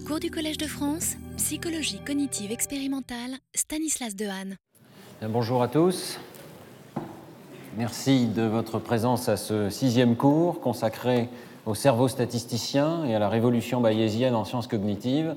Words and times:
Cours 0.00 0.20
du 0.20 0.30
Collège 0.30 0.56
de 0.56 0.66
France, 0.66 1.16
psychologie 1.36 2.00
cognitive 2.04 2.50
expérimentale, 2.50 3.36
Stanislas 3.54 4.16
Dehaene. 4.16 4.56
Bonjour 5.28 5.62
à 5.62 5.68
tous. 5.68 6.18
Merci 7.76 8.26
de 8.26 8.42
votre 8.42 8.78
présence 8.78 9.28
à 9.28 9.36
ce 9.36 9.68
sixième 9.68 10.16
cours 10.16 10.60
consacré 10.60 11.28
au 11.66 11.74
cerveau 11.74 12.08
statisticien 12.08 13.04
et 13.04 13.14
à 13.14 13.18
la 13.18 13.28
révolution 13.28 13.82
bayésienne 13.82 14.34
en 14.34 14.44
sciences 14.44 14.66
cognitives. 14.66 15.36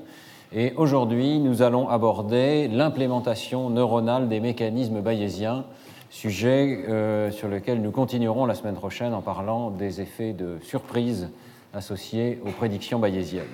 Et 0.52 0.72
aujourd'hui, 0.76 1.38
nous 1.38 1.60
allons 1.60 1.88
aborder 1.88 2.66
l'implémentation 2.68 3.68
neuronale 3.68 4.28
des 4.28 4.40
mécanismes 4.40 5.02
bayésiens, 5.02 5.66
sujet 6.08 6.86
euh, 6.88 7.30
sur 7.30 7.48
lequel 7.48 7.82
nous 7.82 7.90
continuerons 7.90 8.46
la 8.46 8.54
semaine 8.54 8.76
prochaine 8.76 9.12
en 9.12 9.22
parlant 9.22 9.70
des 9.70 10.00
effets 10.00 10.32
de 10.32 10.58
surprise 10.62 11.28
associés 11.74 12.40
aux 12.44 12.52
prédictions 12.52 12.98
bayésiennes. 12.98 13.44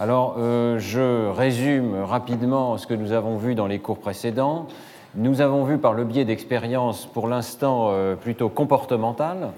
Alors, 0.00 0.36
euh, 0.38 0.78
je 0.78 1.28
résume 1.28 1.94
rapidement 1.94 2.78
ce 2.78 2.86
que 2.86 2.94
nous 2.94 3.12
avons 3.12 3.36
vu 3.36 3.54
dans 3.54 3.66
les 3.66 3.80
cours 3.80 3.98
précédents. 3.98 4.66
Nous 5.14 5.42
avons 5.42 5.64
vu 5.64 5.76
par 5.76 5.92
le 5.92 6.04
biais 6.04 6.24
d'expériences 6.24 7.04
pour 7.04 7.28
l'instant 7.28 7.88
euh, 7.90 8.16
plutôt 8.16 8.48
comportementales 8.48 9.50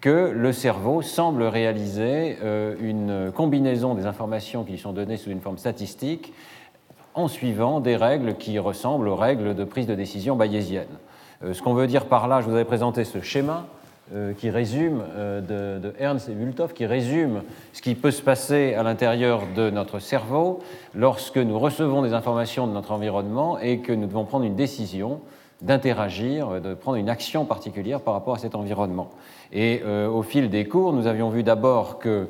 que 0.00 0.32
le 0.34 0.52
cerveau 0.52 1.02
semble 1.02 1.44
réaliser 1.44 2.36
euh, 2.42 2.74
une 2.80 3.30
combinaison 3.30 3.94
des 3.94 4.06
informations 4.06 4.64
qui 4.64 4.76
sont 4.76 4.92
données 4.92 5.18
sous 5.18 5.30
une 5.30 5.40
forme 5.40 5.56
statistique 5.56 6.32
en 7.14 7.28
suivant 7.28 7.78
des 7.78 7.94
règles 7.94 8.34
qui 8.34 8.58
ressemblent 8.58 9.06
aux 9.06 9.14
règles 9.14 9.54
de 9.54 9.62
prise 9.62 9.86
de 9.86 9.94
décision 9.94 10.34
bayésienne. 10.34 10.98
ce 11.52 11.62
qu'on 11.62 11.74
veut 11.74 11.86
dire 11.86 12.06
par 12.06 12.26
là, 12.26 12.40
je 12.40 12.46
vous 12.46 12.54
avais 12.56 12.64
présenté 12.64 13.04
ce 13.04 13.20
schéma 13.20 13.66
euh, 14.14 14.34
qui 14.34 14.50
résume, 14.50 15.02
euh, 15.16 15.80
de, 15.80 15.92
Ernst 15.98 16.28
et 16.28 16.72
qui 16.74 16.86
résume 16.86 17.42
ce 17.72 17.82
qui 17.82 17.96
peut 17.96 18.12
se 18.12 18.22
passer 18.22 18.72
à 18.74 18.84
l'intérieur 18.84 19.42
de 19.56 19.68
notre 19.68 19.98
cerveau 19.98 20.60
lorsque 20.94 21.38
nous 21.38 21.58
recevons 21.58 22.02
des 22.02 22.12
informations 22.12 22.68
de 22.68 22.72
notre 22.72 22.92
environnement 22.92 23.58
et 23.58 23.80
que 23.80 23.92
nous 23.92 24.06
devons 24.06 24.24
prendre 24.24 24.44
une 24.44 24.54
décision 24.54 25.22
d'interagir, 25.60 26.60
de 26.60 26.74
prendre 26.74 26.98
une 26.98 27.08
action 27.08 27.44
particulière 27.44 28.00
par 28.00 28.14
rapport 28.14 28.36
à 28.36 28.38
cet 28.38 28.54
environnement. 28.54 29.10
Et 29.52 29.82
euh, 29.84 30.08
au 30.08 30.22
fil 30.22 30.50
des 30.50 30.66
cours, 30.66 30.92
nous 30.92 31.08
avions 31.08 31.28
vu 31.28 31.42
d'abord 31.42 31.98
que 31.98 32.28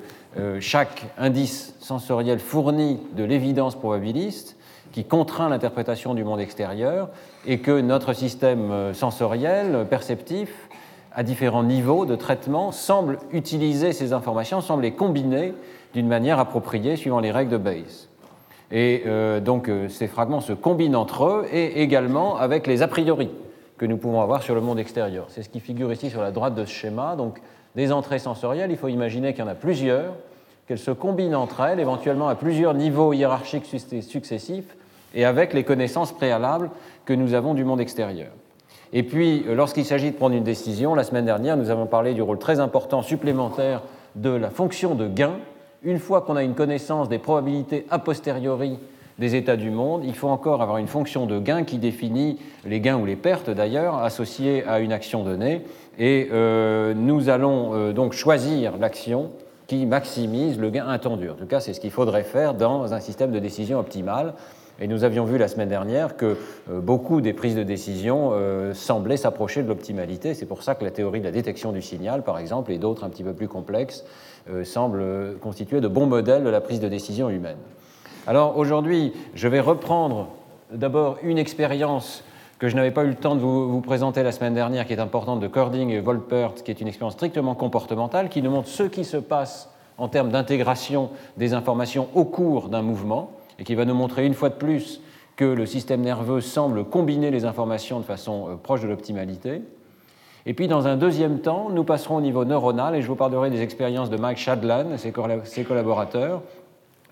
chaque 0.60 1.04
indice 1.18 1.74
sensoriel 1.80 2.38
fournit 2.38 3.00
de 3.14 3.24
l'évidence 3.24 3.74
probabiliste 3.74 4.56
qui 4.92 5.04
contraint 5.04 5.48
l'interprétation 5.48 6.14
du 6.14 6.24
monde 6.24 6.40
extérieur 6.40 7.08
et 7.46 7.60
que 7.60 7.80
notre 7.80 8.12
système 8.12 8.92
sensoriel, 8.92 9.86
perceptif, 9.88 10.65
à 11.16 11.22
différents 11.22 11.64
niveaux 11.64 12.04
de 12.04 12.14
traitement 12.14 12.70
semblent 12.70 13.18
utiliser 13.32 13.92
ces 13.92 14.12
informations, 14.12 14.60
semblent 14.60 14.82
les 14.82 14.92
combiner 14.92 15.54
d'une 15.94 16.06
manière 16.06 16.38
appropriée 16.38 16.94
suivant 16.94 17.20
les 17.20 17.32
règles 17.32 17.50
de 17.50 17.56
Bayes. 17.56 18.08
Et 18.70 19.02
euh, 19.06 19.40
donc 19.40 19.68
euh, 19.68 19.88
ces 19.88 20.08
fragments 20.08 20.42
se 20.42 20.52
combinent 20.52 20.94
entre 20.94 21.24
eux 21.24 21.46
et 21.50 21.80
également 21.82 22.36
avec 22.36 22.66
les 22.66 22.82
a 22.82 22.88
priori 22.88 23.30
que 23.78 23.86
nous 23.86 23.96
pouvons 23.96 24.20
avoir 24.20 24.42
sur 24.42 24.54
le 24.54 24.60
monde 24.60 24.78
extérieur. 24.78 25.26
C'est 25.30 25.42
ce 25.42 25.48
qui 25.48 25.60
figure 25.60 25.90
ici 25.90 26.10
sur 26.10 26.20
la 26.20 26.32
droite 26.32 26.54
de 26.54 26.66
ce 26.66 26.72
schéma. 26.72 27.16
Donc 27.16 27.40
des 27.76 27.92
entrées 27.92 28.18
sensorielles, 28.18 28.70
il 28.70 28.76
faut 28.76 28.88
imaginer 28.88 29.32
qu'il 29.32 29.42
y 29.44 29.46
en 29.46 29.50
a 29.50 29.54
plusieurs, 29.54 30.12
qu'elles 30.68 30.78
se 30.78 30.90
combinent 30.90 31.36
entre 31.36 31.62
elles, 31.62 31.80
éventuellement 31.80 32.28
à 32.28 32.34
plusieurs 32.34 32.74
niveaux 32.74 33.12
hiérarchiques 33.14 33.66
successifs, 33.66 34.76
et 35.14 35.24
avec 35.24 35.54
les 35.54 35.64
connaissances 35.64 36.12
préalables 36.12 36.70
que 37.06 37.14
nous 37.14 37.32
avons 37.32 37.54
du 37.54 37.64
monde 37.64 37.80
extérieur. 37.80 38.28
Et 38.92 39.02
puis, 39.02 39.44
euh, 39.48 39.54
lorsqu'il 39.54 39.84
s'agit 39.84 40.10
de 40.10 40.16
prendre 40.16 40.34
une 40.34 40.44
décision, 40.44 40.94
la 40.94 41.04
semaine 41.04 41.24
dernière, 41.24 41.56
nous 41.56 41.70
avons 41.70 41.86
parlé 41.86 42.14
du 42.14 42.22
rôle 42.22 42.38
très 42.38 42.60
important 42.60 43.02
supplémentaire 43.02 43.82
de 44.14 44.30
la 44.30 44.50
fonction 44.50 44.94
de 44.94 45.08
gain. 45.08 45.34
Une 45.82 45.98
fois 45.98 46.22
qu'on 46.22 46.36
a 46.36 46.42
une 46.42 46.54
connaissance 46.54 47.08
des 47.08 47.18
probabilités 47.18 47.86
a 47.90 47.98
posteriori 47.98 48.78
des 49.18 49.34
états 49.34 49.56
du 49.56 49.70
monde, 49.70 50.02
il 50.04 50.14
faut 50.14 50.28
encore 50.28 50.62
avoir 50.62 50.78
une 50.78 50.88
fonction 50.88 51.26
de 51.26 51.38
gain 51.38 51.64
qui 51.64 51.78
définit 51.78 52.38
les 52.66 52.80
gains 52.80 52.98
ou 52.98 53.06
les 53.06 53.16
pertes 53.16 53.50
d'ailleurs 53.50 53.96
associées 53.96 54.64
à 54.66 54.80
une 54.80 54.92
action 54.92 55.22
donnée. 55.22 55.62
Et 55.98 56.28
euh, 56.32 56.92
nous 56.94 57.28
allons 57.28 57.74
euh, 57.74 57.92
donc 57.92 58.12
choisir 58.12 58.76
l'action 58.78 59.30
qui 59.66 59.86
maximise 59.86 60.58
le 60.58 60.70
gain 60.70 60.86
attendu. 60.86 61.30
En 61.30 61.34
tout 61.34 61.46
cas, 61.46 61.60
c'est 61.60 61.72
ce 61.72 61.80
qu'il 61.80 61.90
faudrait 61.90 62.22
faire 62.22 62.54
dans 62.54 62.94
un 62.94 63.00
système 63.00 63.32
de 63.32 63.38
décision 63.38 63.78
optimal. 63.78 64.34
Et 64.78 64.88
nous 64.88 65.04
avions 65.04 65.24
vu 65.24 65.38
la 65.38 65.48
semaine 65.48 65.70
dernière 65.70 66.16
que 66.16 66.36
euh, 66.70 66.80
beaucoup 66.80 67.22
des 67.22 67.32
prises 67.32 67.56
de 67.56 67.62
décision 67.62 68.30
euh, 68.32 68.74
semblaient 68.74 69.16
s'approcher 69.16 69.62
de 69.62 69.68
l'optimalité. 69.68 70.34
C'est 70.34 70.44
pour 70.44 70.62
ça 70.62 70.74
que 70.74 70.84
la 70.84 70.90
théorie 70.90 71.20
de 71.20 71.24
la 71.24 71.30
détection 71.30 71.72
du 71.72 71.80
signal, 71.80 72.22
par 72.22 72.38
exemple, 72.38 72.70
et 72.72 72.78
d'autres 72.78 73.04
un 73.04 73.08
petit 73.08 73.24
peu 73.24 73.32
plus 73.32 73.48
complexes, 73.48 74.04
euh, 74.50 74.64
semblent 74.64 75.38
constituer 75.40 75.80
de 75.80 75.88
bons 75.88 76.06
modèles 76.06 76.44
de 76.44 76.50
la 76.50 76.60
prise 76.60 76.80
de 76.80 76.88
décision 76.88 77.30
humaine. 77.30 77.56
Alors 78.26 78.58
aujourd'hui, 78.58 79.14
je 79.34 79.48
vais 79.48 79.60
reprendre 79.60 80.28
d'abord 80.70 81.16
une 81.22 81.38
expérience 81.38 82.22
que 82.58 82.68
je 82.68 82.76
n'avais 82.76 82.90
pas 82.90 83.04
eu 83.04 83.08
le 83.08 83.14
temps 83.14 83.34
de 83.34 83.40
vous, 83.40 83.80
présenter 83.80 84.22
la 84.22 84.32
semaine 84.32 84.54
dernière, 84.54 84.86
qui 84.86 84.92
est 84.92 85.00
importante, 85.00 85.40
de 85.40 85.46
Cording 85.46 85.90
et 85.90 86.00
Volpert, 86.00 86.54
qui 86.54 86.70
est 86.70 86.80
une 86.80 86.88
expérience 86.88 87.14
strictement 87.14 87.54
comportementale, 87.54 88.28
qui 88.28 88.40
nous 88.42 88.50
montre 88.50 88.68
ce 88.68 88.84
qui 88.84 89.04
se 89.04 89.18
passe 89.18 89.70
en 89.98 90.08
termes 90.08 90.30
d'intégration 90.30 91.10
des 91.36 91.54
informations 91.54 92.08
au 92.14 92.24
cours 92.24 92.68
d'un 92.68 92.82
mouvement 92.82 93.32
et 93.58 93.64
qui 93.64 93.74
va 93.74 93.84
nous 93.84 93.94
montrer 93.94 94.26
une 94.26 94.34
fois 94.34 94.48
de 94.48 94.54
plus 94.54 95.00
que 95.36 95.44
le 95.44 95.66
système 95.66 96.00
nerveux 96.00 96.40
semble 96.40 96.84
combiner 96.84 97.30
les 97.30 97.44
informations 97.44 98.00
de 98.00 98.04
façon 98.04 98.48
euh, 98.48 98.56
proche 98.56 98.80
de 98.80 98.88
l'optimalité. 98.88 99.62
Et 100.46 100.54
puis, 100.54 100.68
dans 100.68 100.86
un 100.86 100.96
deuxième 100.96 101.40
temps, 101.40 101.68
nous 101.70 101.84
passerons 101.84 102.16
au 102.16 102.20
niveau 102.20 102.44
neuronal 102.44 102.94
et 102.94 103.02
je 103.02 103.06
vous 103.06 103.16
parlerai 103.16 103.50
des 103.50 103.62
expériences 103.62 104.10
de 104.10 104.16
Mike 104.16 104.38
Shadlan 104.38 104.92
et 104.92 104.98
ses 104.98 105.64
collaborateurs. 105.64 106.40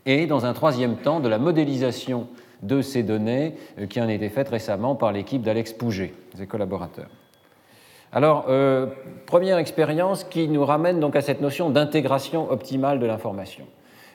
Et 0.06 0.26
dans 0.26 0.46
un 0.46 0.52
troisième 0.52 0.96
temps, 0.96 1.20
de 1.20 1.28
la 1.28 1.38
modélisation 1.38 2.28
de 2.64 2.82
ces 2.82 3.02
données 3.02 3.54
euh, 3.78 3.86
qui 3.86 4.00
en 4.00 4.08
a 4.08 4.12
été 4.12 4.28
faite 4.28 4.48
récemment 4.48 4.94
par 4.94 5.12
l'équipe 5.12 5.42
d'Alex 5.42 5.72
Pouget, 5.72 6.12
ses 6.36 6.46
collaborateurs. 6.46 7.08
Alors, 8.12 8.46
euh, 8.48 8.86
première 9.26 9.58
expérience 9.58 10.24
qui 10.24 10.48
nous 10.48 10.64
ramène 10.64 11.00
donc 11.00 11.16
à 11.16 11.20
cette 11.20 11.40
notion 11.40 11.70
d'intégration 11.70 12.50
optimale 12.50 13.00
de 13.00 13.06
l'information 13.06 13.66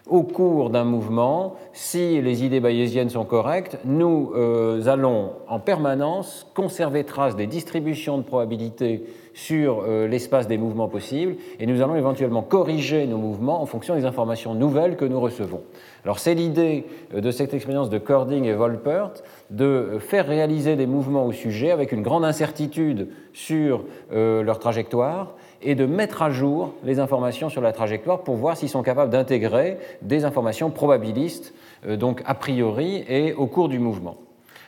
au 0.09 0.23
cours 0.23 0.69
d'un 0.69 0.83
mouvement, 0.83 1.55
si 1.73 2.21
les 2.21 2.43
idées 2.43 2.59
bayésiennes 2.59 3.09
sont 3.09 3.25
correctes, 3.25 3.77
nous 3.85 4.31
euh, 4.35 4.87
allons 4.87 5.33
en 5.47 5.59
permanence 5.59 6.47
conserver 6.55 7.03
trace 7.03 7.35
des 7.35 7.47
distributions 7.47 8.17
de 8.17 8.23
probabilités 8.23 9.03
sur 9.33 9.83
euh, 9.87 10.07
l'espace 10.07 10.47
des 10.47 10.57
mouvements 10.57 10.87
possibles 10.87 11.35
et 11.59 11.65
nous 11.65 11.81
allons 11.81 11.95
éventuellement 11.95 12.41
corriger 12.41 13.05
nos 13.05 13.17
mouvements 13.17 13.61
en 13.61 13.65
fonction 13.65 13.95
des 13.95 14.05
informations 14.05 14.55
nouvelles 14.55 14.97
que 14.97 15.05
nous 15.05 15.19
recevons. 15.19 15.61
Alors 16.03 16.19
c'est 16.19 16.33
l'idée 16.33 16.85
euh, 17.13 17.21
de 17.21 17.31
cette 17.31 17.53
expérience 17.53 17.89
de 17.89 17.99
Cording 17.99 18.45
et 18.45 18.53
Volpert 18.53 19.11
de 19.51 19.97
faire 19.99 20.27
réaliser 20.27 20.75
des 20.75 20.87
mouvements 20.87 21.25
au 21.25 21.31
sujet 21.31 21.71
avec 21.71 21.91
une 21.91 22.01
grande 22.01 22.25
incertitude 22.25 23.09
sur 23.33 23.83
leur 24.11 24.59
trajectoire 24.59 25.35
et 25.61 25.75
de 25.75 25.85
mettre 25.85 26.21
à 26.21 26.29
jour 26.29 26.73
les 26.83 26.99
informations 26.99 27.49
sur 27.49 27.61
la 27.61 27.71
trajectoire 27.71 28.21
pour 28.21 28.35
voir 28.35 28.57
s'ils 28.57 28.69
sont 28.69 28.83
capables 28.83 29.11
d'intégrer 29.11 29.77
des 30.01 30.25
informations 30.25 30.69
probabilistes, 30.69 31.53
euh, 31.85 31.97
donc 31.97 32.21
a 32.25 32.33
priori 32.33 33.03
et 33.07 33.33
au 33.33 33.47
cours 33.47 33.69
du 33.69 33.79
mouvement. 33.79 34.17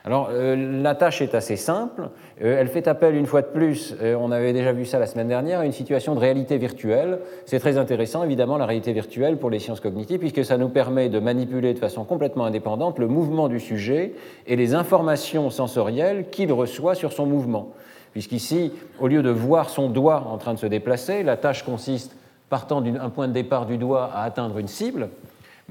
Alors 0.04 0.30
euh, 0.32 0.82
la 0.82 0.96
tâche 0.96 1.22
est 1.22 1.36
assez 1.36 1.56
simple. 1.56 2.10
Euh, 2.42 2.60
elle 2.60 2.68
fait 2.68 2.88
appel 2.88 3.16
une 3.16 3.28
fois 3.28 3.44
de 3.44 3.48
plus, 3.48 3.96
on 4.02 4.32
avait 4.32 4.52
déjà 4.52 4.74
vu 4.74 4.86
ça 4.86 4.98
la 4.98 5.06
semaine 5.06 5.28
dernière, 5.28 5.60
à 5.60 5.66
une 5.66 5.72
situation 5.72 6.16
de 6.16 6.20
réalité 6.20 6.58
virtuelle. 6.58 7.20
C'est 7.46 7.60
très 7.60 7.78
intéressant 7.78 8.24
évidemment 8.24 8.58
la 8.58 8.66
réalité 8.66 8.94
virtuelle 8.94 9.38
pour 9.38 9.50
les 9.50 9.60
sciences 9.60 9.80
cognitives 9.80 10.20
puisque 10.20 10.44
ça 10.44 10.58
nous 10.58 10.70
permet 10.70 11.08
de 11.08 11.20
manipuler 11.20 11.74
de 11.74 11.80
façon 11.80 12.04
complètement 12.04 12.46
indépendante 12.46 13.00
le 13.00 13.08
mouvement 13.08 13.48
du 13.48 13.60
sujet 13.60 14.14
et 14.48 14.56
les 14.56 14.74
informations 14.74 15.50
sensorielles 15.50 16.26
qu'il 16.32 16.52
reçoit 16.52 16.96
sur 16.96 17.14
son 17.14 17.28
mouvement 17.28 17.74
puisqu'ici, 18.12 18.72
au 19.00 19.08
lieu 19.08 19.24
de 19.24 19.30
voir 19.30 19.70
son 19.70 19.90
doigt 19.90 20.28
en 20.30 20.38
train 20.38 20.54
de 20.54 20.60
se 20.60 20.66
déplacer, 20.66 21.24
la 21.24 21.38
tâche 21.38 21.64
consiste, 21.64 22.16
partant 22.50 22.82
d'un 22.82 23.10
point 23.10 23.28
de 23.28 23.34
départ 23.34 23.66
du 23.66 23.78
doigt, 23.78 24.12
à 24.14 24.24
atteindre 24.24 24.58
une 24.58 24.68
cible, 24.68 25.10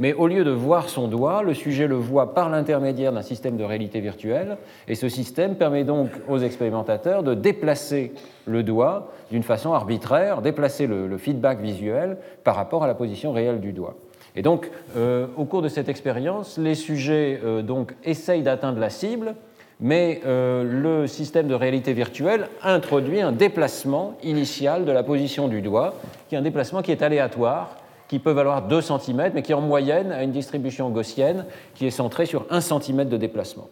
mais 0.01 0.15
au 0.15 0.27
lieu 0.28 0.45
de 0.45 0.50
voir 0.50 0.89
son 0.89 1.09
doigt, 1.09 1.43
le 1.43 1.53
sujet 1.53 1.87
le 1.87 1.97
voit 1.97 2.32
par 2.32 2.49
l'intermédiaire 2.49 3.12
d'un 3.12 3.20
système 3.20 3.59
de 3.59 3.64
réalité 3.64 4.00
virtuelle, 4.00 4.56
et 4.88 4.94
ce 4.94 5.11
système 5.11 5.56
permet 5.56 5.85
donc 5.85 6.09
aux 6.26 6.38
expérimentateurs 6.38 7.23
de 7.23 7.35
déplacer 7.35 8.14
le 8.47 8.62
doigt 8.62 9.12
d'une 9.31 9.43
façon 9.43 9.75
arbitraire, 9.75 10.41
déplacer 10.41 10.87
le, 10.87 11.19
feedback 11.19 11.61
visuel 11.61 12.17
par 12.44 12.56
rapport 12.56 12.82
à 12.82 12.87
la 12.87 12.94
position 12.94 13.32
réelle 13.32 13.61
du 13.61 13.73
doigt. 13.73 13.94
Et 14.37 14.43
donc, 14.43 14.70
euh, 14.97 15.26
au 15.37 15.44
cours 15.44 15.61
de 15.61 15.69
cette 15.69 15.91
expérience, 15.91 16.56
les 16.56 16.76
sujets 16.76 17.38
euh, 17.44 17.61
donc, 17.61 17.94
essayent 18.03 18.43
d'atteindre 18.43 18.79
la 18.79 18.88
cible, 18.88 19.35
mais 19.81 20.21
euh, 20.27 20.62
le 20.65 21.06
système 21.06 21.49
de 21.49 21.55
réalité 21.55 21.93
virtuelle 21.93 22.49
introduit 22.62 23.21
un 23.21 23.32
déplacement 23.32 24.15
initial 24.23 24.85
de 24.85 24.93
la 24.93 25.03
position 25.03 25.49
du 25.49 25.62
doigt, 25.62 25.94
qui 26.29 26.35
est 26.35 26.38
un 26.38 26.43
déplacement 26.43 26.82
qui 26.82 26.93
est 26.93 27.03
aléatoire, 27.03 27.77
qui 28.09 28.19
peut 28.19 28.32
valoir 28.32 28.62
2 28.62 28.81
cm, 28.81 29.31
mais 29.35 29.43
qui 29.43 29.55
en 29.55 29.61
moyenne 29.61 30.12
a 30.12 30.23
une 30.23 30.32
distribution 30.32 30.91
gaussienne 30.91 31.47
qui 31.75 31.87
est 31.87 31.91
centrée 31.91 32.27
sur 32.27 32.47
1 32.50 32.61
cm 32.61 33.09
de 33.09 33.17
déplacement. 33.17 33.69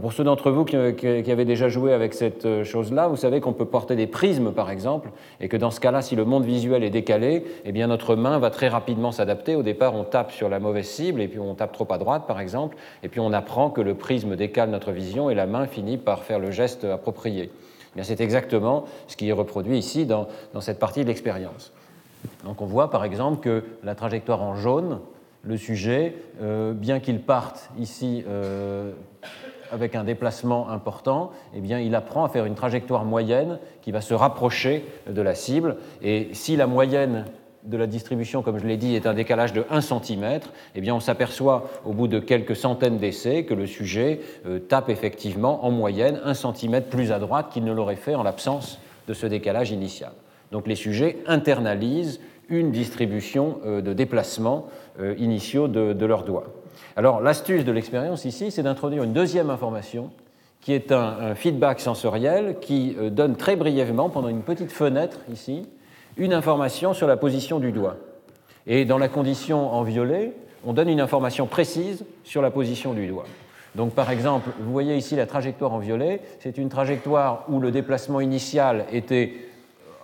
Pour 0.00 0.12
ceux 0.12 0.24
d'entre 0.24 0.50
vous 0.50 0.64
qui, 0.64 0.76
avaient 0.76 1.44
déjà 1.44 1.68
joué 1.68 1.92
avec 1.92 2.14
cette 2.14 2.44
euh, 2.44 2.64
chose-là, 2.64 3.08
vous 3.08 3.16
savez 3.16 3.40
qu'on 3.40 3.52
peut 3.52 3.64
porter 3.64 3.96
des 3.96 4.06
prismes, 4.06 4.52
par 4.52 4.70
exemple, 4.70 5.10
et 5.40 5.48
que 5.48 5.56
dans 5.56 5.70
ce 5.70 5.80
cas-là, 5.80 6.02
si 6.02 6.16
le 6.16 6.24
monde 6.24 6.44
visuel 6.44 6.84
est 6.84 6.90
décalé, 6.90 7.44
eh 7.64 7.72
bien 7.72 7.86
notre 7.86 8.16
main 8.16 8.38
va 8.38 8.50
très 8.50 8.68
rapidement 8.68 9.12
s'adapter. 9.12 9.56
Au 9.56 9.62
départ, 9.62 9.94
on 9.94 10.04
tape 10.04 10.32
sur 10.32 10.48
la 10.48 10.60
mauvaise 10.60 10.88
cible, 10.88 11.20
et 11.20 11.28
puis 11.28 11.38
on 11.38 11.54
tape 11.54 11.72
trop 11.72 11.86
à 11.90 11.98
droite, 11.98 12.24
par 12.26 12.40
exemple, 12.40 12.76
et 13.02 13.08
puis 13.08 13.20
on 13.20 13.32
apprend 13.32 13.70
que 13.70 13.80
le 13.80 13.94
prisme 13.94 14.36
décale 14.36 14.70
notre 14.70 14.92
vision, 14.92 15.30
et 15.30 15.34
la 15.34 15.46
main 15.46 15.66
finit 15.66 15.96
par 15.96 16.22
faire 16.22 16.38
le 16.38 16.50
geste 16.50 16.84
approprié. 16.84 17.50
Eh 17.96 18.04
c'est 18.04 18.20
exactement 18.20 18.84
ce 19.08 19.16
qui 19.16 19.28
est 19.28 19.32
reproduit 19.32 19.76
ici 19.76 20.06
dans, 20.06 20.28
cette 20.60 20.78
partie 20.78 21.02
de 21.02 21.08
l'expérience. 21.08 21.72
Donc 22.44 22.60
on 22.62 22.66
voit, 22.66 22.90
par 22.90 23.04
exemple, 23.04 23.40
que 23.40 23.64
la 23.82 23.94
trajectoire 23.94 24.42
en 24.42 24.54
jaune, 24.54 25.00
le 25.42 25.56
sujet, 25.56 26.14
euh, 26.42 26.72
bien 26.72 27.00
qu'il 27.00 27.20
parte 27.20 27.70
ici 27.78 28.24
euh, 28.28 28.92
avec 29.72 29.94
un 29.94 30.04
déplacement 30.04 30.68
important, 30.70 31.30
eh 31.54 31.60
bien, 31.60 31.78
il 31.78 31.94
apprend 31.94 32.24
à 32.24 32.28
faire 32.28 32.44
une 32.44 32.54
trajectoire 32.54 33.04
moyenne 33.04 33.58
qui 33.82 33.92
va 33.92 34.00
se 34.00 34.14
rapprocher 34.14 34.84
de 35.08 35.22
la 35.22 35.34
cible. 35.34 35.76
Et 36.02 36.28
si 36.32 36.56
la 36.56 36.66
moyenne 36.66 37.24
de 37.64 37.76
la 37.76 37.86
distribution, 37.86 38.42
comme 38.42 38.58
je 38.58 38.66
l'ai 38.66 38.76
dit, 38.76 38.94
est 38.94 39.06
un 39.06 39.14
décalage 39.14 39.52
de 39.52 39.64
1 39.70 39.80
cm, 39.80 40.40
eh 40.74 40.80
bien, 40.80 40.94
on 40.94 41.00
s'aperçoit 41.00 41.68
au 41.84 41.92
bout 41.92 42.08
de 42.08 42.18
quelques 42.18 42.56
centaines 42.56 42.98
d'essais 42.98 43.44
que 43.44 43.54
le 43.54 43.66
sujet 43.66 44.20
euh, 44.46 44.58
tape 44.58 44.88
effectivement 44.88 45.64
en 45.64 45.70
moyenne 45.70 46.20
1 46.24 46.34
cm 46.34 46.82
plus 46.82 47.12
à 47.12 47.18
droite 47.18 47.48
qu'il 47.52 47.64
ne 47.64 47.72
l'aurait 47.72 47.96
fait 47.96 48.14
en 48.14 48.22
l'absence 48.22 48.80
de 49.06 49.14
ce 49.14 49.26
décalage 49.26 49.70
initial. 49.70 50.12
Donc 50.52 50.66
les 50.66 50.76
sujets 50.76 51.18
internalisent 51.26 52.20
une 52.48 52.70
distribution 52.70 53.58
euh, 53.64 53.80
de 53.80 53.92
déplacements 53.92 54.66
euh, 55.00 55.14
initiaux 55.18 55.68
de, 55.68 55.92
de 55.92 56.06
leurs 56.06 56.24
doigts. 56.24 56.46
Alors 56.98 57.20
l'astuce 57.20 57.64
de 57.64 57.70
l'expérience 57.70 58.24
ici, 58.24 58.50
c'est 58.50 58.64
d'introduire 58.64 59.04
une 59.04 59.12
deuxième 59.12 59.50
information 59.50 60.10
qui 60.60 60.72
est 60.72 60.90
un, 60.90 61.36
feedback 61.36 61.78
sensoriel 61.78 62.56
qui 62.60 62.96
euh, 62.98 63.08
donne 63.08 63.36
très 63.36 63.54
brièvement, 63.54 64.08
pendant 64.08 64.26
une 64.26 64.42
petite 64.42 64.72
fenêtre 64.72 65.20
ici, 65.32 65.64
une 66.16 66.32
information 66.32 66.94
sur 66.94 67.06
la 67.06 67.16
position 67.16 67.60
du 67.60 67.70
doigt. 67.70 67.98
Et 68.66 68.84
dans 68.84 68.98
la 68.98 69.06
condition 69.06 69.72
en 69.72 69.84
violet, 69.84 70.32
on 70.64 70.72
donne 70.72 70.88
une 70.88 71.00
information 71.00 71.46
précise 71.46 72.04
sur 72.24 72.42
la 72.42 72.50
position 72.50 72.94
du 72.94 73.06
doigt. 73.06 73.26
Donc 73.76 73.92
par 73.92 74.10
exemple, 74.10 74.50
vous 74.58 74.72
voyez 74.72 74.96
ici 74.96 75.14
la 75.14 75.26
trajectoire 75.26 75.72
en 75.72 75.78
violet, 75.78 76.20
c'est 76.40 76.58
une 76.58 76.68
trajectoire 76.68 77.44
où 77.48 77.60
le 77.60 77.70
déplacement 77.70 78.20
initial 78.20 78.86
était 78.90 79.34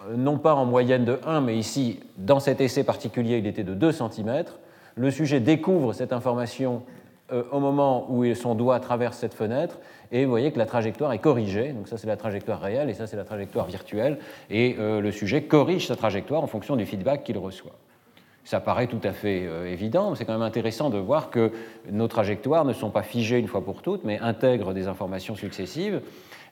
euh, 0.09 0.15
non 0.17 0.39
pas 0.39 0.55
en 0.55 0.65
moyenne 0.65 1.05
de 1.05 1.19
1, 1.27 1.41
mais 1.41 1.57
ici, 1.57 1.99
dans 2.19 2.39
cet 2.39 2.61
essai 2.61 2.85
particulier, 2.85 3.39
il 3.39 3.49
était 3.49 3.65
de 3.65 3.75
2 3.75 3.91
cm. 3.91 4.45
Le 4.97 5.11
sujet 5.11 5.41
découvre 5.41 5.93
cette 5.93 6.13
information 6.13 6.83
euh, 7.33 7.43
au 7.53 7.59
moment 7.59 8.07
où 8.11 8.33
son 8.35 8.55
doigt 8.55 8.79
traverse 8.81 9.17
cette 9.17 9.35
fenêtre, 9.35 9.79
et 10.13 10.25
vous 10.25 10.31
voyez 10.31 10.53
que 10.53 10.59
la 10.59 10.67
trajectoire 10.67 11.13
est 11.13 11.19
corrigée. 11.19 11.73
Donc 11.73 11.89
ça, 11.89 11.97
c'est 11.97 12.07
la 12.07 12.17
trajectoire 12.17 12.61
réelle, 12.61 12.91
et 12.91 12.95
ça, 12.95 13.07
c'est 13.07 13.17
la 13.17 13.25
trajectoire 13.25 13.67
virtuelle. 13.67 14.19
Et 14.51 14.77
euh, 14.79 15.01
le 15.01 15.11
sujet 15.11 15.43
corrige 15.43 15.87
sa 15.89 15.97
trajectoire 15.97 16.43
en 16.43 16.47
fonction 16.47 16.77
du 16.77 16.85
feedback 16.85 17.25
qu'il 17.25 17.39
reçoit. 17.39 17.73
Ça 18.45 18.61
paraît 18.61 18.89
tout 18.89 19.01
à 19.03 19.13
fait 19.13 19.47
euh, 19.47 19.73
évident, 19.73 20.11
mais 20.11 20.17
c'est 20.17 20.27
quand 20.27 20.35
même 20.35 20.43
intéressant 20.43 20.91
de 20.91 20.99
voir 20.99 21.31
que 21.31 21.51
nos 21.91 22.09
trajectoires 22.09 22.67
ne 22.67 22.75
sont 22.75 22.91
pas 22.91 23.03
figées 23.03 23.39
une 23.39 23.49
fois 23.49 23.65
pour 23.65 23.81
toutes, 23.81 24.05
mais 24.05 24.19
intègrent 24.19 24.75
des 24.75 24.87
informations 24.87 25.35
successives. 25.35 26.03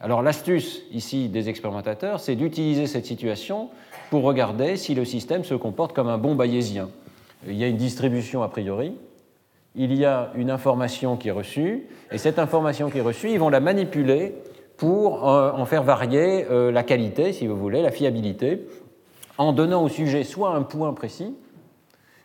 Alors 0.00 0.22
l'astuce 0.22 0.82
ici 0.90 1.28
des 1.28 1.50
expérimentateurs, 1.50 2.18
c'est 2.18 2.34
d'utiliser 2.34 2.86
cette 2.86 3.04
situation 3.04 3.68
pour 4.10 4.22
regarder 4.22 4.76
si 4.76 4.94
le 4.94 5.04
système 5.04 5.44
se 5.44 5.54
comporte 5.54 5.94
comme 5.94 6.08
un 6.08 6.18
bon 6.18 6.34
bayésien 6.34 6.88
il 7.46 7.56
y 7.56 7.64
a 7.64 7.68
une 7.68 7.76
distribution 7.76 8.42
a 8.42 8.48
priori, 8.48 8.94
il 9.74 9.94
y 9.94 10.04
a 10.04 10.30
une 10.34 10.50
information 10.50 11.16
qui 11.16 11.28
est 11.28 11.32
reçue, 11.32 11.86
et 12.10 12.18
cette 12.18 12.38
information 12.38 12.90
qui 12.90 12.98
est 12.98 13.02
reçue, 13.02 13.30
ils 13.30 13.38
vont 13.38 13.48
la 13.48 13.60
manipuler 13.60 14.34
pour 14.76 15.28
euh, 15.28 15.52
en 15.52 15.64
faire 15.64 15.82
varier 15.82 16.46
euh, 16.50 16.70
la 16.72 16.82
qualité, 16.82 17.32
si 17.32 17.46
vous 17.46 17.56
voulez, 17.56 17.82
la 17.82 17.90
fiabilité, 17.90 18.66
en 19.38 19.52
donnant 19.52 19.82
au 19.84 19.88
sujet 19.88 20.24
soit 20.24 20.54
un 20.54 20.62
point 20.62 20.92
précis, 20.92 21.34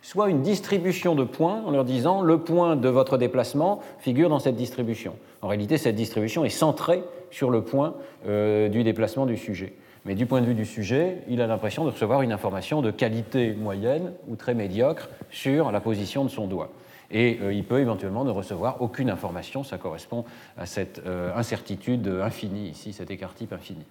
soit 0.02 0.30
une 0.30 0.42
distribution 0.42 1.16
de 1.16 1.24
points 1.24 1.62
en 1.66 1.72
leur 1.72 1.84
disant 1.84 2.22
le 2.22 2.40
point 2.40 2.76
de 2.76 2.90
votre 2.90 3.18
déplacement 3.18 3.82
figure 4.00 4.30
dans 4.30 4.40
cette 4.40 4.56
distribution. 4.56 5.16
En 5.42 5.48
réalité, 5.48 5.78
cette 5.78 5.96
distribution 5.96 6.46
est 6.46 6.50
centrée 6.50 7.04
sur 7.30 7.50
le 7.50 7.62
point 7.62 7.96
euh, 8.28 8.70
du 8.70 8.84
déplacement 8.84 9.26
du 9.26 9.38
sujet. 9.38 9.74
Mais 10.08 10.16
du 10.16 10.26
point 10.26 10.40
de 10.40 10.46
vue 10.46 10.54
du 10.54 10.66
sujet, 10.66 11.18
il 11.28 11.42
a 11.42 11.48
l'impression 11.48 11.84
de 11.84 11.90
recevoir 11.90 12.22
une 12.22 12.32
information 12.32 12.82
de 12.82 12.92
qualité 12.92 13.52
moyenne 13.52 14.14
ou 14.30 14.38
très 14.38 14.54
médiocre 14.54 15.10
sur 15.30 15.70
la 15.70 15.82
position 15.82 16.24
de 16.24 16.30
son 16.30 16.48
doigt. 16.48 16.72
Et 17.12 17.40
euh, 17.42 17.54
il 17.54 17.66
peut 17.66 17.82
éventuellement 17.82 18.24
ne 18.24 18.32
recevoir 18.32 18.82
aucune 18.82 19.10
information, 19.10 19.66
ça 19.66 19.78
correspond 19.78 20.24
à 20.58 20.66
cette 20.66 21.02
euh, 21.06 21.36
incertitude 21.36 22.08
infinie 22.24 22.70
ici, 22.70 22.94
cet 22.94 23.12
écart 23.12 23.34
type 23.34 23.52
infini. 23.52 23.84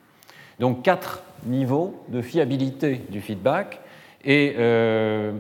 Donc 0.59 0.83
quatre 0.83 1.23
niveaux 1.45 2.03
de 2.09 2.23
fiabilité 2.23 3.03
du 3.11 3.21
feedback. 3.21 3.81
Et 4.25 4.55
euh, 4.57 5.33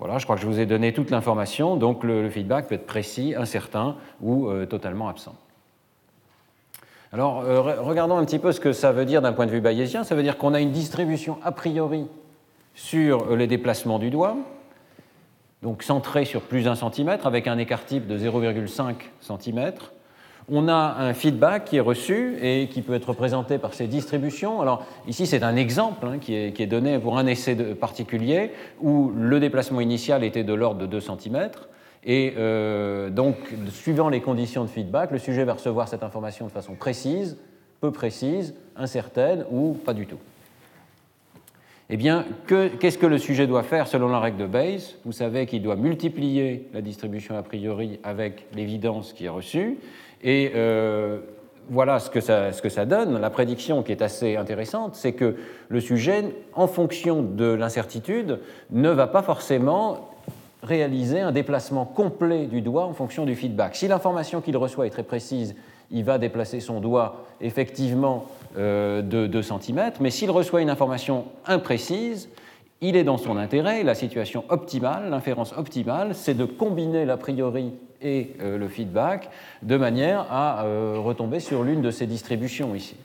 voilà, 0.00 0.18
je 0.18 0.24
crois 0.24 0.34
que 0.34 0.42
je 0.42 0.48
vous 0.48 0.58
ai 0.58 0.66
donné 0.66 0.92
toute 0.94 1.12
l'information. 1.12 1.76
Donc 1.76 2.02
le, 2.02 2.28
feedback 2.28 2.66
peut 2.66 2.74
être 2.74 2.86
précis, 2.86 3.36
incertain 3.36 3.94
ou 4.20 4.50
totalement 4.68 5.08
absent. 5.08 5.36
Alors, 7.16 7.44
euh, 7.46 7.80
regardons 7.80 8.18
un 8.18 8.26
petit 8.26 8.38
peu 8.38 8.52
ce 8.52 8.60
que 8.60 8.74
ça 8.74 8.92
veut 8.92 9.06
dire 9.06 9.22
d'un 9.22 9.32
point 9.32 9.46
de 9.46 9.50
vue 9.50 9.62
bayésien. 9.62 10.04
Ça 10.04 10.14
veut 10.14 10.22
dire 10.22 10.36
qu'on 10.36 10.52
a 10.52 10.60
une 10.60 10.70
distribution 10.70 11.38
a 11.42 11.50
priori 11.50 12.04
sur 12.74 13.32
euh, 13.32 13.36
les 13.36 13.46
déplacements 13.46 13.98
du 13.98 14.10
doigt, 14.10 14.36
donc 15.62 15.82
centrée 15.82 16.26
sur 16.26 16.42
plus 16.42 16.64
d'un 16.64 16.74
centimètre, 16.74 17.26
avec 17.26 17.46
un 17.46 17.56
écart 17.56 17.86
type 17.86 18.06
de 18.06 18.18
0,5 18.18 18.96
cm. 19.22 19.72
On 20.50 20.68
a 20.68 20.96
un 20.98 21.14
feedback 21.14 21.64
qui 21.64 21.78
est 21.78 21.80
reçu 21.80 22.36
et 22.42 22.68
qui 22.68 22.82
peut 22.82 22.92
être 22.92 23.08
représenté 23.08 23.56
par 23.56 23.72
ces 23.72 23.86
distributions. 23.86 24.60
Alors 24.60 24.84
ici, 25.08 25.26
c'est 25.26 25.42
un 25.42 25.56
exemple 25.56 26.06
hein, 26.06 26.18
qui, 26.18 26.34
est, 26.34 26.66
donné 26.66 26.98
pour 26.98 27.16
un 27.16 27.26
essai 27.26 27.54
particulier 27.74 28.50
où 28.82 29.10
le 29.16 29.40
déplacement 29.40 29.80
initial 29.80 30.22
était 30.22 30.44
de 30.44 30.52
l'ordre 30.52 30.82
de 30.82 30.86
2 30.86 31.00
cm 31.00 31.48
et 32.06 32.34
euh, 32.38 33.10
donc, 33.10 33.36
suivant 33.70 34.08
les 34.08 34.20
conditions 34.20 34.62
de 34.62 34.70
feedback, 34.70 35.10
le 35.10 35.18
sujet 35.18 35.42
va 35.42 35.54
recevoir 35.54 35.88
cette 35.88 36.04
information 36.04 36.46
de 36.46 36.52
façon 36.52 36.74
précise, 36.74 37.36
peu 37.80 37.90
précise, 37.90 38.54
incertaine 38.76 39.44
ou 39.50 39.72
pas 39.72 39.92
du 39.92 40.06
tout. 40.06 40.20
Eh 41.90 41.96
bien, 41.96 42.24
qu'est-ce 42.46 42.98
que 42.98 43.06
le 43.06 43.18
sujet 43.18 43.48
doit 43.48 43.64
faire 43.64 43.88
selon 43.88 44.08
la 44.08 44.20
règle 44.20 44.38
de 44.38 44.46
Bayes? 44.46 44.96
Vous 45.04 45.12
savez 45.12 45.46
qu'il 45.46 45.62
doit 45.62 45.76
multiplier 45.76 46.68
la 46.72 46.80
distribution 46.80 47.36
a 47.36 47.42
priori 47.42 47.98
avec 48.04 48.46
l'évidence 48.54 49.12
qui 49.12 49.26
est 49.26 49.28
reçue. 49.28 49.78
Et 50.22 50.52
euh, 50.54 51.18
voilà 51.70 51.98
ce 51.98 52.10
que, 52.10 52.20
ça, 52.20 52.52
ce 52.52 52.62
que 52.62 52.68
ça 52.68 52.86
donne. 52.86 53.20
La 53.20 53.30
prédiction 53.30 53.82
qui 53.82 53.92
est 53.92 54.02
assez 54.02 54.36
intéressante, 54.36 54.94
c'est 54.94 55.12
que 55.12 55.36
le 55.68 55.80
sujet, 55.80 56.24
en 56.54 56.66
fonction 56.68 57.22
de 57.22 57.52
l'incertitude, 57.52 58.40
ne 58.70 58.90
va 58.90 59.06
pas 59.06 59.22
forcément 59.22 60.10
réaliser 60.66 61.20
un 61.20 61.32
déplacement 61.32 61.84
complet 61.84 62.46
du 62.46 62.60
doigt 62.60 62.84
en 62.84 62.92
fonction 62.92 63.24
du 63.24 63.34
feedback. 63.34 63.76
Si 63.76 63.88
l'information 63.88 64.40
qu'il 64.40 64.56
reçoit 64.56 64.86
est 64.86 64.90
très 64.90 65.04
précise, 65.04 65.54
il 65.90 66.04
va 66.04 66.18
déplacer 66.18 66.60
son 66.60 66.80
doigt 66.80 67.24
effectivement 67.40 68.26
euh, 68.58 69.00
de 69.02 69.26
2 69.26 69.42
cm, 69.42 69.92
mais 70.00 70.10
s'il 70.10 70.30
reçoit 70.30 70.60
une 70.60 70.70
information 70.70 71.26
imprécise, 71.46 72.28
il 72.80 72.96
est 72.96 73.04
dans 73.04 73.16
son 73.16 73.36
intérêt, 73.36 73.84
la 73.84 73.94
situation 73.94 74.44
optimale, 74.48 75.08
l'inférence 75.08 75.54
optimale, 75.56 76.14
c'est 76.14 76.34
de 76.34 76.44
combiner 76.44 77.04
l'a 77.04 77.16
priori 77.16 77.72
et 78.02 78.32
euh, 78.40 78.58
le 78.58 78.68
feedback 78.68 79.30
de 79.62 79.76
manière 79.76 80.26
à 80.30 80.64
euh, 80.64 80.96
retomber 80.98 81.40
sur 81.40 81.62
l'une 81.62 81.80
de 81.80 81.90
ces 81.90 82.06
distributions 82.06 82.74
ici. 82.74 82.96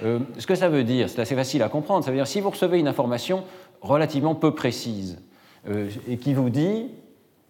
ce 0.00 0.46
que 0.46 0.54
ça 0.54 0.68
veut 0.68 0.84
dire, 0.84 1.10
c'est 1.10 1.20
assez 1.20 1.34
facile 1.34 1.62
à 1.62 1.68
comprendre, 1.68 2.04
ça 2.04 2.10
veut 2.10 2.16
dire 2.16 2.28
si 2.28 2.40
vous 2.40 2.50
recevez 2.50 2.78
une 2.78 2.88
information 2.88 3.42
relativement 3.80 4.36
peu 4.36 4.54
précise 4.54 5.18
et 6.08 6.16
qui 6.16 6.34
vous 6.34 6.50
dit 6.50 6.88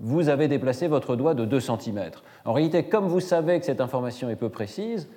vous 0.00 0.28
avez 0.28 0.48
déplacé 0.48 0.86
votre 0.86 1.16
doigt 1.16 1.34
de 1.34 1.44
2 1.44 1.60
cm. 1.60 2.10
En 2.44 2.52
réalité, 2.52 2.84
comme 2.84 3.06
vous 3.06 3.20
savez 3.20 3.58
que 3.58 3.66
cette 3.66 3.80
information 3.80 4.30
est 4.30 4.36
peu 4.36 4.48
précise, 4.48 5.08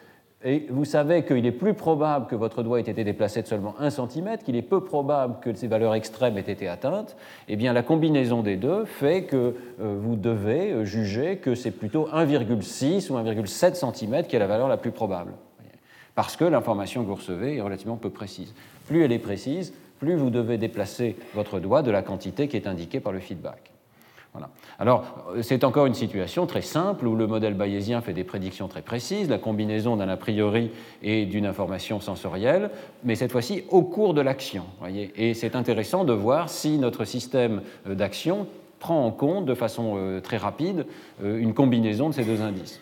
et 0.43 0.65
vous 0.71 0.85
savez 0.85 1.23
qu'il 1.23 1.45
est 1.45 1.51
plus 1.51 1.75
probable 1.75 2.25
que 2.25 2.35
votre 2.35 2.63
doigt 2.63 2.79
ait 2.79 2.89
été 2.89 3.03
déplacé 3.03 3.43
de 3.43 3.47
seulement 3.47 3.75
1 3.79 3.91
cm, 3.91 4.37
qu'il 4.43 4.55
est 4.55 4.63
peu 4.63 4.83
probable 4.83 5.35
que 5.39 5.53
ces 5.53 5.67
valeurs 5.67 5.93
extrêmes 5.93 6.35
aient 6.37 6.41
été 6.41 6.67
atteintes, 6.67 7.15
eh 7.47 7.55
bien 7.55 7.73
la 7.73 7.83
combinaison 7.83 8.41
des 8.41 8.55
deux 8.55 8.85
fait 8.85 9.25
que 9.25 9.55
euh, 9.79 9.95
vous 9.99 10.15
devez 10.15 10.71
euh, 10.71 10.83
juger 10.83 11.37
que 11.37 11.53
c'est 11.53 11.69
plutôt 11.69 12.07
1,6 12.07 13.11
ou 13.11 13.17
1,7 13.17 13.75
cm 13.75 14.23
qui 14.23 14.35
est 14.35 14.39
la 14.39 14.47
valeur 14.47 14.67
la 14.67 14.77
plus 14.77 14.91
probable. 14.91 15.33
Parce 16.15 16.35
que 16.35 16.43
l'information 16.43 17.03
que 17.03 17.07
vous 17.07 17.15
recevez 17.15 17.57
est 17.57 17.61
relativement 17.61 17.97
peu 17.97 18.09
précise. 18.09 18.53
Plus 18.87 19.03
elle 19.03 19.11
est 19.11 19.19
précise, 19.19 19.73
plus 19.99 20.15
vous 20.15 20.31
devez 20.31 20.57
déplacer 20.57 21.15
votre 21.35 21.59
doigt 21.59 21.83
de 21.83 21.91
la 21.91 22.01
quantité 22.01 22.47
qui 22.47 22.57
est 22.57 22.67
indiquée 22.67 22.99
par 22.99 23.13
le 23.13 23.19
feedback. 23.19 23.71
Alors, 24.79 25.03
c'est 25.41 25.63
encore 25.63 25.85
une 25.85 25.93
situation 25.93 26.47
très 26.47 26.61
simple 26.61 27.05
où 27.05 27.15
le 27.15 27.27
modèle 27.27 27.53
bayésien 27.53 28.01
fait 28.01 28.13
des 28.13 28.23
prédictions 28.23 28.67
très 28.67 28.81
précises, 28.81 29.29
la 29.29 29.37
combinaison 29.37 29.97
d'un 29.97 30.09
a 30.09 30.17
priori 30.17 30.71
et 31.03 31.25
d'une 31.25 31.45
information 31.45 31.99
sensorielle, 31.99 32.71
mais 33.03 33.15
cette 33.15 33.31
fois-ci 33.31 33.63
au 33.69 33.83
cours 33.83 34.13
de 34.13 34.21
l'action. 34.21 34.63
Et 35.15 35.33
c'est 35.33 35.55
intéressant 35.55 36.03
de 36.03 36.13
voir 36.13 36.49
si 36.49 36.77
notre 36.77 37.05
système 37.05 37.61
euh, 37.87 37.95
d'action 37.95 38.47
prend 38.79 39.05
en 39.05 39.11
compte 39.11 39.45
de 39.45 39.53
façon 39.53 39.93
euh, 39.97 40.19
très 40.19 40.37
rapide 40.37 40.85
euh, 41.23 41.39
une 41.39 41.53
combinaison 41.53 42.09
de 42.09 42.15
ces 42.15 42.23
deux 42.23 42.41
indices. 42.41 42.81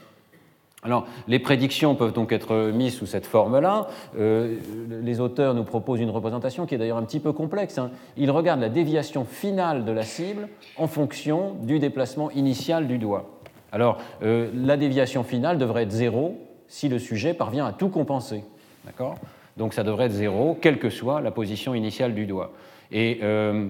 Alors, 0.82 1.08
les 1.28 1.40
prédictions 1.40 1.96
peuvent 1.96 2.14
donc 2.14 2.32
être 2.32 2.72
mises 2.72 2.96
sous 2.96 3.06
cette 3.06 3.26
forme-là. 3.26 3.88
Euh, 4.18 4.58
les 5.02 5.20
auteurs 5.20 5.54
nous 5.54 5.66
proposent 5.66 6.00
une 6.00 6.10
représentation 6.10 6.66
qui 6.66 6.76
est 6.76 6.78
d'ailleurs 6.78 6.98
un 6.98 7.04
petit 7.04 7.20
peu 7.20 7.34
complexe. 7.34 7.78
Hein. 7.78 7.92
Ils 8.16 8.32
regardent 8.32 8.62
la 8.62 8.70
déviation 8.70 9.26
finale 9.26 9.84
de 9.84 9.92
la 9.92 10.04
cible 10.04 10.48
en 10.78 10.88
fonction 10.88 11.56
du 11.62 11.80
déplacement 11.80 12.32
initial 12.32 12.88
du 12.88 12.98
doigt. 12.98 13.30
Alors, 13.74 13.98
euh, 14.24 14.50
la 14.56 14.78
déviation 14.78 15.24
finale 15.24 15.58
devrait 15.58 15.84
être 15.84 15.92
zéro 15.92 16.38
si 16.70 16.88
le 16.88 16.98
sujet 16.98 17.34
parvient 17.34 17.66
à 17.66 17.74
tout 17.74 17.90
compenser. 17.90 18.46
D'accord? 18.86 19.16
Donc, 19.58 19.74
ça 19.74 19.84
devrait 19.84 20.06
être 20.06 20.14
zéro, 20.14 20.58
quelle 20.62 20.80
que 20.80 20.90
soit 20.90 21.20
la 21.20 21.32
position 21.32 21.76
initiale 21.76 22.14
du 22.14 22.26
doigt. 22.26 22.54
Et 22.94 23.20
euh, 23.22 23.68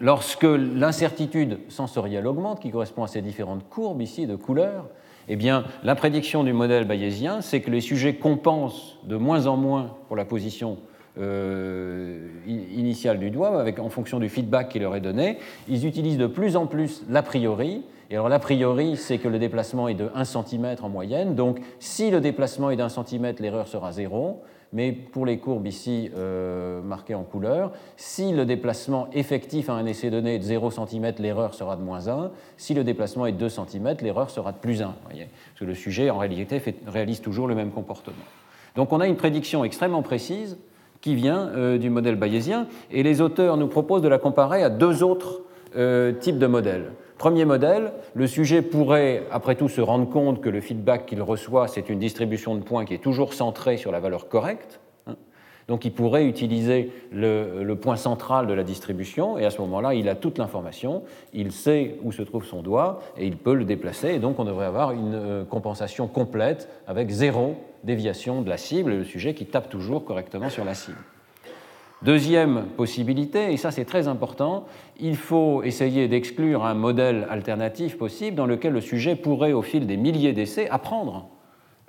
lorsque 0.00 0.42
l'incertitude 0.42 1.60
sensorielle 1.68 2.26
augmente, 2.26 2.60
qui 2.60 2.72
correspond 2.72 3.04
à 3.04 3.06
ces 3.06 3.22
différentes 3.22 3.68
courbes 3.68 4.02
ici 4.02 4.26
de 4.26 4.34
couleurs, 4.34 4.86
eh 5.32 5.36
bien, 5.36 5.62
la 5.84 5.94
prédiction 5.94 6.42
du 6.42 6.52
modèle 6.52 6.84
bayésien, 6.88 7.40
c'est 7.40 7.60
que 7.60 7.70
les 7.70 7.80
sujets 7.80 8.14
compensent 8.14 8.98
de 9.04 9.14
moins 9.14 9.46
en 9.46 9.56
moins 9.56 9.96
pour 10.08 10.16
la 10.16 10.24
position 10.24 10.78
euh, 11.20 12.26
initiale 12.48 13.20
du 13.20 13.30
doigt, 13.30 13.64
en 13.78 13.90
fonction 13.90 14.18
du 14.18 14.28
feedback 14.28 14.70
qui 14.70 14.80
leur 14.80 14.96
est 14.96 15.00
donné. 15.00 15.38
Ils 15.68 15.86
utilisent 15.86 16.18
de 16.18 16.26
plus 16.26 16.56
en 16.56 16.66
plus 16.66 17.04
l'a 17.08 17.22
priori. 17.22 17.84
Et 18.10 18.14
alors, 18.14 18.28
l'a 18.28 18.40
priori, 18.40 18.96
c'est 18.96 19.18
que 19.18 19.28
le 19.28 19.38
déplacement 19.38 19.86
est 19.86 19.94
de 19.94 20.10
1 20.16 20.24
cm 20.24 20.74
en 20.82 20.88
moyenne. 20.88 21.36
Donc, 21.36 21.60
si 21.78 22.10
le 22.10 22.20
déplacement 22.20 22.70
est 22.70 22.76
d'un 22.76 22.88
centimètre, 22.88 23.40
l'erreur 23.40 23.68
sera 23.68 23.92
zéro 23.92 24.42
mais 24.72 24.92
pour 24.92 25.26
les 25.26 25.38
courbes 25.38 25.66
ici 25.66 26.10
euh, 26.16 26.80
marquées 26.82 27.14
en 27.14 27.24
couleur, 27.24 27.72
si 27.96 28.32
le 28.32 28.44
déplacement 28.44 29.08
effectif 29.12 29.68
à 29.68 29.72
un 29.74 29.84
essai 29.86 30.10
donné 30.10 30.36
est 30.36 30.38
de 30.38 30.44
0 30.44 30.70
cm, 30.70 31.14
l'erreur 31.18 31.54
sera 31.54 31.76
de 31.76 31.82
moins 31.82 32.08
1. 32.08 32.30
Si 32.56 32.74
le 32.74 32.84
déplacement 32.84 33.26
est 33.26 33.32
de 33.32 33.38
2 33.38 33.48
cm, 33.48 33.96
l'erreur 34.02 34.30
sera 34.30 34.52
de 34.52 34.58
plus 34.58 34.82
1. 34.82 34.94
Voyez 35.04 35.28
Parce 35.48 35.60
que 35.60 35.64
le 35.64 35.74
sujet, 35.74 36.10
en 36.10 36.18
réalité, 36.18 36.62
réalise 36.86 37.20
toujours 37.20 37.48
le 37.48 37.54
même 37.54 37.72
comportement. 37.72 38.16
Donc 38.76 38.92
on 38.92 39.00
a 39.00 39.06
une 39.06 39.16
prédiction 39.16 39.64
extrêmement 39.64 40.02
précise 40.02 40.56
qui 41.00 41.14
vient 41.14 41.48
euh, 41.48 41.78
du 41.78 41.90
modèle 41.90 42.16
bayésien, 42.16 42.66
et 42.90 43.02
les 43.02 43.20
auteurs 43.20 43.56
nous 43.56 43.68
proposent 43.68 44.02
de 44.02 44.08
la 44.08 44.18
comparer 44.18 44.62
à 44.62 44.70
deux 44.70 45.02
autres 45.02 45.40
euh, 45.76 46.12
types 46.12 46.38
de 46.38 46.46
modèles. 46.46 46.92
Premier 47.20 47.44
modèle, 47.44 47.92
le 48.14 48.26
sujet 48.26 48.62
pourrait, 48.62 49.24
après 49.30 49.54
tout, 49.54 49.68
se 49.68 49.82
rendre 49.82 50.08
compte 50.08 50.40
que 50.40 50.48
le 50.48 50.62
feedback 50.62 51.04
qu'il 51.04 51.20
reçoit, 51.20 51.68
c'est 51.68 51.90
une 51.90 51.98
distribution 51.98 52.54
de 52.54 52.62
points 52.62 52.86
qui 52.86 52.94
est 52.94 53.02
toujours 53.02 53.34
centrée 53.34 53.76
sur 53.76 53.92
la 53.92 54.00
valeur 54.00 54.30
correcte. 54.30 54.80
Hein. 55.06 55.16
Donc 55.68 55.84
il 55.84 55.92
pourrait 55.92 56.24
utiliser 56.24 56.90
le, 57.12 57.74
point 57.74 57.96
central 57.96 58.46
de 58.46 58.54
la 58.54 58.62
distribution, 58.62 59.36
et 59.36 59.44
à 59.44 59.50
ce 59.50 59.60
moment-là, 59.60 59.92
il 59.92 60.08
a 60.08 60.14
toute 60.14 60.38
l'information, 60.38 61.02
il 61.34 61.52
sait 61.52 61.98
où 62.04 62.10
se 62.10 62.22
trouve 62.22 62.46
son 62.46 62.62
doigt, 62.62 63.00
et 63.18 63.26
il 63.26 63.36
peut 63.36 63.52
le 63.52 63.66
déplacer, 63.66 64.14
et 64.14 64.18
donc 64.18 64.38
on 64.38 64.44
devrait 64.46 64.64
avoir 64.64 64.92
une 64.92 65.14
euh, 65.14 65.44
compensation 65.44 66.08
complète 66.08 66.70
avec 66.86 67.10
zéro 67.10 67.54
déviation 67.84 68.40
de 68.40 68.48
la 68.48 68.56
cible, 68.56 68.92
le 68.92 69.04
sujet 69.04 69.34
qui 69.34 69.44
tape 69.44 69.68
toujours 69.68 70.06
correctement 70.06 70.48
sur 70.48 70.64
la 70.64 70.72
cible. 70.72 70.96
Deuxième 72.02 72.64
possibilité, 72.78 73.52
et 73.52 73.58
ça 73.58 73.70
c'est 73.70 73.84
très 73.84 74.08
important, 74.08 74.64
il 74.98 75.16
faut 75.16 75.62
essayer 75.62 76.08
d'exclure 76.08 76.64
un 76.64 76.72
modèle 76.72 77.26
alternatif 77.28 77.98
possible 77.98 78.36
dans 78.36 78.46
lequel 78.46 78.72
le 78.72 78.80
sujet 78.80 79.16
pourrait, 79.16 79.52
au 79.52 79.60
fil 79.60 79.86
des 79.86 79.98
milliers 79.98 80.32
d'essais, 80.32 80.66
apprendre 80.70 81.28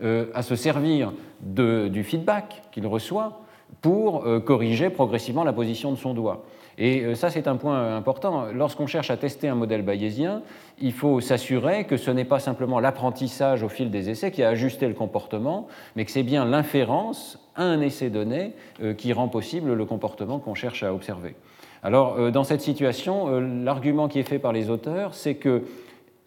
euh, 0.03 0.25
à 0.33 0.41
se 0.41 0.57
servir 0.57 1.13
du 1.39 2.03
feedback 2.03 2.61
qu'il 2.73 2.85
reçoit 2.87 3.41
pour 3.79 4.25
euh, 4.25 4.41
corriger 4.41 4.89
progressivement 4.89 5.45
la 5.45 5.53
position 5.53 5.91
de 5.91 5.97
son 5.97 6.13
doigt. 6.13 6.43
Et 6.77 7.01
euh, 7.01 7.15
ça, 7.15 7.29
c'est 7.29 7.47
un 7.47 7.55
point 7.55 7.95
important. 7.95 8.47
Lorsqu'on 8.53 8.87
cherche 8.87 9.11
à 9.11 9.17
tester 9.17 9.47
un 9.47 9.55
modèle 9.55 9.81
bayésien, 9.81 10.41
il 10.79 10.93
faut 10.93 11.21
s'assurer 11.21 11.85
que 11.85 11.97
ce 11.97 12.11
n'est 12.11 12.25
pas 12.25 12.39
simplement 12.39 12.79
l'apprentissage 12.79 13.63
au 13.63 13.69
fil 13.69 13.91
des 13.91 14.09
essais 14.09 14.31
qui 14.31 14.43
a 14.43 14.49
ajusté 14.49 14.87
le 14.87 14.93
comportement, 14.93 15.67
mais 15.95 16.05
que 16.05 16.11
c'est 16.11 16.23
bien 16.23 16.45
l'inférence 16.45 17.39
à 17.55 17.63
un 17.63 17.81
essai 17.81 18.09
donné 18.09 18.53
euh, 18.81 18.93
qui 18.93 19.13
rend 19.13 19.27
possible 19.27 19.73
le 19.73 19.85
comportement 19.85 20.39
qu'on 20.39 20.55
cherche 20.55 20.83
à 20.83 20.93
observer. 20.93 21.35
Alors, 21.83 22.15
euh, 22.17 22.31
dans 22.31 22.43
cette 22.43 22.61
situation, 22.61 23.27
euh, 23.27 23.63
l'argument 23.63 24.07
qui 24.07 24.19
est 24.19 24.23
fait 24.23 24.39
par 24.39 24.53
les 24.53 24.69
auteurs, 24.69 25.15
c'est 25.15 25.35
que 25.35 25.63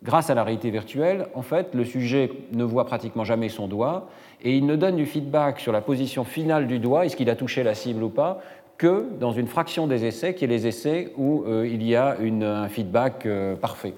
grâce 0.03 0.29
à 0.29 0.35
la 0.35 0.43
réalité 0.43 0.71
virtuelle, 0.71 1.27
en 1.35 1.43
fait, 1.43 1.75
le 1.75 1.85
sujet 1.85 2.31
ne 2.53 2.65
voit 2.65 2.85
pratiquement 2.87 3.25
jamais 3.25 3.49
son 3.49 3.69
doigt 3.69 4.09
et 4.43 4.57
il 4.57 4.67
ne 4.67 4.77
donne 4.77 4.97
du 4.97 5.07
feedback 5.07 5.61
sur 5.61 5.73
la 5.73 5.81
position 5.81 6.25
finale 6.25 6.67
du 6.67 6.79
doigt, 6.79 7.07
est-ce 7.07 7.17
qu'il 7.17 7.31
a 7.31 7.37
touché 7.37 7.63
la 7.63 7.75
cible 7.75 8.03
ou 8.03 8.09
pas, 8.09 8.41
que 8.79 9.07
dans 9.21 9.33
une 9.33 9.47
fraction 9.47 9.87
des 9.87 10.05
essais, 10.05 10.35
qui 10.35 10.45
est 10.45 10.49
les 10.49 10.67
essais 10.67 11.13
où 11.17 11.45
il 11.65 11.83
y 11.83 11.95
a 11.97 12.17
un 12.19 12.69
feedback 12.69 13.27
parfait. 13.61 13.95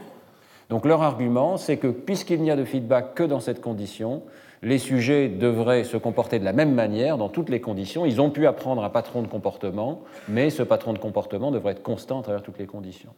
Donc 0.68 0.85
leur 0.85 1.02
argument, 1.02 1.56
c'est 1.56 1.76
que 1.76 1.87
puisqu'il 1.88 2.42
n'y 2.42 2.50
a 2.50 2.56
de 2.56 2.64
feedback 2.64 3.14
que 3.14 3.23
dans 3.23 3.40
cette 3.40 3.61
condition, 3.61 4.23
les 4.62 4.78
sujets 4.78 5.28
devraient 5.28 5.85
se 5.85 5.97
comporter 5.97 6.38
de 6.38 6.45
la 6.45 6.52
même 6.52 6.75
manière 6.75 7.18
dans 7.18 7.28
toutes 7.28 7.50
les 7.50 7.61
conditions. 7.61 8.04
Ils 8.04 8.21
ont 8.21 8.30
pu 8.30 8.47
apprendre 8.47 8.83
un 8.83 8.90
patron 8.90 9.23
de 9.23 9.28
comportement, 9.28 10.02
mais 10.28 10.50
ce 10.50 10.62
patron 10.62 10.92
de 10.92 10.99
comportement 10.99 11.50
devrait 11.50 11.73
être 11.73 11.83
constant 11.83 12.21
à 12.21 12.23
travers 12.23 12.42
toutes 12.42 12.59
les 12.59 12.66
conditions. 12.66 13.12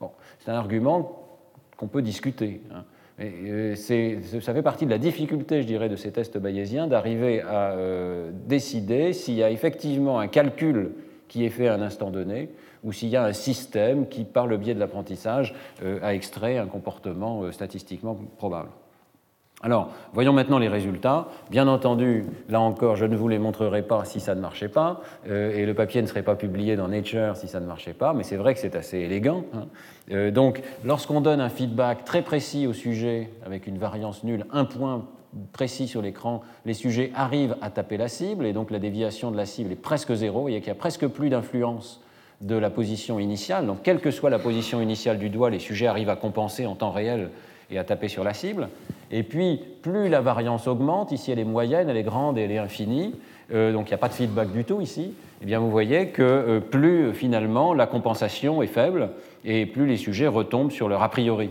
Bon, 0.00 0.10
c'est 0.38 0.50
un 0.50 0.54
argument 0.54 1.22
qu'on 1.76 1.88
peut 1.88 2.02
discuter. 2.02 2.62
Hein. 2.72 2.84
Euh, 3.18 3.74
ça 3.74 4.54
fait 4.54 4.62
partie 4.62 4.84
de 4.84 4.90
la 4.90 4.98
difficulté, 4.98 5.62
je 5.62 5.66
dirais, 5.66 5.88
de 5.88 5.96
ces 5.96 6.12
tests 6.12 6.36
bayésiens 6.36 6.86
d'arriver 6.86 7.40
à 7.40 7.70
euh, 7.70 8.30
décider 8.46 9.12
s'il 9.14 9.34
y 9.34 9.42
a 9.42 9.50
effectivement 9.50 10.20
un 10.20 10.28
calcul 10.28 10.92
qui 11.26 11.44
est 11.44 11.50
fait 11.50 11.68
à 11.68 11.74
un 11.74 11.82
instant 11.82 12.10
donné 12.10 12.50
ou 12.84 12.92
s'il 12.92 13.08
y 13.08 13.16
a 13.16 13.24
un 13.24 13.32
système 13.32 14.06
qui, 14.06 14.24
par 14.24 14.46
le 14.46 14.58
biais 14.58 14.74
de 14.74 14.80
l'apprentissage, 14.80 15.54
euh, 15.82 15.98
a 16.02 16.14
extrait 16.14 16.58
un 16.58 16.66
comportement 16.66 17.50
statistiquement 17.52 18.16
probable. 18.36 18.68
Alors, 19.62 19.88
voyons 20.12 20.34
maintenant 20.34 20.58
les 20.58 20.68
résultats. 20.68 21.28
Bien 21.50 21.66
entendu, 21.66 22.26
là 22.48 22.60
encore, 22.60 22.94
je 22.94 23.06
ne 23.06 23.16
vous 23.16 23.26
les 23.26 23.38
montrerai 23.38 23.82
pas 23.82 24.04
si 24.04 24.20
ça 24.20 24.34
ne 24.34 24.40
marchait 24.40 24.68
pas, 24.68 25.00
euh, 25.28 25.56
et 25.56 25.64
le 25.64 25.72
papier 25.72 26.02
ne 26.02 26.06
serait 26.06 26.22
pas 26.22 26.34
publié 26.34 26.76
dans 26.76 26.88
Nature 26.88 27.36
si 27.36 27.48
ça 27.48 27.58
ne 27.58 27.66
marchait 27.66 27.94
pas, 27.94 28.12
mais 28.12 28.22
c'est 28.22 28.36
vrai 28.36 28.52
que 28.52 28.60
c'est 28.60 28.76
assez 28.76 28.98
élégant. 28.98 29.44
Hein. 29.54 29.64
Euh, 30.12 30.30
donc, 30.30 30.62
lorsqu'on 30.84 31.22
donne 31.22 31.40
un 31.40 31.48
feedback 31.48 32.04
très 32.04 32.20
précis 32.20 32.66
au 32.66 32.74
sujet, 32.74 33.30
avec 33.46 33.66
une 33.66 33.78
variance 33.78 34.24
nulle, 34.24 34.44
un 34.52 34.66
point 34.66 35.06
précis 35.52 35.88
sur 35.88 36.02
l'écran, 36.02 36.42
les 36.66 36.74
sujets 36.74 37.10
arrivent 37.14 37.56
à 37.62 37.70
taper 37.70 37.96
la 37.96 38.08
cible, 38.08 38.44
et 38.44 38.52
donc 38.52 38.70
la 38.70 38.78
déviation 38.78 39.30
de 39.30 39.38
la 39.38 39.46
cible 39.46 39.72
est 39.72 39.76
presque 39.76 40.12
zéro, 40.12 40.42
voyez 40.42 40.60
qu'il 40.60 40.70
n'y 40.70 40.78
a 40.78 40.80
presque 40.80 41.06
plus 41.06 41.30
d'influence 41.30 42.02
de 42.42 42.56
la 42.56 42.68
position 42.68 43.18
initiale. 43.18 43.66
Donc, 43.66 43.82
quelle 43.82 44.00
que 44.00 44.10
soit 44.10 44.28
la 44.28 44.38
position 44.38 44.82
initiale 44.82 45.18
du 45.18 45.30
doigt, 45.30 45.48
les 45.48 45.58
sujets 45.58 45.86
arrivent 45.86 46.10
à 46.10 46.16
compenser 46.16 46.66
en 46.66 46.74
temps 46.74 46.90
réel 46.90 47.30
et 47.70 47.78
à 47.78 47.84
taper 47.84 48.08
sur 48.08 48.22
la 48.22 48.34
cible. 48.34 48.68
Et 49.10 49.22
puis, 49.22 49.60
plus 49.82 50.08
la 50.08 50.20
variance 50.20 50.66
augmente, 50.66 51.12
ici 51.12 51.30
elle 51.30 51.38
est 51.38 51.44
moyenne, 51.44 51.88
elle 51.88 51.96
est 51.96 52.02
grande 52.02 52.38
et 52.38 52.42
elle 52.42 52.52
est 52.52 52.58
infinie, 52.58 53.14
euh, 53.52 53.72
donc 53.72 53.88
il 53.88 53.90
n'y 53.90 53.94
a 53.94 53.98
pas 53.98 54.08
de 54.08 54.14
feedback 54.14 54.52
du 54.52 54.64
tout 54.64 54.80
ici, 54.80 55.12
eh 55.40 55.46
bien 55.46 55.60
vous 55.60 55.70
voyez 55.70 56.08
que 56.08 56.22
euh, 56.22 56.60
plus 56.60 57.14
finalement 57.14 57.74
la 57.74 57.86
compensation 57.86 58.62
est 58.62 58.66
faible 58.66 59.10
et 59.44 59.66
plus 59.66 59.86
les 59.86 59.96
sujets 59.96 60.26
retombent 60.26 60.72
sur 60.72 60.88
leur 60.88 61.02
a 61.02 61.08
priori. 61.08 61.50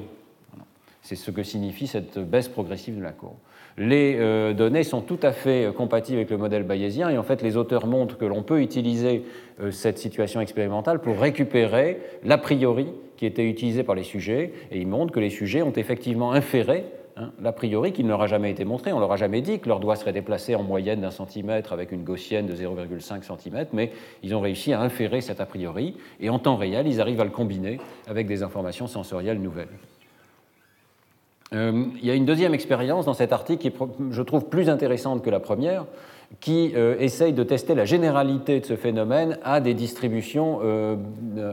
C'est 1.01 1.15
ce 1.15 1.31
que 1.31 1.43
signifie 1.43 1.88
cette 1.88 2.17
baisse 2.19 2.50
progressive 2.50 2.97
de 2.97 3.03
la 3.03 3.12
courbe. 3.12 3.35
Les 3.77 4.15
euh, 4.19 4.53
données 4.53 4.83
sont 4.83 5.01
tout 5.01 5.19
à 5.21 5.31
fait 5.31 5.71
compatibles 5.75 6.17
avec 6.17 6.31
le 6.31 6.38
modèle 6.38 6.63
bayésien 6.63 7.09
et 7.09 7.17
en 7.17 7.24
fait 7.24 7.41
les 7.41 7.55
auteurs 7.55 7.85
montrent 7.88 8.17
que 8.17 8.25
l'on 8.25 8.41
peut 8.41 8.62
utiliser 8.62 9.24
cette 9.71 9.97
situation 9.97 10.41
expérimentale 10.41 11.00
pour 11.00 11.19
récupérer 11.19 12.00
l'a 12.24 12.38
priori 12.38 12.88
qui 13.15 13.25
était 13.25 13.47
utilisé 13.47 13.83
par 13.83 13.95
les 13.95 14.03
sujets 14.03 14.51
et 14.71 14.79
ils 14.79 14.88
montrent 14.88 15.13
que 15.13 15.19
les 15.21 15.29
sujets 15.29 15.62
ont 15.62 15.71
effectivement 15.74 16.33
inféré 16.33 16.83
Hein, 17.17 17.31
l'a 17.41 17.53
priori 17.53 17.93
qui 17.93 18.03
ne 18.03 18.10
leur 18.10 18.22
a 18.22 18.27
jamais 18.27 18.51
été 18.51 18.65
montré. 18.65 18.91
On 18.91 19.00
leur 19.00 19.12
a 19.12 19.15
jamais 19.15 19.41
dit 19.41 19.60
que 19.60 19.69
leur 19.69 19.79
doigt 19.79 19.95
serait 19.95 20.12
déplacé 20.12 20.53
en 20.53 20.63
moyenne 20.63 21.00
d'un 21.00 21.12
centimètre 21.12 21.72
avec 21.72 21.93
une 21.93 22.03
gaussienne 22.03 22.45
de 22.45 22.53
0,5 22.53 23.24
cm, 23.24 23.67
mais 23.72 23.93
ils 24.22 24.36
ont 24.36 24.41
réussi 24.41 24.74
à 24.74 24.81
inférer 24.81 25.22
cet 25.22 25.39
a 25.39 25.45
priori, 25.45 25.95
et 26.19 26.29
en 26.29 26.39
temps 26.39 26.57
réel, 26.57 26.88
ils 26.88 27.00
arrivent 27.00 27.22
à 27.22 27.24
le 27.24 27.29
combiner 27.29 27.79
avec 28.07 28.27
des 28.27 28.43
informations 28.43 28.88
sensorielles 28.88 29.39
nouvelles. 29.39 29.69
Euh, 31.53 31.86
il 32.01 32.05
y 32.05 32.12
a 32.12 32.15
une 32.15 32.25
deuxième 32.25 32.53
expérience 32.53 33.05
dans 33.05 33.13
cet 33.13 33.31
article 33.31 33.62
qui 33.62 33.74
je 34.12 34.22
trouve, 34.22 34.50
plus 34.50 34.69
intéressante 34.69 35.24
que 35.24 35.29
la 35.29 35.39
première, 35.39 35.86
qui 36.41 36.74
euh, 36.75 36.98
essaye 37.00 37.31
de 37.31 37.43
tester 37.43 37.75
la 37.75 37.86
généralité 37.86 38.60
de 38.60 38.65
ce 38.65 38.75
phénomène 38.75 39.38
à 39.43 39.62
des 39.62 39.74
distributions, 39.74 40.60
euh, 40.63 40.98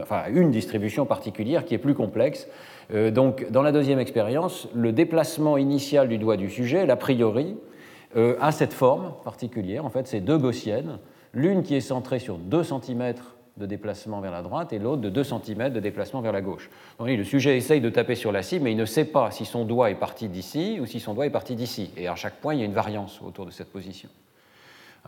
enfin, 0.01 0.23
une 0.29 0.51
distribution 0.51 1.05
particulière 1.05 1.63
qui 1.63 1.73
est 1.73 1.77
plus 1.77 1.93
complexe, 1.93 2.49
euh, 2.91 3.11
donc, 3.11 3.49
dans 3.51 3.61
la 3.61 3.71
deuxième 3.71 3.99
expérience, 3.99 4.67
le 4.73 4.91
déplacement 4.91 5.57
initial 5.57 6.07
du 6.07 6.17
doigt 6.17 6.37
du 6.37 6.49
sujet, 6.49 6.85
l'a 6.85 6.95
priori, 6.95 7.55
euh, 8.15 8.35
a 8.39 8.51
cette 8.51 8.73
forme 8.73 9.13
particulière. 9.23 9.85
En 9.85 9.89
fait, 9.89 10.07
c'est 10.07 10.21
deux 10.21 10.37
gaussiennes, 10.37 10.99
l'une 11.33 11.63
qui 11.63 11.75
est 11.75 11.81
centrée 11.81 12.19
sur 12.19 12.37
2 12.37 12.63
cm 12.63 13.15
de 13.57 13.65
déplacement 13.65 14.19
vers 14.19 14.31
la 14.31 14.41
droite 14.41 14.73
et 14.73 14.79
l'autre 14.79 15.01
de 15.01 15.09
2 15.09 15.23
cm 15.23 15.69
de 15.69 15.79
déplacement 15.79 16.21
vers 16.21 16.31
la 16.31 16.41
gauche. 16.41 16.69
Donc, 16.99 17.07
le 17.07 17.23
sujet 17.23 17.57
essaye 17.57 17.81
de 17.81 17.89
taper 17.89 18.15
sur 18.15 18.31
la 18.31 18.43
cible, 18.43 18.63
mais 18.63 18.71
il 18.71 18.77
ne 18.77 18.85
sait 18.85 19.05
pas 19.05 19.31
si 19.31 19.45
son 19.45 19.65
doigt 19.65 19.91
est 19.91 19.95
parti 19.95 20.27
d'ici 20.27 20.79
ou 20.81 20.85
si 20.85 20.99
son 20.99 21.13
doigt 21.13 21.25
est 21.25 21.31
parti 21.31 21.55
d'ici. 21.55 21.91
Et 21.97 22.07
à 22.07 22.15
chaque 22.15 22.35
point, 22.35 22.53
il 22.53 22.59
y 22.59 22.63
a 22.63 22.65
une 22.65 22.73
variance 22.73 23.21
autour 23.21 23.45
de 23.45 23.51
cette 23.51 23.71
position. 23.71 24.09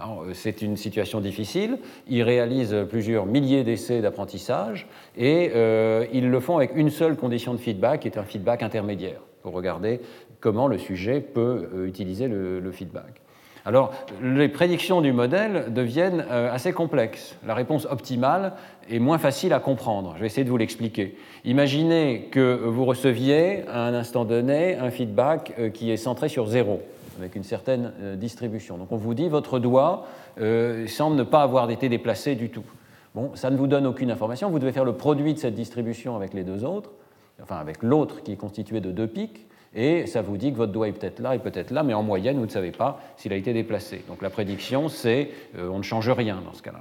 Euh, 0.02 0.34
c'est 0.34 0.62
une 0.62 0.78
situation 0.78 1.22
difficile. 1.22 1.78
Ils 2.08 2.24
réalisent 2.24 2.75
plusieurs 2.90 3.25
milliers 3.25 3.64
d'essais 3.64 4.02
d'apprentissage 4.02 4.88
et 5.18 5.52
euh, 5.56 6.06
ils 6.12 6.30
le 6.30 6.40
font 6.40 6.58
avec 6.58 6.72
une 6.75 6.90
seule 6.90 7.16
condition 7.16 7.54
de 7.54 7.60
feedback, 7.60 8.02
qui 8.02 8.08
est 8.08 8.18
un 8.18 8.24
feedback 8.24 8.64
intermédiaire. 8.64 9.22
pour 9.42 9.54
regarder 9.54 10.02
comment 10.40 10.68
le 10.68 10.78
sujet 10.78 11.22
peut 11.22 11.70
euh, 11.74 11.86
utiliser 11.86 12.28
le, 12.28 12.72
feedback. 12.72 13.22
Alors, 13.64 13.94
les 14.22 14.50
prédictions 14.50 15.02
du 15.02 15.12
modèle 15.12 15.74
deviennent 15.74 16.22
assez 16.30 16.72
complexes. 16.72 17.36
La 17.48 17.56
réponse 17.56 17.88
optimale 17.90 18.54
est 18.92 19.00
moins 19.00 19.18
facile 19.18 19.54
à 19.54 19.60
comprendre. 19.60 20.14
Je 20.16 20.22
vais 20.22 20.28
essayer 20.28 20.44
de 20.44 20.50
vous 20.50 20.58
l'expliquer. 20.58 21.16
Imaginez 21.46 22.28
que 22.32 22.56
vous 22.56 22.86
receviez 22.86 23.68
à 23.68 23.82
un 23.88 23.96
instant 23.96 24.24
donné 24.24 24.75
un 24.75 24.92
feedback 24.92 25.72
qui 25.74 25.90
est 25.90 25.98
centré 25.98 26.30
sur 26.30 26.46
zéro, 26.46 26.82
avec 27.18 27.36
une 27.36 27.44
certaine 27.44 27.92
distribution. 28.16 28.78
Donc 28.78 28.92
on 28.92 28.98
vous 28.98 29.14
dit 29.14 29.30
votre 29.30 29.60
doigt 29.60 30.06
semble 30.38 31.16
ne 31.16 31.24
pas 31.24 31.42
avoir 31.42 31.70
été 31.72 31.90
déplacé 31.90 32.36
du 32.36 32.50
tout. 32.50 32.66
Bon, 33.14 33.32
ça 33.36 33.50
ne 33.50 33.56
vous 33.56 33.68
donne 33.68 33.88
aucune 33.88 34.12
information. 34.12 34.50
Vous 34.50 34.60
devez 34.60 34.74
faire 34.74 34.86
le 34.86 34.94
produit 34.94 35.34
de 35.34 35.40
cette 35.40 35.56
distribution 35.56 36.16
avec 36.16 36.34
les 36.34 36.44
deux 36.44 36.66
autres, 36.66 36.92
enfin 37.42 37.58
avec 37.58 37.82
l'autre 37.82 38.24
qui 38.24 38.34
est 38.34 38.38
constitué 38.38 38.82
de 38.82 38.92
deux 38.92 39.08
pics 39.08 39.46
et 39.76 40.08
ça 40.08 40.22
vous 40.22 40.38
dit 40.38 40.52
que 40.54 40.58
votre 40.58 40.72
doigt 40.72 40.88
est 40.88 40.94
peut-être 40.94 41.20
là 41.20 41.36
et 41.36 41.40
peut-être 41.40 41.72
là, 41.72 41.84
mais 41.84 41.94
en 41.94 42.02
moyenne, 42.02 42.38
vous 42.38 42.46
ne 42.46 42.52
savez 42.52 42.72
pas 42.72 43.00
s'il 43.18 43.34
a 43.34 43.36
été 43.36 43.54
déplacé. 43.54 44.04
Donc 44.08 44.22
la 44.22 44.30
prédiction, 44.30 44.88
c'est 44.88 45.30
euh, 45.58 45.68
on 45.68 45.80
ne 45.80 45.84
change 45.84 46.10
rien 46.10 46.42
dans 46.44 46.54
ce 46.54 46.62
cas-là. 46.62 46.80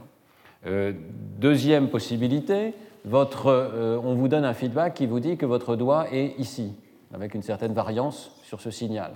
Euh, 0.66 0.92
deuxième 1.38 1.88
possibilité, 1.88 2.72
votre, 3.04 3.48
euh, 3.48 4.00
on 4.02 4.14
vous 4.14 4.28
donne 4.28 4.44
un 4.44 4.54
feedback 4.54 4.94
qui 4.94 5.06
vous 5.06 5.18
dit 5.18 5.36
que 5.36 5.44
votre 5.44 5.74
doigt 5.74 6.06
est 6.12 6.38
ici, 6.38 6.72
avec 7.12 7.34
une 7.34 7.42
certaine 7.42 7.74
variance 7.74 8.30
sur 8.44 8.60
ce 8.60 8.70
signal. 8.70 9.14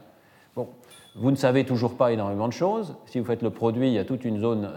Bon, 0.56 0.68
vous 1.20 1.30
ne 1.30 1.36
savez 1.36 1.64
toujours 1.64 1.96
pas 1.96 2.12
énormément 2.12 2.48
de 2.48 2.52
choses. 2.52 2.96
Si 3.06 3.18
vous 3.18 3.24
faites 3.24 3.42
le 3.42 3.50
produit, 3.50 3.88
il 3.88 3.94
y 3.94 3.98
a 3.98 4.04
toute 4.04 4.24
une 4.24 4.38
zone 4.38 4.68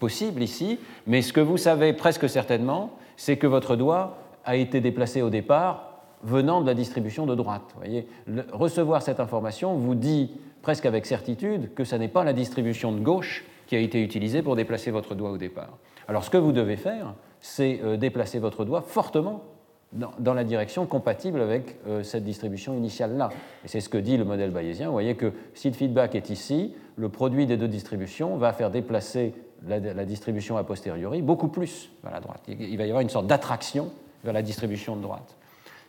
possible 0.00 0.42
ici, 0.42 0.78
mais 1.06 1.22
ce 1.22 1.32
que 1.32 1.40
vous 1.40 1.56
savez 1.56 1.92
presque 1.92 2.28
certainement, 2.28 2.90
c'est 3.16 3.36
que 3.36 3.46
votre 3.46 3.76
doigt 3.76 4.18
a 4.44 4.56
été 4.56 4.80
déplacé 4.80 5.22
au 5.22 5.30
départ 5.30 5.92
venant 6.22 6.60
de 6.60 6.66
la 6.66 6.74
distribution 6.74 7.26
de 7.26 7.34
droite. 7.34 7.74
Voyez, 7.76 8.06
recevoir 8.52 9.02
cette 9.02 9.20
information 9.20 9.74
vous 9.76 9.94
dit 9.94 10.30
presque 10.62 10.86
avec 10.86 11.06
certitude 11.06 11.74
que 11.74 11.84
ce 11.84 11.96
n'est 11.96 12.08
pas 12.08 12.24
la 12.24 12.32
distribution 12.32 12.92
de 12.92 13.00
gauche 13.00 13.44
qui 13.66 13.76
a 13.76 13.80
été 13.80 14.02
utilisée 14.02 14.42
pour 14.42 14.56
déplacer 14.56 14.90
votre 14.90 15.14
doigt 15.14 15.30
au 15.30 15.38
départ. 15.38 15.78
Alors 16.08 16.24
ce 16.24 16.30
que 16.30 16.36
vous 16.36 16.52
devez 16.52 16.76
faire, 16.76 17.14
c'est 17.40 17.80
euh, 17.82 17.96
déplacer 17.96 18.38
votre 18.38 18.64
doigt 18.64 18.82
fortement 18.82 19.44
dans, 19.92 20.34
la 20.34 20.44
direction 20.44 20.86
compatible 20.86 21.40
avec 21.40 21.76
euh, 21.86 22.02
cette 22.02 22.24
distribution 22.24 22.74
initiale-là. 22.74 23.28
Et 23.64 23.68
c'est 23.68 23.80
ce 23.80 23.88
que 23.88 23.98
dit 23.98 24.16
le 24.16 24.24
modèle 24.24 24.50
bayésien. 24.50 24.86
Vous 24.86 24.92
voyez 24.92 25.16
que 25.16 25.32
si 25.54 25.68
le 25.68 25.74
feedback 25.74 26.14
est 26.14 26.30
ici, 26.30 26.74
le 26.96 27.08
produit 27.08 27.46
des 27.46 27.56
deux 27.56 27.68
distributions 27.68 28.36
va 28.36 28.52
faire 28.52 28.70
déplacer 28.70 29.34
la, 29.68 30.04
distribution 30.04 30.56
a 30.56 30.64
posteriori 30.64 31.22
beaucoup 31.22 31.48
plus 31.48 31.90
vers 32.02 32.12
la 32.12 32.20
droite. 32.20 32.40
Il 32.48 32.76
va 32.76 32.84
y 32.84 32.88
avoir 32.88 33.00
une 33.00 33.08
sorte 33.08 33.26
d'attraction 33.26 33.92
vers 34.24 34.32
la 34.32 34.42
distribution 34.42 34.96
de 34.96 35.02
droite. 35.02 35.36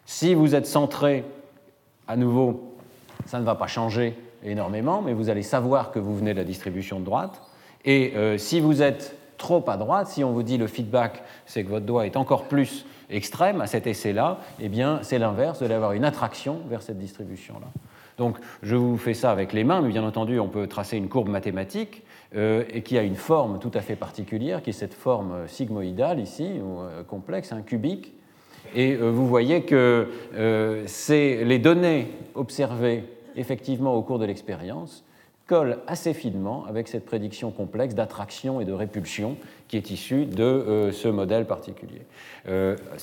Si 0.06 0.34
vous 0.34 0.54
êtes 0.54 0.68
centré, 0.68 1.24
à 2.08 2.16
nouveau, 2.16 2.76
ça 3.26 3.40
ne 3.40 3.46
va 3.46 3.56
pas 3.56 3.68
changer 3.68 4.16
énormément, 4.44 5.02
mais 5.02 5.14
vous 5.14 5.30
allez 5.30 5.42
savoir 5.42 5.92
que 5.92 6.00
vous 6.00 6.16
venez 6.16 6.34
de 6.34 6.40
la 6.40 6.44
distribution 6.44 7.00
de 7.00 7.06
droite. 7.06 7.42
Et 7.86 8.14
euh, 8.16 8.38
si 8.38 8.60
vous 8.60 8.82
êtes 8.82 9.16
trop 9.38 9.64
à 9.68 9.78
droite, 9.78 10.08
si 10.08 10.24
on 10.24 10.32
vous 10.32 10.44
dit 10.44 10.58
le 10.58 10.68
feedback, 10.68 11.24
c'est 11.46 11.64
que 11.64 11.70
votre 11.70 11.86
doigt 11.86 12.06
est 12.06 12.18
encore 12.18 12.44
plus 12.44 12.86
extrême 13.10 13.62
à 13.62 13.68
cet 13.68 13.88
essai-là, 13.88 14.40
eh 14.60 14.70
bien 14.70 15.00
c'est 15.02 15.20
l'inverse, 15.20 15.60
vous 15.60 15.66
allez 15.66 15.74
avoir 15.74 15.94
une 15.94 16.06
attraction 16.06 16.62
vers 16.70 16.82
cette 16.82 16.98
distribution-là. 16.98 17.68
Donc 18.18 18.38
je 18.62 18.76
vous 18.76 18.98
fais 18.98 19.14
ça 19.14 19.32
avec 19.32 19.54
les 19.54 19.64
mains, 19.64 19.82
mais 19.82 19.90
bien 19.90 20.04
entendu 20.04 20.40
on 20.40 20.48
peut 20.48 20.68
tracer 20.68 20.98
une 20.98 21.10
courbe 21.10 21.30
mathématique 21.30 22.04
euh, 22.36 22.64
et 22.70 22.82
qui 22.82 22.98
a 22.98 23.04
une 23.04 23.16
forme 23.16 23.60
tout 23.60 23.72
à 23.74 23.82
fait 23.82 23.96
particulière, 23.96 24.62
qui 24.62 24.70
est 24.70 24.74
cette 24.74 24.94
forme 24.94 25.48
sigmoïdale 25.48 26.20
ici, 26.20 26.60
ou, 26.64 26.82
euh, 26.82 27.04
complexe, 27.04 27.52
un 27.52 27.62
cubique, 27.62 28.14
et 28.76 28.94
euh, 28.94 29.10
vous 29.10 29.28
voyez 29.28 29.64
que 29.64 30.10
euh, 30.36 30.86
les 31.10 31.60
données 31.60 32.08
observées 32.36 33.04
effectivement 33.36 33.96
au 33.96 34.02
cours 34.02 34.20
de 34.20 34.26
l'expérience 34.26 35.04
collent 35.48 35.80
assez 35.88 36.14
finement 36.14 36.66
avec 36.68 36.88
cette 36.88 37.06
prédiction 37.06 37.52
complexe 37.52 37.96
d'attraction 37.96 38.62
et 38.62 38.66
de 38.66 38.74
répulsion 38.74 39.38
qui 39.68 39.78
est 39.78 39.92
issue 39.92 40.26
de 40.26 40.44
euh, 40.44 40.92
ce 40.92 41.08
modèle 41.08 41.46
particulier. 41.46 42.02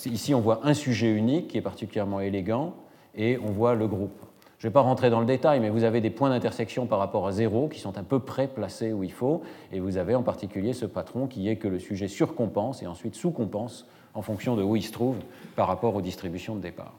ici, 0.06 0.34
on 0.34 0.40
voit 0.40 0.60
un 0.64 0.74
sujet 0.74 1.10
unique 1.10 1.48
qui 1.48 1.58
est 1.58 1.62
particulièrement 1.62 2.20
élégant 2.20 2.74
et 3.14 3.38
on 3.38 3.50
voit 3.50 3.74
le 3.74 3.86
groupe. 3.86 4.20
Je 4.60 4.66
ne 4.66 4.70
vais 4.70 4.74
pas 4.74 4.82
rentrer 4.82 5.08
dans 5.08 5.20
le 5.20 5.26
détail, 5.26 5.58
mais 5.58 5.70
vous 5.70 5.84
avez 5.84 6.02
des 6.02 6.10
points 6.10 6.28
d'intersection 6.28 6.84
par 6.84 6.98
rapport 6.98 7.26
à 7.26 7.32
zéro 7.32 7.68
qui 7.68 7.80
sont 7.80 7.96
à 7.96 8.02
peu 8.02 8.18
près 8.18 8.46
placés 8.46 8.92
où 8.92 9.02
il 9.02 9.10
faut, 9.10 9.40
et 9.72 9.80
vous 9.80 9.96
avez 9.96 10.14
en 10.14 10.22
particulier 10.22 10.74
ce 10.74 10.84
patron 10.84 11.26
qui 11.26 11.48
est 11.48 11.56
que 11.56 11.66
le 11.66 11.78
sujet 11.78 12.08
surcompense 12.08 12.82
et 12.82 12.86
ensuite 12.86 13.14
sous-compense 13.14 13.86
en 14.12 14.20
fonction 14.20 14.56
de 14.56 14.62
où 14.62 14.76
il 14.76 14.82
se 14.82 14.92
trouve 14.92 15.16
par 15.56 15.66
rapport 15.66 15.94
aux 15.94 16.02
distributions 16.02 16.56
de 16.56 16.60
départ. 16.60 16.92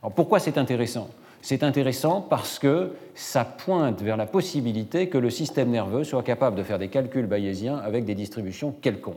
Alors 0.00 0.12
pourquoi 0.12 0.38
c'est 0.38 0.58
intéressant? 0.58 1.08
C'est 1.42 1.64
intéressant 1.64 2.20
parce 2.20 2.60
que 2.60 2.92
ça 3.16 3.44
pointe 3.44 4.00
vers 4.00 4.16
la 4.16 4.26
possibilité 4.26 5.08
que 5.08 5.18
le 5.18 5.28
système 5.28 5.70
nerveux 5.70 6.04
soit 6.04 6.22
capable 6.22 6.56
de 6.56 6.62
faire 6.62 6.78
des 6.78 6.86
calculs 6.86 7.26
bayésiens 7.26 7.78
avec 7.78 8.04
des 8.04 8.14
distributions 8.14 8.70
quelconques. 8.70 9.16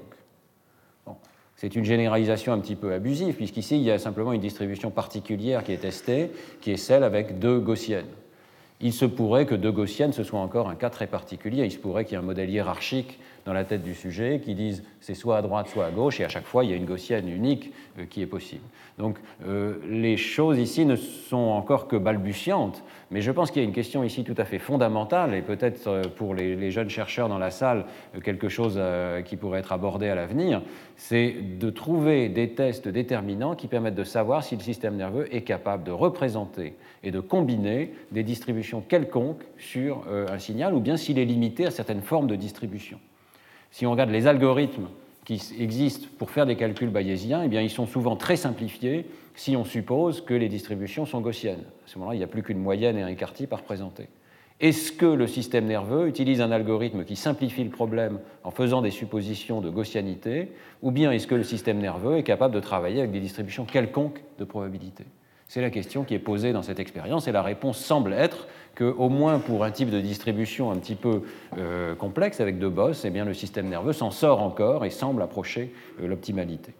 c'est 1.55 1.75
une 1.75 1.85
généralisation 1.85 2.51
un 2.51 2.59
petit 2.59 2.75
peu 2.75 2.93
abusive, 2.93 3.35
puisqu'ici, 3.35 3.77
il 3.77 3.83
y 3.83 3.91
a 3.91 3.99
simplement 3.99 4.33
une 4.33 4.41
distribution 4.41 4.89
particulière 4.89 5.63
qui 5.63 5.71
est 5.71 5.77
testée, 5.77 6.31
qui 6.61 6.71
est 6.71 6.77
celle 6.77 7.03
avec 7.03 7.37
deux 7.37 7.59
gaussiennes. 7.59 8.09
Il 8.81 8.91
se 8.91 9.05
pourrait 9.05 9.45
que 9.45 9.55
deux 9.55 9.71
gaussiennes, 9.71 10.11
ce 10.11 10.23
soit 10.23 10.39
encore 10.39 10.67
un 10.67 10.75
cas 10.75 10.89
très 10.89 11.07
particulier. 11.07 11.63
Il 11.63 11.71
se 11.71 11.77
pourrait 11.77 12.05
qu'il 12.05 12.13
y 12.13 12.15
ait 12.15 12.23
un 12.23 12.25
modèle 12.25 12.49
hiérarchique 12.49 13.19
dans 13.45 13.53
la 13.53 13.63
tête 13.63 13.83
du 13.83 13.93
sujet 13.93 14.41
qui 14.43 14.55
disent 14.55 14.83
c'est 14.99 15.13
soit 15.13 15.37
à 15.37 15.41
droite, 15.43 15.67
soit 15.67 15.85
à 15.85 15.91
gauche, 15.91 16.19
et 16.19 16.25
à 16.25 16.29
chaque 16.29 16.45
fois, 16.45 16.63
il 16.63 16.71
y 16.71 16.73
a 16.73 16.75
une 16.75 16.85
gaussienne 16.85 17.29
unique 17.29 17.71
euh, 17.99 18.05
qui 18.05 18.23
est 18.23 18.27
possible. 18.27 18.63
Donc 18.97 19.19
euh, 19.47 19.75
les 19.87 20.17
choses 20.17 20.57
ici 20.57 20.85
ne 20.85 20.95
sont 20.95 21.37
encore 21.37 21.87
que 21.87 21.95
balbutiantes, 21.95 22.83
mais 23.11 23.21
je 23.21 23.31
pense 23.31 23.51
qu'il 23.51 23.61
y 23.61 23.65
a 23.65 23.67
une 23.67 23.73
question 23.73 24.03
ici 24.03 24.23
tout 24.23 24.33
à 24.37 24.45
fait 24.45 24.57
fondamentale, 24.57 25.35
et 25.35 25.43
peut-être 25.43 25.87
euh, 25.87 26.01
pour 26.03 26.33
les, 26.33 26.71
jeunes 26.71 26.89
chercheurs 26.89 27.29
dans 27.29 27.37
la 27.37 27.51
salle, 27.51 27.85
quelque 28.23 28.49
chose 28.49 28.81
qui 29.25 29.37
pourrait 29.37 29.59
être 29.59 29.71
abordé 29.71 30.09
à 30.09 30.15
l'avenir, 30.15 30.63
c'est 30.95 31.35
de 31.59 31.69
trouver 31.69 32.27
des 32.27 32.49
tests 32.49 32.87
déterminants 32.87 33.55
qui 33.55 33.67
permettent 33.67 33.95
de 33.95 34.03
savoir 34.03 34.43
si 34.43 34.55
le 34.55 34.61
système 34.61 34.95
nerveux 34.95 35.33
est 35.33 35.43
capable 35.43 35.83
de 35.83 35.91
représenter 35.91 36.73
et 37.03 37.11
de 37.11 37.19
combiner 37.19 37.93
des 38.11 38.23
distributions 38.23 38.81
quelconques 38.81 39.43
sur 39.57 40.03
un 40.09 40.39
signal, 40.39 40.73
ou 40.73 40.79
bien 40.79 40.97
s'il 40.97 41.19
est 41.19 41.25
limité 41.25 41.67
à 41.67 41.71
certaines 41.71 42.01
formes 42.01 42.27
de 42.27 42.35
distribution. 42.35 42.99
Si 43.75 43.85
on 43.85 43.91
regarde 43.91 44.09
les 44.09 44.25
algorithmes 44.25 44.87
qui 45.25 45.53
existent 45.59 46.07
pour 46.17 46.31
faire 46.31 46.45
des 46.45 46.55
calculs 46.55 46.91
bayésiens, 46.91 47.43
eh 47.43 47.61
ils 47.61 47.69
sont 47.69 47.85
souvent 47.85 48.15
très 48.15 48.37
simplifiés 48.37 49.05
si 49.35 49.57
on 49.57 49.65
suppose 49.65 50.21
que 50.21 50.33
les 50.33 50.47
distributions 50.47 51.05
sont 51.05 51.19
gaussiennes. 51.19 51.59
À 51.59 51.87
ce 51.87 51.99
moment-là, 51.99 52.15
il 52.15 52.19
n'y 52.19 52.23
a 52.23 52.27
plus 52.27 52.41
qu'une 52.41 52.59
moyenne 52.59 52.97
et 52.97 53.01
un 53.01 53.09
écart 53.09 53.33
type 53.33 53.51
à 53.51 53.57
représenter. 53.57 54.07
Est-ce 54.61 54.93
que 54.93 55.05
le 55.05 55.27
système 55.27 55.65
nerveux 55.65 56.07
utilise 56.07 56.39
un 56.39 56.51
algorithme 56.51 57.03
qui 57.03 57.17
simplifie 57.17 57.65
le 57.65 57.69
problème 57.69 58.19
en 58.45 58.51
faisant 58.51 58.81
des 58.81 58.91
suppositions 58.91 59.59
de 59.59 59.69
gaussianité, 59.69 60.53
ou 60.81 60.91
bien 60.91 61.11
est-ce 61.11 61.27
que 61.27 61.35
le 61.35 61.43
système 61.43 61.79
nerveux 61.79 62.15
est 62.15 62.23
capable 62.23 62.55
de 62.55 62.61
travailler 62.61 62.99
avec 62.99 63.11
des 63.11 63.19
distributions 63.19 63.65
quelconques 63.65 64.23
de 64.39 64.45
probabilité? 64.45 65.03
C'est 65.47 65.61
la 65.61 65.69
question 65.69 66.05
qui 66.05 66.13
est 66.13 66.19
posée 66.19 66.53
dans 66.53 66.63
cette 66.63 66.79
expérience, 66.79 67.27
et 67.27 67.33
la 67.33 67.43
réponse 67.43 67.77
semble 67.79 68.13
être 68.13 68.47
qu'au 68.75 69.09
moins 69.09 69.39
pour 69.39 69.63
un 69.63 69.71
type 69.71 69.89
de 69.89 70.01
distribution 70.01 70.71
un 70.71 70.75
petit 70.77 70.95
peu 70.95 71.23
euh, 71.57 71.95
complexe 71.95 72.41
avec 72.41 72.59
deux 72.59 72.69
bosses, 72.69 73.05
eh 73.05 73.09
bien, 73.09 73.25
le 73.25 73.33
système 73.33 73.67
nerveux 73.67 73.93
s'en 73.93 74.11
sort 74.11 74.41
encore 74.41 74.85
et 74.85 74.89
semble 74.89 75.21
approcher 75.21 75.73
euh, 76.01 76.07
l'optimalité. 76.07 76.73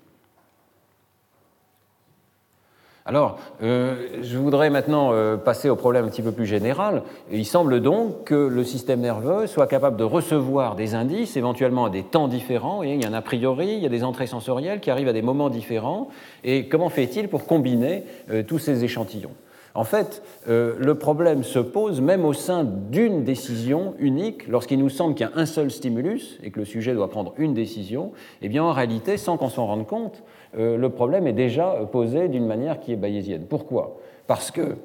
Alors, 3.07 3.37
euh, 3.61 4.07
je 4.23 4.35
voudrais 4.35 4.71
maintenant 4.71 5.11
passer 5.37 5.69
au 5.69 5.75
problème 5.75 6.05
un 6.05 6.09
petit 6.09 6.23
peu 6.23 6.31
plus 6.31 6.47
général. 6.47 7.03
Il 7.31 7.45
semble 7.45 7.79
donc 7.79 8.23
que 8.23 8.33
le 8.33 8.63
système 8.63 8.99
nerveux 8.99 9.45
soit 9.45 9.67
capable 9.67 9.95
de 9.95 10.03
recevoir 10.03 10.75
des 10.75 10.95
indices, 10.95 11.37
éventuellement 11.37 11.85
à 11.85 11.91
des 11.91 12.01
temps 12.01 12.27
différents. 12.27 12.81
Il 12.81 12.99
y 12.99 13.05
a 13.05 13.07
un 13.07 13.13
a 13.13 13.21
priori, 13.21 13.67
il 13.73 13.83
y 13.83 13.85
a 13.85 13.89
des 13.89 14.03
entrées 14.03 14.25
sensorielles 14.25 14.79
qui 14.79 14.89
arrivent 14.89 15.07
à 15.07 15.13
des 15.13 15.21
moments 15.21 15.51
différents. 15.51 16.09
Et 16.43 16.67
comment 16.67 16.89
fait-il 16.89 17.27
pour 17.27 17.45
combiner 17.45 18.05
tous 18.47 18.57
ces 18.57 18.83
échantillons? 18.83 19.35
En 19.75 19.83
fait, 19.83 20.23
euh, 20.47 20.75
le 20.79 20.95
problème 20.95 21.43
se 21.43 21.59
pose 21.59 21.99
même 21.99 22.23
au 22.23 22.31
sein 22.31 22.63
d'une 22.63 23.25
décision 23.25 23.93
unique, 23.99 24.47
lorsqu'il 24.47 24.79
nous 24.79 24.89
semble 24.89 25.15
qu'il 25.15 25.27
y 25.27 25.29
a 25.29 25.33
un 25.35 25.45
seul 25.45 25.69
stimulus 25.69 26.39
et 26.41 26.49
que 26.49 26.59
le 26.59 26.65
sujet 26.65 26.93
doit 26.93 27.09
prendre 27.09 27.33
une 27.37 27.53
décision, 27.53 28.13
eh 28.41 28.47
bien 28.47 28.63
en 28.63 28.71
réalité, 28.71 29.17
sans 29.17 29.35
qu'on 29.35 29.49
s'en 29.49 29.67
rende 29.67 29.85
compte, 29.85 30.23
euh, 30.57 30.77
le 30.77 30.89
problème 30.89 31.27
est 31.27 31.33
déjà 31.33 31.75
posé 31.91 32.29
d'une 32.29 32.47
manière 32.47 32.79
qui 32.79 32.93
est 32.93 32.95
bayésienne. 32.95 33.45
Pourquoi? 33.47 33.97
Parce 34.27 34.49
que 34.49 34.77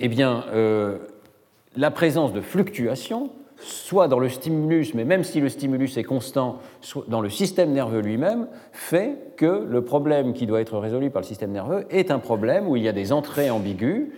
eh 0.00 0.10
euh, 0.20 0.98
la 1.76 1.90
présence 1.90 2.32
de 2.32 2.40
fluctuations 2.40 3.30
soit 3.60 4.08
dans 4.08 4.18
le 4.18 4.28
stimulus, 4.28 4.94
mais 4.94 5.04
même 5.04 5.24
si 5.24 5.40
le 5.40 5.48
stimulus 5.48 5.96
est 5.96 6.04
constant, 6.04 6.58
soit 6.80 7.04
dans 7.08 7.20
le 7.20 7.30
système 7.30 7.72
nerveux 7.72 8.00
lui-même, 8.00 8.46
fait 8.72 9.16
que 9.36 9.66
le 9.68 9.82
problème 9.82 10.32
qui 10.32 10.46
doit 10.46 10.60
être 10.60 10.78
résolu 10.78 11.10
par 11.10 11.22
le 11.22 11.26
système 11.26 11.50
nerveux 11.50 11.86
est 11.90 12.10
un 12.10 12.18
problème 12.18 12.68
où 12.68 12.76
il 12.76 12.82
y 12.82 12.88
a 12.88 12.92
des 12.92 13.12
entrées 13.12 13.50
ambiguës, 13.50 14.08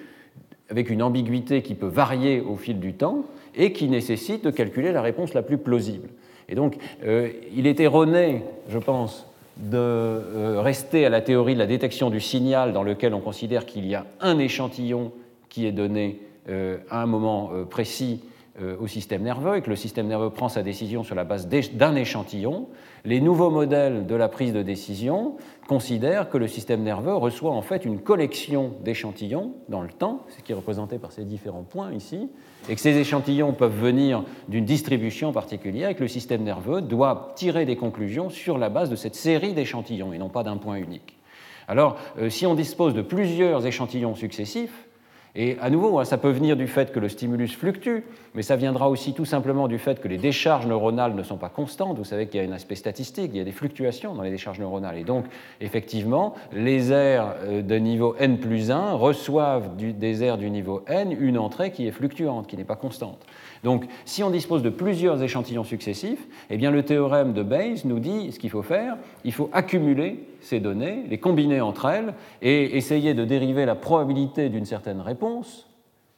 avec 0.68 0.90
une 0.90 1.02
ambiguïté 1.02 1.62
qui 1.62 1.74
peut 1.74 1.86
varier 1.86 2.40
au 2.40 2.56
fil 2.56 2.78
du 2.78 2.94
temps, 2.94 3.24
et 3.54 3.72
qui 3.72 3.88
nécessite 3.88 4.44
de 4.44 4.50
calculer 4.50 4.92
la 4.92 5.02
réponse 5.02 5.34
la 5.34 5.42
plus 5.42 5.58
plausible. 5.58 6.08
Et 6.48 6.54
donc, 6.54 6.76
euh, 7.04 7.30
il 7.54 7.66
est 7.66 7.80
erroné, 7.80 8.44
je 8.68 8.78
pense, 8.78 9.26
de 9.56 9.76
euh, 9.76 10.60
rester 10.60 11.04
à 11.06 11.08
la 11.08 11.20
théorie 11.20 11.54
de 11.54 11.58
la 11.58 11.66
détection 11.66 12.10
du 12.10 12.20
signal 12.20 12.72
dans 12.72 12.82
lequel 12.82 13.14
on 13.14 13.20
considère 13.20 13.66
qu'il 13.66 13.86
y 13.86 13.94
a 13.94 14.06
un 14.20 14.38
échantillon 14.38 15.12
qui 15.48 15.66
est 15.66 15.72
donné 15.72 16.20
à 16.90 17.02
un 17.02 17.06
moment 17.06 17.50
précis 17.68 18.22
au 18.78 18.86
système 18.86 19.22
nerveux 19.22 19.56
et 19.56 19.62
que 19.62 19.70
le 19.70 19.76
système 19.76 20.06
nerveux 20.06 20.30
prend 20.30 20.48
sa 20.48 20.62
décision 20.62 21.02
sur 21.02 21.14
la 21.14 21.24
base 21.24 21.48
d'un 21.48 21.94
échantillon, 21.94 22.68
les 23.04 23.20
nouveaux 23.20 23.50
modèles 23.50 24.06
de 24.06 24.14
la 24.14 24.28
prise 24.28 24.52
de 24.52 24.62
décision 24.62 25.36
considèrent 25.68 26.28
que 26.28 26.38
le 26.38 26.48
système 26.48 26.82
nerveux 26.82 27.14
reçoit 27.14 27.52
en 27.52 27.62
fait 27.62 27.84
une 27.84 28.00
collection 28.00 28.74
d'échantillons 28.84 29.54
dans 29.68 29.82
le 29.82 29.88
temps, 29.88 30.24
ce 30.36 30.42
qui 30.42 30.52
est 30.52 30.54
représenté 30.54 30.98
par 30.98 31.12
ces 31.12 31.24
différents 31.24 31.62
points 31.62 31.92
ici, 31.92 32.28
et 32.68 32.74
que 32.74 32.80
ces 32.80 32.96
échantillons 32.96 33.52
peuvent 33.52 33.78
venir 33.78 34.24
d'une 34.48 34.64
distribution 34.64 35.32
particulière 35.32 35.90
et 35.90 35.94
que 35.94 36.02
le 36.02 36.08
système 36.08 36.42
nerveux 36.42 36.82
doit 36.82 37.32
tirer 37.36 37.64
des 37.64 37.76
conclusions 37.76 38.30
sur 38.30 38.58
la 38.58 38.68
base 38.68 38.90
de 38.90 38.96
cette 38.96 39.14
série 39.14 39.54
d'échantillons 39.54 40.12
et 40.12 40.18
non 40.18 40.28
pas 40.28 40.42
d'un 40.42 40.56
point 40.56 40.76
unique. 40.76 41.16
Alors, 41.68 41.96
euh, 42.18 42.30
si 42.30 42.46
on 42.46 42.54
dispose 42.54 42.94
de 42.94 43.02
plusieurs 43.02 43.64
échantillons 43.64 44.16
successifs, 44.16 44.88
et 45.36 45.56
à 45.60 45.70
nouveau, 45.70 45.98
hein, 45.98 46.04
ça 46.04 46.18
peut 46.18 46.30
venir 46.30 46.56
du 46.56 46.66
fait 46.66 46.92
que 46.92 46.98
le 46.98 47.08
stimulus 47.08 47.54
fluctue, 47.54 48.00
mais 48.34 48.42
ça 48.42 48.56
viendra 48.56 48.90
aussi 48.90 49.14
tout 49.14 49.24
simplement 49.24 49.68
du 49.68 49.78
fait 49.78 50.00
que 50.00 50.08
les 50.08 50.18
décharges 50.18 50.66
neuronales 50.66 51.14
ne 51.14 51.22
sont 51.22 51.36
pas 51.36 51.48
constantes. 51.48 51.98
Vous 51.98 52.04
savez 52.04 52.26
qu'il 52.26 52.42
y 52.42 52.44
a 52.44 52.48
un 52.48 52.52
aspect 52.52 52.74
statistique, 52.74 53.30
il 53.32 53.38
y 53.38 53.40
a 53.40 53.44
des 53.44 53.52
fluctuations 53.52 54.14
dans 54.14 54.22
les 54.22 54.30
décharges 54.30 54.58
neuronales. 54.58 54.98
Et 54.98 55.04
donc, 55.04 55.26
effectivement, 55.60 56.34
les 56.52 56.90
aires 56.92 57.34
euh, 57.44 57.62
de 57.62 57.76
niveau 57.76 58.16
n 58.18 58.38
plus 58.38 58.70
1 58.72 58.92
reçoivent 58.94 59.76
des 59.76 60.24
aires 60.24 60.38
du 60.38 60.50
niveau 60.50 60.82
n 60.88 61.16
une 61.18 61.38
entrée 61.38 61.70
qui 61.70 61.86
est 61.86 61.92
fluctuante, 61.92 62.48
qui 62.48 62.56
n'est 62.56 62.64
pas 62.64 62.76
constante. 62.76 63.24
Donc, 63.62 63.84
si 64.04 64.22
on 64.22 64.30
dispose 64.30 64.62
de 64.62 64.70
plusieurs 64.70 65.22
échantillons 65.22 65.64
successifs, 65.64 66.26
eh 66.48 66.56
bien, 66.56 66.70
le 66.70 66.82
théorème 66.82 67.34
de 67.34 67.42
Bayes 67.42 67.82
nous 67.84 67.98
dit 67.98 68.32
ce 68.32 68.38
qu'il 68.38 68.50
faut 68.50 68.62
faire. 68.62 68.96
Il 69.24 69.32
faut 69.32 69.50
accumuler 69.52 70.24
ces 70.40 70.60
données, 70.60 71.04
les 71.08 71.18
combiner 71.18 71.60
entre 71.60 71.86
elles 71.86 72.14
et 72.40 72.76
essayer 72.76 73.12
de 73.12 73.24
dériver 73.24 73.66
la 73.66 73.74
probabilité 73.74 74.48
d'une 74.48 74.64
certaine 74.64 75.00
réponse, 75.00 75.19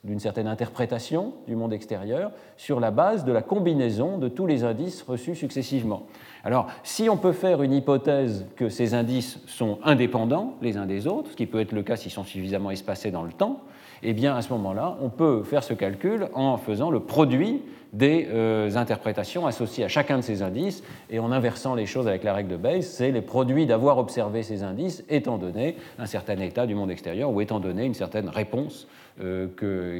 d'une 0.05 0.19
certaine 0.19 0.49
interprétation 0.49 1.35
du 1.47 1.55
monde 1.55 1.73
extérieur 1.73 2.33
sur 2.57 2.81
la 2.81 2.91
base 2.91 3.25
de 3.25 3.33
la 3.33 3.43
combinaison 3.43 4.19
de 4.19 4.29
tous 4.29 4.47
les 4.47 4.65
indices 4.65 5.03
reçus 5.03 5.37
successivement. 5.37 6.07
Alors, 6.43 6.67
si 6.83 7.09
on 7.09 7.17
peut 7.17 7.33
faire 7.33 7.62
une 7.62 7.73
hypothèse 7.73 8.47
que 8.57 8.69
ces 8.69 8.95
indices 8.95 9.38
sont 9.47 9.79
indépendants 9.85 10.57
les 10.61 10.77
uns 10.77 10.87
des 10.87 11.07
autres, 11.07 11.31
ce 11.31 11.37
qui 11.37 11.47
peut 11.47 11.61
être 11.61 11.73
le 11.73 11.85
cas 11.85 11.97
s'ils 11.97 12.11
sont 12.11 12.25
suffisamment 12.25 12.73
espacés 12.73 13.12
dans 13.12 13.23
le 13.23 13.33
temps, 13.33 13.61
eh 14.03 14.12
bien 14.12 14.35
à 14.35 14.43
ce 14.43 14.53
moment-là, 14.53 14.97
on 15.01 15.09
peut 15.09 15.43
faire 15.43 15.62
ce 15.62 15.75
calcul 15.75 16.29
en 16.35 16.57
faisant 16.57 16.91
le 16.91 17.01
produit 17.01 17.62
des 17.93 18.27
euh, 18.31 18.75
interprétations 18.77 19.47
associées 19.47 19.85
à 19.85 19.88
chacun 19.88 20.17
de 20.17 20.23
ces 20.23 20.43
indices 20.43 20.83
et 21.11 21.19
en 21.19 21.31
inversant 21.31 21.75
les 21.75 21.87
choses 21.87 22.09
avec 22.09 22.25
la 22.25 22.33
règle 22.33 22.51
de 22.51 22.57
Bayes, 22.57 22.83
c'est 22.83 23.11
les 23.11 23.21
produits 23.21 23.67
d'avoir 23.67 23.99
observé 23.99 24.43
ces 24.43 24.62
indices 24.62 25.05
étant 25.11 25.37
donné 25.37 25.77
un 25.99 26.07
certain 26.07 26.38
état 26.38 26.67
du 26.67 26.75
monde 26.75 26.91
extérieur 26.91 27.31
ou 27.31 27.41
étant 27.41 27.61
donné 27.61 27.85
une 27.85 27.95
certaine 27.95 28.29
réponse 28.29 28.88
euh, 29.23 29.49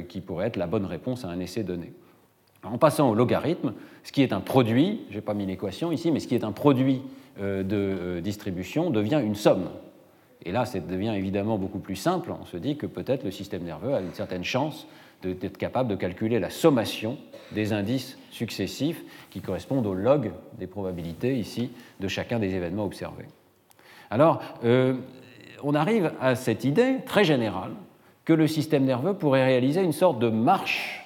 qui 0.09 0.21
pourrait 0.21 0.47
être 0.47 0.57
la 0.57 0.67
bonne 0.67 0.85
réponse 0.85 1.23
à 1.23 1.29
un 1.29 1.39
essai 1.39 1.63
donné. 1.63 1.93
En 2.63 2.77
passant 2.77 3.09
au 3.09 3.13
logarithme, 3.13 3.73
ce 4.03 4.11
qui 4.11 4.23
est 4.23 4.33
un 4.33 4.39
produit, 4.39 5.01
je 5.09 5.15
n'ai 5.15 5.21
pas 5.21 5.33
mis 5.33 5.45
l'équation 5.45 5.91
ici, 5.91 6.11
mais 6.11 6.19
ce 6.19 6.27
qui 6.27 6.35
est 6.35 6.43
un 6.43 6.51
produit 6.51 7.01
euh, 7.39 7.61
de 7.61 8.21
distribution 8.21 8.89
devient 8.89 9.21
une 9.23 9.35
somme. 9.35 9.69
Et 10.45 10.51
là, 10.51 10.65
ça 10.65 10.79
devient 10.79 11.13
évidemment 11.15 11.57
beaucoup 11.57 11.79
plus 11.79 11.95
simple. 11.95 12.31
On 12.31 12.45
se 12.45 12.57
dit 12.57 12.77
que 12.77 12.85
peut-être 12.85 13.23
le 13.23 13.31
système 13.31 13.63
nerveux 13.63 13.93
a 13.93 14.01
une 14.01 14.13
certaine 14.13 14.43
chance 14.43 14.87
d'être 15.21 15.57
capable 15.57 15.89
de 15.89 15.95
calculer 15.95 16.39
la 16.39 16.49
sommation 16.49 17.17
des 17.53 17.71
indices 17.71 18.17
successifs 18.29 19.01
qui 19.29 19.39
correspondent 19.39 19.87
au 19.87 19.93
log 19.93 20.31
des 20.59 20.67
probabilités 20.67 21.37
ici 21.37 21.71
de 21.99 22.07
chacun 22.09 22.39
des 22.39 22.55
événements 22.55 22.83
observés. 22.83 23.27
Alors, 24.09 24.41
euh, 24.65 24.95
on 25.63 25.75
arrive 25.75 26.11
à 26.19 26.35
cette 26.35 26.65
idée 26.65 26.97
très 27.05 27.23
générale 27.23 27.71
que 28.25 28.33
le 28.33 28.47
système 28.47 28.83
nerveux 28.83 29.13
pourrait 29.13 29.45
réaliser 29.45 29.81
une 29.81 29.93
sorte 29.93 30.19
de 30.19 30.29
marche 30.29 31.05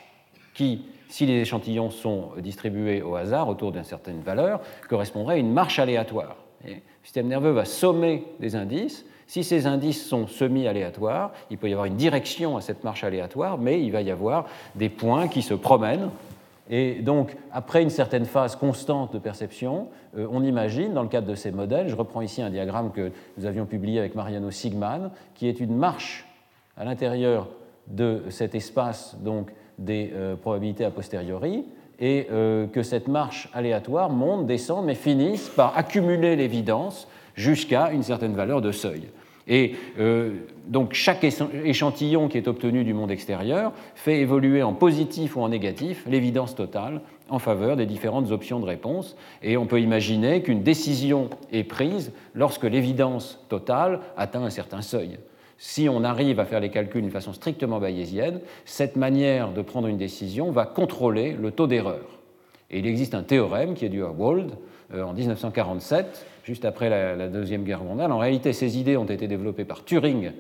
qui, 0.56 0.86
si 1.10 1.26
les 1.28 1.41
échantillons 1.41 1.91
sont 1.91 2.32
distribués 2.39 3.04
au 3.04 3.15
hasard 3.15 3.47
autour 3.50 3.71
d'une 3.71 3.84
certaine 3.84 4.21
valeur, 4.21 4.62
correspondrait 4.89 5.36
à 5.36 5.38
une 5.38 5.54
marche 5.54 5.78
aléatoire. 5.78 6.38
le 6.65 6.73
système 7.04 7.28
nerveux 7.28 7.52
va 7.52 7.65
sommer 7.65 8.26
des 8.39 8.56
indices 8.56 9.06
si 9.27 9.43
ces 9.43 9.67
indices 9.67 10.07
sont 10.07 10.25
semi-aléatoires, 10.25 11.31
il 11.51 11.57
peut 11.57 11.69
y 11.69 11.73
avoir 11.73 11.85
une 11.85 11.97
direction 11.97 12.57
à 12.57 12.61
cette 12.61 12.83
marche 12.83 13.03
aléatoire, 13.03 13.57
mais 13.57 13.83
il 13.83 13.91
va 13.91 14.01
y 14.01 14.09
avoir 14.09 14.45
des 14.75 14.89
points 14.89 15.27
qui 15.27 15.41
se 15.41 15.53
promènent. 15.53 16.09
Et 16.69 16.95
donc, 16.95 17.35
après 17.51 17.81
une 17.81 17.89
certaine 17.89 18.25
phase 18.25 18.55
constante 18.55 19.13
de 19.13 19.19
perception, 19.19 19.87
euh, 20.17 20.27
on 20.31 20.43
imagine, 20.43 20.93
dans 20.93 21.03
le 21.03 21.07
cadre 21.07 21.27
de 21.27 21.35
ces 21.35 21.51
modèles, 21.51 21.87
je 21.87 21.95
reprends 21.95 22.21
ici 22.21 22.41
un 22.41 22.49
diagramme 22.49 22.91
que 22.91 23.11
nous 23.37 23.45
avions 23.45 23.65
publié 23.65 23.99
avec 23.99 24.15
Mariano 24.15 24.51
Sigman, 24.51 25.11
qui 25.35 25.47
est 25.47 25.59
une 25.59 25.75
marche 25.75 26.25
à 26.75 26.83
l'intérieur 26.83 27.47
de 27.87 28.23
cet 28.29 28.55
espace 28.55 29.15
donc, 29.21 29.49
des 29.77 30.11
euh, 30.13 30.35
probabilités 30.35 30.83
a 30.83 30.91
posteriori, 30.91 31.65
et 31.99 32.27
euh, 32.31 32.67
que 32.67 32.83
cette 32.83 33.07
marche 33.07 33.49
aléatoire 33.53 34.09
monte, 34.09 34.45
descend, 34.45 34.85
mais 34.85 34.95
finisse 34.95 35.49
par 35.49 35.77
accumuler 35.77 36.35
l'évidence 36.35 37.07
jusqu'à 37.35 37.91
une 37.91 38.03
certaine 38.03 38.35
valeur 38.35 38.61
de 38.61 38.71
seuil. 38.71 39.09
Et 39.47 39.75
euh, 39.99 40.31
donc 40.67 40.93
chaque 40.93 41.23
échantillon 41.23 42.27
qui 42.27 42.38
est 42.38 42.47
obtenu 42.47 42.83
du 42.83 42.93
monde 42.93 43.12
extérieur 43.12 43.71
fait 43.95 44.19
évoluer 44.19 44.63
en 44.63 44.73
positif 44.73 45.36
ou 45.36 45.41
en 45.41 45.49
négatif 45.49 46.03
l'évidence 46.07 46.55
totale 46.55 47.01
en 47.29 47.39
faveur 47.39 47.75
des 47.75 47.86
différentes 47.86 48.31
options 48.31 48.60
de 48.60 48.65
réponse. 48.65 49.15
Et 49.41 49.57
on 49.57 49.65
peut 49.65 49.81
imaginer 49.81 50.41
qu'une 50.41 50.63
décision 50.63 51.29
est 51.51 51.63
prise 51.63 52.12
lorsque 52.33 52.63
l'évidence 52.63 53.43
totale 53.49 53.99
atteint 54.17 54.43
un 54.43 54.49
certain 54.49 54.81
seuil. 54.81 55.17
Si 55.57 55.89
on 55.89 56.03
arrive 56.03 56.39
à 56.39 56.45
faire 56.45 56.60
les 56.60 56.69
calculs 56.69 57.01
d'une 57.01 57.12
façon 57.12 57.33
strictement 57.33 57.79
bayésienne, 57.79 58.41
cette 58.65 58.95
manière 58.95 59.51
de 59.51 59.62
prendre 59.62 59.88
une 59.88 59.97
décision 59.97 60.51
va 60.51 60.65
contrôler 60.65 61.33
le 61.33 61.51
taux 61.51 61.67
d'erreur. 61.67 62.05
Et 62.69 62.79
il 62.79 62.86
existe 62.86 63.15
un 63.15 63.23
théorème 63.23 63.73
qui 63.73 63.86
est 63.86 63.89
dû 63.89 64.03
à 64.03 64.10
Wald 64.10 64.51
euh, 64.93 65.03
en 65.03 65.13
1947 65.13 66.25
juste 66.47 66.63
après 66.63 66.89
la, 66.89 67.27
Deuxième 67.27 67.65
Guerre 67.65 67.83
mondiale. 67.83 68.10
En 68.13 68.19
réalité, 68.19 68.53
ces 68.53 68.79
idées 68.79 68.95
ont 68.95 69.05
été 69.05 69.27
développées 69.27 69.65
par 69.65 69.83
Turing 69.83 70.31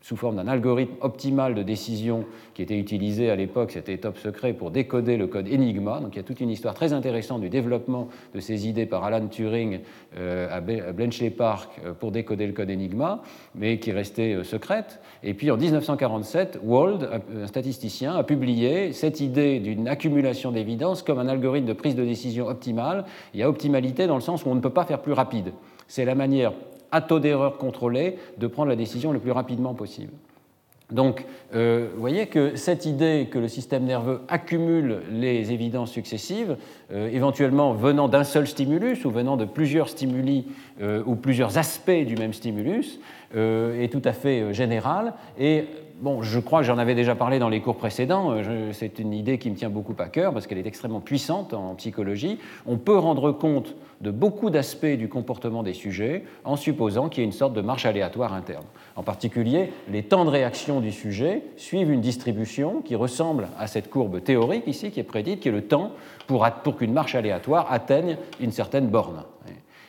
sous 0.00 0.16
forme 0.16 0.36
d'un 0.36 0.46
algorithme 0.46 0.94
optimal 1.00 1.54
de 1.54 1.62
décision 1.62 2.24
qui 2.54 2.62
était 2.62 2.78
utilisé 2.78 3.30
à 3.30 3.36
l'époque, 3.36 3.72
c'était 3.72 3.98
top 3.98 4.16
secret, 4.16 4.52
pour 4.52 4.70
décoder 4.70 5.16
le 5.16 5.26
code 5.26 5.48
Enigma. 5.48 6.00
Donc 6.00 6.14
il 6.14 6.16
y 6.16 6.20
a 6.20 6.22
toute 6.22 6.40
une 6.40 6.50
histoire 6.50 6.74
très 6.74 6.92
intéressante 6.92 7.40
du 7.40 7.48
développement 7.48 8.08
de 8.34 8.40
ces 8.40 8.68
idées 8.68 8.86
par 8.86 9.04
Alan 9.04 9.26
Turing 9.26 9.80
euh, 10.16 10.48
à 10.50 10.60
Bletchley 10.60 11.30
Park 11.30 11.80
euh, 11.84 11.92
pour 11.92 12.12
décoder 12.12 12.46
le 12.46 12.52
code 12.52 12.70
Enigma, 12.70 13.22
mais 13.54 13.78
qui 13.78 13.90
restait 13.90 14.34
euh, 14.34 14.44
secrète. 14.44 15.00
Et 15.22 15.34
puis 15.34 15.50
en 15.50 15.56
1947, 15.56 16.60
Wald, 16.62 17.08
un 17.42 17.46
statisticien, 17.46 18.14
a 18.14 18.22
publié 18.22 18.92
cette 18.92 19.20
idée 19.20 19.58
d'une 19.58 19.88
accumulation 19.88 20.52
d'évidence 20.52 21.02
comme 21.02 21.18
un 21.18 21.28
algorithme 21.28 21.66
de 21.66 21.72
prise 21.72 21.96
de 21.96 22.04
décision 22.04 22.46
optimale. 22.46 23.04
Il 23.34 23.40
y 23.40 23.42
a 23.42 23.48
optimalité 23.48 24.06
dans 24.06 24.14
le 24.14 24.20
sens 24.20 24.44
où 24.44 24.48
on 24.48 24.54
ne 24.54 24.60
peut 24.60 24.70
pas 24.70 24.84
faire 24.84 25.02
plus 25.02 25.12
rapide. 25.12 25.52
C'est 25.88 26.04
la 26.04 26.14
manière 26.14 26.52
à 26.92 27.00
taux 27.00 27.20
d'erreur 27.20 27.58
contrôlé, 27.58 28.18
de 28.38 28.46
prendre 28.46 28.68
la 28.68 28.76
décision 28.76 29.12
le 29.12 29.18
plus 29.18 29.32
rapidement 29.32 29.74
possible. 29.74 30.12
Donc, 30.90 31.26
euh, 31.54 31.88
vous 31.92 32.00
voyez 32.00 32.26
que 32.28 32.56
cette 32.56 32.86
idée 32.86 33.28
que 33.30 33.38
le 33.38 33.48
système 33.48 33.84
nerveux 33.84 34.22
accumule 34.28 35.02
les 35.10 35.52
évidences 35.52 35.90
successives, 35.90 36.56
euh, 36.92 37.10
éventuellement 37.12 37.74
venant 37.74 38.08
d'un 38.08 38.24
seul 38.24 38.46
stimulus 38.46 39.04
ou 39.04 39.10
venant 39.10 39.36
de 39.36 39.44
plusieurs 39.44 39.90
stimuli 39.90 40.46
euh, 40.80 41.02
ou 41.04 41.14
plusieurs 41.14 41.58
aspects 41.58 41.90
du 41.90 42.16
même 42.16 42.32
stimulus, 42.32 43.00
est 43.34 43.92
tout 43.92 44.00
à 44.06 44.14
fait 44.14 44.54
générale 44.54 45.12
et 45.38 45.66
bon, 46.00 46.22
je 46.22 46.38
crois 46.38 46.60
que 46.60 46.66
j'en 46.66 46.78
avais 46.78 46.94
déjà 46.94 47.14
parlé 47.14 47.38
dans 47.38 47.48
les 47.48 47.60
cours 47.60 47.76
précédents, 47.76 48.30
euh, 48.32 48.72
c'est 48.72 48.98
une 48.98 49.12
idée 49.12 49.38
qui 49.38 49.50
me 49.50 49.56
tient 49.56 49.70
beaucoup 49.70 49.94
à 49.98 50.06
cœur 50.06 50.32
parce 50.32 50.46
qu'elle 50.46 50.58
est 50.58 50.66
extrêmement 50.66 51.00
puissante 51.00 51.54
en 51.54 51.74
psychologie. 51.74 52.38
On 52.66 52.76
peut 52.76 52.96
rendre 52.96 53.32
compte 53.32 53.74
de 54.00 54.10
beaucoup 54.10 54.50
d'aspects 54.50 54.86
du 54.86 55.08
comportement 55.08 55.62
des 55.62 55.72
sujets 55.72 56.24
en 56.44 56.56
supposant 56.56 57.08
qu'il 57.08 57.22
y 57.22 57.24
ait 57.24 57.26
une 57.26 57.32
sorte 57.32 57.52
de 57.52 57.60
marche 57.60 57.86
aléatoire 57.86 58.32
interne. 58.32 58.64
En 58.96 59.02
particulier, 59.02 59.72
les 59.90 60.04
temps 60.04 60.24
de 60.24 60.30
réaction 60.30 60.80
du 60.80 60.92
sujet 60.92 61.42
suivent 61.56 61.90
une 61.90 62.00
distribution 62.00 62.80
qui 62.80 62.94
ressemble 62.94 63.48
à 63.58 63.66
cette 63.66 63.90
courbe 63.90 64.22
théorique 64.22 64.66
ici 64.66 64.90
qui 64.90 65.00
est 65.00 65.04
prédite, 65.04 65.40
qui 65.40 65.48
est 65.48 65.52
le 65.52 65.64
temps 65.64 65.92
pour, 66.26 66.48
pour 66.62 66.76
qu'une 66.76 66.92
marche 66.92 67.14
aléatoire 67.14 67.66
atteigne 67.72 68.16
une 68.40 68.52
certaine 68.52 68.88
borne. 68.88 69.24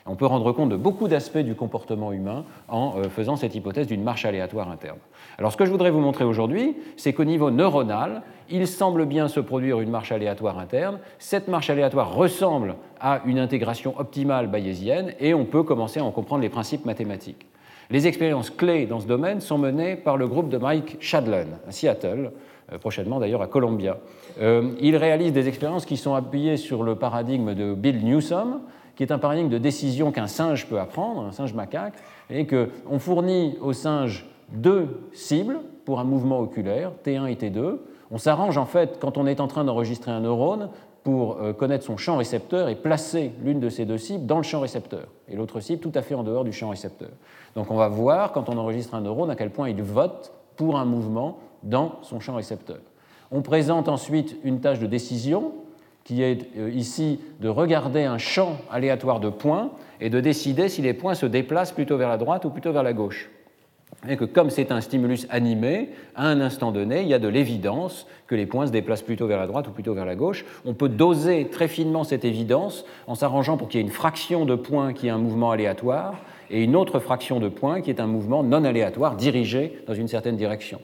On 0.05 0.15
peut 0.15 0.25
rendre 0.25 0.51
compte 0.51 0.69
de 0.69 0.75
beaucoup 0.75 1.07
d'aspects 1.07 1.37
du 1.37 1.55
comportement 1.55 2.11
humain 2.11 2.45
en 2.67 2.95
euh, 2.97 3.09
faisant 3.09 3.35
cette 3.35 3.55
hypothèse 3.55 3.87
d'une 3.87 4.03
marche 4.03 4.25
aléatoire 4.25 4.69
interne. 4.69 4.97
Alors 5.37 5.51
ce 5.51 5.57
que 5.57 5.65
je 5.65 5.71
voudrais 5.71 5.91
vous 5.91 5.99
montrer 5.99 6.25
aujourd'hui, 6.25 6.75
c'est 6.97 7.13
qu'au 7.13 7.25
niveau 7.25 7.51
neuronal, 7.51 8.23
il 8.49 8.67
semble 8.67 9.05
bien 9.05 9.27
se 9.27 9.39
produire 9.39 9.79
une 9.79 9.89
marche 9.89 10.11
aléatoire 10.11 10.57
interne. 10.57 10.99
Cette 11.19 11.47
marche 11.47 11.69
aléatoire 11.69 12.13
ressemble 12.13 12.75
à 12.99 13.21
une 13.25 13.39
intégration 13.39 13.99
optimale 13.99 14.47
bayésienne 14.47 15.13
et 15.19 15.33
on 15.33 15.45
peut 15.45 15.63
commencer 15.63 15.99
à 15.99 16.03
en 16.03 16.11
comprendre 16.11 16.41
les 16.41 16.49
principes 16.49 16.85
mathématiques. 16.85 17.45
Les 17.91 18.05
expériences 18.05 18.51
clés 18.51 18.85
dans 18.85 18.99
ce 18.99 19.07
domaine 19.07 19.41
sont 19.41 19.57
menées 19.57 19.95
par 19.95 20.15
le 20.15 20.27
groupe 20.27 20.49
de 20.49 20.57
Mike 20.57 20.97
Shadlen 20.99 21.47
à 21.67 21.71
Seattle, 21.71 22.31
euh, 22.71 22.77
prochainement 22.77 23.19
d'ailleurs 23.19 23.41
à 23.41 23.47
Columbia. 23.47 23.97
Euh, 24.39 24.71
il 24.79 24.95
réalise 24.95 25.33
des 25.33 25.47
expériences 25.47 25.85
qui 25.85 25.97
sont 25.97 26.13
appuyées 26.13 26.57
sur 26.57 26.83
le 26.83 26.95
paradigme 26.95 27.55
de 27.55 27.73
Bill 27.73 28.03
Newsom, 28.03 28.61
qui 28.99 29.03
est 29.03 29.13
un 29.13 29.17
paradigme 29.17 29.47
de 29.47 29.57
décision 29.57 30.11
qu'un 30.11 30.27
singe 30.27 30.67
peut 30.67 30.77
apprendre, 30.77 31.21
un 31.21 31.31
singe 31.31 31.53
macaque, 31.53 31.93
et 32.29 32.45
qu'on 32.45 32.99
fournit 32.99 33.55
au 33.61 33.71
singe 33.71 34.29
deux 34.51 34.89
cibles 35.13 35.61
pour 35.85 36.01
un 36.01 36.03
mouvement 36.03 36.41
oculaire, 36.41 36.91
T1 37.05 37.31
et 37.31 37.35
T2. 37.35 37.77
On 38.11 38.17
s'arrange 38.17 38.57
en 38.57 38.65
fait 38.65 38.97
quand 38.99 39.17
on 39.17 39.25
est 39.25 39.39
en 39.39 39.47
train 39.47 39.63
d'enregistrer 39.63 40.11
un 40.11 40.19
neurone 40.19 40.69
pour 41.03 41.37
euh, 41.37 41.53
connaître 41.53 41.85
son 41.85 41.95
champ 41.95 42.17
récepteur 42.17 42.67
et 42.67 42.75
placer 42.75 43.31
l'une 43.41 43.61
de 43.61 43.69
ces 43.69 43.85
deux 43.85 43.97
cibles 43.97 44.25
dans 44.25 44.35
le 44.35 44.43
champ 44.43 44.59
récepteur 44.59 45.07
et 45.29 45.37
l'autre 45.37 45.61
cible 45.61 45.79
tout 45.79 45.93
à 45.95 46.01
fait 46.01 46.15
en 46.15 46.23
dehors 46.23 46.43
du 46.43 46.51
champ 46.51 46.67
récepteur. 46.67 47.11
Donc 47.55 47.71
on 47.71 47.77
va 47.77 47.87
voir 47.87 48.33
quand 48.33 48.49
on 48.49 48.57
enregistre 48.57 48.95
un 48.95 49.01
neurone 49.01 49.31
à 49.31 49.37
quel 49.37 49.49
point 49.49 49.69
il 49.69 49.81
vote 49.81 50.33
pour 50.57 50.77
un 50.77 50.83
mouvement 50.83 51.37
dans 51.63 51.99
son 52.01 52.19
champ 52.19 52.35
récepteur. 52.35 52.79
On 53.31 53.43
présente 53.43 53.87
ensuite 53.87 54.35
une 54.43 54.59
tâche 54.59 54.79
de 54.79 54.87
décision 54.87 55.53
qui 56.03 56.23
est 56.23 56.47
euh, 56.57 56.69
ici 56.71 57.19
de 57.39 57.49
regarder 57.49 58.03
un 58.03 58.17
champ 58.17 58.57
aléatoire 58.71 59.19
de 59.19 59.29
points 59.29 59.71
et 60.01 60.09
de 60.09 60.19
décider 60.19 60.69
si 60.69 60.81
les 60.81 60.93
points 60.93 61.15
se 61.15 61.25
déplacent 61.25 61.71
plutôt 61.71 61.97
vers 61.97 62.09
la 62.09 62.17
droite 62.17 62.45
ou 62.45 62.49
plutôt 62.49 62.71
vers 62.71 62.83
la 62.83 62.93
gauche. 62.93 63.29
Et 64.07 64.15
que 64.15 64.23
comme 64.23 64.49
c'est 64.49 64.71
un 64.71 64.79
stimulus 64.79 65.27
animé, 65.29 65.89
à 66.15 66.27
un 66.27 66.39
instant 66.39 66.71
donné, 66.71 67.01
il 67.01 67.07
y 67.09 67.13
a 67.13 67.19
de 67.19 67.27
l'évidence 67.27 68.07
que 68.27 68.35
les 68.35 68.45
points 68.45 68.67
se 68.67 68.71
déplacent 68.71 69.01
plutôt 69.01 69.27
vers 69.27 69.39
la 69.39 69.47
droite 69.47 69.67
ou 69.67 69.71
plutôt 69.71 69.93
vers 69.93 70.05
la 70.05 70.15
gauche. 70.15 70.45
On 70.65 70.73
peut 70.73 70.87
doser 70.87 71.47
très 71.49 71.67
finement 71.67 72.05
cette 72.05 72.23
évidence 72.23 72.85
en 73.07 73.15
s'arrangeant 73.15 73.57
pour 73.57 73.67
qu'il 73.67 73.81
y 73.81 73.83
ait 73.83 73.85
une 73.85 73.91
fraction 73.91 74.45
de 74.45 74.55
points 74.55 74.93
qui 74.93 75.07
est 75.07 75.11
un 75.11 75.17
mouvement 75.17 75.51
aléatoire 75.51 76.15
et 76.49 76.63
une 76.63 76.77
autre 76.77 76.99
fraction 76.99 77.39
de 77.39 77.49
points 77.49 77.81
qui 77.81 77.89
est 77.89 77.99
un 77.99 78.07
mouvement 78.07 78.41
non 78.41 78.63
aléatoire 78.63 79.17
dirigé 79.17 79.81
dans 79.85 79.93
une 79.93 80.07
certaine 80.07 80.37
direction. 80.37 80.79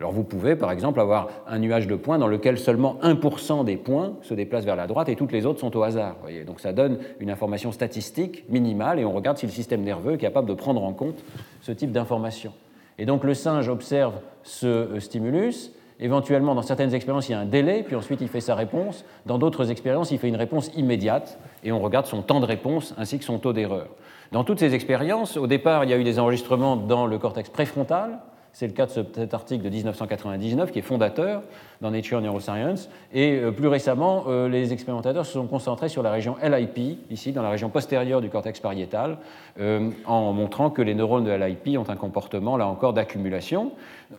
Alors 0.00 0.12
vous 0.12 0.22
pouvez 0.22 0.54
par 0.54 0.70
exemple 0.70 1.00
avoir 1.00 1.28
un 1.48 1.58
nuage 1.58 1.88
de 1.88 1.96
points 1.96 2.18
dans 2.18 2.28
lequel 2.28 2.56
seulement 2.56 2.98
1% 3.02 3.64
des 3.64 3.76
points 3.76 4.12
se 4.22 4.32
déplacent 4.32 4.64
vers 4.64 4.76
la 4.76 4.86
droite 4.86 5.08
et 5.08 5.16
toutes 5.16 5.32
les 5.32 5.44
autres 5.44 5.58
sont 5.58 5.76
au 5.76 5.82
hasard. 5.82 6.16
Donc 6.46 6.60
ça 6.60 6.72
donne 6.72 6.98
une 7.18 7.30
information 7.30 7.72
statistique 7.72 8.48
minimale 8.48 9.00
et 9.00 9.04
on 9.04 9.12
regarde 9.12 9.38
si 9.38 9.46
le 9.46 9.50
système 9.50 9.82
nerveux 9.82 10.14
est 10.14 10.18
capable 10.18 10.48
de 10.48 10.54
prendre 10.54 10.84
en 10.84 10.92
compte 10.92 11.24
ce 11.62 11.72
type 11.72 11.90
d'information. 11.90 12.52
Et 12.98 13.06
donc 13.06 13.24
le 13.24 13.34
singe 13.34 13.68
observe 13.68 14.14
ce 14.44 14.66
euh, 14.66 15.00
stimulus. 15.00 15.72
Éventuellement, 16.00 16.54
dans 16.54 16.62
certaines 16.62 16.94
expériences, 16.94 17.28
il 17.28 17.32
y 17.32 17.34
a 17.34 17.40
un 17.40 17.44
délai, 17.44 17.82
puis 17.82 17.96
ensuite 17.96 18.20
il 18.20 18.28
fait 18.28 18.40
sa 18.40 18.54
réponse. 18.54 19.04
Dans 19.26 19.38
d'autres 19.38 19.72
expériences, 19.72 20.12
il 20.12 20.18
fait 20.18 20.28
une 20.28 20.36
réponse 20.36 20.70
immédiate 20.76 21.40
et 21.64 21.72
on 21.72 21.80
regarde 21.80 22.06
son 22.06 22.22
temps 22.22 22.38
de 22.38 22.46
réponse 22.46 22.94
ainsi 22.98 23.18
que 23.18 23.24
son 23.24 23.38
taux 23.38 23.52
d'erreur. 23.52 23.88
Dans 24.30 24.44
toutes 24.44 24.60
ces 24.60 24.74
expériences, 24.74 25.36
au 25.36 25.48
départ, 25.48 25.82
il 25.82 25.90
y 25.90 25.92
a 25.92 25.98
eu 25.98 26.04
des 26.04 26.20
enregistrements 26.20 26.76
dans 26.76 27.06
le 27.06 27.18
cortex 27.18 27.50
préfrontal, 27.50 28.20
c'est 28.52 28.66
le 28.66 28.72
cas 28.72 28.86
de 28.86 28.90
cet 28.90 29.34
article 29.34 29.62
de 29.64 29.70
1999 29.70 30.72
qui 30.72 30.80
est 30.80 30.82
fondateur 30.82 31.42
dans 31.80 31.90
Nature 31.90 32.20
Neuroscience. 32.20 32.90
Et 33.12 33.38
euh, 33.38 33.52
plus 33.52 33.68
récemment, 33.68 34.24
euh, 34.26 34.48
les 34.48 34.72
expérimentateurs 34.72 35.26
se 35.26 35.32
sont 35.32 35.46
concentrés 35.46 35.88
sur 35.88 36.02
la 36.02 36.10
région 36.10 36.36
LIP, 36.42 36.98
ici 37.10 37.32
dans 37.32 37.42
la 37.42 37.50
région 37.50 37.68
postérieure 37.68 38.20
du 38.20 38.30
cortex 38.30 38.58
pariétal, 38.60 39.18
euh, 39.60 39.90
en 40.06 40.32
montrant 40.32 40.70
que 40.70 40.82
les 40.82 40.94
neurones 40.94 41.24
de 41.24 41.30
LIP 41.30 41.78
ont 41.78 41.88
un 41.88 41.96
comportement, 41.96 42.56
là 42.56 42.66
encore, 42.66 42.92
d'accumulation. 42.92 43.72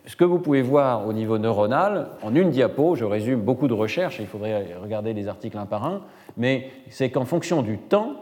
Ce 0.06 0.16
que 0.16 0.24
vous 0.24 0.38
pouvez 0.38 0.62
voir 0.62 1.06
au 1.06 1.12
niveau 1.12 1.38
neuronal, 1.38 2.08
en 2.22 2.34
une 2.34 2.50
diapo, 2.50 2.94
je 2.94 3.04
résume 3.04 3.40
beaucoup 3.40 3.68
de 3.68 3.74
recherches, 3.74 4.18
il 4.20 4.26
faudrait 4.26 4.74
regarder 4.80 5.12
les 5.12 5.28
articles 5.28 5.58
un 5.58 5.66
par 5.66 5.84
un, 5.84 6.02
mais 6.36 6.70
c'est 6.88 7.10
qu'en 7.10 7.24
fonction 7.24 7.62
du 7.62 7.78
temps, 7.78 8.14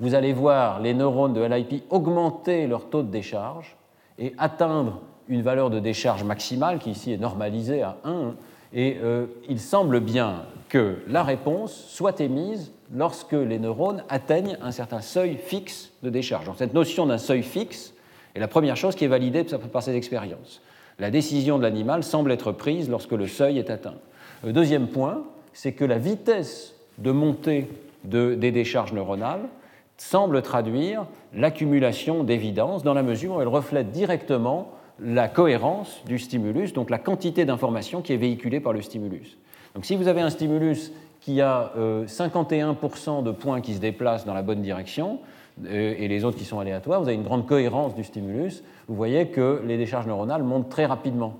vous 0.00 0.14
allez 0.14 0.32
voir 0.32 0.80
les 0.80 0.94
neurones 0.94 1.34
de 1.34 1.42
LIP 1.42 1.84
augmenter 1.90 2.66
leur 2.66 2.88
taux 2.88 3.02
de 3.02 3.10
décharge 3.10 3.76
et 4.22 4.32
atteindre 4.38 5.00
une 5.28 5.42
valeur 5.42 5.68
de 5.68 5.80
décharge 5.80 6.22
maximale 6.22 6.78
qui 6.78 6.92
ici 6.92 7.12
est 7.12 7.18
normalisée 7.18 7.82
à 7.82 7.96
1. 8.04 8.34
Et 8.72 8.96
euh, 9.02 9.26
il 9.48 9.60
semble 9.60 10.00
bien 10.00 10.44
que 10.68 10.98
la 11.08 11.24
réponse 11.24 11.74
soit 11.88 12.20
émise 12.20 12.72
lorsque 12.94 13.32
les 13.32 13.58
neurones 13.58 14.04
atteignent 14.08 14.56
un 14.62 14.70
certain 14.70 15.00
seuil 15.00 15.36
fixe 15.36 15.90
de 16.04 16.08
décharge. 16.08 16.46
Donc 16.46 16.54
cette 16.56 16.72
notion 16.72 17.04
d'un 17.04 17.18
seuil 17.18 17.42
fixe 17.42 17.94
est 18.34 18.40
la 18.40 18.48
première 18.48 18.76
chose 18.76 18.94
qui 18.94 19.04
est 19.04 19.08
validée 19.08 19.44
par 19.72 19.82
ces 19.82 19.96
expériences. 19.96 20.62
La 20.98 21.10
décision 21.10 21.58
de 21.58 21.64
l'animal 21.64 22.04
semble 22.04 22.30
être 22.30 22.52
prise 22.52 22.88
lorsque 22.88 23.12
le 23.12 23.26
seuil 23.26 23.58
est 23.58 23.70
atteint. 23.70 23.96
Le 24.44 24.52
deuxième 24.52 24.86
point, 24.86 25.24
c'est 25.52 25.72
que 25.72 25.84
la 25.84 25.98
vitesse 25.98 26.74
de 26.98 27.10
montée 27.10 27.68
des 28.04 28.52
décharges 28.52 28.92
neuronales 28.92 29.48
semble 29.96 30.42
traduire 30.42 31.06
l'accumulation 31.34 32.24
d'évidence 32.24 32.82
dans 32.82 32.94
la 32.94 33.02
mesure 33.02 33.36
où 33.36 33.40
elle 33.40 33.48
reflète 33.48 33.90
directement 33.90 34.70
la 35.00 35.28
cohérence 35.28 36.02
du 36.06 36.18
stimulus, 36.18 36.72
donc 36.72 36.90
la 36.90 36.98
quantité 36.98 37.44
d'informations 37.44 38.02
qui 38.02 38.12
est 38.12 38.18
véhiculée 38.18 38.60
par 38.60 38.72
le 38.72 38.82
stimulus. 38.82 39.38
Donc 39.74 39.84
si 39.84 39.96
vous 39.96 40.08
avez 40.08 40.20
un 40.20 40.30
stimulus 40.30 40.92
qui 41.20 41.40
a 41.40 41.72
51% 41.76 43.18
euh, 43.18 43.22
de 43.22 43.30
points 43.30 43.60
qui 43.60 43.74
se 43.74 43.80
déplacent 43.80 44.26
dans 44.26 44.34
la 44.34 44.42
bonne 44.42 44.60
direction, 44.60 45.20
euh, 45.64 45.94
et 45.98 46.08
les 46.08 46.24
autres 46.24 46.36
qui 46.36 46.44
sont 46.44 46.58
aléatoires, 46.58 47.00
vous 47.00 47.08
avez 47.08 47.16
une 47.16 47.22
grande 47.22 47.46
cohérence 47.46 47.94
du 47.94 48.04
stimulus, 48.04 48.62
vous 48.88 48.94
voyez 48.94 49.28
que 49.28 49.62
les 49.64 49.76
décharges 49.76 50.06
neuronales 50.06 50.42
montent 50.42 50.68
très 50.68 50.86
rapidement. 50.86 51.36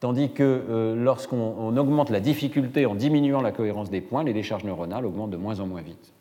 Tandis 0.00 0.30
que 0.30 0.42
euh, 0.42 0.94
lorsqu'on 0.94 1.76
augmente 1.76 2.10
la 2.10 2.20
difficulté 2.20 2.86
en 2.86 2.94
diminuant 2.94 3.40
la 3.40 3.50
cohérence 3.50 3.90
des 3.90 4.00
points, 4.00 4.22
les 4.22 4.32
décharges 4.32 4.64
neuronales 4.64 5.04
augmentent 5.04 5.30
de 5.30 5.36
moins 5.36 5.58
en 5.60 5.66
moins 5.66 5.82
vite. 5.82 6.12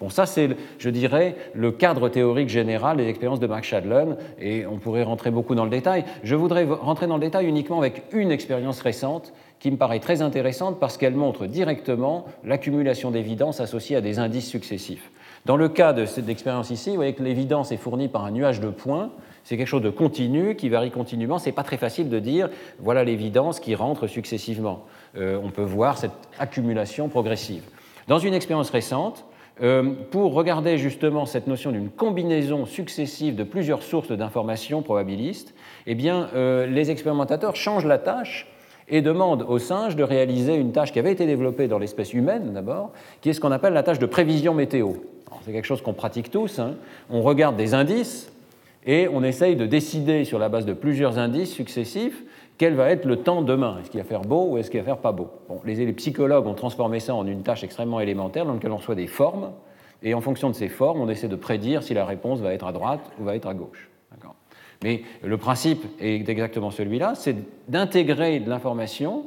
Bon, 0.00 0.10
ça, 0.10 0.26
c'est, 0.26 0.50
je 0.78 0.90
dirais, 0.90 1.34
le 1.54 1.72
cadre 1.72 2.08
théorique 2.08 2.48
général 2.48 2.98
des 2.98 3.08
expériences 3.08 3.40
de 3.40 3.48
Max 3.48 3.66
Shadlen, 3.66 4.16
et 4.40 4.64
on 4.64 4.78
pourrait 4.78 5.02
rentrer 5.02 5.32
beaucoup 5.32 5.56
dans 5.56 5.64
le 5.64 5.70
détail. 5.70 6.04
Je 6.22 6.36
voudrais 6.36 6.64
rentrer 6.64 7.08
dans 7.08 7.16
le 7.16 7.20
détail 7.20 7.46
uniquement 7.46 7.80
avec 7.80 8.04
une 8.12 8.30
expérience 8.30 8.80
récente 8.80 9.32
qui 9.58 9.72
me 9.72 9.76
paraît 9.76 9.98
très 9.98 10.22
intéressante 10.22 10.78
parce 10.78 10.96
qu'elle 10.96 11.14
montre 11.14 11.46
directement 11.46 12.26
l'accumulation 12.44 13.10
d'évidence 13.10 13.60
associée 13.60 13.96
à 13.96 14.00
des 14.00 14.20
indices 14.20 14.48
successifs. 14.48 15.10
Dans 15.46 15.56
le 15.56 15.68
cas 15.68 15.92
de 15.92 16.04
cette 16.04 16.28
expérience 16.28 16.70
ici, 16.70 16.90
vous 16.90 16.96
voyez 16.96 17.14
que 17.14 17.22
l'évidence 17.24 17.72
est 17.72 17.76
fournie 17.76 18.06
par 18.06 18.24
un 18.24 18.30
nuage 18.30 18.60
de 18.60 18.68
points. 18.68 19.10
C'est 19.42 19.56
quelque 19.56 19.66
chose 19.66 19.82
de 19.82 19.90
continu, 19.90 20.54
qui 20.54 20.68
varie 20.68 20.92
continuellement. 20.92 21.38
Ce 21.38 21.46
n'est 21.46 21.52
pas 21.52 21.64
très 21.64 21.76
facile 21.76 22.08
de 22.08 22.20
dire 22.20 22.50
voilà 22.78 23.02
l'évidence 23.02 23.58
qui 23.58 23.74
rentre 23.74 24.06
successivement. 24.06 24.84
Euh, 25.16 25.40
on 25.42 25.50
peut 25.50 25.62
voir 25.62 25.98
cette 25.98 26.12
accumulation 26.38 27.08
progressive. 27.08 27.64
Dans 28.06 28.18
une 28.18 28.34
expérience 28.34 28.70
récente, 28.70 29.24
pour 30.10 30.34
regarder 30.34 30.78
justement 30.78 31.26
cette 31.26 31.46
notion 31.46 31.72
d'une 31.72 31.90
combinaison 31.90 32.64
successive 32.64 33.34
de 33.34 33.44
plusieurs 33.44 33.82
sources 33.82 34.12
d'informations 34.12 34.82
probabilistes, 34.82 35.54
eh 35.86 35.94
bien, 35.94 36.28
euh, 36.34 36.66
les 36.66 36.90
expérimentateurs 36.90 37.56
changent 37.56 37.86
la 37.86 37.98
tâche 37.98 38.46
et 38.88 39.02
demandent 39.02 39.44
aux 39.48 39.58
singes 39.58 39.96
de 39.96 40.02
réaliser 40.02 40.54
une 40.54 40.72
tâche 40.72 40.92
qui 40.92 40.98
avait 40.98 41.12
été 41.12 41.26
développée 41.26 41.68
dans 41.68 41.78
l'espèce 41.78 42.14
humaine 42.14 42.52
d'abord, 42.52 42.92
qui 43.20 43.30
est 43.30 43.32
ce 43.32 43.40
qu'on 43.40 43.52
appelle 43.52 43.72
la 43.72 43.82
tâche 43.82 43.98
de 43.98 44.06
prévision 44.06 44.54
météo. 44.54 44.92
C'est 45.44 45.52
quelque 45.52 45.66
chose 45.66 45.82
qu'on 45.82 45.92
pratique 45.92 46.30
tous. 46.30 46.58
Hein. 46.58 46.74
On 47.10 47.22
regarde 47.22 47.56
des 47.56 47.74
indices 47.74 48.32
et 48.86 49.08
on 49.12 49.22
essaye 49.22 49.56
de 49.56 49.66
décider 49.66 50.24
sur 50.24 50.38
la 50.38 50.48
base 50.48 50.64
de 50.66 50.72
plusieurs 50.72 51.18
indices 51.18 51.52
successifs 51.52 52.22
quel 52.58 52.74
va 52.74 52.90
être 52.90 53.04
le 53.04 53.16
temps 53.16 53.42
demain? 53.42 53.78
Est-ce 53.80 53.90
qu'il 53.90 54.00
va 54.00 54.06
faire 54.06 54.22
beau 54.22 54.48
ou 54.50 54.58
est-ce 54.58 54.70
qu'il 54.70 54.80
va 54.80 54.84
faire 54.84 54.98
pas 54.98 55.12
beau? 55.12 55.30
Les, 55.64 55.92
psychologues 55.92 56.46
ont 56.46 56.54
transformé 56.54 57.00
ça 57.00 57.14
en 57.14 57.26
une 57.26 57.42
tâche 57.42 57.64
extrêmement 57.64 58.00
élémentaire 58.00 58.44
dans 58.44 58.54
laquelle 58.54 58.72
on 58.72 58.76
reçoit 58.76 58.96
des 58.96 59.06
formes, 59.06 59.52
et 60.02 60.14
en 60.14 60.20
fonction 60.20 60.50
de 60.50 60.54
ces 60.54 60.68
formes, 60.68 61.00
on 61.00 61.08
essaie 61.08 61.28
de 61.28 61.36
prédire 61.36 61.82
si 61.82 61.94
la 61.94 62.04
réponse 62.04 62.40
va 62.40 62.52
être 62.52 62.66
à 62.66 62.72
droite 62.72 63.00
ou 63.18 63.24
va 63.24 63.34
être 63.36 63.46
à 63.46 63.54
gauche. 63.54 63.88
Mais 64.84 65.02
le 65.24 65.36
principe 65.38 65.84
est 66.00 66.28
exactement 66.28 66.70
celui-là, 66.70 67.14
c'est 67.16 67.34
d'intégrer 67.68 68.38
de 68.38 68.48
l'information 68.48 69.26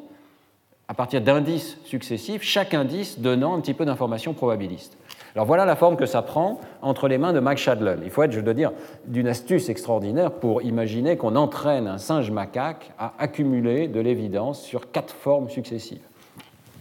à 0.88 0.94
partir 0.94 1.22
d'indices 1.22 1.78
successifs, 1.84 2.42
chaque 2.42 2.74
indice 2.74 3.20
donnant 3.20 3.56
un 3.56 3.62
petit 3.62 3.74
peu 3.74 3.86
d'information 3.86 4.34
probabiliste. 4.34 4.98
Alors 5.36 5.46
voilà 5.46 5.64
la 5.66 5.76
forme 5.76 5.96
que 5.96 6.06
ça 6.06 6.22
prend 6.22 6.60
entre 6.82 7.08
les 7.08 7.18
mains 7.18 7.32
de 7.32 7.40
Max 7.40 7.62
Shadlen. 7.62 8.02
Il 8.04 8.10
faut 8.10 8.24
être, 8.24 8.34
je 8.34 8.42
dois 8.42 8.54
dire, 8.54 8.72
d'une 9.06 9.28
astuce 9.28 9.70
extraordinaire 9.70 10.32
pour 10.32 10.62
imaginer 10.62 11.16
qu'on 11.16 11.36
entraîne 11.36 11.88
un 11.88 11.98
singe 11.98 12.32
macaque 12.32 12.92
à 13.00 13.14
accumuler 13.18 13.88
de 13.88 14.00
l'évidence 14.02 14.62
sur 14.62 14.92
quatre 14.92 15.14
formes 15.14 15.50
successives. 15.50 16.02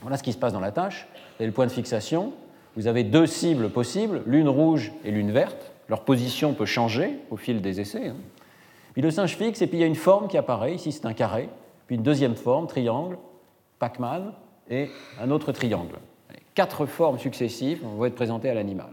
Voilà 0.00 0.16
ce 0.16 0.22
qui 0.22 0.32
se 0.32 0.38
passe 0.38 0.52
dans 0.52 0.60
la 0.60 0.72
tâche. 0.72 1.06
Avez 1.38 1.46
le 1.46 1.52
point 1.52 1.66
de 1.66 1.70
fixation. 1.70 2.32
Vous 2.76 2.86
avez 2.86 3.04
deux 3.04 3.26
cibles 3.26 3.70
possibles, 3.70 4.22
l'une 4.26 4.48
rouge 4.48 4.92
et 5.04 5.10
l'une 5.10 5.30
verte. 5.30 5.70
Leur 5.88 6.02
position 6.02 6.52
peut 6.52 6.66
changer 6.66 7.18
au 7.30 7.36
fil 7.36 7.60
des 7.60 7.80
essais. 7.80 8.08
Hein. 8.08 8.16
Puis 8.92 9.02
le 9.02 9.10
singe 9.10 9.36
fixe, 9.36 9.62
et 9.62 9.68
puis 9.68 9.78
il 9.78 9.80
y 9.80 9.84
a 9.84 9.86
une 9.86 9.94
forme 9.94 10.26
qui 10.26 10.36
apparaît. 10.36 10.74
Ici, 10.74 10.90
c'est 10.90 11.06
un 11.06 11.12
carré. 11.12 11.48
Puis 11.86 11.96
une 11.96 12.02
deuxième 12.02 12.34
forme, 12.34 12.66
triangle, 12.66 13.16
Pac-Man, 13.78 14.32
et 14.68 14.88
un 15.20 15.30
autre 15.30 15.52
triangle 15.52 15.96
quatre 16.54 16.86
formes 16.86 17.18
successives 17.18 17.80
vont 17.82 18.04
être 18.04 18.14
présentées 18.14 18.50
à 18.50 18.54
l'animal. 18.54 18.90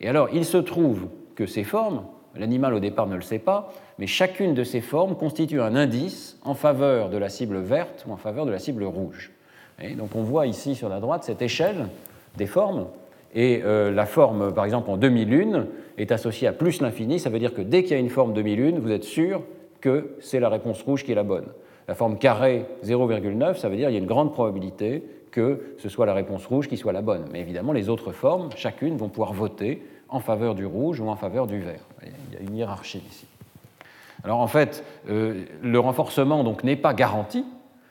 Et 0.00 0.08
alors, 0.08 0.28
il 0.32 0.44
se 0.44 0.58
trouve 0.58 1.08
que 1.34 1.46
ces 1.46 1.64
formes, 1.64 2.04
l'animal 2.36 2.74
au 2.74 2.80
départ 2.80 3.06
ne 3.06 3.16
le 3.16 3.22
sait 3.22 3.38
pas, 3.38 3.72
mais 3.98 4.06
chacune 4.06 4.54
de 4.54 4.64
ces 4.64 4.80
formes 4.80 5.16
constitue 5.16 5.60
un 5.60 5.76
indice 5.76 6.38
en 6.44 6.54
faveur 6.54 7.10
de 7.10 7.16
la 7.16 7.28
cible 7.28 7.58
verte 7.58 8.04
ou 8.08 8.12
en 8.12 8.16
faveur 8.16 8.46
de 8.46 8.50
la 8.50 8.58
cible 8.58 8.84
rouge. 8.84 9.32
Et 9.80 9.94
donc 9.94 10.14
on 10.14 10.22
voit 10.22 10.46
ici 10.46 10.74
sur 10.74 10.88
la 10.88 11.00
droite 11.00 11.24
cette 11.24 11.42
échelle 11.42 11.88
des 12.36 12.46
formes, 12.46 12.86
et 13.34 13.62
euh, 13.64 13.90
la 13.90 14.06
forme, 14.06 14.54
par 14.54 14.64
exemple, 14.64 14.90
en 14.90 14.96
demi-lune 14.96 15.66
est 15.98 16.12
associée 16.12 16.46
à 16.46 16.52
plus 16.52 16.80
l'infini, 16.80 17.18
ça 17.18 17.30
veut 17.30 17.40
dire 17.40 17.52
que 17.52 17.62
dès 17.62 17.82
qu'il 17.82 17.92
y 17.92 17.96
a 17.96 17.98
une 17.98 18.10
forme 18.10 18.32
demi-lune, 18.32 18.78
vous 18.78 18.92
êtes 18.92 19.04
sûr 19.04 19.42
que 19.80 20.16
c'est 20.20 20.38
la 20.38 20.48
réponse 20.48 20.80
rouge 20.82 21.04
qui 21.04 21.12
est 21.12 21.16
la 21.16 21.24
bonne. 21.24 21.46
La 21.88 21.94
forme 21.94 22.18
carré 22.18 22.64
0,9, 22.84 23.56
ça 23.56 23.68
veut 23.68 23.76
dire 23.76 23.88
qu'il 23.88 23.94
y 23.94 23.98
a 23.98 24.00
une 24.00 24.06
grande 24.06 24.32
probabilité 24.32 25.02
que 25.34 25.74
ce 25.78 25.88
soit 25.88 26.06
la 26.06 26.14
réponse 26.14 26.46
rouge 26.46 26.68
qui 26.68 26.76
soit 26.76 26.92
la 26.92 27.02
bonne. 27.02 27.24
Mais 27.32 27.40
évidemment, 27.40 27.72
les 27.72 27.88
autres 27.88 28.12
formes, 28.12 28.50
chacune, 28.54 28.96
vont 28.96 29.08
pouvoir 29.08 29.32
voter 29.32 29.82
en 30.08 30.20
faveur 30.20 30.54
du 30.54 30.64
rouge 30.64 31.00
ou 31.00 31.08
en 31.08 31.16
faveur 31.16 31.48
du 31.48 31.58
vert. 31.58 31.80
Il 32.02 32.34
y 32.34 32.36
a 32.36 32.40
une 32.40 32.56
hiérarchie 32.56 33.02
ici. 33.10 33.26
Alors 34.22 34.38
en 34.38 34.46
fait, 34.46 34.84
euh, 35.10 35.44
le 35.60 35.78
renforcement 35.80 36.44
n'est 36.62 36.76
pas 36.76 36.94
garanti. 36.94 37.44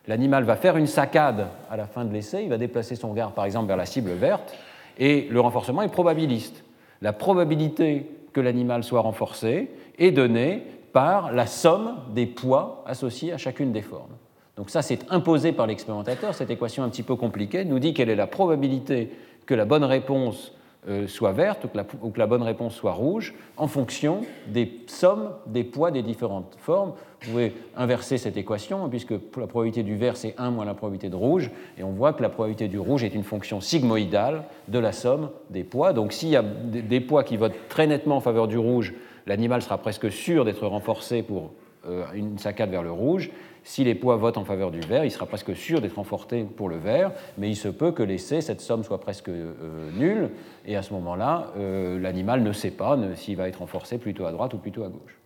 L'animal 0.07 0.45
va 0.45 0.55
faire 0.55 0.77
une 0.77 0.87
saccade 0.87 1.47
à 1.69 1.75
la 1.75 1.85
fin 1.85 2.05
de 2.05 2.13
l'essai, 2.13 2.43
il 2.43 2.49
va 2.49 2.57
déplacer 2.57 2.95
son 2.95 3.11
regard 3.11 3.33
par 3.33 3.45
exemple 3.45 3.67
vers 3.67 3.77
la 3.77 3.85
cible 3.85 4.11
verte, 4.11 4.55
et 4.97 5.27
le 5.29 5.39
renforcement 5.41 5.81
est 5.81 5.91
probabiliste. 5.91 6.63
La 7.01 7.11
probabilité 7.13 8.09
que 8.31 8.41
l'animal 8.41 8.83
soit 8.83 9.01
renforcé 9.01 9.69
est 9.99 10.11
donnée 10.11 10.63
par 10.93 11.33
la 11.33 11.47
somme 11.47 11.95
des 12.13 12.27
poids 12.27 12.83
associés 12.85 13.33
à 13.33 13.37
chacune 13.37 13.71
des 13.73 13.81
formes. 13.81 14.15
Donc 14.55 14.69
ça, 14.69 14.83
c'est 14.83 15.11
imposé 15.11 15.51
par 15.51 15.65
l'expérimentateur. 15.65 16.35
Cette 16.35 16.51
équation 16.51 16.83
un 16.83 16.89
petit 16.89 17.03
peu 17.03 17.15
compliquée 17.15 17.65
nous 17.65 17.79
dit 17.79 17.93
quelle 17.93 18.09
est 18.09 18.15
la 18.15 18.27
probabilité 18.27 19.09
que 19.47 19.55
la 19.55 19.65
bonne 19.65 19.83
réponse 19.83 20.53
euh, 20.89 21.07
soit 21.07 21.31
verte 21.31 21.65
ou 22.03 22.09
que, 22.09 22.19
la, 22.19 22.27
bonne 22.27 22.43
réponse 22.43 22.75
soit 22.75 22.91
rouge 22.91 23.33
en 23.55 23.67
fonction 23.67 24.21
des 24.47 24.81
sommes 24.87 25.31
des 25.47 25.63
poids 25.63 25.91
des 25.91 26.03
différentes 26.03 26.55
formes. 26.59 26.91
Vous 27.21 27.31
pouvez 27.31 27.53
inverser 27.77 28.17
cette 28.17 28.35
équation 28.35 28.89
puisque 28.89 29.13
la 29.37 29.47
probabilité 29.47 29.81
du 29.81 29.95
vert 29.95 30.17
c'est 30.17 30.35
1 30.37 30.51
moins 30.51 30.65
la 30.65 30.73
probabilité 30.73 31.09
de 31.09 31.15
rouge 31.15 31.51
et 31.77 31.83
on 31.83 31.91
voit 31.91 32.11
que 32.11 32.21
la 32.21 32.27
probabilité 32.27 32.67
du 32.67 32.79
rouge 32.79 33.05
est 33.05 33.15
une 33.15 33.23
fonction 33.23 33.61
sigmoïdale 33.61 34.43
de 34.67 34.77
la 34.77 34.91
somme 34.91 35.29
des 35.49 35.63
poids. 35.63 35.93
Donc 35.93 36.11
s'il 36.11 36.29
y 36.29 36.35
a 36.35 36.43
des 36.43 36.99
poids 36.99 37.23
qui 37.23 37.37
votent 37.37 37.69
très 37.69 37.87
nettement 37.87 38.17
en 38.17 38.21
faveur 38.21 38.49
du 38.49 38.57
rouge, 38.57 38.93
l'animal 39.25 39.61
sera 39.61 39.77
presque 39.77 40.11
sûr 40.11 40.45
d'être 40.45 40.65
renforcé 40.65 41.23
pour 41.23 41.51
euh, 41.87 42.05
une 42.13 42.37
saccade 42.37 42.69
vers 42.69 42.83
le 42.83 42.91
rouge. 42.91 43.31
Si 43.65 43.83
les 43.83 43.95
poids 43.95 44.15
votent 44.15 44.37
en 44.37 44.45
faveur 44.45 44.71
du 44.71 44.79
vert, 44.79 45.05
il 45.05 45.11
sera 45.11 45.25
presque 45.25 45.55
sûr 45.55 45.81
d'être 45.81 45.95
renforcé 45.95 46.43
pour 46.43 46.69
le 46.69 46.77
vert, 46.77 47.11
mais 47.37 47.49
il 47.49 47.55
se 47.55 47.67
peut 47.67 47.91
que 47.91 48.03
l'essai, 48.03 48.41
cette 48.41 48.61
somme 48.61 48.83
soit 48.83 48.99
presque 48.99 49.29
euh, 49.29 49.89
nulle, 49.97 50.29
et 50.65 50.75
à 50.75 50.81
ce 50.81 50.93
moment-là, 50.93 51.51
euh, 51.57 51.99
l'animal 51.99 52.43
ne 52.43 52.51
sait 52.51 52.71
pas 52.71 52.97
s'il 53.15 53.37
va 53.37 53.47
être 53.47 53.57
renforcé 53.57 53.97
plutôt 53.97 54.25
à 54.25 54.31
droite 54.31 54.53
ou 54.53 54.57
plutôt 54.57 54.83
à 54.83 54.89
gauche. 54.89 55.17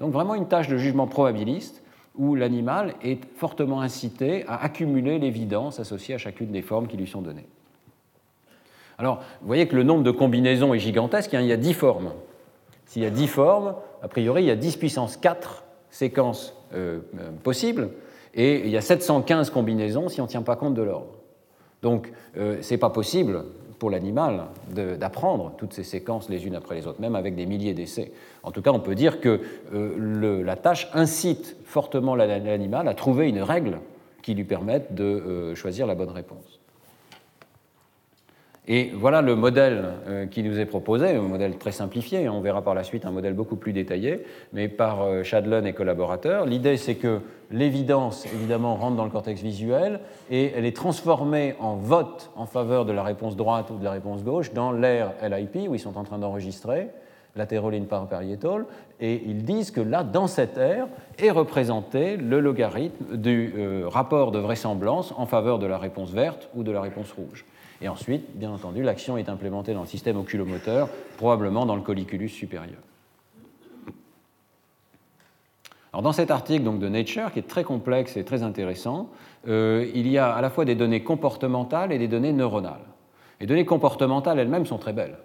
Donc 0.00 0.12
vraiment 0.12 0.34
une 0.34 0.48
tâche 0.48 0.68
de 0.68 0.76
jugement 0.76 1.06
probabiliste 1.06 1.82
où 2.16 2.34
l'animal 2.34 2.94
est 3.02 3.22
fortement 3.36 3.80
incité 3.80 4.44
à 4.46 4.62
accumuler 4.62 5.18
l'évidence 5.18 5.80
associée 5.80 6.14
à 6.14 6.18
chacune 6.18 6.50
des 6.50 6.62
formes 6.62 6.86
qui 6.86 6.96
lui 6.96 7.06
sont 7.06 7.20
données. 7.20 7.46
Alors, 8.98 9.18
vous 9.40 9.46
voyez 9.46 9.68
que 9.68 9.76
le 9.76 9.82
nombre 9.82 10.02
de 10.02 10.10
combinaisons 10.10 10.72
est 10.72 10.78
gigantesque, 10.78 11.34
hein, 11.34 11.40
il 11.40 11.46
y 11.46 11.52
a 11.52 11.58
10 11.58 11.74
formes. 11.74 12.12
S'il 12.86 13.02
y 13.02 13.06
a 13.06 13.10
10 13.10 13.26
formes, 13.26 13.74
a 14.02 14.08
priori, 14.08 14.44
il 14.44 14.46
y 14.46 14.50
a 14.50 14.56
10 14.56 14.76
puissance 14.76 15.16
4 15.16 15.64
séquences 15.90 16.54
euh, 16.74 17.00
euh, 17.18 17.30
possibles, 17.42 17.90
et 18.34 18.60
il 18.64 18.70
y 18.70 18.76
a 18.76 18.80
715 18.80 19.50
combinaisons 19.50 20.08
si 20.08 20.20
on 20.20 20.24
ne 20.24 20.28
tient 20.28 20.42
pas 20.42 20.56
compte 20.56 20.74
de 20.74 20.82
l'ordre. 20.82 21.12
Donc, 21.82 22.12
euh, 22.36 22.62
ce 22.62 22.74
n'est 22.74 22.78
pas 22.78 22.90
possible 22.90 23.44
pour 23.78 23.90
l'animal 23.90 24.44
d'apprendre 24.72 25.52
toutes 25.58 25.74
ces 25.74 25.84
séquences 25.84 26.30
les 26.30 26.46
unes 26.46 26.54
après 26.54 26.74
les 26.76 26.86
autres, 26.86 27.00
même 27.00 27.14
avec 27.14 27.34
des 27.34 27.44
milliers 27.44 27.74
d'essais. 27.74 28.10
En 28.42 28.50
tout 28.50 28.62
cas, 28.62 28.72
on 28.72 28.80
peut 28.80 28.94
dire 28.94 29.20
que 29.20 29.42
la 29.70 30.56
tâche 30.56 30.88
incite 30.94 31.58
fortement 31.66 32.14
l'animal 32.14 32.88
à 32.88 32.94
trouver 32.94 33.28
une 33.28 33.42
règle 33.42 33.80
qui 34.22 34.32
lui 34.32 34.44
permette 34.44 34.94
de 34.94 35.52
choisir 35.54 35.86
la 35.86 35.94
bonne 35.94 36.08
réponse. 36.08 36.55
Et 38.68 38.90
voilà 38.92 39.22
le 39.22 39.36
modèle 39.36 39.84
euh, 40.08 40.26
qui 40.26 40.42
nous 40.42 40.58
est 40.58 40.66
proposé, 40.66 41.10
un 41.10 41.22
modèle 41.22 41.56
très 41.56 41.70
simplifié, 41.70 42.28
on 42.28 42.40
verra 42.40 42.62
par 42.62 42.74
la 42.74 42.82
suite 42.82 43.06
un 43.06 43.12
modèle 43.12 43.34
beaucoup 43.34 43.54
plus 43.54 43.72
détaillé, 43.72 44.24
mais 44.52 44.68
par 44.68 45.02
euh, 45.02 45.22
Shadlon 45.22 45.64
et 45.64 45.72
collaborateurs. 45.72 46.46
L'idée, 46.46 46.76
c'est 46.76 46.96
que 46.96 47.20
l'évidence, 47.52 48.26
évidemment, 48.34 48.74
rentre 48.74 48.96
dans 48.96 49.04
le 49.04 49.10
cortex 49.10 49.40
visuel 49.40 50.00
et 50.30 50.52
elle 50.56 50.64
est 50.64 50.74
transformée 50.74 51.54
en 51.60 51.76
vote 51.76 52.32
en 52.34 52.46
faveur 52.46 52.84
de 52.84 52.92
la 52.92 53.04
réponse 53.04 53.36
droite 53.36 53.70
ou 53.70 53.78
de 53.78 53.84
la 53.84 53.92
réponse 53.92 54.24
gauche 54.24 54.52
dans 54.52 54.72
l'air 54.72 55.12
LIP, 55.22 55.68
où 55.68 55.74
ils 55.74 55.80
sont 55.80 55.96
en 55.96 56.02
train 56.02 56.18
d'enregistrer 56.18 56.88
latéral 57.36 57.82
par 57.84 58.06
parietal, 58.08 58.64
et 59.00 59.22
ils 59.26 59.44
disent 59.44 59.70
que 59.70 59.80
là, 59.80 60.04
dans 60.04 60.26
cette 60.26 60.56
aire, 60.56 60.86
est 61.18 61.30
représenté 61.30 62.16
le 62.16 62.40
logarithme 62.40 63.16
du 63.16 63.52
euh, 63.56 63.84
rapport 63.86 64.30
de 64.32 64.38
vraisemblance 64.38 65.12
en 65.16 65.26
faveur 65.26 65.58
de 65.58 65.66
la 65.66 65.78
réponse 65.78 66.10
verte 66.10 66.48
ou 66.54 66.62
de 66.62 66.72
la 66.72 66.80
réponse 66.80 67.12
rouge. 67.12 67.44
Et 67.80 67.88
ensuite, 67.88 68.36
bien 68.36 68.50
entendu, 68.50 68.82
l'action 68.82 69.18
est 69.18 69.28
implémentée 69.28 69.74
dans 69.74 69.82
le 69.82 69.86
système 69.86 70.16
oculomoteur, 70.16 70.88
probablement 71.18 71.66
dans 71.66 71.76
le 71.76 71.82
colliculus 71.82 72.28
supérieur. 72.28 72.78
Alors 75.92 76.02
dans 76.02 76.12
cet 76.12 76.30
article 76.30 76.62
donc, 76.64 76.78
de 76.78 76.88
Nature, 76.88 77.32
qui 77.32 77.38
est 77.38 77.48
très 77.48 77.64
complexe 77.64 78.16
et 78.16 78.24
très 78.24 78.42
intéressant, 78.42 79.08
euh, 79.48 79.86
il 79.94 80.08
y 80.08 80.18
a 80.18 80.30
à 80.30 80.40
la 80.42 80.50
fois 80.50 80.64
des 80.64 80.74
données 80.74 81.02
comportementales 81.02 81.92
et 81.92 81.98
des 81.98 82.08
données 82.08 82.32
neuronales. 82.32 82.84
Les 83.40 83.46
données 83.46 83.64
comportementales 83.64 84.38
elles-mêmes 84.38 84.66
sont 84.66 84.78
très 84.78 84.92
belles. 84.92 85.16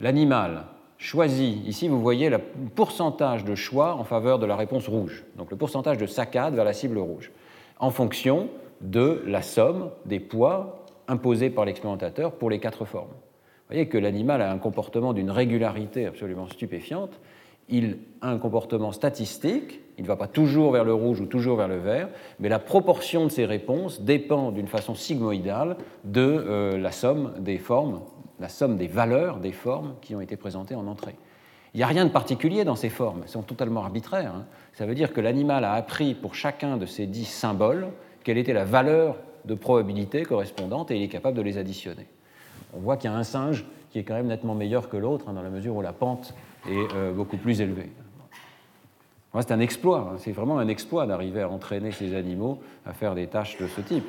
L'animal 0.00 0.64
choisit, 1.00 1.66
ici 1.66 1.88
vous 1.88 2.00
voyez 2.00 2.28
le 2.28 2.38
pourcentage 2.74 3.44
de 3.44 3.54
choix 3.54 3.94
en 3.94 4.04
faveur 4.04 4.38
de 4.38 4.46
la 4.46 4.54
réponse 4.54 4.86
rouge, 4.86 5.24
donc 5.36 5.50
le 5.50 5.56
pourcentage 5.56 5.96
de 5.96 6.06
saccade 6.06 6.54
vers 6.54 6.64
la 6.64 6.74
cible 6.74 6.98
rouge, 6.98 7.32
en 7.78 7.90
fonction 7.90 8.48
de 8.82 9.22
la 9.26 9.42
somme 9.42 9.90
des 10.04 10.20
poids 10.20 10.84
imposé 11.08 11.50
par 11.50 11.64
l'expérimentateur 11.64 12.32
pour 12.32 12.50
les 12.50 12.60
quatre 12.60 12.84
formes. 12.84 13.08
Vous 13.08 13.74
voyez 13.74 13.88
que 13.88 13.98
l'animal 13.98 14.42
a 14.42 14.52
un 14.52 14.58
comportement 14.58 15.12
d'une 15.12 15.30
régularité 15.30 16.06
absolument 16.06 16.48
stupéfiante. 16.48 17.20
Il 17.68 17.98
a 18.20 18.30
un 18.30 18.38
comportement 18.38 18.92
statistique, 18.92 19.80
il 19.96 20.02
ne 20.02 20.08
va 20.08 20.16
pas 20.16 20.26
toujours 20.26 20.72
vers 20.72 20.84
le 20.84 20.92
rouge 20.92 21.20
ou 21.20 21.26
toujours 21.26 21.56
vers 21.56 21.68
le 21.68 21.78
vert, 21.78 22.08
mais 22.40 22.48
la 22.48 22.58
proportion 22.58 23.24
de 23.24 23.30
ses 23.30 23.46
réponses 23.46 24.02
dépend 24.02 24.50
d'une 24.50 24.66
façon 24.66 24.94
sigmoïdale 24.94 25.76
de 26.04 26.20
euh, 26.20 26.78
la 26.78 26.90
somme 26.90 27.34
des 27.38 27.58
formes, 27.58 28.00
la 28.40 28.48
somme 28.48 28.76
des 28.76 28.88
valeurs 28.88 29.38
des 29.38 29.52
formes 29.52 29.94
qui 30.00 30.14
ont 30.14 30.20
été 30.20 30.36
présentées 30.36 30.74
en 30.74 30.86
entrée. 30.86 31.14
Il 31.74 31.76
n'y 31.76 31.84
a 31.84 31.86
rien 31.86 32.04
de 32.04 32.10
particulier 32.10 32.64
dans 32.64 32.74
ces 32.74 32.88
formes, 32.88 33.20
elles 33.22 33.28
sont 33.28 33.42
totalement 33.42 33.82
arbitraires. 33.82 34.34
Hein. 34.34 34.46
Ça 34.72 34.86
veut 34.86 34.94
dire 34.94 35.12
que 35.12 35.20
l'animal 35.20 35.64
a 35.64 35.74
appris 35.74 36.14
pour 36.14 36.34
chacun 36.34 36.76
de 36.76 36.86
ces 36.86 37.06
dix 37.06 37.26
symboles 37.26 37.88
quelle 38.24 38.38
était 38.38 38.52
la 38.52 38.64
valeur 38.64 39.16
de 39.44 39.54
probabilités 39.54 40.24
correspondantes 40.24 40.90
et 40.90 40.96
il 40.96 41.02
est 41.02 41.08
capable 41.08 41.36
de 41.36 41.42
les 41.42 41.58
additionner. 41.58 42.06
On 42.74 42.80
voit 42.80 42.96
qu'il 42.96 43.10
y 43.10 43.14
a 43.14 43.16
un 43.16 43.24
singe 43.24 43.64
qui 43.90 43.98
est 43.98 44.04
quand 44.04 44.14
même 44.14 44.26
nettement 44.26 44.54
meilleur 44.54 44.88
que 44.88 44.96
l'autre, 44.96 45.26
hein, 45.28 45.32
dans 45.32 45.42
la 45.42 45.50
mesure 45.50 45.76
où 45.76 45.82
la 45.82 45.92
pente 45.92 46.34
est 46.68 46.94
euh, 46.94 47.12
beaucoup 47.12 47.36
plus 47.36 47.60
élevée. 47.60 47.90
C'est 49.38 49.52
un 49.52 49.60
exploit, 49.60 50.10
hein. 50.12 50.16
c'est 50.18 50.32
vraiment 50.32 50.58
un 50.58 50.66
exploit 50.66 51.06
d'arriver 51.06 51.42
à 51.42 51.48
entraîner 51.48 51.92
ces 51.92 52.14
animaux 52.14 52.60
à 52.84 52.92
faire 52.92 53.14
des 53.14 53.28
tâches 53.28 53.58
de 53.58 53.68
ce 53.68 53.80
type. 53.80 54.04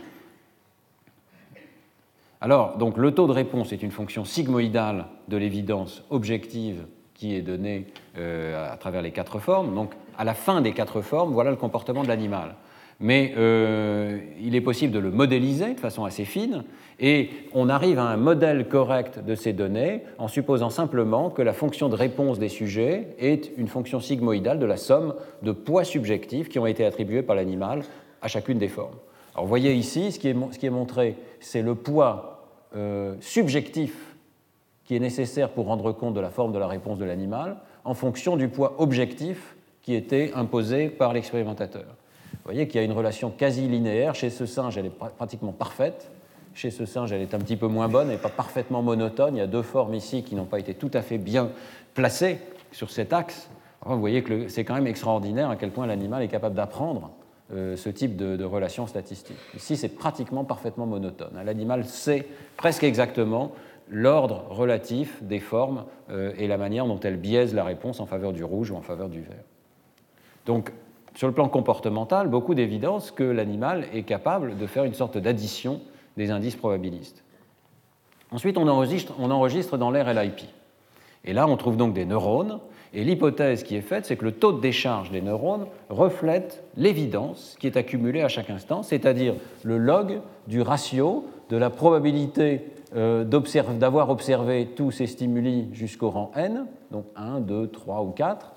Alors, 2.41 2.77
donc, 2.77 2.97
le 2.97 3.11
taux 3.11 3.27
de 3.27 3.31
réponse 3.31 3.71
est 3.71 3.83
une 3.83 3.91
fonction 3.91 4.25
sigmoïdale 4.25 5.05
de 5.27 5.37
l'évidence 5.37 6.03
objective 6.09 6.85
qui 7.13 7.35
est 7.35 7.41
donnée 7.41 7.85
euh, 8.17 8.73
à 8.73 8.77
travers 8.77 9.03
les 9.03 9.11
quatre 9.11 9.39
formes. 9.39 9.75
Donc, 9.75 9.91
à 10.17 10.23
la 10.23 10.33
fin 10.33 10.61
des 10.61 10.73
quatre 10.73 11.01
formes, 11.01 11.31
voilà 11.33 11.51
le 11.51 11.55
comportement 11.55 12.03
de 12.03 12.07
l'animal 12.07 12.55
mais 13.01 13.33
euh, 13.35 14.19
il 14.39 14.55
est 14.55 14.61
possible 14.61 14.93
de 14.93 14.99
le 14.99 15.11
modéliser 15.11 15.73
de 15.73 15.79
façon 15.79 16.05
assez 16.05 16.23
fine, 16.23 16.63
et 16.99 17.31
on 17.53 17.67
arrive 17.67 17.97
à 17.97 18.03
un 18.03 18.17
modèle 18.17 18.67
correct 18.67 19.19
de 19.19 19.33
ces 19.33 19.53
données 19.53 20.03
en 20.19 20.27
supposant 20.27 20.69
simplement 20.69 21.31
que 21.31 21.41
la 21.41 21.53
fonction 21.53 21.89
de 21.89 21.95
réponse 21.95 22.37
des 22.37 22.47
sujets 22.47 23.07
est 23.17 23.51
une 23.57 23.67
fonction 23.67 23.99
sigmoïdale 23.99 24.59
de 24.59 24.67
la 24.67 24.77
somme 24.77 25.15
de 25.41 25.51
poids 25.51 25.83
subjectifs 25.83 26.47
qui 26.47 26.59
ont 26.59 26.67
été 26.67 26.85
attribués 26.85 27.23
par 27.23 27.35
l'animal 27.35 27.81
à 28.21 28.27
chacune 28.27 28.59
des 28.59 28.67
formes. 28.67 28.95
Alors 29.33 29.45
vous 29.45 29.49
voyez 29.49 29.73
ici, 29.73 30.11
ce 30.11 30.19
qui 30.19 30.27
est, 30.27 30.69
montré, 30.69 31.15
c'est 31.39 31.63
le 31.63 31.73
poids 31.73 32.30
euh, 32.75 33.15
subjectif 33.19 34.15
qui 34.85 34.95
est 34.95 34.99
nécessaire 34.99 35.49
pour 35.49 35.65
rendre 35.65 35.91
compte 35.91 36.13
de 36.13 36.19
la 36.19 36.29
forme 36.29 36.51
de 36.51 36.59
la 36.59 36.67
réponse 36.67 36.97
de 36.97 37.05
l'animal 37.05 37.57
en 37.83 37.93
fonction 37.93 38.37
du 38.37 38.47
poids 38.47 38.75
objectif 38.79 39.55
qui 39.81 39.95
était 39.95 40.31
imposé 40.35 40.89
par 40.89 41.13
l'expérimentateur. 41.13 41.85
Vous 42.31 42.39
voyez 42.45 42.67
qu'il 42.67 42.79
y 42.79 42.83
a 42.83 42.85
une 42.85 42.91
relation 42.91 43.29
quasi 43.29 43.67
linéaire. 43.67 44.15
Chez 44.15 44.29
ce 44.29 44.45
singe, 44.45 44.77
elle 44.77 44.87
est 44.87 44.97
pratiquement 45.17 45.51
parfaite. 45.51 46.09
Chez 46.53 46.71
ce 46.71 46.85
singe, 46.85 47.11
elle 47.11 47.21
est 47.21 47.33
un 47.33 47.39
petit 47.39 47.55
peu 47.55 47.67
moins 47.67 47.87
bonne, 47.87 48.07
elle 48.07 48.15
n'est 48.15 48.21
pas 48.21 48.29
parfaitement 48.29 48.81
monotone. 48.81 49.35
Il 49.35 49.39
y 49.39 49.41
a 49.43 49.47
deux 49.47 49.61
formes 49.61 49.93
ici 49.93 50.23
qui 50.23 50.35
n'ont 50.35 50.45
pas 50.45 50.59
été 50.59 50.73
tout 50.73 50.91
à 50.93 51.01
fait 51.01 51.17
bien 51.17 51.49
placées 51.93 52.39
sur 52.71 52.89
cet 52.89 53.13
axe. 53.13 53.49
vous 53.85 53.99
voyez 53.99 54.23
que 54.23 54.47
c'est 54.47 54.65
quand 54.65 54.75
même 54.75 54.87
extraordinaire 54.87 55.49
à 55.49 55.55
quel 55.55 55.71
point 55.71 55.87
l'animal 55.87 56.23
est 56.23 56.27
capable 56.27 56.55
d'apprendre 56.55 57.11
euh, 57.53 57.75
ce 57.75 57.89
type 57.89 58.15
de, 58.15 58.43
relation 58.43 58.87
statistique. 58.87 59.37
Ici, 59.55 59.75
c'est 59.77 59.89
pratiquement 59.89 60.43
parfaitement 60.43 60.85
monotone. 60.85 61.39
L'animal 61.43 61.85
sait 61.85 62.27
presque 62.57 62.83
exactement 62.83 63.51
l'ordre 63.89 64.45
relatif 64.49 65.21
des 65.21 65.39
formes 65.39 65.85
euh, 66.09 66.33
et 66.37 66.47
la 66.47 66.57
manière 66.57 66.85
dont 66.85 66.99
elles 66.99 67.17
biaisent 67.17 67.53
la 67.53 67.63
réponse 67.63 67.99
en 67.99 68.05
faveur 68.05 68.31
du 68.31 68.43
rouge 68.43 68.71
ou 68.71 68.75
en 68.75 68.81
faveur 68.81 69.09
du 69.09 69.21
vert. 69.21 69.43
Donc, 70.45 70.71
sur 71.13 71.27
le 71.27 71.33
plan 71.33 71.49
comportemental, 71.49 72.29
beaucoup 72.29 72.55
d'évidence 72.55 73.11
que 73.11 73.23
l'animal 73.23 73.85
est 73.93 74.03
capable 74.03 74.57
de 74.57 74.65
faire 74.65 74.85
une 74.85 74.93
sorte 74.93 75.17
d'addition 75.17 75.81
des 76.15 76.31
indices 76.31 76.55
probabilistes. 76.55 77.23
Ensuite, 78.31 78.57
on 78.57 78.67
enregistre, 78.67 79.13
on 79.19 79.29
enregistre 79.29 79.77
dans 79.77 79.91
l'air 79.91 80.13
LIP. 80.13 80.41
Et 81.25 81.33
là, 81.33 81.47
on 81.47 81.57
trouve 81.57 81.77
donc 81.77 81.93
des 81.93 82.05
neurones, 82.05 82.59
et 82.93 83.03
l'hypothèse 83.03 83.63
qui 83.63 83.75
est 83.75 83.81
faite, 83.81 84.05
c'est 84.05 84.17
que 84.17 84.25
le 84.25 84.33
taux 84.33 84.51
de 84.51 84.59
décharge 84.59 85.11
des 85.11 85.21
neurones 85.21 85.65
reflète 85.89 86.63
l'évidence 86.75 87.55
qui 87.59 87.67
est 87.67 87.77
accumulée 87.77 88.21
à 88.21 88.27
chaque 88.27 88.49
instant, 88.49 88.83
c'est-à-dire 88.83 89.35
le 89.63 89.77
log 89.77 90.19
du 90.47 90.61
ratio 90.61 91.25
de 91.49 91.57
la 91.57 91.69
probabilité 91.69 92.65
euh, 92.95 93.23
d'avoir 93.23 94.09
observé 94.09 94.67
tous 94.75 94.91
ces 94.91 95.07
stimuli 95.07 95.69
jusqu'au 95.71 96.09
rang 96.09 96.31
n, 96.35 96.65
donc 96.91 97.05
1, 97.15 97.39
2, 97.39 97.67
3 97.67 98.01
ou 98.01 98.09
4, 98.09 98.51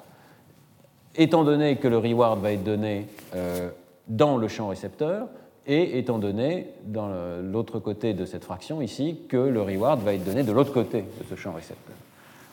étant 1.15 1.45
donné 1.45 1.77
que 1.77 1.87
le 1.87 1.99
reward 1.99 2.41
va 2.41 2.53
être 2.53 2.65
donné 2.65 3.07
euh, 3.37 3.71
dans 4.09 4.37
le 4.37 4.49
champ 4.49 4.69
récepteur, 4.69 5.29
et 5.67 5.99
étant 5.99 6.19
donné, 6.19 6.69
dans 6.85 7.09
l'autre 7.41 7.79
côté 7.79 8.13
de 8.13 8.27
cette 8.27 8.45
fraction 8.45 8.83
ici, 8.83 9.21
que 9.31 9.39
le 9.39 9.63
reward 9.63 10.03
va 10.03 10.13
être 10.13 10.25
donné 10.25 10.43
de 10.43 10.53
l'autre 10.53 10.75
côté 10.75 11.03
de 11.03 11.25
ce 11.27 11.37
champ 11.37 11.53
récepteur. 11.53 11.95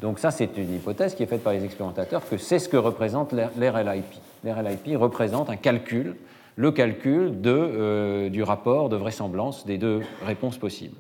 Donc 0.01 0.17
ça, 0.17 0.31
c'est 0.31 0.57
une 0.57 0.73
hypothèse 0.73 1.13
qui 1.13 1.21
est 1.21 1.27
faite 1.27 1.43
par 1.43 1.53
les 1.53 1.63
expérimentateurs, 1.63 2.27
que 2.27 2.37
c'est 2.37 2.57
ce 2.57 2.67
que 2.67 2.77
représente 2.77 3.33
l'RLIP. 3.33 4.05
L'RLIP 4.43 4.97
représente 4.97 5.51
un 5.51 5.55
calcul, 5.55 6.15
le 6.55 6.71
calcul 6.71 7.33
euh, 7.45 8.29
du 8.29 8.41
rapport 8.41 8.89
de 8.89 8.95
vraisemblance 8.95 9.65
des 9.65 9.77
deux 9.77 10.01
réponses 10.25 10.57
possibles. 10.57 10.97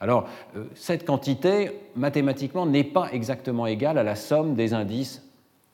Alors, 0.00 0.28
euh, 0.56 0.64
cette 0.76 1.04
quantité, 1.04 1.72
mathématiquement, 1.96 2.64
n'est 2.64 2.84
pas 2.84 3.08
exactement 3.12 3.66
égale 3.66 3.98
à 3.98 4.04
la 4.04 4.14
somme 4.14 4.54
des 4.54 4.72
indices 4.72 5.23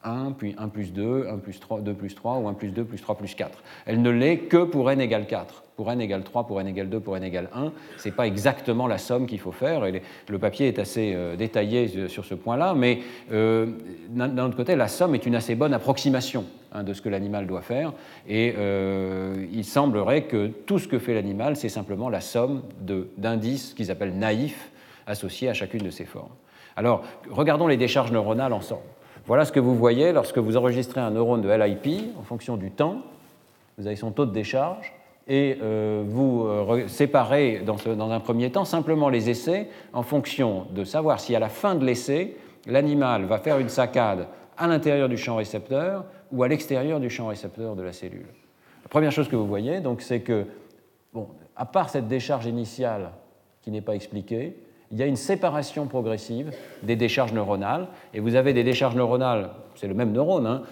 1, 0.03 0.33
puis 0.33 0.55
1 0.59 0.69
plus 0.69 0.93
2, 0.93 1.27
1 1.29 1.39
plus 1.39 1.61
3, 1.61 1.81
2 1.81 1.95
plus 1.95 2.15
3, 2.15 2.39
ou 2.39 2.49
1 2.49 2.55
plus 2.55 2.71
2 2.71 2.85
plus 2.85 3.01
3 3.01 3.17
plus 3.17 3.35
4. 3.35 3.63
Elle 3.87 4.01
ne 4.03 4.11
l'est 4.11 4.39
que 4.39 4.65
pour 4.65 4.91
n 4.91 5.01
égale 5.01 5.27
4. 5.27 5.65
Pour 5.77 5.91
n 5.91 6.01
égale 6.01 6.25
3, 6.25 6.47
pour 6.47 6.61
n 6.61 6.67
égale 6.67 6.89
2, 6.89 7.01
pour 7.01 7.17
n 7.17 7.23
égale 7.23 7.49
1, 7.55 7.73
ce 7.99 8.09
n'est 8.09 8.15
pas 8.15 8.27
exactement 8.27 8.87
la 8.87 8.99
somme 8.99 9.27
qu'il 9.27 9.39
faut 9.39 9.53
faire. 9.53 9.85
Et 9.87 10.03
le 10.29 10.39
papier 10.39 10.69
est 10.69 10.79
assez 10.79 11.13
euh, 11.15 11.37
détaillé 11.37 12.09
sur 12.09 12.25
ce 12.25 12.35
point-là, 12.35 12.75
mais 12.75 13.01
euh, 13.33 13.67
d'un 14.09 14.47
autre 14.47 14.57
côté, 14.57 14.77
la 14.77 14.89
somme 14.89 15.15
est 15.15 15.27
une 15.27 15.35
assez 15.35 15.55
bonne 15.55 15.75
approximation 15.75 16.45
hein, 16.73 16.83
de 16.83 16.93
ce 16.93 17.03
que 17.03 17.09
l'animal 17.09 17.47
doit 17.47 17.63
faire. 17.63 17.93
Et 18.29 18.55
euh, 18.57 19.47
il 19.53 19.65
semblerait 19.65 20.23
que 20.23 20.49
tout 20.49 20.79
ce 20.79 20.89
que 20.89 20.99
fait 20.99 21.15
l'animal, 21.15 21.57
c'est 21.57 21.69
simplement 21.69 22.09
la 22.09 22.21
somme 22.21 22.63
d'indices 23.17 23.75
qu'ils 23.75 23.91
appellent 23.91 24.17
naïfs 24.17 24.71
associés 25.07 25.49
à 25.49 25.55
chacune 25.55 25.83
de 25.83 25.91
ces 25.91 26.05
formes. 26.05 26.33
Alors, 26.77 27.05
regardons 27.31 27.67
les 27.67 27.77
décharges 27.77 28.13
neuronales 28.13 28.53
ensemble. 28.53 28.83
Voilà 29.27 29.45
ce 29.45 29.53
que 29.53 29.61
vous 29.61 29.75
voyez 29.75 30.13
lorsque 30.13 30.39
vous 30.39 30.57
enregistrez 30.57 31.01
un 31.01 31.11
neurone 31.11 31.43
de 31.43 31.49
LIP 31.49 32.17
en 32.19 32.23
fonction 32.23 32.57
du 32.57 32.71
temps. 32.71 33.03
Vous 33.79 33.87
avez 33.87 33.97
son 33.97 34.11
taux 34.11 34.27
de 34.27 34.33
décharge 34.33 34.93
et 35.29 35.59
euh, 35.63 36.03
vous 36.07 36.45
euh, 36.47 36.89
séparez 36.89 37.61
dans, 37.61 38.11
un 38.11 38.21
premier 38.21 38.51
temps 38.51 38.65
simplement 38.65 39.09
les 39.09 39.31
essais 39.31 39.69
en 39.93 40.03
fonction 40.03 40.67
de 40.71 40.85
savoir 40.85 41.21
si 41.21 41.37
à 41.37 41.39
la 41.39 41.49
fin 41.49 41.75
de 41.75 41.85
l'essai, 41.85 42.37
l'animal 42.67 43.25
va 43.25 43.39
faire 43.39 43.59
une 43.59 43.69
saccade 43.69 44.27
à 44.57 44.67
l'intérieur 44.67 45.09
du 45.09 45.17
champ 45.17 45.37
récepteur 45.37 46.05
ou 46.33 46.43
à 46.43 46.49
l'extérieur 46.49 47.01
du 47.01 47.11
champ 47.11 47.29
récepteur 47.29 47.77
de 47.77 47.83
la 47.83 47.93
cellule. 47.93 48.27
La 48.83 48.89
première 48.89 49.13
chose 49.13 49.29
que 49.29 49.37
vous 49.37 49.47
voyez, 49.47 49.81
donc, 49.81 50.03
c'est 50.03 50.21
que, 50.21 50.47
bon, 51.13 51.29
à 51.57 51.65
part 51.65 51.91
cette 51.91 52.09
décharge 52.09 52.47
initiale 52.47 53.13
qui 53.63 53.71
n'est 53.71 53.81
pas 53.81 53.95
expliquée, 53.95 54.57
il 54.91 54.99
y 54.99 55.03
a 55.03 55.07
une 55.07 55.17
séparation 55.17 55.87
progressive 55.87 56.51
des 56.83 56.97
décharges 56.97 57.33
neuronales. 57.33 57.89
Et 58.13 58.21
vous 58.21 58.35
avez 58.35 58.53
des 58.53 58.65
décharges 58.65 58.97
neuronales, 58.97 59.51
c'est 59.77 59.87
le 59.87 59.95
même 59.95 60.13
neurone, 60.13 60.47
hein. 60.47 60.63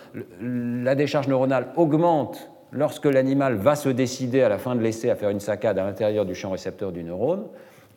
la 0.41 0.95
décharge 0.95 1.29
neuronale 1.29 1.69
augmente 1.77 2.51
lorsque 2.73 3.07
l'animal 3.07 3.55
va 3.55 3.77
se 3.77 3.89
décider 3.89 4.43
à 4.43 4.49
la 4.49 4.59
fin 4.59 4.75
de 4.75 4.81
l'essai 4.81 5.09
à 5.09 5.17
faire 5.17 5.31
une 5.31 5.41
saccade 5.41 5.79
à 5.79 5.85
l'intérieur 5.85 6.27
du 6.27 6.35
champ 6.35 6.51
récepteur 6.51 6.93
du 6.93 7.03
neurone, 7.03 7.47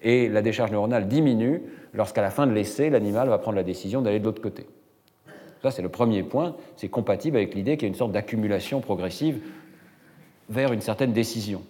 et 0.03 0.29
la 0.29 0.41
décharge 0.41 0.71
neuronale 0.71 1.07
diminue 1.07 1.63
lorsqu'à 1.93 2.21
la 2.21 2.29
fin 2.29 2.47
de 2.47 2.53
l'essai, 2.53 2.89
l'animal 2.89 3.27
va 3.27 3.37
prendre 3.37 3.57
la 3.57 3.63
décision 3.63 4.01
d'aller 4.01 4.19
de 4.19 4.25
l'autre 4.25 4.41
côté. 4.41 4.67
Ça, 5.61 5.69
c'est 5.69 5.83
le 5.83 5.89
premier 5.89 6.23
point. 6.23 6.55
C'est 6.75 6.87
compatible 6.87 7.37
avec 7.37 7.53
l'idée 7.53 7.77
qu'il 7.77 7.83
y 7.83 7.85
a 7.85 7.89
une 7.89 7.95
sorte 7.95 8.11
d'accumulation 8.11 8.81
progressive 8.81 9.41
vers 10.49 10.73
une 10.73 10.81
certaine 10.81 11.13
décision. 11.13 11.61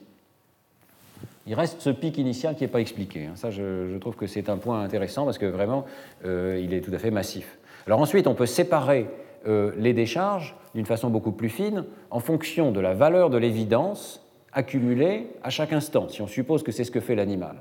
Il 1.47 1.55
reste 1.55 1.82
ce 1.82 1.89
pic 1.89 2.17
initial 2.17 2.55
qui 2.55 2.63
n'est 2.63 2.69
pas 2.69 2.82
expliqué. 2.82 3.26
Hein. 3.26 3.34
Ça, 3.36 3.49
je, 3.49 3.97
trouve 3.97 4.15
que 4.15 4.28
c'est 4.28 4.49
un 4.49 4.57
point 4.57 4.82
intéressant 4.84 5.26
parce 5.26 5.38
que 5.38 5.45
vraiment, 5.45 5.86
euh, 6.26 6.61
il 6.63 6.74
est 6.74 6.82
tout 6.82 6.93
à 6.93 6.97
fait 6.97 7.11
massif. 7.11 7.57
Alors 7.88 7.99
ensuite, 7.99 8.28
on 8.28 8.36
peut 8.36 8.45
séparer 8.45 9.07
euh, 9.47 9.72
les 9.78 9.93
décharges 9.93 10.55
d'une 10.76 10.86
façon 10.86 11.09
beaucoup 11.09 11.32
plus 11.32 11.49
fine 11.49 11.86
en 12.11 12.19
fonction 12.19 12.72
de 12.72 12.80
la 12.80 12.93
valeur 12.93 13.30
de 13.30 13.38
l'évidence 13.38 14.22
accumulée 14.53 15.28
à 15.43 15.49
chaque 15.49 15.74
instant, 15.74 16.09
si 16.09 16.22
on 16.22 16.28
suppose 16.28 16.63
que 16.63 16.72
c'est 16.72 16.84
ce 16.84 16.91
que 16.91 16.99
fait 16.99 17.15
l'animal. 17.15 17.55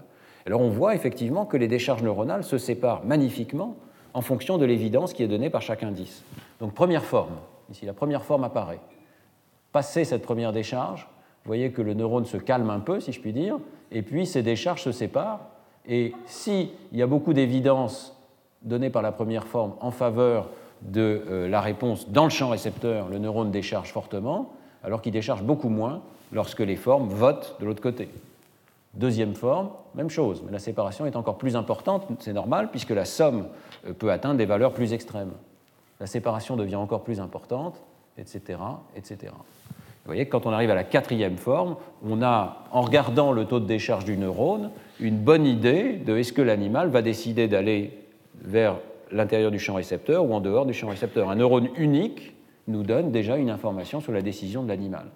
Alors 0.46 0.61
on 0.61 0.68
voit 0.68 0.94
effectivement 0.94 1.46
que 1.46 1.56
les 1.56 1.68
décharges 1.68 2.02
neuronales 2.02 2.44
se 2.44 2.58
séparent 2.58 3.04
magnifiquement 3.04 3.76
en 4.14 4.22
fonction 4.22 4.58
de 4.58 4.64
l'évidence 4.64 5.12
qui 5.12 5.22
est 5.22 5.28
donnée 5.28 5.50
par 5.50 5.62
chaque 5.62 5.82
indice. 5.82 6.24
Donc 6.58 6.74
première 6.74 7.04
forme, 7.04 7.36
ici 7.70 7.86
la 7.86 7.92
première 7.92 8.24
forme 8.24 8.44
apparaît. 8.44 8.80
Passer 9.72 10.04
cette 10.04 10.22
première 10.22 10.52
décharge, 10.52 11.08
vous 11.45 11.49
voyez 11.49 11.70
que 11.70 11.82
le 11.82 11.95
neurone 11.95 12.26
se 12.26 12.36
calme 12.36 12.70
un 12.70 12.80
peu, 12.80 13.01
si 13.01 13.12
je 13.12 13.20
puis 13.20 13.32
dire, 13.32 13.59
et 13.91 14.03
puis 14.03 14.26
ces 14.26 14.43
décharges 14.43 14.82
se 14.82 14.93
séparent. 14.93 15.41
Et 15.88 16.12
s'il 16.26 16.68
y 16.93 17.03
a 17.03 17.07
beaucoup 17.07 17.32
d'évidence 17.32 18.16
donnée 18.62 18.91
par 18.91 19.03
la 19.03 19.12
première 19.12 19.47
forme 19.47 19.72
en 19.80 19.91
faveur 19.91 20.51
de 20.82 21.22
euh, 21.28 21.49
la 21.49 21.61
réponse 21.61 22.09
dans 22.11 22.24
le 22.24 22.30
champ 22.30 22.51
récepteur, 22.51 23.09
le 23.09 23.18
neurone 23.18 23.51
décharge 23.51 23.91
fortement, 23.91 24.53
alors 24.82 25.03
qu'il 25.03 25.12
décharge 25.12 25.43
beaucoup 25.43 25.68
moins 25.68 26.03
lorsque 26.32 26.61
les 26.61 26.76
formes 26.76 27.09
votent 27.09 27.57
de 27.61 27.66
l'autre 27.66 27.82
côté. 27.82 28.09
Deuxième 28.95 29.34
forme, 29.34 29.70
même 29.95 30.11
chose, 30.11 30.43
mais 30.45 30.53
la 30.53 30.59
séparation 30.59 31.07
est 31.07 31.16
encore 31.16 31.38
plus 31.38 31.57
importante, 31.57 32.07
c'est 32.18 32.32
normal, 32.32 32.70
puisque 32.70 32.91
la 32.91 33.05
somme 33.05 33.47
euh, 33.86 33.93
peut 33.93 34.11
atteindre 34.11 34.36
des 34.36 34.47
valeurs 34.47 34.72
plus 34.72 34.93
extrêmes. 34.93 35.32
La 36.01 36.07
séparation 36.07 36.57
devient 36.57 36.76
encore 36.76 37.03
plus 37.03 37.20
importante, 37.20 37.80
etc. 38.18 38.59
etc. 38.97 39.32
Vous 40.05 40.09
voyez 40.09 40.24
que 40.24 40.30
quand 40.30 40.46
on 40.46 40.51
arrive 40.51 40.70
à 40.70 40.74
la 40.74 40.84
quatrième 40.84 41.36
forme, 41.36 41.76
on 42.03 42.22
a, 42.22 42.64
en 42.72 42.80
regardant 42.80 43.32
le 43.32 43.44
taux 43.44 43.61
de 43.61 43.66
décharge 43.66 44.05
du 44.05 44.16
neurone, 44.16 44.70
une 44.98 45.18
bonne 45.18 45.46
idée 45.46 45.92
de 45.92 46.16
est-ce 46.16 46.32
que 46.32 46.42
l'animal 46.42 46.88
va 46.88 47.03
décider 47.03 47.48
d'aller 47.48 47.98
vers 48.42 48.76
l'intérieur 49.12 49.51
du 49.51 49.59
champ 49.59 49.74
récepteur 49.74 50.24
ou 50.24 50.32
en 50.32 50.40
dehors 50.40 50.66
du 50.66 50.72
champ 50.72 50.88
récepteur. 50.88 51.30
Un 51.30 51.36
neurone 51.36 51.68
unique 51.76 52.34
nous 52.68 52.82
donne 52.82 53.11
déjà 53.11 53.36
une 53.36 53.51
information 53.51 54.01
sur 54.01 54.12
la 54.12 54.22
décision 54.22 54.62
de 54.62 54.68
l'animal. 54.68 55.07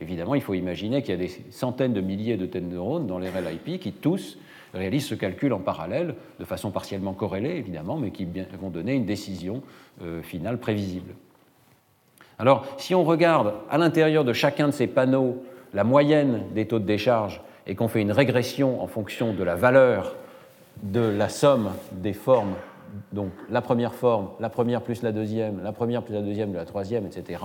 Évidemment, 0.00 0.34
il 0.34 0.40
faut 0.40 0.54
imaginer 0.54 1.02
qu'il 1.02 1.10
y 1.10 1.14
a 1.14 1.20
des 1.20 1.30
centaines 1.50 1.92
de 1.92 2.00
milliers 2.00 2.36
de 2.36 2.46
tels 2.46 2.66
neurones 2.66 3.06
dans 3.06 3.18
les 3.18 3.28
RLIP 3.28 3.80
qui 3.80 3.92
tous 3.92 4.38
réalisent 4.74 5.06
ce 5.06 5.14
calcul 5.14 5.52
en 5.52 5.58
parallèle, 5.58 6.14
de 6.40 6.44
façon 6.44 6.70
partiellement 6.70 7.12
corrélée 7.12 7.56
évidemment, 7.56 7.98
mais 7.98 8.10
qui 8.10 8.26
vont 8.60 8.70
donner 8.70 8.94
une 8.94 9.04
décision 9.04 9.62
euh, 10.02 10.22
finale 10.22 10.58
prévisible. 10.58 11.14
Alors, 12.38 12.66
si 12.78 12.94
on 12.94 13.04
regarde 13.04 13.54
à 13.70 13.78
l'intérieur 13.78 14.24
de 14.24 14.32
chacun 14.32 14.68
de 14.68 14.72
ces 14.72 14.86
panneaux 14.86 15.42
la 15.74 15.84
moyenne 15.84 16.42
des 16.54 16.66
taux 16.66 16.78
de 16.78 16.84
décharge 16.84 17.40
et 17.66 17.74
qu'on 17.74 17.88
fait 17.88 18.02
une 18.02 18.12
régression 18.12 18.82
en 18.82 18.86
fonction 18.86 19.32
de 19.32 19.42
la 19.42 19.54
valeur 19.54 20.16
de 20.82 21.00
la 21.00 21.28
somme 21.28 21.70
des 21.92 22.12
formes, 22.12 22.54
donc 23.12 23.30
la 23.50 23.60
première 23.60 23.94
forme, 23.94 24.28
la 24.40 24.48
première 24.48 24.82
plus 24.82 25.02
la 25.02 25.12
deuxième, 25.12 25.62
la 25.62 25.72
première 25.72 26.02
plus 26.02 26.14
la 26.14 26.22
deuxième 26.22 26.52
de 26.52 26.56
la 26.56 26.64
troisième, 26.64 27.06
etc., 27.06 27.40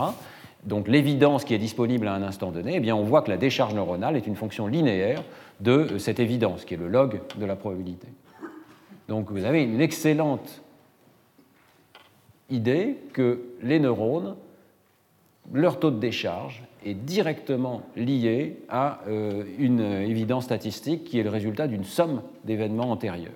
donc 0.64 0.88
l'évidence 0.88 1.46
qui 1.46 1.54
est 1.54 1.60
disponible 1.60 2.08
à 2.08 2.14
un 2.14 2.24
instant 2.24 2.52
donné, 2.52 2.74
eh 2.76 2.80
bien 2.80 2.96
on 2.96 3.04
voit 3.04 3.22
que 3.22 3.30
la 3.30 3.38
décharge 3.38 3.74
neuronale 3.74 4.18
est 4.18 4.28
une 4.28 4.36
fonction 4.36 4.68
linéaire 4.68 5.24
de 5.62 5.98
cette 5.98 6.20
évidence, 6.20 6.66
qui 6.66 6.74
est 6.74 6.78
le 6.78 6.88
log 6.90 7.22
de 7.38 7.46
la 7.46 7.56
probabilité. 7.56 8.08
Donc 9.08 9.32
vous 9.32 9.46
avez 9.46 9.64
une 9.64 9.80
excellente 9.80 10.62
idée 12.50 12.98
que 13.14 13.42
les 13.62 13.80
neurones 13.80 14.36
leur 15.54 15.80
taux 15.80 15.92
de 15.92 16.00
décharge 16.00 16.64
est 16.86 16.94
directement 16.94 17.82
lié 17.96 18.60
à 18.70 19.00
euh, 19.08 19.44
une 19.58 19.82
évidence 19.82 20.46
statistique 20.46 21.04
qui 21.04 21.20
est 21.20 21.24
le 21.24 21.30
résultat 21.30 21.68
d'une 21.68 21.84
somme 21.84 22.22
d'événements 22.46 22.92
antérieurs. 22.92 23.32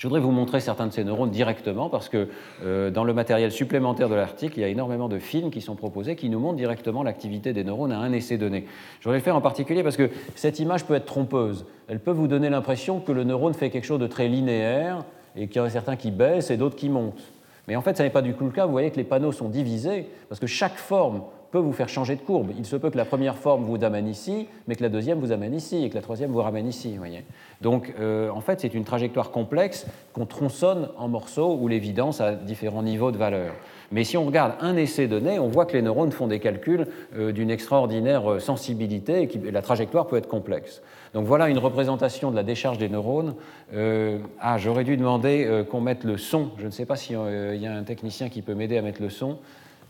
Je 0.00 0.08
voudrais 0.08 0.20
vous 0.20 0.30
montrer 0.30 0.60
certains 0.60 0.86
de 0.86 0.92
ces 0.92 1.04
neurones 1.04 1.30
directement 1.30 1.90
parce 1.90 2.08
que 2.08 2.28
euh, 2.64 2.90
dans 2.90 3.04
le 3.04 3.12
matériel 3.12 3.52
supplémentaire 3.52 4.08
de 4.08 4.14
l'article, 4.14 4.58
il 4.58 4.62
y 4.62 4.64
a 4.64 4.68
énormément 4.68 5.10
de 5.10 5.18
films 5.18 5.50
qui 5.50 5.60
sont 5.60 5.74
proposés 5.74 6.16
qui 6.16 6.30
nous 6.30 6.38
montrent 6.38 6.56
directement 6.56 7.02
l'activité 7.02 7.52
des 7.52 7.64
neurones 7.64 7.92
à 7.92 7.98
un 7.98 8.10
essai 8.12 8.38
donné. 8.38 8.64
Je 9.00 9.04
voudrais 9.04 9.18
le 9.18 9.22
faire 9.22 9.36
en 9.36 9.42
particulier 9.42 9.82
parce 9.82 9.98
que 9.98 10.08
cette 10.36 10.58
image 10.58 10.86
peut 10.86 10.94
être 10.94 11.04
trompeuse. 11.04 11.66
Elle 11.86 12.00
peut 12.00 12.12
vous 12.12 12.28
donner 12.28 12.48
l'impression 12.48 13.00
que 13.00 13.12
le 13.12 13.24
neurone 13.24 13.52
fait 13.52 13.68
quelque 13.68 13.84
chose 13.84 14.00
de 14.00 14.06
très 14.06 14.26
linéaire 14.26 15.04
et 15.36 15.48
qu'il 15.48 15.58
y 15.58 15.60
en 15.60 15.64
a 15.64 15.70
certains 15.70 15.96
qui 15.96 16.10
baissent 16.10 16.50
et 16.50 16.56
d'autres 16.56 16.76
qui 16.76 16.88
montent. 16.88 17.30
Mais 17.68 17.76
en 17.76 17.82
fait, 17.82 17.96
ça 17.96 18.04
n'est 18.04 18.10
pas 18.10 18.22
du 18.22 18.34
tout 18.34 18.44
le 18.44 18.50
cas. 18.50 18.66
Vous 18.66 18.72
voyez 18.72 18.90
que 18.90 18.96
les 18.96 19.04
panneaux 19.04 19.32
sont 19.32 19.48
divisés 19.48 20.08
parce 20.28 20.40
que 20.40 20.46
chaque 20.46 20.76
forme 20.76 21.22
peut 21.50 21.58
vous 21.58 21.72
faire 21.72 21.88
changer 21.88 22.14
de 22.16 22.20
courbe. 22.20 22.50
Il 22.56 22.64
se 22.64 22.76
peut 22.76 22.90
que 22.90 22.96
la 22.96 23.04
première 23.04 23.36
forme 23.36 23.64
vous 23.64 23.82
amène 23.82 24.06
ici, 24.06 24.46
mais 24.68 24.76
que 24.76 24.82
la 24.82 24.88
deuxième 24.88 25.18
vous 25.18 25.32
amène 25.32 25.54
ici 25.54 25.84
et 25.84 25.90
que 25.90 25.96
la 25.96 26.02
troisième 26.02 26.30
vous 26.30 26.42
ramène 26.42 26.66
ici. 26.66 26.96
Voyez. 26.96 27.24
Donc, 27.60 27.92
euh, 27.98 28.30
en 28.30 28.40
fait, 28.40 28.60
c'est 28.60 28.72
une 28.72 28.84
trajectoire 28.84 29.30
complexe 29.30 29.86
qu'on 30.12 30.26
tronçonne 30.26 30.88
en 30.96 31.08
morceaux 31.08 31.58
où 31.60 31.66
l'évidence 31.66 32.20
a 32.20 32.32
différents 32.32 32.82
niveaux 32.82 33.10
de 33.10 33.18
valeur. 33.18 33.52
Mais 33.90 34.04
si 34.04 34.16
on 34.16 34.24
regarde 34.24 34.54
un 34.60 34.76
essai 34.76 35.08
donné, 35.08 35.40
on 35.40 35.48
voit 35.48 35.66
que 35.66 35.72
les 35.72 35.82
neurones 35.82 36.12
font 36.12 36.28
des 36.28 36.38
calculs 36.38 36.86
euh, 37.16 37.32
d'une 37.32 37.50
extraordinaire 37.50 38.30
euh, 38.30 38.38
sensibilité 38.38 39.22
et, 39.22 39.50
la 39.50 39.62
trajectoire 39.62 40.06
peut 40.06 40.16
être 40.16 40.28
complexe. 40.28 40.82
Donc 41.14 41.26
voilà 41.26 41.48
une 41.48 41.58
représentation 41.58 42.30
de 42.30 42.36
la 42.36 42.42
décharge 42.42 42.78
des 42.78 42.88
neurones. 42.88 43.34
ah, 43.74 44.58
j'aurais 44.58 44.84
dû 44.84 44.96
demander 44.96 45.64
qu'on 45.70 45.80
mette 45.80 46.04
le 46.04 46.16
son. 46.16 46.50
Je 46.58 46.66
ne 46.66 46.70
sais 46.70 46.86
pas 46.86 46.96
s'il 46.96 47.16
y 47.16 47.66
a 47.66 47.74
un 47.74 47.82
technicien 47.82 48.28
qui 48.28 48.42
peut 48.42 48.54
m'aider 48.54 48.78
à 48.78 48.82
mettre 48.82 49.02
le 49.02 49.10
son. 49.10 49.38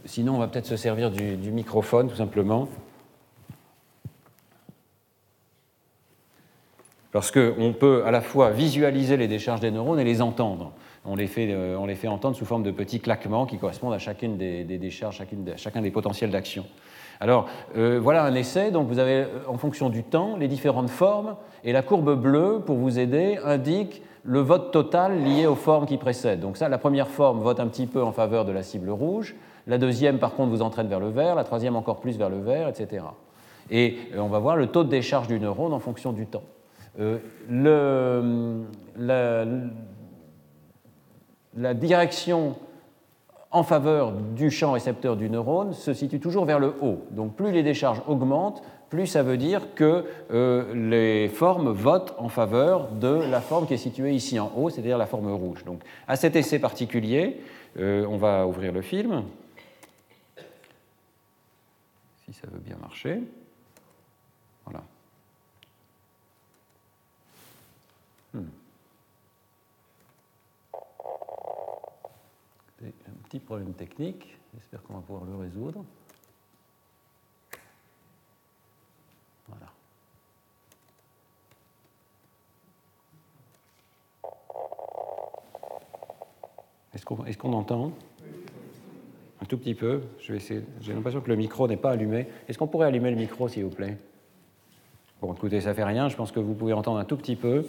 Sinon, 0.05 0.37
on 0.37 0.39
va 0.39 0.49
peut-être 0.49 0.67
se 0.67 0.77
servir 0.77 1.11
du, 1.11 1.53
microphone, 1.53 2.09
tout 2.09 2.17
simplement. 2.17 2.69
Parce 7.13 7.31
qu'on 7.31 7.75
peut 7.79 8.05
à 8.07 8.11
la 8.11 8.21
fois 8.21 8.51
visualiser 8.51 9.17
les 9.17 9.29
décharges 9.29 9.61
des 9.61 9.71
neurones 9.71 9.99
et 9.99 10.05
les 10.05 10.23
entendre. 10.23 10.73
on 11.05 11.17
les, 11.17 11.27
fait, 11.27 11.49
euh, 11.51 11.77
entendre 12.09 12.37
sous 12.37 12.47
forme 12.47 12.63
de 12.63 12.71
petits 12.71 13.01
claquements 13.01 13.47
qui 13.47 13.59
correspondent 13.59 13.93
à 13.93 13.99
chacune 13.99 14.39
des, 14.39 14.65
décharges, 14.65 15.23
chacun 15.57 15.83
des 15.83 15.91
potentiels 15.91 16.31
d'action. 16.31 16.65
Alors 17.21 17.47
euh, 17.77 18.01
voilà 18.03 18.25
un 18.25 18.35
essai, 18.35 18.71
donc 18.71 18.89
vous 18.89 18.99
avez 18.99 19.27
en 19.47 19.59
fonction 19.59 19.91
du 19.91 20.03
temps 20.03 20.37
les 20.37 20.49
différentes 20.49 20.91
formes, 20.91 21.37
et 21.65 21.73
la 21.73 21.83
courbe 21.83 22.15
bleue, 22.21 22.61
pour 22.65 22.77
vous 22.77 22.99
aider, 22.99 23.39
indique 23.45 24.03
le 24.25 24.41
vote 24.41 24.73
total 24.73 25.23
lié 25.23 25.47
aux 25.47 25.55
formes 25.55 25.87
qui 25.87 25.97
précèdent. 25.97 26.41
Donc 26.41 26.57
ça, 26.57 26.69
la 26.69 26.79
première 26.79 27.09
forme 27.09 27.41
vote 27.41 27.61
un 27.61 27.69
petit 27.69 27.87
peu 27.87 28.03
en 28.03 28.13
faveur 28.13 28.45
de 28.45 28.53
la 28.53 28.63
cible 28.63 28.91
rouge, 28.91 29.35
la 29.67 29.79
deuxième, 29.79 30.19
par 30.19 30.35
contre, 30.35 30.51
vous 30.51 30.63
entraîne 30.63 30.89
vers 30.89 31.01
le 31.01 31.11
vert, 31.11 31.35
la 31.35 31.45
troisième 31.45 31.77
encore 31.77 32.01
plus 32.01 32.17
vers 32.17 32.29
le 32.29 32.41
vert, 32.41 32.69
etc. 32.69 33.05
Et 33.71 33.99
euh, 34.15 34.21
on 34.21 34.29
va 34.29 34.39
voir 34.39 34.57
le 34.57 34.67
taux 34.67 34.85
de 34.85 34.89
décharge 34.89 35.29
du 35.29 35.39
neurone 35.39 35.73
en 35.73 35.79
fonction 35.79 36.13
du 36.13 36.27
temps. 36.27 36.43
Euh, 36.99 37.19
la, 38.99 39.45
la, 41.57 41.75
direction 41.75 42.57
en 43.51 43.63
faveur 43.63 44.13
du 44.13 44.51
champ 44.51 44.73
récepteur 44.73 45.17
du 45.17 45.29
neurone 45.29 45.73
se 45.73 45.93
situe 45.93 46.21
toujours 46.21 46.45
vers 46.45 46.61
le 46.61 46.75
haut. 46.81 47.05
Donc 47.11 47.35
plus 47.35 47.51
les 47.51 47.63
décharges 47.63 48.03
augmentent, 48.07 48.63
plus 48.91 49.07
ça 49.07 49.23
veut 49.23 49.37
dire 49.37 49.75
que 49.75 50.05
euh, 50.31 50.75
les 50.75 51.29
formes 51.29 51.71
votent 51.71 52.15
en 52.19 52.29
faveur 52.29 52.91
de 52.93 53.09
la 53.09 53.41
forme 53.41 53.67
qui 53.67 53.75
est 53.75 53.79
située 53.79 54.13
ici 54.13 54.39
en 54.39 54.53
haut, 54.57 54.71
c'est-à-dire 54.71 54.99
la 54.99 55.07
forme 55.07 55.33
rouge. 55.33 55.65
Donc 55.65 55.83
à 56.07 56.17
cet 56.17 56.37
essai 56.37 56.59
particulier, 56.59 57.41
euh, 57.79 58.05
on 58.09 58.17
va 58.17 58.47
ouvrir 58.47 58.73
le 58.73 58.83
film, 58.83 59.25
si 62.25 62.33
ça 62.33 62.47
veut 62.53 62.61
bien 62.61 62.77
marcher. 62.81 63.21
Voilà. 64.65 64.83
Hmm. 68.35 68.45
Un 72.83 73.20
petit 73.31 73.39
problème 73.39 73.73
technique, 73.75 74.37
j'espère 74.55 74.83
qu'on 74.83 74.95
va 74.95 75.01
pouvoir 75.03 75.25
le 75.25 75.37
résoudre. 75.37 75.85
Est-ce 86.93 87.39
qu'on 87.39 87.53
entend? 87.53 87.93
Un 89.41 89.45
tout 89.45 89.59
petit 89.59 89.77
peu. 89.77 90.03
J'ai 90.19 90.65
l'impression 90.89 91.21
que 91.21 91.29
le 91.29 91.37
micro 91.37 91.69
n'est 91.69 91.77
pas 91.77 91.93
allumé. 91.93 92.27
Est-ce 92.49 92.59
qu'on 92.59 92.67
pourrait 92.67 92.89
allumer 92.89 93.11
le 93.11 93.17
micro, 93.17 93.49
s'il 93.49 93.65
vous 93.65 93.71
plaît? 93.71 93.97
Bon, 95.21 95.33
écoutez, 95.33 95.61
ça 95.61 95.73
fait 95.73 95.85
rien. 95.85 96.09
Je 96.09 96.17
pense 96.17 96.33
que 96.33 96.41
vous 96.41 96.55
pouvez 96.55 96.73
entendre 96.73 96.99
un 96.99 97.05
tout 97.05 97.17
petit 97.17 97.37
peu. 97.37 97.65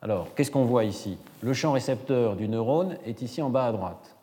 Alors, 0.00 0.27
qu'est-ce 0.38 0.52
qu'on 0.52 0.64
voit 0.64 0.84
ici? 0.84 1.18
Le 1.42 1.52
champ 1.52 1.72
récepteur 1.72 2.36
du 2.36 2.48
neurone 2.48 2.96
est 3.04 3.22
ici 3.22 3.42
en 3.42 3.50
bas 3.50 3.66
à 3.66 3.72
droite. 3.72 4.14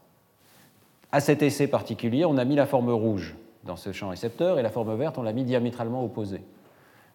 À 1.11 1.19
cet 1.19 1.41
essai 1.41 1.67
particulier, 1.67 2.23
on 2.23 2.37
a 2.37 2.45
mis 2.45 2.55
la 2.55 2.65
forme 2.65 2.89
rouge 2.89 3.35
dans 3.65 3.75
ce 3.75 3.91
champ 3.91 4.07
récepteur 4.07 4.57
et 4.57 4.61
la 4.61 4.69
forme 4.69 4.95
verte, 4.95 5.17
on 5.17 5.23
l'a 5.23 5.33
mis 5.33 5.43
diamétralement 5.43 6.05
opposée. 6.05 6.39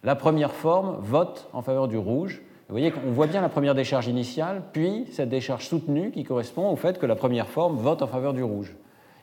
La 0.04 0.16
première 0.16 0.52
forme 0.52 0.98
vote 1.00 1.48
en 1.54 1.62
faveur 1.62 1.88
du 1.88 1.96
rouge. 1.96 2.42
Vous 2.68 2.74
voyez 2.74 2.90
qu'on 2.90 3.12
voit 3.12 3.26
bien 3.26 3.40
la 3.40 3.48
première 3.48 3.74
décharge 3.74 4.06
initiale, 4.06 4.64
puis 4.74 5.06
cette 5.10 5.30
décharge 5.30 5.66
soutenue 5.66 6.10
qui 6.10 6.22
correspond 6.22 6.70
au 6.70 6.76
fait 6.76 6.98
que 6.98 7.06
la 7.06 7.16
première 7.16 7.48
forme 7.48 7.78
vote 7.78 8.02
en 8.02 8.06
faveur 8.06 8.34
du 8.34 8.42
rouge. 8.42 8.76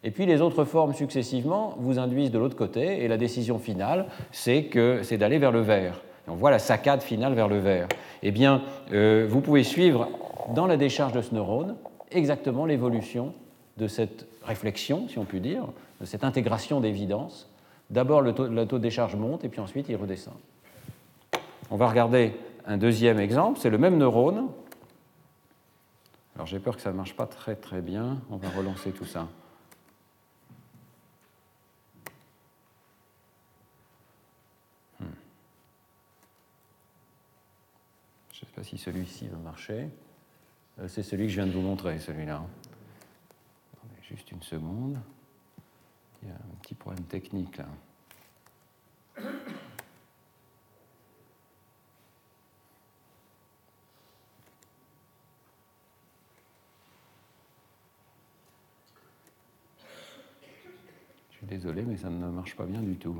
Et 0.03 0.09
puis 0.09 0.25
les 0.25 0.41
autres 0.41 0.63
formes 0.63 0.95
successivement 0.95 1.75
vous 1.77 1.99
induisent 1.99 2.31
de 2.31 2.39
l'autre 2.39 2.57
côté, 2.57 3.03
et 3.03 3.07
la 3.07 3.17
décision 3.17 3.59
finale, 3.59 4.07
c'est 4.31 4.63
que 4.63 5.03
c'est 5.03 5.19
d'aller 5.19 5.37
vers 5.37 5.51
le 5.51 5.61
vert. 5.61 6.01
On 6.27 6.35
voit 6.35 6.51
la 6.51 6.59
saccade 6.59 7.01
finale 7.01 7.33
vers 7.33 7.47
le 7.47 7.59
vert. 7.59 7.87
Eh 8.23 8.31
bien, 8.31 8.63
euh, 8.91 9.27
vous 9.29 9.41
pouvez 9.41 9.63
suivre 9.63 10.09
dans 10.53 10.67
la 10.67 10.77
décharge 10.77 11.13
de 11.13 11.21
ce 11.21 11.33
neurone 11.33 11.75
exactement 12.11 12.65
l'évolution 12.65 13.33
de 13.77 13.87
cette 13.87 14.27
réflexion, 14.43 15.07
si 15.07 15.19
on 15.19 15.25
peut 15.25 15.39
dire, 15.39 15.65
de 16.01 16.05
cette 16.05 16.23
intégration 16.23 16.79
d'évidence. 16.79 17.49
D'abord, 17.89 18.21
le, 18.21 18.33
le 18.49 18.65
taux 18.65 18.77
de 18.77 18.83
décharge 18.83 19.15
monte, 19.15 19.43
et 19.43 19.49
puis 19.49 19.59
ensuite, 19.59 19.87
il 19.89 19.95
redescend. 19.95 20.35
On 21.69 21.75
va 21.75 21.89
regarder 21.89 22.33
un 22.65 22.77
deuxième 22.77 23.19
exemple, 23.19 23.59
c'est 23.59 23.69
le 23.69 23.77
même 23.77 23.97
neurone. 23.97 24.47
Alors 26.35 26.45
j'ai 26.45 26.59
peur 26.59 26.75
que 26.75 26.81
ça 26.81 26.91
ne 26.91 26.97
marche 26.97 27.15
pas 27.15 27.25
très 27.25 27.55
très 27.55 27.81
bien, 27.81 28.19
on 28.29 28.37
va 28.37 28.49
relancer 28.49 28.91
tout 28.91 29.05
ça. 29.05 29.27
Hmm. 34.99 35.05
Je 38.31 38.45
ne 38.45 38.46
sais 38.57 38.61
pas 38.61 38.63
si 38.63 38.77
celui-ci 38.77 39.27
va 39.27 39.37
marcher. 39.37 39.89
Euh, 40.79 40.87
c'est 40.87 41.03
celui 41.03 41.25
que 41.25 41.29
je 41.29 41.35
viens 41.35 41.47
de 41.47 41.51
vous 41.51 41.61
montrer, 41.61 41.99
celui-là. 41.99 42.43
Juste 44.01 44.31
une 44.31 44.41
seconde. 44.41 44.97
Il 46.23 46.29
y 46.29 46.31
a 46.31 46.35
un 46.35 46.55
petit 46.61 46.73
problème 46.73 47.03
technique 47.05 47.57
là. 47.57 47.67
Désolé, 61.43 61.83
mais 61.83 61.95
ça 61.95 62.09
ne 62.09 62.27
marche 62.27 62.57
pas 62.57 62.65
bien 62.65 62.81
du 62.81 62.97
tout. 62.97 63.15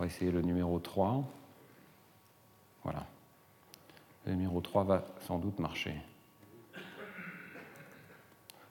On 0.00 0.04
va 0.04 0.06
essayer 0.06 0.30
le 0.30 0.40
numéro 0.40 0.78
3. 0.78 1.22
Voilà. 2.84 3.04
Le 4.24 4.32
numéro 4.32 4.62
3 4.62 4.84
va 4.84 5.04
sans 5.26 5.36
doute 5.36 5.58
marcher. 5.58 5.94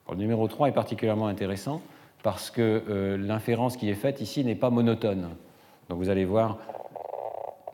le 0.10 0.16
numéro 0.16 0.48
3 0.48 0.70
est 0.70 0.72
particulièrement 0.72 1.28
intéressant 1.28 1.84
parce 2.24 2.50
que 2.50 2.84
euh, 2.90 3.16
l'inférence 3.16 3.78
qui 3.78 3.92
est 3.92 3.96
faite 3.96 4.22
ici 4.22 4.44
n'est 4.44 4.56
pas 4.56 4.72
monotone. 4.72 5.30
Donc 5.88 6.00
vous 6.00 6.10
allez 6.10 6.26
voir 6.26 6.58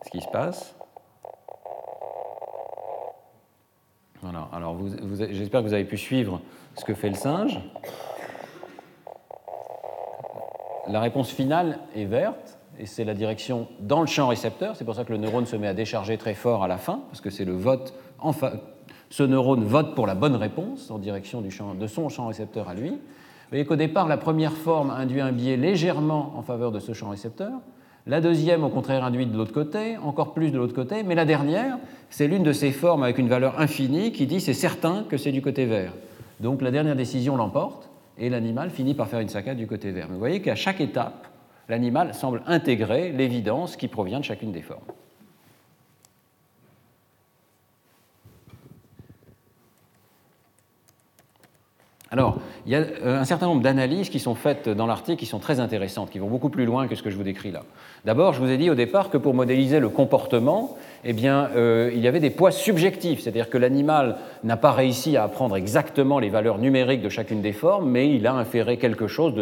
ce 0.03 0.09
qui 0.09 0.19
se 0.19 0.27
passe. 0.27 0.75
Voilà. 4.21 4.49
Alors 4.51 4.77
j'espère 5.29 5.61
que 5.61 5.67
vous 5.67 5.73
avez 5.73 5.85
pu 5.85 5.97
suivre 5.97 6.41
ce 6.75 6.83
que 6.83 6.93
fait 6.93 7.07
le 7.07 7.15
singe. 7.15 7.61
La 10.89 10.99
réponse 10.99 11.29
finale 11.31 11.79
est 11.95 12.03
verte, 12.03 12.54
et 12.79 12.85
c'est 12.85 13.03
la 13.03 13.13
direction 13.13 13.67
dans 13.79 14.01
le 14.01 14.07
champ 14.07 14.27
récepteur. 14.27 14.75
C'est 14.75 14.85
pour 14.85 14.95
ça 14.95 15.03
que 15.03 15.11
le 15.11 15.17
neurone 15.17 15.45
se 15.45 15.55
met 15.55 15.67
à 15.67 15.73
décharger 15.73 16.17
très 16.17 16.33
fort 16.33 16.63
à 16.63 16.67
la 16.67 16.77
fin, 16.77 17.01
parce 17.09 17.21
que 17.21 17.29
c'est 17.29 17.45
le 17.45 17.53
vote. 17.53 17.93
Enfin, 18.19 18.53
ce 19.09 19.23
neurone 19.23 19.63
vote 19.63 19.95
pour 19.95 20.07
la 20.07 20.15
bonne 20.15 20.35
réponse 20.35 20.91
en 20.91 20.97
direction 20.97 21.41
du 21.41 21.51
champ, 21.51 21.73
de 21.73 21.87
son 21.87 22.09
champ 22.09 22.27
récepteur 22.27 22.69
à 22.69 22.73
lui. 22.73 22.89
Vous 22.89 23.49
voyez 23.49 23.65
qu'au 23.65 23.75
départ, 23.75 24.07
la 24.07 24.17
première 24.17 24.53
forme 24.53 24.89
induit 24.89 25.21
un 25.21 25.31
biais 25.31 25.57
légèrement 25.57 26.33
en 26.35 26.41
faveur 26.41 26.71
de 26.71 26.79
ce 26.79 26.93
champ 26.93 27.09
récepteur. 27.09 27.51
La 28.07 28.21
deuxième, 28.21 28.63
au 28.63 28.69
contraire, 28.69 29.03
induit 29.03 29.25
de 29.25 29.35
l'autre 29.35 29.53
côté, 29.53 29.97
encore 29.97 30.33
plus 30.33 30.51
de 30.51 30.57
l'autre 30.57 30.75
côté. 30.75 31.03
Mais 31.03 31.15
la 31.15 31.25
dernière, 31.25 31.77
c'est 32.09 32.27
l'une 32.27 32.43
de 32.43 32.53
ces 32.53 32.71
formes 32.71 33.03
avec 33.03 33.17
une 33.17 33.29
valeur 33.29 33.59
infinie 33.59 34.11
qui 34.11 34.27
dit 34.27 34.41
c'est 34.41 34.53
certain 34.53 35.05
que 35.09 35.17
c'est 35.17 35.31
du 35.31 35.41
côté 35.41 35.65
vert. 35.65 35.93
Donc 36.39 36.61
la 36.61 36.71
dernière 36.71 36.95
décision 36.95 37.35
l'emporte 37.35 37.89
et 38.17 38.29
l'animal 38.29 38.69
finit 38.69 38.93
par 38.93 39.07
faire 39.07 39.19
une 39.19 39.29
saccade 39.29 39.57
du 39.57 39.67
côté 39.67 39.91
vert. 39.91 40.07
vous 40.09 40.19
voyez 40.19 40.41
qu'à 40.41 40.55
chaque 40.55 40.81
étape, 40.81 41.27
l'animal 41.67 42.13
semble 42.13 42.43
intégrer 42.45 43.11
l'évidence 43.11 43.75
qui 43.75 43.87
provient 43.87 44.19
de 44.19 44.25
chacune 44.25 44.51
des 44.51 44.61
formes. 44.61 44.83
Alors, 52.11 52.37
il 52.67 52.71
y 52.71 52.75
a 52.75 52.79
euh, 52.79 53.19
un 53.19 53.25
certain 53.25 53.47
nombre 53.47 53.63
d'analyses 53.63 54.09
qui 54.09 54.19
sont 54.19 54.35
faites 54.35 54.69
dans 54.69 54.85
l'article 54.85 55.17
qui 55.17 55.25
sont 55.25 55.39
très 55.39 55.59
intéressantes, 55.59 56.11
qui 56.11 56.19
vont 56.19 56.27
beaucoup 56.27 56.49
plus 56.49 56.65
loin 56.65 56.87
que 56.87 56.95
ce 56.95 57.01
que 57.01 57.09
je 57.09 57.17
vous 57.17 57.23
décris 57.23 57.51
là. 57.51 57.63
D'abord, 58.05 58.33
je 58.33 58.41
vous 58.41 58.49
ai 58.49 58.57
dit 58.57 58.69
au 58.69 58.75
départ 58.75 59.09
que 59.09 59.17
pour 59.17 59.33
modéliser 59.33 59.79
le 59.79 59.89
comportement, 59.89 60.77
eh 61.03 61.13
bien, 61.13 61.49
euh, 61.55 61.91
il 61.93 61.99
y 62.01 62.07
avait 62.07 62.19
des 62.19 62.29
poids 62.29 62.51
subjectifs, 62.51 63.21
c'est-à-dire 63.21 63.49
que 63.49 63.57
l'animal 63.57 64.17
n'a 64.43 64.55
pas 64.55 64.71
réussi 64.71 65.17
à 65.17 65.23
apprendre 65.23 65.55
exactement 65.55 66.19
les 66.19 66.29
valeurs 66.29 66.59
numériques 66.59 67.01
de 67.01 67.09
chacune 67.09 67.41
des 67.41 67.53
formes, 67.53 67.89
mais 67.89 68.13
il 68.13 68.27
a 68.27 68.33
inféré 68.33 68.77
quelque 68.77 69.07
chose 69.07 69.33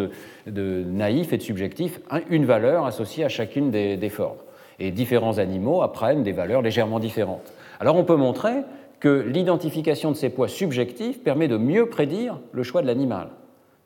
de, 0.46 0.84
naïf 0.84 1.34
et 1.34 1.36
de 1.36 1.42
subjectif, 1.42 2.00
une 2.30 2.46
valeur 2.46 2.86
associée 2.86 3.24
à 3.24 3.28
chacune 3.28 3.70
des 3.70 4.08
formes. 4.08 4.38
Et 4.78 4.90
différents 4.90 5.38
animaux 5.38 5.82
apprennent 5.82 6.22
des 6.22 6.32
valeurs 6.32 6.62
légèrement 6.62 6.98
différentes. 6.98 7.52
Alors 7.80 7.96
on 7.96 8.04
peut 8.04 8.16
montrer 8.16 8.62
que 9.04 9.20
l'identification 9.20 10.12
de 10.12 10.16
ces 10.16 10.30
poids 10.30 10.48
subjectifs 10.48 11.22
permet 11.22 11.46
de 11.46 11.58
mieux 11.58 11.90
prédire 11.90 12.40
le 12.52 12.62
choix 12.62 12.80
de 12.80 12.86
l'animal. 12.86 13.28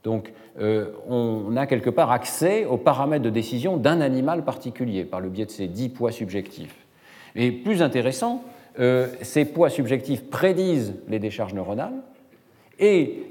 Donc 0.05 0.33
euh, 0.61 0.93
on 1.09 1.57
a 1.57 1.67
quelque 1.67 1.91
part 1.91 2.13
accès 2.13 2.65
aux 2.67 2.77
paramètres 2.77 3.25
de 3.25 3.31
décision 3.31 3.79
d'un 3.79 4.01
animal 4.01 4.45
particulier 4.45 5.03
par 5.05 5.19
le 5.19 5.29
biais 5.29 5.45
de 5.45 5.51
ces 5.51 5.67
dix 5.67 5.89
poids 5.89 6.13
subjectifs. 6.13 6.87
Et 7.35 7.51
plus 7.51 7.83
intéressant, 7.83 8.45
euh, 8.79 9.09
ces 9.23 9.45
poids 9.45 9.71
subjectifs 9.71 10.31
prédisent 10.31 10.95
les 11.09 11.19
décharges 11.19 11.53
neuronales 11.53 12.01
et 12.79 13.25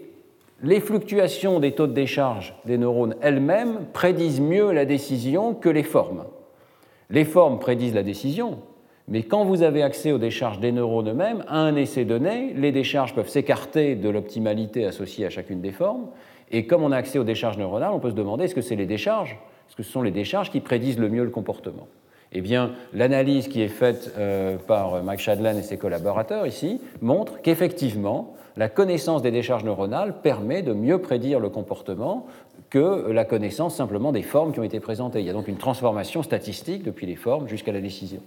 les 0.61 0.81
fluctuations 0.81 1.61
des 1.61 1.71
taux 1.71 1.87
de 1.87 1.93
décharge 1.93 2.53
des 2.65 2.77
neurones 2.77 3.15
elles-mêmes 3.21 3.85
prédisent 3.93 4.41
mieux 4.41 4.73
la 4.73 4.83
décision 4.83 5.53
que 5.53 5.69
les 5.69 5.83
formes. 5.83 6.25
Les 7.09 7.23
formes 7.23 7.59
prédisent 7.59 7.95
la 7.95 8.03
décision, 8.03 8.57
mais 9.07 9.23
quand 9.23 9.45
vous 9.45 9.63
avez 9.63 9.83
accès 9.83 10.11
aux 10.11 10.17
décharges 10.17 10.59
des 10.59 10.73
neurones 10.73 11.09
eux-mêmes, 11.09 11.43
à 11.47 11.59
un 11.59 11.75
essai 11.77 12.03
donné, 12.03 12.53
les 12.55 12.73
décharges 12.73 13.15
peuvent 13.15 13.29
s'écarter 13.29 13.95
de 13.95 14.09
l'optimalité 14.09 14.85
associée 14.85 15.25
à 15.25 15.29
chacune 15.29 15.61
des 15.61 15.71
formes. 15.71 16.07
Et 16.51 16.67
comme 16.67 16.83
on 16.83 16.91
a 16.91 16.97
accès 16.97 17.17
aux 17.17 17.23
décharges 17.23 17.57
neuronales, 17.57 17.91
on 17.93 17.99
peut 17.99 18.09
se 18.09 18.15
demander 18.15 18.45
est-ce 18.45 18.55
que 18.55 18.61
c'est 18.61 18.75
les 18.75 18.85
décharges? 18.85 19.37
Est-ce 19.67 19.77
que 19.77 19.83
ce 19.83 19.91
sont 19.91 20.01
les 20.01 20.11
décharges 20.11 20.51
qui 20.51 20.59
prédisent 20.59 20.99
le 20.99 21.09
mieux 21.09 21.23
le 21.23 21.29
comportement? 21.29 21.87
Eh 22.33 22.41
bien, 22.41 22.71
l'analyse 22.93 23.47
qui 23.47 23.61
est 23.61 23.69
faite 23.69 24.13
euh, 24.17 24.57
par 24.57 25.01
Mike 25.01 25.21
Shadland 25.21 25.57
et 25.57 25.63
ses 25.63 25.77
collaborateurs 25.77 26.45
ici 26.45 26.81
montre 27.01 27.41
qu'effectivement, 27.41 28.35
la 28.57 28.67
connaissance 28.67 29.21
des 29.21 29.31
décharges 29.31 29.63
neuronales 29.63 30.19
permet 30.21 30.63
de 30.63 30.73
mieux 30.73 30.99
prédire 30.99 31.39
le 31.39 31.47
comportement 31.47 32.25
que 32.69 33.09
la 33.11 33.23
connaissance 33.23 33.75
simplement 33.75 34.11
des 34.11 34.23
formes 34.23 34.51
qui 34.51 34.59
ont 34.59 34.63
été 34.63 34.81
présentées. 34.81 35.21
Il 35.21 35.25
y 35.25 35.29
a 35.29 35.33
donc 35.33 35.47
une 35.47 35.57
transformation 35.57 36.23
statistique 36.23 36.83
depuis 36.83 37.05
les 37.05 37.15
formes 37.15 37.47
jusqu'à 37.47 37.71
la 37.71 37.79
décision. 37.79 38.19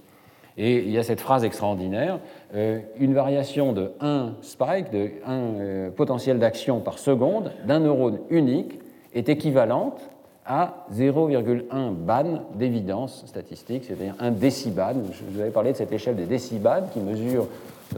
Et 0.57 0.79
il 0.79 0.91
y 0.91 0.99
a 0.99 1.03
cette 1.03 1.21
phrase 1.21 1.45
extraordinaire, 1.45 2.19
euh, 2.55 2.81
une 2.99 3.15
variation 3.15 3.73
de 3.73 3.93
1 4.01 4.35
spike, 4.43 4.91
de 4.91 5.11
1 5.25 5.33
euh, 5.33 5.91
potentiel 5.91 6.39
d'action 6.39 6.81
par 6.81 6.99
seconde 6.99 7.53
d'un 7.67 7.81
neurone 7.81 8.19
unique 8.31 8.79
est 9.15 9.29
équivalente 9.29 10.01
à 10.45 10.87
0,1 10.93 11.93
ban 11.93 12.43
d'évidence 12.55 13.25
statistique, 13.27 13.85
c'est-à-dire 13.85 14.15
un 14.19 14.31
déciban. 14.31 14.95
Je 15.13 15.23
vous 15.33 15.41
avais 15.41 15.51
parlé 15.51 15.73
de 15.73 15.77
cette 15.77 15.93
échelle 15.93 16.17
des 16.17 16.27
décibans 16.27 16.89
qui 16.93 17.01
mesure 17.01 17.47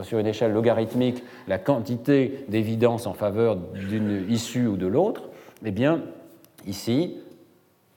sur 0.02 0.18
une 0.18 0.26
échelle 0.26 0.52
logarithmique 0.52 1.22
la 1.48 1.58
quantité 1.58 2.44
d'évidence 2.48 3.06
en 3.06 3.14
faveur 3.14 3.56
d'une 3.56 4.26
issue 4.28 4.66
ou 4.66 4.76
de 4.76 4.86
l'autre. 4.86 5.22
Eh 5.64 5.70
bien, 5.70 6.02
ici, 6.66 7.16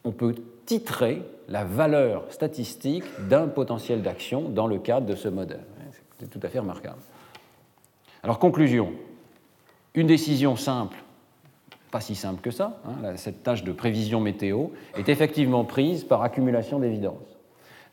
on 0.04 0.12
peut 0.12 0.36
titrer 0.66 1.22
la 1.48 1.64
valeur 1.64 2.26
statistique 2.30 3.04
d'un 3.30 3.48
potentiel 3.48 4.02
d'action 4.02 4.50
dans 4.50 4.68
le 4.68 4.80
cadre 4.80 5.06
de 5.06 5.16
ce 5.16 5.28
modèle. 5.28 5.64
C'est 6.20 6.30
tout 6.30 6.40
à 6.44 6.50
fait 6.50 6.60
remarquable. 6.60 7.02
Alors, 8.24 8.40
conclusion. 8.40 8.94
Une 9.94 10.08
décision 10.08 10.56
simple, 10.56 10.98
pas 11.92 12.02
si 12.02 12.16
simple 12.16 12.42
que 12.42 12.52
ça, 12.52 12.80
hein, 12.86 13.16
cette 13.16 13.44
tâche 13.44 13.64
de 13.64 13.72
prévision 13.72 14.20
météo, 14.20 14.68
est 14.98 15.10
effectivement 15.10 15.64
prise 15.64 16.04
par 16.04 16.22
accumulation 16.22 16.80
d'évidence. 16.80 17.38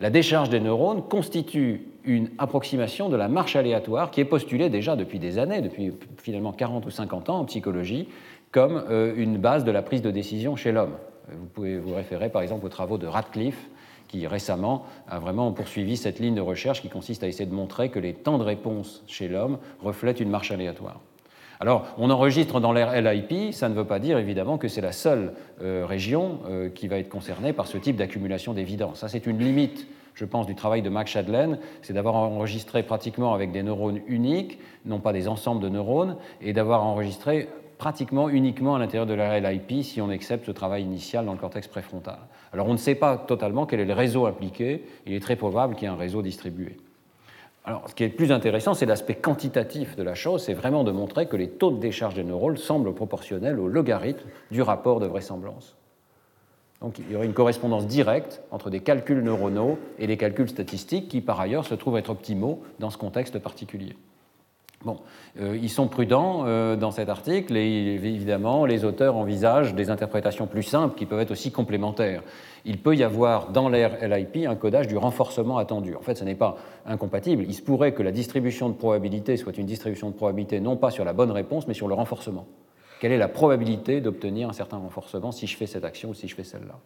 La 0.00 0.10
décharge 0.10 0.48
des 0.48 0.58
neurones 0.58 1.02
constitue 1.02 1.86
une 2.04 2.30
approximation 2.38 3.08
de 3.08 3.16
la 3.16 3.28
marche 3.28 3.54
aléatoire 3.54 4.10
qui 4.10 4.20
est 4.20 4.24
postulée 4.24 4.68
déjà 4.68 4.96
depuis 4.96 5.20
des 5.20 5.38
années, 5.38 5.60
depuis 5.60 5.92
finalement 6.16 6.52
40 6.52 6.86
ou 6.86 6.90
50 6.90 7.30
ans 7.30 7.38
en 7.38 7.44
psychologie, 7.44 8.08
comme 8.50 8.82
euh, 8.90 9.14
une 9.16 9.38
base 9.38 9.64
de 9.64 9.70
la 9.70 9.82
prise 9.82 10.02
de 10.02 10.10
décision 10.10 10.56
chez 10.56 10.72
l'homme. 10.72 10.94
Vous 11.28 11.46
pouvez 11.46 11.78
vous 11.78 11.94
référer 11.94 12.28
par 12.28 12.42
exemple 12.42 12.66
aux 12.66 12.70
travaux 12.70 12.98
de 12.98 13.06
Radcliffe, 13.06 13.68
qui 14.08 14.26
récemment 14.26 14.84
a 15.08 15.18
vraiment 15.18 15.52
poursuivi 15.52 15.96
cette 15.96 16.18
ligne 16.18 16.34
de 16.34 16.40
recherche 16.40 16.82
qui 16.82 16.90
consiste 16.90 17.22
à 17.24 17.28
essayer 17.28 17.46
de 17.46 17.54
montrer 17.54 17.88
que 17.88 17.98
les 17.98 18.12
temps 18.12 18.36
de 18.36 18.44
réponse 18.44 19.02
chez 19.06 19.26
l'homme 19.26 19.58
reflètent 19.80 20.20
une 20.20 20.28
marche 20.28 20.50
aléatoire. 20.50 21.00
Alors, 21.60 21.86
on 21.96 22.10
enregistre 22.10 22.60
dans 22.60 22.72
l'air 22.72 23.00
LIP, 23.00 23.54
ça 23.54 23.68
ne 23.68 23.74
veut 23.74 23.84
pas 23.84 24.00
dire 24.00 24.18
évidemment 24.18 24.58
que 24.58 24.66
c'est 24.66 24.80
la 24.80 24.92
seule 24.92 25.32
euh, 25.62 25.86
région 25.86 26.40
euh, 26.48 26.68
qui 26.68 26.88
va 26.88 26.98
être 26.98 27.08
concernée 27.08 27.52
par 27.52 27.68
ce 27.68 27.78
type 27.78 27.96
d'accumulation 27.96 28.52
d'évidence. 28.52 28.98
Ça, 28.98 29.08
c'est 29.08 29.26
une 29.26 29.38
limite, 29.38 29.86
je 30.14 30.24
pense, 30.24 30.46
du 30.46 30.56
travail 30.56 30.82
de 30.82 30.90
Max 30.90 31.12
Shadlen, 31.12 31.58
c'est 31.80 31.92
d'avoir 31.92 32.16
enregistré 32.16 32.82
pratiquement 32.82 33.32
avec 33.32 33.52
des 33.52 33.62
neurones 33.62 34.00
uniques, 34.08 34.58
non 34.84 34.98
pas 34.98 35.12
des 35.12 35.28
ensembles 35.28 35.62
de 35.62 35.68
neurones, 35.68 36.16
et 36.40 36.52
d'avoir 36.52 36.82
enregistré 36.84 37.48
pratiquement 37.82 38.28
uniquement 38.28 38.76
à 38.76 38.78
l'intérieur 38.78 39.06
de 39.06 39.14
la 39.14 39.40
LIP 39.40 39.82
si 39.82 40.00
on 40.00 40.08
accepte 40.08 40.46
ce 40.46 40.52
travail 40.52 40.84
initial 40.84 41.26
dans 41.26 41.32
le 41.32 41.38
cortex 41.38 41.66
préfrontal. 41.66 42.18
Alors 42.52 42.68
on 42.68 42.74
ne 42.74 42.78
sait 42.78 42.94
pas 42.94 43.16
totalement 43.16 43.66
quel 43.66 43.80
est 43.80 43.84
le 43.84 43.92
réseau 43.92 44.26
impliqué, 44.26 44.84
il 45.04 45.14
est 45.14 45.18
très 45.18 45.34
probable 45.34 45.74
qu'il 45.74 45.88
y 45.88 45.90
ait 45.90 45.92
un 45.92 45.96
réseau 45.96 46.22
distribué. 46.22 46.76
Alors 47.64 47.90
ce 47.90 47.96
qui 47.96 48.04
est 48.04 48.10
le 48.10 48.14
plus 48.14 48.30
intéressant, 48.30 48.74
c'est 48.74 48.86
l'aspect 48.86 49.16
quantitatif 49.16 49.96
de 49.96 50.04
la 50.04 50.14
chose, 50.14 50.44
c'est 50.44 50.54
vraiment 50.54 50.84
de 50.84 50.92
montrer 50.92 51.26
que 51.26 51.34
les 51.34 51.48
taux 51.48 51.72
de 51.72 51.80
décharge 51.80 52.14
des 52.14 52.22
neurones 52.22 52.56
semblent 52.56 52.94
proportionnels 52.94 53.58
au 53.58 53.66
logarithme 53.66 54.28
du 54.52 54.62
rapport 54.62 55.00
de 55.00 55.06
vraisemblance. 55.06 55.74
Donc 56.82 57.00
il 57.00 57.10
y 57.10 57.16
aurait 57.16 57.26
une 57.26 57.34
correspondance 57.34 57.88
directe 57.88 58.42
entre 58.52 58.70
des 58.70 58.78
calculs 58.78 59.24
neuronaux 59.24 59.76
et 59.98 60.06
des 60.06 60.16
calculs 60.16 60.48
statistiques 60.48 61.08
qui 61.08 61.20
par 61.20 61.40
ailleurs 61.40 61.66
se 61.66 61.74
trouvent 61.74 61.96
être 61.96 62.10
optimaux 62.10 62.62
dans 62.78 62.90
ce 62.90 62.98
contexte 62.98 63.40
particulier. 63.40 63.96
Bon, 64.84 64.98
euh, 65.40 65.56
ils 65.60 65.70
sont 65.70 65.86
prudents 65.86 66.42
euh, 66.46 66.74
dans 66.74 66.90
cet 66.90 67.08
article 67.08 67.56
et 67.56 67.94
évidemment, 67.94 68.66
les 68.66 68.84
auteurs 68.84 69.16
envisagent 69.16 69.74
des 69.74 69.90
interprétations 69.90 70.46
plus 70.46 70.64
simples 70.64 70.96
qui 70.96 71.06
peuvent 71.06 71.20
être 71.20 71.30
aussi 71.30 71.52
complémentaires. 71.52 72.22
Il 72.64 72.78
peut 72.78 72.96
y 72.96 73.04
avoir 73.04 73.50
dans 73.50 73.68
l'air 73.68 73.96
LIP 74.02 74.46
un 74.46 74.56
codage 74.56 74.88
du 74.88 74.96
renforcement 74.96 75.58
attendu. 75.58 75.94
En 75.94 76.00
fait, 76.00 76.16
ce 76.16 76.24
n'est 76.24 76.34
pas 76.34 76.56
incompatible. 76.84 77.44
Il 77.46 77.54
se 77.54 77.62
pourrait 77.62 77.92
que 77.92 78.02
la 78.02 78.10
distribution 78.10 78.68
de 78.68 78.74
probabilité 78.74 79.36
soit 79.36 79.56
une 79.56 79.66
distribution 79.66 80.10
de 80.10 80.14
probabilité 80.14 80.58
non 80.58 80.76
pas 80.76 80.90
sur 80.90 81.04
la 81.04 81.12
bonne 81.12 81.30
réponse, 81.30 81.68
mais 81.68 81.74
sur 81.74 81.86
le 81.86 81.94
renforcement. 81.94 82.46
Quelle 83.00 83.12
est 83.12 83.18
la 83.18 83.28
probabilité 83.28 84.00
d'obtenir 84.00 84.48
un 84.48 84.52
certain 84.52 84.78
renforcement 84.78 85.32
si 85.32 85.46
je 85.46 85.56
fais 85.56 85.66
cette 85.66 85.84
action 85.84 86.10
ou 86.10 86.14
si 86.14 86.26
je 86.26 86.34
fais 86.34 86.44
celle-là? 86.44 86.78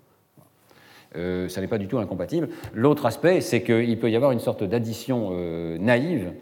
Euh, 1.17 1.49
ça 1.49 1.63
n'est 1.63 1.69
pas 1.69 1.79
du 1.79 1.89
tout 1.89 1.99
incompatible. 1.99 2.49
L'autre 2.75 3.07
aspect, 3.07 3.41
c'est 3.41 3.63
qu'il 3.63 3.99
peut 3.99 4.11
y 4.11 4.17
avoir 4.17 4.33
une 4.33 4.41
sorte 4.41 4.65
d'addition 4.65 5.31
naïve 5.79 6.33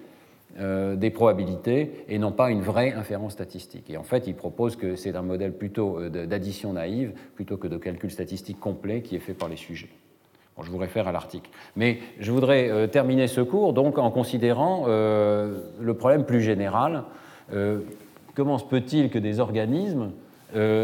euh, 0.61 0.95
des 0.95 1.11
probabilités 1.11 2.05
et 2.09 2.17
non 2.17 2.31
pas 2.31 2.49
une 2.49 2.61
vraie 2.61 2.93
inférence 2.93 3.33
statistique. 3.33 3.91
Et 3.91 3.97
en 3.97 4.05
fait, 4.05 4.29
il 4.29 4.37
propose 4.37 4.77
que 4.77 4.95
c'est 4.95 5.17
un 5.17 5.23
modèle 5.23 5.53
plutôt 5.53 5.99
euh, 5.99 6.27
d'addition 6.27 6.75
naïve 6.75 7.13
plutôt 7.35 7.57
que 7.57 7.67
de 7.67 7.77
calcul 7.77 8.09
statistique 8.09 8.61
complet 8.61 9.03
qui 9.03 9.17
est 9.17 9.19
fait 9.21 9.35
par 9.35 9.49
les 9.49 9.57
sujets. 9.57 9.89
je 10.63 10.71
vous 10.71 10.79
réfère 10.79 11.09
à 11.09 11.13
l'article. 11.13 11.51
Mais 11.75 11.99
je 12.21 12.31
voudrais 12.31 12.71
euh, 12.71 12.87
terminer 12.87 13.27
ce 13.27 13.41
cours 13.41 13.73
donc 13.73 13.99
en 13.99 14.13
considérant 14.13 14.87
le 14.87 15.95
problème 15.95 16.25
plus 16.25 16.41
général. 16.41 17.03
comment 18.37 18.59
se 18.59 18.65
peut-il 18.65 19.11
que 19.11 19.19
des 19.19 19.41
organismes 19.41 20.13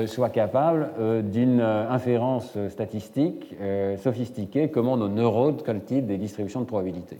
soient 0.07 0.31
capables 0.31 0.91
d'une 1.31 1.61
inférence 1.61 2.59
statistique 2.71 3.55
sophistiquée 3.99 4.69
Comment 4.69 4.97
nos 4.97 5.09
neurones 5.09 5.63
calculent 5.63 6.07
des 6.07 6.19
distributions 6.19 6.61
de 6.61 6.67
probabilités? 6.67 7.19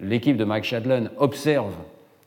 L'équipe 0.00 0.36
de 0.36 0.44
Mike 0.44 0.64
Shadlen 0.64 1.10
observe 1.18 1.74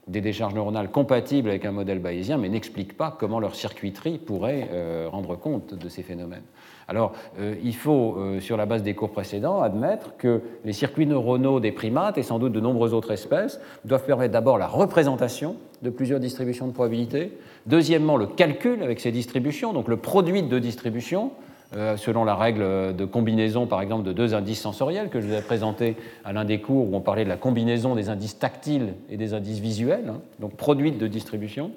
des 0.09 0.21
décharges 0.21 0.55
neuronales 0.55 0.89
compatibles 0.89 1.49
avec 1.49 1.65
un 1.65 1.71
modèle 1.71 1.99
bayésien, 1.99 2.37
mais 2.37 2.49
n'explique 2.49 2.97
pas 2.97 3.15
comment 3.17 3.39
leur 3.39 3.55
circuiterie 3.55 4.17
pourrait 4.17 4.67
euh, 4.71 5.07
rendre 5.09 5.35
compte 5.35 5.75
de 5.75 5.87
ces 5.87 6.01
phénomènes. 6.01 6.43
Alors, 6.87 7.13
euh, 7.39 7.53
il 7.63 7.75
faut, 7.75 8.15
euh, 8.17 8.39
sur 8.39 8.57
la 8.57 8.65
base 8.65 8.81
des 8.81 8.95
cours 8.95 9.11
précédents, 9.11 9.61
admettre 9.61 10.17
que 10.17 10.41
les 10.65 10.73
circuits 10.73 11.05
neuronaux 11.05 11.59
des 11.59 11.71
primates 11.71 12.17
et 12.17 12.23
sans 12.23 12.39
doute 12.39 12.53
de 12.53 12.59
nombreuses 12.59 12.95
autres 12.95 13.11
espèces 13.11 13.59
doivent 13.85 14.05
permettre 14.05 14.33
d'abord 14.33 14.57
la 14.57 14.67
représentation 14.67 15.57
de 15.83 15.91
plusieurs 15.91 16.19
distributions 16.19 16.67
de 16.67 16.73
probabilité, 16.73 17.37
deuxièmement 17.67 18.17
le 18.17 18.25
calcul 18.25 18.81
avec 18.81 18.99
ces 18.99 19.11
distributions, 19.11 19.73
donc 19.73 19.87
le 19.87 19.97
produit 19.97 20.41
de 20.41 20.57
distributions, 20.57 21.31
euh, 21.75 21.97
selon 21.97 22.23
la 22.23 22.35
règle 22.35 22.95
de 22.95 23.05
combinaison, 23.05 23.67
par 23.67 23.81
exemple, 23.81 24.03
de 24.03 24.11
deux 24.11 24.33
indices 24.33 24.61
sensoriels 24.61 25.09
que 25.09 25.21
je 25.21 25.27
vous 25.27 25.33
ai 25.33 25.41
présenté 25.41 25.95
à 26.25 26.33
l'un 26.33 26.43
des 26.43 26.59
cours 26.59 26.91
où 26.91 26.95
on 26.95 27.01
parlait 27.01 27.23
de 27.23 27.29
la 27.29 27.37
combinaison 27.37 27.93
des 27.93 28.09
indices 28.09 28.39
tactiles 28.39 28.95
et 29.09 29.17
des 29.17 29.35
indices 29.35 29.59
visuels, 29.59 30.09
hein, 30.09 30.21
donc 30.39 30.55
produits 30.55 30.91
de 30.91 31.07
distribution. 31.07 31.71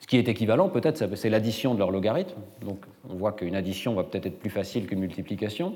Ce 0.00 0.06
qui 0.06 0.16
est 0.16 0.28
équivalent, 0.28 0.70
peut-être, 0.70 1.16
c'est 1.16 1.28
l'addition 1.28 1.74
de 1.74 1.80
leur 1.80 1.90
logarithme. 1.90 2.38
Donc, 2.64 2.78
on 3.10 3.16
voit 3.16 3.32
qu'une 3.32 3.54
addition 3.54 3.94
va 3.94 4.04
peut-être 4.04 4.26
être 4.26 4.38
plus 4.38 4.48
facile 4.50 4.86
qu'une 4.86 5.00
multiplication. 5.00 5.74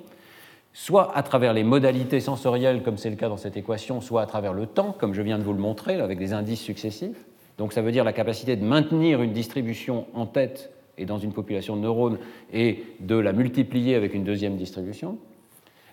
Soit 0.72 1.14
à 1.14 1.22
travers 1.22 1.52
les 1.52 1.64
modalités 1.64 2.20
sensorielles, 2.20 2.82
comme 2.82 2.96
c'est 2.96 3.10
le 3.10 3.16
cas 3.16 3.28
dans 3.28 3.36
cette 3.36 3.58
équation, 3.58 4.00
soit 4.00 4.22
à 4.22 4.26
travers 4.26 4.54
le 4.54 4.66
temps, 4.66 4.96
comme 4.98 5.12
je 5.12 5.20
viens 5.20 5.38
de 5.38 5.42
vous 5.42 5.52
le 5.52 5.58
montrer, 5.58 6.00
avec 6.00 6.18
des 6.18 6.32
indices 6.32 6.62
successifs. 6.62 7.26
Donc, 7.58 7.74
ça 7.74 7.82
veut 7.82 7.92
dire 7.92 8.04
la 8.04 8.14
capacité 8.14 8.56
de 8.56 8.64
maintenir 8.64 9.20
une 9.20 9.32
distribution 9.32 10.06
en 10.14 10.24
tête 10.24 10.72
dans 11.04 11.18
une 11.18 11.32
population 11.32 11.76
de 11.76 11.82
neurones 11.82 12.18
et 12.52 12.84
de 13.00 13.16
la 13.16 13.32
multiplier 13.32 13.94
avec 13.94 14.14
une 14.14 14.24
deuxième 14.24 14.56
distribution. 14.56 15.18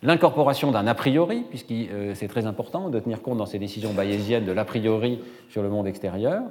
L'incorporation 0.02 0.72
d'un 0.72 0.88
a 0.88 0.94
priori, 0.94 1.44
puisque 1.50 1.72
euh, 1.72 2.14
c'est 2.16 2.30
très 2.30 2.46
important 2.46 2.90
de 2.90 3.00
tenir 3.00 3.22
compte 3.22 3.38
dans 3.38 3.46
ces 3.46 3.60
décisions 3.60 3.94
bayésiennes 3.94 4.46
de 4.46 4.52
l'a 4.52 4.64
priori 4.64 5.20
sur 5.50 5.62
le 5.62 5.70
monde 5.70 5.88
extérieur. 5.88 6.44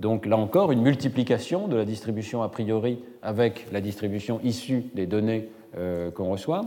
Donc 0.00 0.26
là 0.26 0.36
encore, 0.36 0.72
une 0.72 0.82
multiplication 0.82 1.66
de 1.66 1.76
la 1.76 1.84
distribution 1.84 2.42
a 2.42 2.48
priori 2.48 2.98
avec 3.22 3.66
la 3.72 3.80
distribution 3.80 4.40
issue 4.42 4.84
des 4.94 5.06
données 5.06 5.48
euh, 5.76 6.10
qu'on 6.10 6.30
reçoit. 6.30 6.66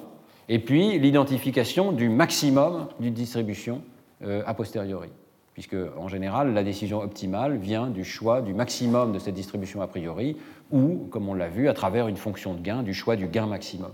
Et 0.49 0.59
puis 0.59 0.97
l'identification 0.99 1.91
du 1.91 2.09
maximum 2.09 2.87
d'une 2.99 3.13
distribution 3.13 3.81
euh, 4.23 4.41
a 4.45 4.53
posteriori 4.53 5.09
puisque 5.53 5.75
en 5.97 6.07
général, 6.07 6.53
la 6.53 6.63
décision 6.63 7.01
optimale 7.01 7.57
vient 7.57 7.87
du 7.87 8.03
choix 8.03 8.41
du 8.41 8.53
maximum 8.53 9.11
de 9.11 9.19
cette 9.19 9.35
distribution 9.35 9.81
a 9.81 9.87
priori, 9.87 10.35
ou, 10.71 11.07
comme 11.11 11.29
on 11.29 11.33
l'a 11.33 11.49
vu, 11.49 11.69
à 11.69 11.73
travers 11.73 12.07
une 12.07 12.17
fonction 12.17 12.53
de 12.53 12.61
gain, 12.61 12.83
du 12.83 12.93
choix 12.93 13.15
du 13.15 13.27
gain 13.27 13.45
maximum. 13.45 13.91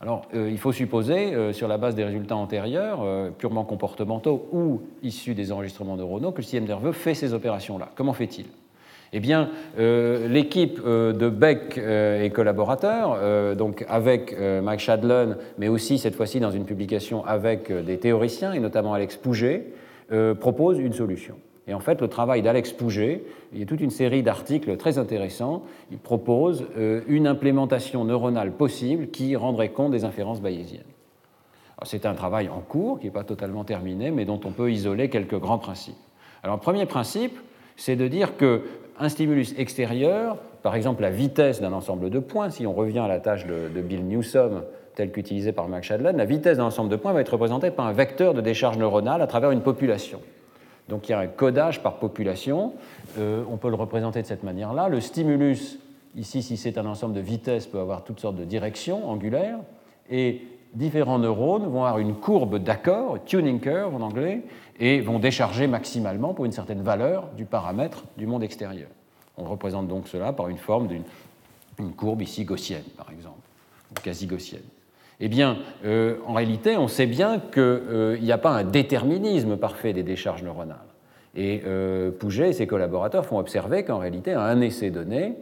Alors, 0.00 0.26
euh, 0.34 0.50
il 0.50 0.58
faut 0.58 0.72
supposer, 0.72 1.34
euh, 1.34 1.54
sur 1.54 1.68
la 1.68 1.78
base 1.78 1.94
des 1.94 2.04
résultats 2.04 2.36
antérieurs, 2.36 3.00
euh, 3.02 3.30
purement 3.30 3.64
comportementaux 3.64 4.46
ou 4.52 4.82
issus 5.02 5.34
des 5.34 5.52
enregistrements 5.52 5.96
neuronaux, 5.96 6.32
que 6.32 6.38
le 6.38 6.42
système 6.42 6.66
nerveux 6.66 6.92
fait 6.92 7.14
ces 7.14 7.32
opérations-là. 7.32 7.88
Comment 7.94 8.12
fait-il? 8.12 8.46
Eh 9.12 9.20
bien, 9.20 9.50
l'équipe 9.78 10.84
de 10.84 11.28
Beck 11.28 11.78
et 11.78 12.28
collaborateurs, 12.34 13.54
donc 13.54 13.84
avec 13.88 14.36
Mike 14.36 14.80
Shadlon, 14.80 15.36
mais 15.58 15.68
aussi 15.68 15.98
cette 15.98 16.16
fois-ci 16.16 16.40
dans 16.40 16.50
une 16.50 16.64
publication 16.64 17.24
avec 17.24 17.72
des 17.72 17.98
théoriciens, 17.98 18.52
et 18.52 18.58
notamment 18.58 18.94
Alex 18.94 19.16
Pouget, 19.16 19.72
propose 20.40 20.78
une 20.78 20.92
solution. 20.92 21.36
Et 21.68 21.74
en 21.74 21.80
fait, 21.80 22.00
le 22.00 22.08
travail 22.08 22.42
d'Alex 22.42 22.72
Pouget, 22.72 23.24
il 23.52 23.58
y 23.58 23.62
a 23.62 23.66
toute 23.66 23.80
une 23.80 23.90
série 23.90 24.22
d'articles 24.22 24.76
très 24.76 24.98
intéressants, 24.98 25.64
il 25.90 25.98
propose 25.98 26.64
une 27.08 27.26
implémentation 27.26 28.04
neuronale 28.04 28.52
possible 28.52 29.08
qui 29.08 29.34
rendrait 29.34 29.70
compte 29.70 29.90
des 29.90 30.04
inférences 30.04 30.40
bayésiennes. 30.40 30.84
C'est 31.84 32.06
un 32.06 32.14
travail 32.14 32.48
en 32.48 32.60
cours, 32.60 33.00
qui 33.00 33.06
n'est 33.06 33.12
pas 33.12 33.24
totalement 33.24 33.64
terminé, 33.64 34.10
mais 34.10 34.24
dont 34.24 34.40
on 34.44 34.52
peut 34.52 34.70
isoler 34.70 35.10
quelques 35.10 35.38
grands 35.38 35.58
principes. 35.58 35.96
Alors, 36.42 36.58
premier 36.60 36.86
principe, 36.86 37.36
c'est 37.76 37.96
de 37.96 38.08
dire 38.08 38.36
qu'un 38.36 39.08
stimulus 39.08 39.54
extérieur, 39.58 40.38
par 40.62 40.74
exemple 40.74 41.02
la 41.02 41.10
vitesse 41.10 41.60
d'un 41.60 41.72
ensemble 41.72 42.08
de 42.08 42.18
points, 42.18 42.50
si 42.50 42.66
on 42.66 42.72
revient 42.72 43.00
à 43.00 43.08
la 43.08 43.20
tâche 43.20 43.46
de, 43.46 43.80
Bill 43.80 44.06
Newsom 44.06 44.62
telle 44.96 45.12
qu'utilisée 45.12 45.52
par 45.52 45.68
Max 45.68 45.86
Shadlan, 45.86 46.16
la 46.16 46.24
vitesse 46.24 46.56
d'un 46.56 46.64
ensemble 46.64 46.88
de 46.88 46.96
points 46.96 47.12
va 47.12 47.20
être 47.20 47.34
représentée 47.34 47.70
par 47.70 47.86
un 47.86 47.92
vecteur 47.92 48.34
de 48.34 48.40
décharge 48.40 48.78
neuronale 48.78 49.22
à 49.22 49.26
travers 49.26 49.52
une 49.52 49.60
population. 49.60 50.20
Donc 50.88 51.08
il 51.08 51.12
y 51.12 51.14
a 51.14 51.18
un 51.18 51.26
codage 51.26 51.82
par 51.82 51.98
population, 51.98 52.72
euh, 53.18 53.44
on 53.50 53.58
peut 53.58 53.68
le 53.68 53.76
représenter 53.76 54.22
de 54.22 54.26
cette 54.26 54.42
manière-là. 54.42 54.88
Le 54.88 55.00
stimulus, 55.00 55.78
ici 56.16 56.42
si 56.42 56.56
c'est 56.56 56.78
un 56.78 56.86
ensemble 56.86 57.14
de 57.14 57.20
vitesses, 57.20 57.66
peut 57.66 57.78
avoir 57.78 58.04
toutes 58.04 58.20
sortes 58.20 58.36
de 58.36 58.44
directions 58.44 59.08
angulaires, 59.08 59.58
et 60.10 60.42
différents 60.72 61.18
neurones 61.18 61.66
vont 61.66 61.84
avoir 61.84 61.98
une 61.98 62.14
courbe 62.14 62.58
d'accord, 62.58 63.18
tuning 63.26 63.60
curve 63.60 63.94
en 63.94 64.00
anglais, 64.00 64.42
et 64.80 65.00
vont 65.00 65.18
décharger 65.18 65.66
maximalement 65.66 66.32
pour 66.32 66.46
une 66.46 66.52
certaine 66.52 66.82
valeur 66.82 67.28
du 67.36 67.44
paramètre 67.44 68.04
du 68.16 68.26
monde 68.26 68.42
extérieur. 68.42 68.88
On 69.36 69.44
représente 69.44 69.88
donc 69.88 70.08
cela 70.08 70.32
par 70.32 70.48
une 70.48 70.58
forme 70.58 70.86
d'une 70.86 71.92
courbe 71.92 72.22
ici 72.22 72.44
gaussienne, 72.44 72.84
par 72.96 73.10
exemple, 73.10 73.40
ou 73.90 74.00
quasi 74.00 74.26
gaussienne. 74.26 74.62
Eh 75.20 75.28
bien, 75.28 75.58
euh, 75.84 76.16
en 76.26 76.34
réalité, 76.34 76.76
on 76.76 76.88
sait 76.88 77.06
bien 77.06 77.38
qu'il 77.38 77.62
euh, 77.62 78.18
n'y 78.18 78.32
a 78.32 78.38
pas 78.38 78.50
un 78.50 78.64
déterminisme 78.64 79.56
parfait 79.56 79.92
des 79.92 80.02
décharges 80.02 80.42
neuronales. 80.42 80.76
Et 81.34 81.62
euh, 81.66 82.10
Pouget 82.10 82.50
et 82.50 82.52
ses 82.52 82.66
collaborateurs 82.66 83.24
font 83.24 83.38
observer 83.38 83.82
qu'en 83.84 83.98
réalité, 83.98 84.32
à 84.32 84.42
un 84.42 84.60
essai 84.60 84.90
donné, 84.90 85.34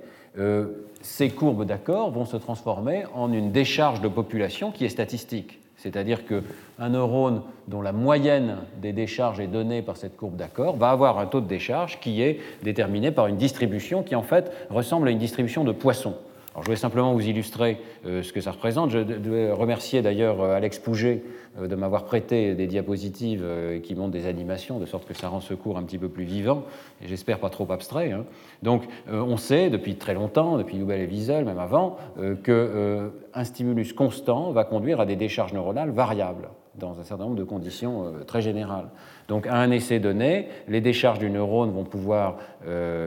ces 1.01 1.31
courbes 1.31 1.64
d'accord 1.64 2.11
vont 2.11 2.25
se 2.25 2.37
transformer 2.37 3.05
en 3.14 3.33
une 3.33 3.53
décharge 3.53 4.01
de 4.01 4.09
population 4.09 4.72
qui 4.72 4.85
est 4.85 4.89
statistique. 4.89 5.61
C'est-à-dire 5.77 6.22
qu'un 6.27 6.89
neurone 6.89 7.43
dont 7.68 7.83
la 7.83 7.93
moyenne 7.93 8.57
des 8.83 8.93
décharges 8.93 9.39
est 9.39 9.47
donnée 9.47 9.81
par 9.83 9.97
cette 9.97 10.16
courbe 10.16 10.35
d'accord 10.35 10.77
va 10.77 10.91
avoir 10.91 11.18
un 11.20 11.27
taux 11.27 11.41
de 11.41 11.47
décharge 11.47 12.01
qui 12.01 12.20
est 12.20 12.41
déterminé 12.64 13.12
par 13.12 13.29
une 13.29 13.37
distribution 13.37 14.03
qui 14.03 14.16
en 14.16 14.22
fait 14.22 14.51
ressemble 14.70 15.07
à 15.07 15.12
une 15.12 15.18
distribution 15.18 15.62
de 15.62 15.70
poissons. 15.70 16.16
Je 16.61 16.67
voulais 16.67 16.77
simplement 16.77 17.13
vous 17.13 17.27
illustrer 17.27 17.81
euh, 18.07 18.23
ce 18.23 18.33
que 18.33 18.41
ça 18.41 18.53
représente. 18.53 18.91
Je 18.91 19.01
dois 19.01 19.55
remercier 19.55 20.03
d'ailleurs 20.03 20.41
euh, 20.41 20.55
Alex 20.55 20.79
Pouget 20.79 21.25
euh, 21.59 21.67
de 21.67 21.75
m'avoir 21.75 22.05
prêté 22.05 22.55
des 22.55 22.69
diapositives 22.69 23.45
qui 23.83 23.95
montrent 23.97 24.13
des 24.13 24.27
animations, 24.27 24.79
de 24.79 24.87
sorte 24.87 25.07
que 25.07 25.15
ça 25.15 25.29
rend 25.29 25.41
ce 25.41 25.55
cours 25.55 25.79
un 25.79 25.83
petit 25.83 25.99
peu 25.99 26.09
plus 26.09 26.25
vivant, 26.25 26.63
et 27.03 27.09
j'espère 27.09 27.41
pas 27.41 27.51
trop 27.51 27.71
abstrait. 27.73 28.13
Hein. 28.13 28.25
Donc, 28.63 28.85
on 29.11 29.37
sait 29.37 29.71
depuis 29.71 29.97
très 29.97 30.15
longtemps, 30.15 30.57
depuis 30.57 30.79
Hubel 30.79 31.01
et 31.01 31.07
Wiesel, 31.07 31.45
même 31.45 31.59
avant, 31.59 31.97
qu'un 32.43 33.45
stimulus 33.45 33.93
constant 33.93 34.53
va 34.53 34.65
conduire 34.65 35.01
à 35.01 35.07
des 35.07 35.17
décharges 35.17 35.53
neuronales 35.53 35.91
variables 35.91 36.49
dans 36.77 36.99
un 36.99 37.05
certain 37.05 37.25
nombre 37.25 37.37
de 37.37 37.45
conditions 37.45 38.13
très 38.27 38.41
générales. 38.41 38.89
Donc, 39.29 39.47
à 39.47 39.57
un 39.57 39.71
essai 39.71 39.99
donné, 40.01 40.49
les 40.69 40.81
décharges 40.81 41.19
du 41.19 41.31
neurone 41.31 41.71
vont 41.71 41.85
pouvoir 41.85 42.39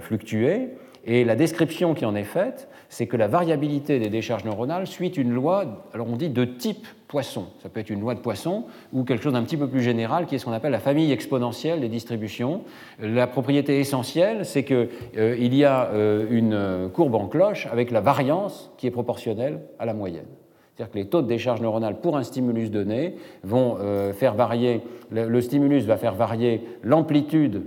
fluctuer, 0.01 0.69
et 1.05 1.23
la 1.23 1.35
description 1.35 1.93
qui 1.93 2.05
en 2.05 2.15
est 2.15 2.23
faite, 2.23 2.67
c'est 2.89 3.07
que 3.07 3.17
la 3.17 3.27
variabilité 3.27 3.99
des 3.99 4.09
décharges 4.09 4.45
neuronales 4.45 4.87
suit 4.87 5.09
une 5.09 5.33
loi, 5.33 5.85
alors 5.93 6.07
on 6.09 6.15
dit 6.15 6.29
de 6.29 6.45
type 6.45 6.87
poisson. 7.07 7.47
Ça 7.61 7.69
peut 7.69 7.79
être 7.79 7.89
une 7.89 8.01
loi 8.01 8.15
de 8.15 8.19
poisson 8.19 8.65
ou 8.93 9.03
quelque 9.03 9.23
chose 9.23 9.33
d'un 9.33 9.43
petit 9.43 9.57
peu 9.57 9.67
plus 9.67 9.81
général 9.81 10.25
qui 10.25 10.35
est 10.35 10.37
ce 10.37 10.45
qu'on 10.45 10.53
appelle 10.53 10.71
la 10.71 10.79
famille 10.79 11.11
exponentielle 11.11 11.81
des 11.81 11.89
distributions. 11.89 12.61
La 12.99 13.27
propriété 13.27 13.79
essentielle, 13.79 14.45
c'est 14.45 14.63
qu'il 14.63 14.89
euh, 15.17 15.37
y 15.37 15.63
a 15.63 15.89
euh, 15.91 16.27
une 16.29 16.89
courbe 16.91 17.15
en 17.15 17.27
cloche 17.27 17.67
avec 17.71 17.91
la 17.91 18.01
variance 18.01 18.71
qui 18.77 18.87
est 18.87 18.91
proportionnelle 18.91 19.61
à 19.79 19.85
la 19.85 19.93
moyenne. 19.93 20.25
C'est-à-dire 20.75 20.91
que 20.91 20.97
les 20.99 21.07
taux 21.07 21.21
de 21.21 21.27
décharge 21.27 21.59
neuronale 21.59 21.99
pour 21.99 22.17
un 22.17 22.23
stimulus 22.23 22.69
donné 22.69 23.15
vont 23.43 23.77
euh, 23.79 24.13
faire 24.13 24.35
varier, 24.35 24.81
le, 25.09 25.41
stimulus 25.41 25.85
va 25.85 25.97
faire 25.97 26.13
varier 26.13 26.61
l'amplitude 26.83 27.63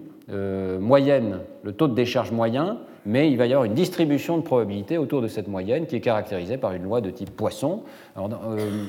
moyenne, 0.78 1.40
le 1.64 1.72
taux 1.72 1.88
de 1.88 1.94
décharge 1.94 2.30
moyen, 2.30 2.78
mais 3.06 3.30
il 3.30 3.36
va 3.36 3.46
y 3.46 3.52
avoir 3.52 3.64
une 3.64 3.74
distribution 3.74 4.36
de 4.36 4.42
probabilité 4.42 4.98
autour 4.98 5.22
de 5.22 5.28
cette 5.28 5.48
moyenne 5.48 5.86
qui 5.86 5.96
est 5.96 6.00
caractérisée 6.00 6.56
par 6.56 6.72
une 6.72 6.82
loi 6.82 7.00
de 7.00 7.10
type 7.10 7.30
Poisson. 7.30 7.82
Euh, 8.18 8.86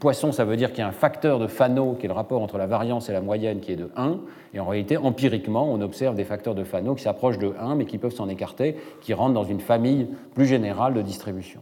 poisson, 0.00 0.32
ça 0.32 0.44
veut 0.44 0.56
dire 0.56 0.70
qu'il 0.70 0.80
y 0.80 0.82
a 0.82 0.88
un 0.88 0.92
facteur 0.92 1.38
de 1.38 1.46
Fano, 1.46 1.94
qui 1.94 2.06
est 2.06 2.08
le 2.08 2.14
rapport 2.14 2.42
entre 2.42 2.58
la 2.58 2.66
variance 2.66 3.08
et 3.08 3.12
la 3.12 3.20
moyenne, 3.20 3.60
qui 3.60 3.72
est 3.72 3.76
de 3.76 3.90
1, 3.96 4.18
et 4.54 4.60
en 4.60 4.66
réalité, 4.66 4.96
empiriquement, 4.96 5.70
on 5.70 5.80
observe 5.80 6.14
des 6.14 6.24
facteurs 6.24 6.54
de 6.54 6.64
Fano 6.64 6.94
qui 6.94 7.02
s'approchent 7.02 7.38
de 7.38 7.52
1, 7.58 7.74
mais 7.74 7.84
qui 7.84 7.98
peuvent 7.98 8.14
s'en 8.14 8.28
écarter, 8.28 8.76
qui 9.00 9.14
rentrent 9.14 9.34
dans 9.34 9.44
une 9.44 9.60
famille 9.60 10.08
plus 10.34 10.46
générale 10.46 10.94
de 10.94 11.02
distribution. 11.02 11.60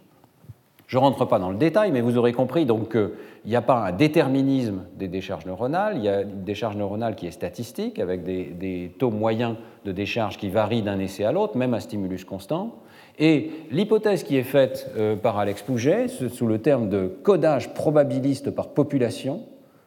Je 0.87 0.99
ne 0.99 1.03
rentre 1.03 1.25
pas 1.25 1.39
dans 1.39 1.51
le 1.51 1.57
détail, 1.57 1.91
mais 1.91 2.01
vous 2.01 2.17
aurez 2.17 2.33
compris 2.33 2.65
qu'il 2.65 3.11
n'y 3.45 3.57
a 3.57 3.63
pas 3.63 3.87
un 3.87 3.93
déterminisme 3.93 4.83
des 4.97 5.09
décharges 5.09 5.45
neuronales, 5.45 5.97
il 5.97 6.05
y 6.05 6.09
a 6.09 6.23
une 6.23 6.45
décharge 6.45 6.77
neuronale 6.77 7.17
qui 7.17 7.27
est 7.27 7.33
statistique, 7.33 7.99
avec 7.99 8.23
des, 8.23 8.93
taux 8.99 9.11
moyens 9.11 9.57
de 9.85 9.93
décharge 9.93 10.39
qui 10.39 10.49
varient 10.49 10.83
d'un 10.83 11.01
essai 11.01 11.25
à 11.25 11.33
l'autre, 11.33 11.57
même 11.57 11.75
un 11.75 11.81
stimulus 11.81 12.25
constant. 12.25 12.77
Et 13.19 13.51
l'hypothèse 13.73 14.23
qui 14.23 14.37
est 14.37 14.45
faite 14.45 14.91
euh, 14.97 15.17
par 15.17 15.39
Alex 15.39 15.63
Pouget, 15.63 16.07
sous 16.09 16.47
le 16.47 16.59
terme 16.59 16.89
de 16.89 17.07
codage 17.23 17.73
probabiliste 17.73 18.51
par 18.51 18.69
population, 18.69 19.41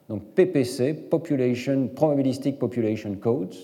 donc 0.10 0.24
PPC, 0.36 0.96
Population, 0.96 1.88
Probabilistic 1.88 2.58
Population 2.58 3.16
Codes, 3.22 3.56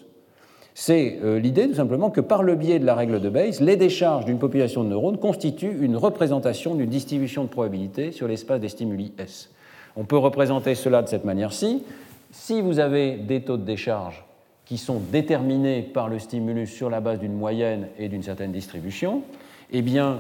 c'est 0.78 1.20
euh, 1.24 1.40
l'idée 1.40 1.70
tout 1.70 1.76
simplement 1.76 2.10
que 2.10 2.20
par 2.20 2.44
le 2.44 2.56
biais 2.56 2.80
de 2.80 2.86
la 2.86 2.96
règle 2.96 3.22
de 3.22 3.30
Bayes, 3.30 3.62
les 3.62 3.78
décharges 3.78 4.26
d'une 4.26 4.40
population 4.40 4.84
de 4.84 4.90
neurones 4.90 5.18
constituent 5.18 5.78
une 5.80 5.96
représentation 5.96 6.76
d'une 6.76 6.90
distribution 6.90 7.46
de 7.46 7.50
probabilité 7.50 8.12
sur 8.12 8.28
l'espace 8.28 8.60
des 8.60 8.68
stimuli 8.68 9.14
S. 9.18 9.50
On 9.96 10.04
peut 10.04 10.18
représenter 10.18 10.76
cela 10.76 11.02
de 11.02 11.08
cette 11.08 11.24
manière-ci. 11.24 11.84
Si 12.32 12.60
vous 12.60 12.80
avez 12.80 13.16
des 13.16 13.40
taux 13.40 13.56
de 13.56 13.64
décharge 13.64 14.26
qui 14.66 14.78
sont 14.78 15.00
déterminés 15.00 15.82
par 15.82 16.10
le 16.10 16.20
stimulus 16.20 16.72
sur 16.72 16.90
la 16.90 17.00
base 17.00 17.20
d'une 17.20 17.36
moyenne 17.36 17.88
et 17.98 18.10
d'une 18.10 18.24
certaine 18.24 18.52
distribution, 18.52 19.22
eh 19.72 19.82
bien, 19.82 20.20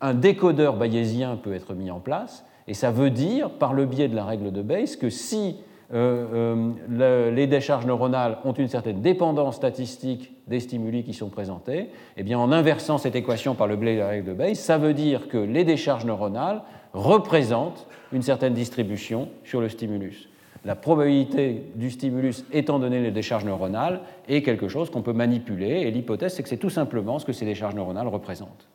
un 0.00 0.14
décodeur 0.14 0.76
bayésien 0.76 1.36
peut 1.36 1.52
être 1.52 1.74
mis 1.74 1.90
en 1.90 2.00
place, 2.00 2.46
et 2.66 2.72
ça 2.72 2.90
veut 2.90 3.10
dire, 3.10 3.50
par 3.50 3.74
le 3.74 3.84
biais 3.84 4.08
de 4.08 4.16
la 4.16 4.24
règle 4.24 4.52
de 4.52 4.62
Bayes, 4.62 4.96
que 4.98 5.10
si 5.10 5.56
euh, 5.92 6.72
euh, 6.98 7.30
les 7.30 7.46
décharges 7.46 7.84
neuronales 7.84 8.38
ont 8.44 8.52
une 8.52 8.68
certaine 8.68 9.02
dépendance 9.02 9.56
statistique 9.56 10.32
des 10.46 10.60
stimuli 10.60 11.04
qui 11.04 11.12
sont 11.12 11.28
présentés, 11.28 11.90
eh 12.16 12.34
en 12.34 12.50
inversant 12.50 12.96
cette 12.96 13.14
équation 13.14 13.54
par 13.54 13.66
le 13.66 13.76
biais 13.76 13.94
de 13.94 14.00
la 14.00 14.08
règle 14.08 14.28
de 14.28 14.32
Bayes, 14.32 14.56
ça 14.56 14.78
veut 14.78 14.94
dire 14.94 15.28
que 15.28 15.36
les 15.36 15.64
décharges 15.64 16.06
neuronales 16.06 16.62
représentent 16.94 17.86
une 18.12 18.22
certaine 18.22 18.54
distribution 18.54 19.28
sur 19.44 19.60
le 19.60 19.68
stimulus. 19.68 20.28
La 20.64 20.76
probabilité 20.76 21.64
du 21.74 21.90
stimulus 21.90 22.44
étant 22.52 22.78
donné 22.78 23.00
les 23.00 23.10
décharges 23.10 23.44
neuronales 23.44 24.00
est 24.28 24.42
quelque 24.42 24.68
chose 24.68 24.90
qu'on 24.90 25.02
peut 25.02 25.12
manipuler, 25.12 25.82
et 25.82 25.90
l'hypothèse 25.90 26.34
c'est 26.34 26.42
que 26.42 26.48
c'est 26.48 26.56
tout 26.56 26.70
simplement 26.70 27.18
ce 27.18 27.26
que 27.26 27.32
ces 27.32 27.44
décharges 27.44 27.74
neuronales 27.74 28.08
représentent. 28.08 28.68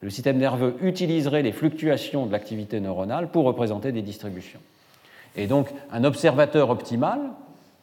Le 0.00 0.10
système 0.10 0.36
nerveux 0.36 0.76
utiliserait 0.82 1.42
les 1.42 1.52
fluctuations 1.52 2.26
de 2.26 2.32
l'activité 2.32 2.78
neuronale 2.78 3.30
pour 3.30 3.44
représenter 3.44 3.90
des 3.90 4.02
distributions. 4.02 4.60
Et 5.36 5.46
donc, 5.46 5.68
un 5.92 6.04
observateur 6.04 6.70
optimal 6.70 7.20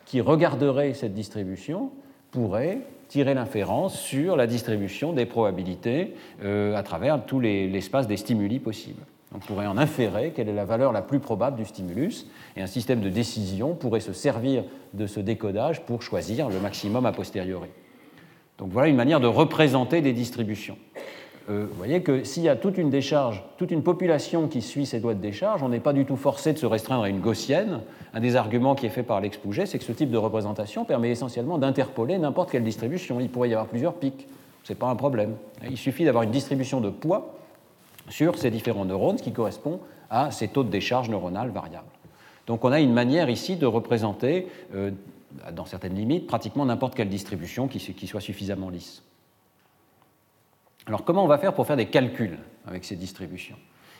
qui 0.06 0.22
regarderait 0.22 0.94
cette 0.94 1.14
distribution 1.14 1.92
pourrait 2.32 2.80
tirer 3.08 3.34
l'inférence 3.34 4.00
sur 4.00 4.36
la 4.36 4.48
distribution 4.48 5.14
des 5.14 5.26
probabilités 5.26 6.16
euh, 6.44 6.76
à 6.76 6.84
travers 6.84 7.26
tout 7.26 7.40
l'espace 7.40 8.08
des 8.08 8.18
stimuli 8.18 8.60
possibles. 8.60 9.04
On 9.34 9.40
pourrait 9.40 9.68
en 9.68 9.78
inférer 9.78 10.32
quelle 10.36 10.50
est 10.50 10.54
la 10.54 10.66
valeur 10.66 10.92
la 10.92 11.02
plus 11.02 11.20
probable 11.20 11.58
du 11.58 11.66
stimulus, 11.66 12.28
et 12.56 12.62
un 12.62 12.68
système 12.68 13.02
de 13.02 13.10
décision 13.10 13.76
pourrait 13.76 14.00
se 14.00 14.14
servir 14.14 14.64
de 14.94 15.08
ce 15.08 15.20
décodage 15.20 15.82
pour 15.82 16.02
choisir 16.02 16.50
le 16.50 16.60
maximum 16.60 17.06
a 17.06 17.12
posteriori. 17.12 17.70
Donc 18.58 18.70
voilà 18.72 18.88
une 18.88 18.96
manière 18.96 19.20
de 19.20 19.28
représenter 19.28 20.02
des 20.02 20.14
distributions. 20.14 20.78
Euh, 21.50 21.68
vous 21.70 21.78
voyez 21.78 22.02
que 22.02 22.24
s'il 22.24 22.44
y 22.44 22.50
a 22.50 22.56
toute 22.56 22.78
une 22.78 22.90
décharge, 22.90 23.44
toute 23.58 23.70
une 23.70 23.84
population 23.84 24.48
qui 24.48 24.62
suit 24.62 24.86
ces 24.86 25.00
doigts 25.00 25.14
de 25.14 25.20
décharge, 25.20 25.62
on 25.62 25.70
n'est 25.70 25.80
pas 25.80 25.94
du 25.94 26.06
tout 26.06 26.16
forcé 26.16 26.54
de 26.54 26.58
se 26.58 26.66
restreindre 26.66 27.04
à 27.04 27.10
une 27.10 27.20
gaussienne. 27.20 27.82
Un 28.14 28.20
des 28.20 28.36
arguments 28.36 28.74
qui 28.74 28.88
est 28.88 28.90
fait 28.90 29.04
par 29.04 29.22
Pouget, 29.44 29.68
c'est 29.68 29.78
que 29.78 29.84
ce 29.84 29.92
type 29.92 30.10
de 30.10 30.18
représentation 30.18 30.86
permet 30.86 31.12
essentiellement 31.12 31.58
d'interpoler 31.58 32.18
n'importe 32.18 32.52
quelle 32.52 32.64
distribution. 32.64 33.20
Il 33.20 33.30
pourrait 33.30 33.50
y 33.50 33.54
avoir 33.54 33.68
plusieurs 33.68 33.94
pics, 33.94 34.28
ce 34.64 34.74
n'est 34.74 34.80
pas 34.80 34.88
un 34.88 34.96
problème. 34.96 35.36
Il 35.70 35.78
suffit 35.78 36.04
d'avoir 36.04 36.24
une 36.24 36.32
distribution 36.32 36.82
de 36.82 36.90
poids 36.90 37.36
sur 38.10 38.38
ces 38.38 38.50
différents 38.50 38.86
neurones, 38.86 39.18
ce 39.18 39.24
qui 39.24 39.32
correspond 39.32 39.80
à 40.10 40.32
ces 40.32 40.48
taux 40.48 40.64
de 40.64 40.70
décharge 40.70 41.10
neuronale 41.10 41.50
variables. 41.50 41.86
Donc 42.48 42.64
on 42.66 42.72
a 42.72 42.80
une 42.80 42.94
manière 42.94 43.30
ici 43.30 43.56
de 43.56 43.66
représenter, 43.66 44.48
euh, 44.74 44.92
dans 45.52 45.66
certaines 45.66 45.96
limites, 45.96 46.26
pratiquement 46.26 46.66
n'importe 46.66 46.96
quelle 46.96 47.10
distribution 47.10 47.68
qui 47.68 48.08
soit 48.08 48.22
suffisamment 48.22 48.70
lisse. 48.70 49.04
Alors 50.88 51.04
comment 51.04 51.24
on 51.24 51.28
va 51.28 51.38
faire 51.38 51.54
pour 51.54 51.66
faire 51.66 51.78
des 51.78 51.88
calculs 51.88 52.38
avec 52.68 52.86
ces 52.86 52.96
distributions? 52.96 53.58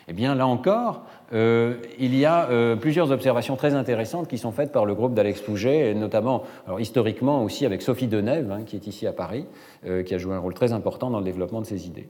Eh 0.08 0.12
bien 0.12 0.36
là 0.36 0.46
encore, 0.46 1.02
euh, 1.32 1.78
il 1.98 2.14
y 2.14 2.24
a 2.24 2.48
euh, 2.48 2.76
plusieurs 2.76 3.10
observations 3.10 3.56
très 3.56 3.74
intéressantes 3.74 4.28
qui 4.28 4.38
sont 4.38 4.52
faites 4.52 4.70
par 4.70 4.84
le 4.84 4.94
groupe 4.94 5.14
d'Alex 5.14 5.40
Pouget, 5.40 5.90
et 5.90 5.94
notamment 5.94 6.44
historiquement 6.78 7.42
aussi 7.42 7.66
avec 7.66 7.82
Sophie 7.82 8.06
Denève, 8.06 8.52
hein, 8.52 8.62
qui 8.64 8.76
est 8.76 8.86
ici 8.86 9.06
à 9.06 9.12
Paris, 9.12 9.46
euh, 9.84 10.04
qui 10.04 10.14
a 10.14 10.18
joué 10.18 10.34
un 10.34 10.38
rôle 10.38 10.54
très 10.54 10.72
important 10.72 11.10
dans 11.10 11.18
le 11.18 11.24
développement 11.24 11.60
de 11.60 11.66
ces 11.66 11.86
idées. 11.86 12.08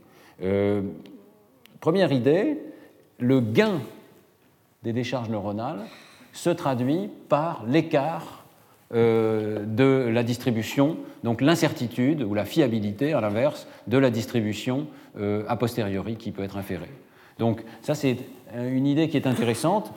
première 1.81 2.12
idée, 2.12 2.59
le 3.18 3.41
gain 3.41 3.81
des 4.83 4.93
décharges 4.93 5.31
neuronales 5.31 5.85
se 6.33 6.51
traduit 6.51 7.09
par 7.31 7.64
l'écart 7.66 8.45
euh, 8.95 9.64
de 9.66 10.09
la 10.09 10.22
distribution, 10.22 10.97
donc 11.24 11.41
l'incertitude 11.41 12.22
ou 12.22 12.34
la 12.34 12.45
fiabilité, 12.45 13.14
à 13.14 13.20
l'inverse, 13.20 13.66
de 13.89 13.99
la 13.99 14.11
distribution 14.11 14.87
euh, 15.18 15.43
a 15.49 15.57
posteriori 15.57 16.14
qui 16.14 16.30
peut 16.30 16.45
être 16.45 16.57
inférée. 16.57 16.91
Donc 17.41 17.64
ça, 17.82 17.97
c'est 17.97 18.18
une 18.57 18.87
idée 18.87 19.09
qui 19.09 19.16
est 19.16 19.26
intéressante. 19.26 19.93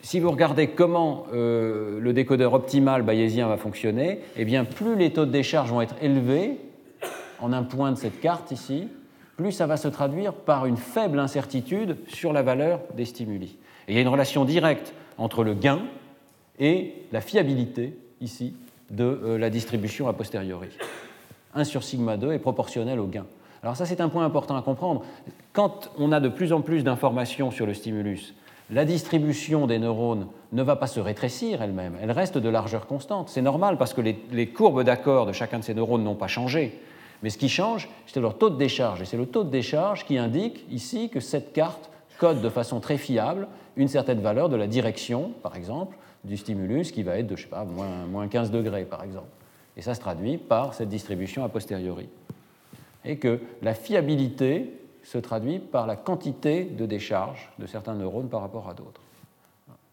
Si 0.00 0.20
vous 0.20 0.30
regardez 0.30 0.68
comment 0.68 1.26
euh, 1.32 2.00
le 2.00 2.12
décodeur 2.12 2.54
optimal 2.54 3.02
bayésien 3.02 3.46
va 3.46 3.56
fonctionner, 3.56 4.20
eh 4.36 4.44
bien, 4.44 4.64
plus 4.64 4.96
les 4.96 5.12
taux 5.12 5.26
de 5.26 5.30
décharge 5.30 5.70
vont 5.70 5.82
être 5.82 5.94
élevés 6.00 6.58
en 7.40 7.52
un 7.52 7.62
point 7.62 7.92
de 7.92 7.96
cette 7.96 8.20
carte 8.20 8.50
ici, 8.50 8.88
plus 9.36 9.52
ça 9.52 9.66
va 9.66 9.76
se 9.76 9.88
traduire 9.88 10.32
par 10.32 10.66
une 10.66 10.76
faible 10.76 11.18
incertitude 11.18 11.98
sur 12.08 12.32
la 12.32 12.42
valeur 12.42 12.80
des 12.96 13.04
stimuli. 13.04 13.58
Et 13.86 13.92
il 13.92 13.94
y 13.94 13.98
a 13.98 14.00
une 14.00 14.08
relation 14.08 14.44
directe 14.44 14.94
entre 15.18 15.44
le 15.44 15.54
gain, 15.54 15.82
et 16.58 16.94
la 17.12 17.20
fiabilité, 17.20 17.96
ici, 18.20 18.54
de 18.90 19.04
euh, 19.04 19.38
la 19.38 19.50
distribution 19.50 20.08
a 20.08 20.12
posteriori. 20.12 20.68
1 21.54 21.64
sur 21.64 21.82
sigma 21.82 22.16
2 22.16 22.32
est 22.32 22.38
proportionnel 22.38 23.00
au 23.00 23.06
gain. 23.06 23.26
Alors 23.62 23.76
ça, 23.76 23.86
c'est 23.86 24.00
un 24.00 24.08
point 24.08 24.24
important 24.24 24.56
à 24.56 24.62
comprendre. 24.62 25.02
Quand 25.52 25.90
on 25.98 26.12
a 26.12 26.20
de 26.20 26.28
plus 26.28 26.52
en 26.52 26.60
plus 26.60 26.82
d'informations 26.82 27.50
sur 27.50 27.66
le 27.66 27.74
stimulus, 27.74 28.34
la 28.70 28.84
distribution 28.84 29.66
des 29.66 29.78
neurones 29.78 30.26
ne 30.52 30.62
va 30.62 30.76
pas 30.76 30.86
se 30.86 30.98
rétrécir 30.98 31.62
elle-même, 31.62 31.94
elle 32.00 32.10
reste 32.10 32.38
de 32.38 32.48
largeur 32.48 32.86
constante. 32.86 33.28
C'est 33.28 33.42
normal 33.42 33.76
parce 33.76 33.92
que 33.92 34.00
les, 34.00 34.18
les 34.30 34.48
courbes 34.48 34.82
d'accord 34.82 35.26
de 35.26 35.32
chacun 35.32 35.58
de 35.58 35.64
ces 35.64 35.74
neurones 35.74 36.04
n'ont 36.04 36.14
pas 36.14 36.26
changé. 36.26 36.80
Mais 37.22 37.30
ce 37.30 37.38
qui 37.38 37.48
change, 37.48 37.88
c'est 38.06 38.20
leur 38.20 38.36
taux 38.36 38.50
de 38.50 38.56
décharge. 38.56 39.02
Et 39.02 39.04
c'est 39.04 39.16
le 39.16 39.26
taux 39.26 39.44
de 39.44 39.50
décharge 39.50 40.04
qui 40.04 40.18
indique 40.18 40.64
ici 40.70 41.08
que 41.08 41.20
cette 41.20 41.52
carte 41.52 41.90
code 42.18 42.40
de 42.40 42.48
façon 42.48 42.80
très 42.80 42.98
fiable 42.98 43.48
une 43.76 43.88
certaine 43.88 44.20
valeur 44.20 44.48
de 44.48 44.56
la 44.56 44.66
direction, 44.66 45.32
par 45.42 45.56
exemple, 45.56 45.96
du 46.24 46.36
stimulus 46.36 46.92
qui 46.92 47.02
va 47.02 47.18
être 47.18 47.26
de, 47.26 47.36
je 47.36 47.42
sais 47.42 47.48
pas, 47.48 47.64
moins, 47.64 48.28
15 48.28 48.50
degrés, 48.50 48.84
par 48.84 49.02
exemple. 49.02 49.28
Et 49.76 49.82
ça 49.82 49.94
se 49.94 50.00
traduit 50.00 50.38
par 50.38 50.74
cette 50.74 50.88
distribution 50.88 51.44
a 51.44 51.48
posteriori. 51.48 52.08
Et 53.04 53.18
que 53.18 53.40
la 53.62 53.74
fiabilité 53.74 54.78
se 55.02 55.18
traduit 55.18 55.58
par 55.58 55.86
la 55.86 55.96
quantité 55.96 56.64
de 56.64 56.86
décharge 56.86 57.50
de 57.58 57.66
certains 57.66 57.94
neurones 57.94 58.28
par 58.28 58.40
rapport 58.40 58.68
à 58.68 58.74
d'autres. 58.74 59.00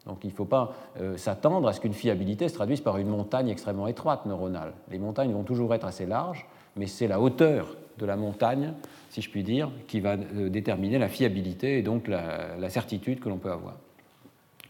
Donc 0.06 0.24
il 0.24 0.30
ne 0.30 0.36
faut 0.36 0.46
pas 0.46 0.74
euh, 1.00 1.18
s'attendre 1.18 1.68
à 1.68 1.74
ce 1.74 1.82
qu'une 1.82 1.94
fiabilité 1.94 2.48
se 2.48 2.54
traduise 2.54 2.82
par 2.82 2.98
une 2.98 3.08
montagne 3.08 3.50
extrêmement 3.50 3.88
étroite 3.88 4.26
neuronale. 4.26 4.74
Les 4.92 5.00
montagnes 5.00 5.32
vont 5.34 5.44
toujours 5.44 5.74
être 5.74 5.86
assez 5.86 6.06
larges, 6.06 6.46
mais 6.76 6.88
c'est 6.88 7.08
la 7.08 7.20
hauteur 7.20 7.76
de 7.98 8.06
la 8.06 8.16
montagne, 8.16 8.74
si 9.10 9.22
je 9.22 9.30
puis 9.30 9.44
dire, 9.44 9.70
qui 9.88 10.00
va 10.00 10.14
euh, 10.14 10.50
déterminer 10.50 11.00
la 11.00 11.10
fiabilité 11.10 11.80
et 11.80 11.82
donc 11.82 12.08
la 12.08 12.70
certitude 12.70 13.20
que 13.20 13.30
l'on 13.30 13.38
peut 13.38 13.52
avoir. 13.52 13.76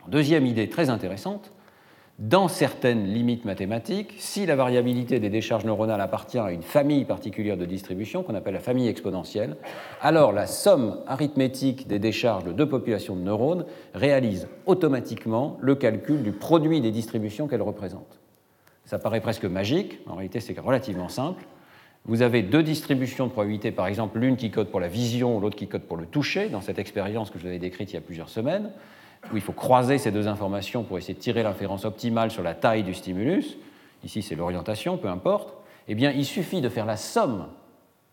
Deuxième 0.10 0.47
idée 0.47 0.70
très 0.70 0.89
intéressante, 0.89 1.51
dans 2.18 2.47
certaines 2.47 3.05
limites 3.05 3.45
mathématiques, 3.45 4.16
si 4.18 4.47
la 4.47 4.55
variabilité 4.55 5.20
des 5.20 5.30
décharges 5.30 5.66
neuronales 5.66 6.01
appartient 6.01 6.39
à 6.39 6.51
une 6.51 6.64
famille 6.64 7.05
particulière 7.05 7.57
de 7.57 7.66
distribution, 7.66 8.24
qu'on 8.24 8.34
appelle 8.34 8.55
la 8.55 8.60
famille 8.60 8.88
exponentielle, 8.88 9.55
alors 10.01 10.32
la 10.32 10.47
somme 10.47 10.97
arithmétique 11.05 11.88
des 11.88 11.99
décharges 11.99 12.43
de 12.43 12.51
deux 12.51 12.68
populations 12.68 13.16
de 13.16 13.22
neurones 13.22 13.66
réalise 13.93 14.47
automatiquement 14.66 15.60
le 15.62 15.76
calcul 15.76 16.24
du 16.24 16.32
produit 16.32 16.82
des 16.82 16.91
distributions 16.91 17.47
qu'elles 17.47 17.62
représentent. 17.62 18.20
Ça 18.86 18.97
paraît 18.97 19.22
presque 19.22 19.45
magique, 19.45 19.99
en 20.07 20.16
réalité 20.16 20.39
c'est 20.39 20.60
relativement 20.60 21.10
simple. 21.10 21.45
Vous 22.05 22.24
avez 22.24 22.41
deux 22.41 22.64
distributions 22.64 23.28
de 23.28 23.32
probabilité, 23.32 23.72
par 23.72 23.86
exemple 23.86 24.18
l'une 24.18 24.38
qui 24.38 24.49
code 24.49 24.70
pour 24.70 24.80
la 24.80 24.88
vision, 24.88 25.39
l'autre 25.39 25.55
qui 25.55 25.68
code 25.68 25.84
pour 25.84 25.97
le 25.97 26.07
toucher, 26.07 26.49
dans 26.49 26.62
cette 26.62 26.80
expérience 26.80 27.30
que 27.30 27.38
je 27.38 27.43
vous 27.43 27.49
avais 27.49 27.60
décrite 27.60 27.91
il 27.91 27.93
y 27.93 27.97
a 27.97 28.01
plusieurs 28.01 28.30
semaines 28.30 28.72
où 29.32 29.36
il 29.36 29.41
faut 29.41 29.53
croiser 29.53 29.97
ces 29.97 30.11
deux 30.11 30.28
informations 30.28 30.84
pour 30.84 30.97
essayer 30.97 31.13
de 31.13 31.20
tirer 31.20 31.43
l'inférence 31.43 31.86
optimale 31.86 32.32
sur 32.32 32.43
la 32.43 32.53
taille 32.53 32.84
du 32.84 32.93
stimulus, 32.93 33.57
ici 34.03 34.22
c'est 34.22 34.36
l'orientation, 34.36 34.97
peu 34.97 35.07
importe, 35.07 35.53
eh 35.88 35.95
bien 35.95 36.11
il 36.11 36.26
suffit 36.26 36.61
de 36.61 36.70
faire 36.70 36.86
la 36.86 36.97
somme 36.97 37.47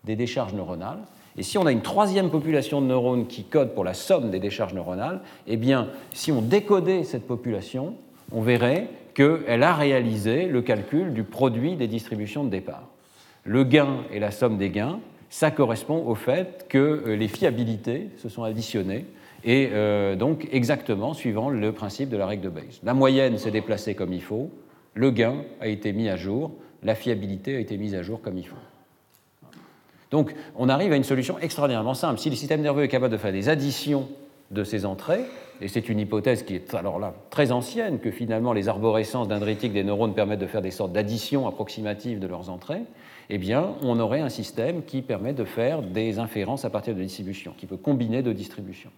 des 0.05 0.17
décharges 0.17 0.55
neuronales. 0.55 1.01
Et 1.39 1.43
si 1.43 1.59
on 1.59 1.67
a 1.67 1.73
une 1.73 1.83
troisième 1.83 2.31
population 2.31 2.81
de 2.81 2.87
neurones 2.87 3.27
qui 3.27 3.45
code 3.45 3.75
pour 3.75 3.85
la 3.85 3.95
somme 3.95 4.31
des 4.31 4.39
décharges 4.39 4.75
neuronales, 4.75 5.21
eh 5.47 5.57
bien 5.57 5.89
si 6.13 6.33
on 6.33 6.41
décodait 6.41 7.05
cette 7.05 7.27
population, 7.27 7.95
on 8.33 8.41
verrait 8.41 8.89
qu'elle 9.15 9.63
a 9.63 9.75
réalisé 9.75 10.47
le 10.47 10.63
calcul 10.63 11.13
du 11.13 11.25
produit 11.25 11.77
des 11.77 11.87
distributions 11.87 12.45
de 12.45 12.51
départ. 12.51 12.85
Le 13.45 13.65
gain 13.65 13.99
et 14.13 14.19
la 14.19 14.31
somme 14.31 14.59
des 14.59 14.71
gains, 14.71 14.99
ça 15.31 15.51
correspond 15.51 16.05
au 16.07 16.15
fait 16.15 16.67
que 16.69 16.79
euh, 16.79 17.17
les 17.17 17.29
fiabilités 17.29 18.09
se 18.19 18.29
sont 18.29 18.43
additionnées 18.43 19.07
et 19.47 19.71
euh, 19.73 20.17
donc 20.17 20.49
exactement 20.51 21.15
suivant 21.15 21.49
le 21.49 21.73
principe 21.73 22.11
de 22.11 22.17
la 22.17 22.27
règle 22.27 22.43
de 22.43 22.49
Bayes. 22.51 22.81
La 22.83 22.95
moyenne 22.95 23.39
s'est 23.39 23.53
déplacée 23.53 23.95
comme 23.95 24.13
il 24.13 24.23
faut, 24.23 24.51
le 24.95 25.11
gain 25.11 25.37
a 25.61 25.69
été 25.69 25.93
mis 25.93 26.09
à 26.09 26.17
jour, 26.17 26.51
la 26.83 26.97
fiabilité 26.97 27.57
a 27.57 27.61
été 27.61 27.79
mise 27.79 27.95
à 27.95 28.03
jour 28.03 28.21
comme 28.21 28.37
il 28.37 28.47
faut. 28.47 28.57
Donc 30.11 30.35
on 30.57 30.69
arrive 30.69 30.93
à 30.93 30.97
une 30.97 31.05
solution 31.05 31.39
extraordinairement 31.39 31.95
simple. 31.95 32.19
Si 32.19 32.29
le 32.29 32.37
système 32.37 32.61
nerveux 32.61 32.83
est 32.83 32.89
capable 32.89 33.13
de 33.13 33.19
faire 33.19 33.33
des 33.33 33.49
additions 33.49 34.09
de 34.51 34.65
ces 34.65 34.85
entrées, 34.85 35.25
et 35.61 35.69
c'est 35.69 35.89
une 35.89 35.99
hypothèse 35.99 36.43
qui 36.43 36.55
est 36.55 36.75
alors 36.75 36.99
là 36.99 37.15
très 37.31 37.53
ancienne, 37.53 37.99
que 38.01 38.11
finalement 38.11 38.53
les 38.53 38.69
arborescences 38.69 39.29
dendritiques 39.29 39.73
des 39.73 39.85
neurones 39.85 40.15
permettent 40.15 40.41
de 40.41 40.47
faire 40.47 40.63
des 40.63 40.71
sortes 40.71 40.93
d'additions 40.93 41.47
approximatives 41.47 42.19
de 42.19 42.27
leurs 42.27 42.51
entrées, 42.51 42.83
eh 43.31 43.39
bien 43.39 43.75
on 43.83 43.99
aurait 44.01 44.21
un 44.21 44.29
système 44.29 44.85
qui 44.85 45.03
permet 45.03 45.33
de 45.33 45.45
faire 45.45 45.83
des 45.83 46.19
inférences 46.19 46.65
à 46.65 46.71
partir 46.71 46.95
de 46.95 47.03
distributions, 47.03 47.55
qui 47.57 47.67
peut 47.67 47.77
combiner 47.77 48.23
deux 48.23 48.35
distributions. 48.35 48.91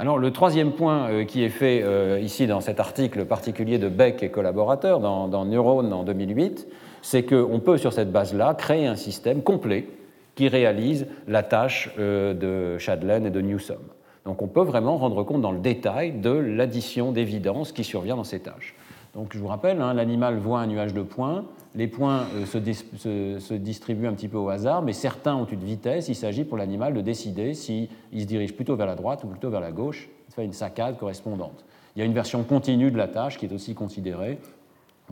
Alors 0.00 0.16
le 0.16 0.32
troisième 0.32 0.70
point 0.70 1.10
euh, 1.10 1.24
qui 1.24 1.42
est 1.42 1.48
fait 1.48 1.82
euh, 1.82 2.20
ici 2.20 2.46
dans 2.46 2.60
cet 2.60 2.78
article 2.78 3.24
particulier 3.24 3.78
de 3.78 3.88
Beck 3.88 4.22
et 4.22 4.30
collaborateurs 4.30 5.00
dans, 5.00 5.44
Neurone 5.44 5.92
en 5.92 6.04
2008, 6.04 6.68
c'est 7.02 7.24
qu'on 7.24 7.58
peut 7.58 7.78
sur 7.78 7.92
cette 7.92 8.12
base-là 8.12 8.54
créer 8.54 8.86
un 8.86 8.94
système 8.94 9.42
complet 9.42 9.88
qui 10.36 10.46
réalise 10.46 11.08
la 11.26 11.42
tâche 11.42 11.90
euh, 11.98 12.32
de 12.32 12.78
Shadlen 12.78 13.26
et 13.26 13.30
de 13.30 13.40
Newsom. 13.40 13.80
Donc 14.24 14.40
on 14.40 14.46
peut 14.46 14.62
vraiment 14.62 14.98
rendre 14.98 15.24
compte 15.24 15.42
dans 15.42 15.50
le 15.50 15.58
détail 15.58 16.12
de 16.12 16.30
l'addition 16.30 17.10
d'évidence 17.10 17.72
qui 17.72 17.82
survient 17.82 18.14
dans 18.14 18.22
ces 18.22 18.38
tâches. 18.38 18.76
Donc 19.18 19.30
je 19.32 19.40
vous 19.40 19.48
rappelle, 19.48 19.82
hein, 19.82 19.94
l'animal 19.94 20.38
voit 20.38 20.60
un 20.60 20.68
nuage 20.68 20.94
de 20.94 21.02
points, 21.02 21.44
les 21.74 21.88
points 21.88 22.24
euh, 22.36 22.46
se, 22.46 23.54
distribuent 23.54 24.06
un 24.06 24.12
petit 24.12 24.28
peu 24.28 24.36
au 24.36 24.48
hasard, 24.48 24.80
mais 24.80 24.92
certains 24.92 25.34
ont 25.34 25.44
une 25.44 25.64
vitesse. 25.64 26.06
Il 26.06 26.14
s'agit 26.14 26.44
pour 26.44 26.56
l'animal 26.56 26.94
de 26.94 27.00
décider 27.00 27.52
s'il 27.52 27.88
se 28.16 28.24
dirige 28.26 28.54
plutôt 28.54 28.76
vers 28.76 28.86
la 28.86 28.94
droite 28.94 29.24
ou 29.24 29.26
plutôt 29.26 29.50
vers 29.50 29.58
la 29.60 29.72
gauche. 29.72 30.08
Il 30.28 30.34
fait 30.34 30.44
une 30.44 30.52
saccade 30.52 30.98
correspondante. 30.98 31.64
Il 31.96 31.98
y 31.98 32.02
a 32.02 32.04
une 32.04 32.12
version 32.12 32.44
continue 32.44 32.92
de 32.92 32.96
la 32.96 33.08
tâche 33.08 33.38
qui 33.38 33.46
est 33.46 33.52
aussi 33.52 33.74
considérée. 33.74 34.38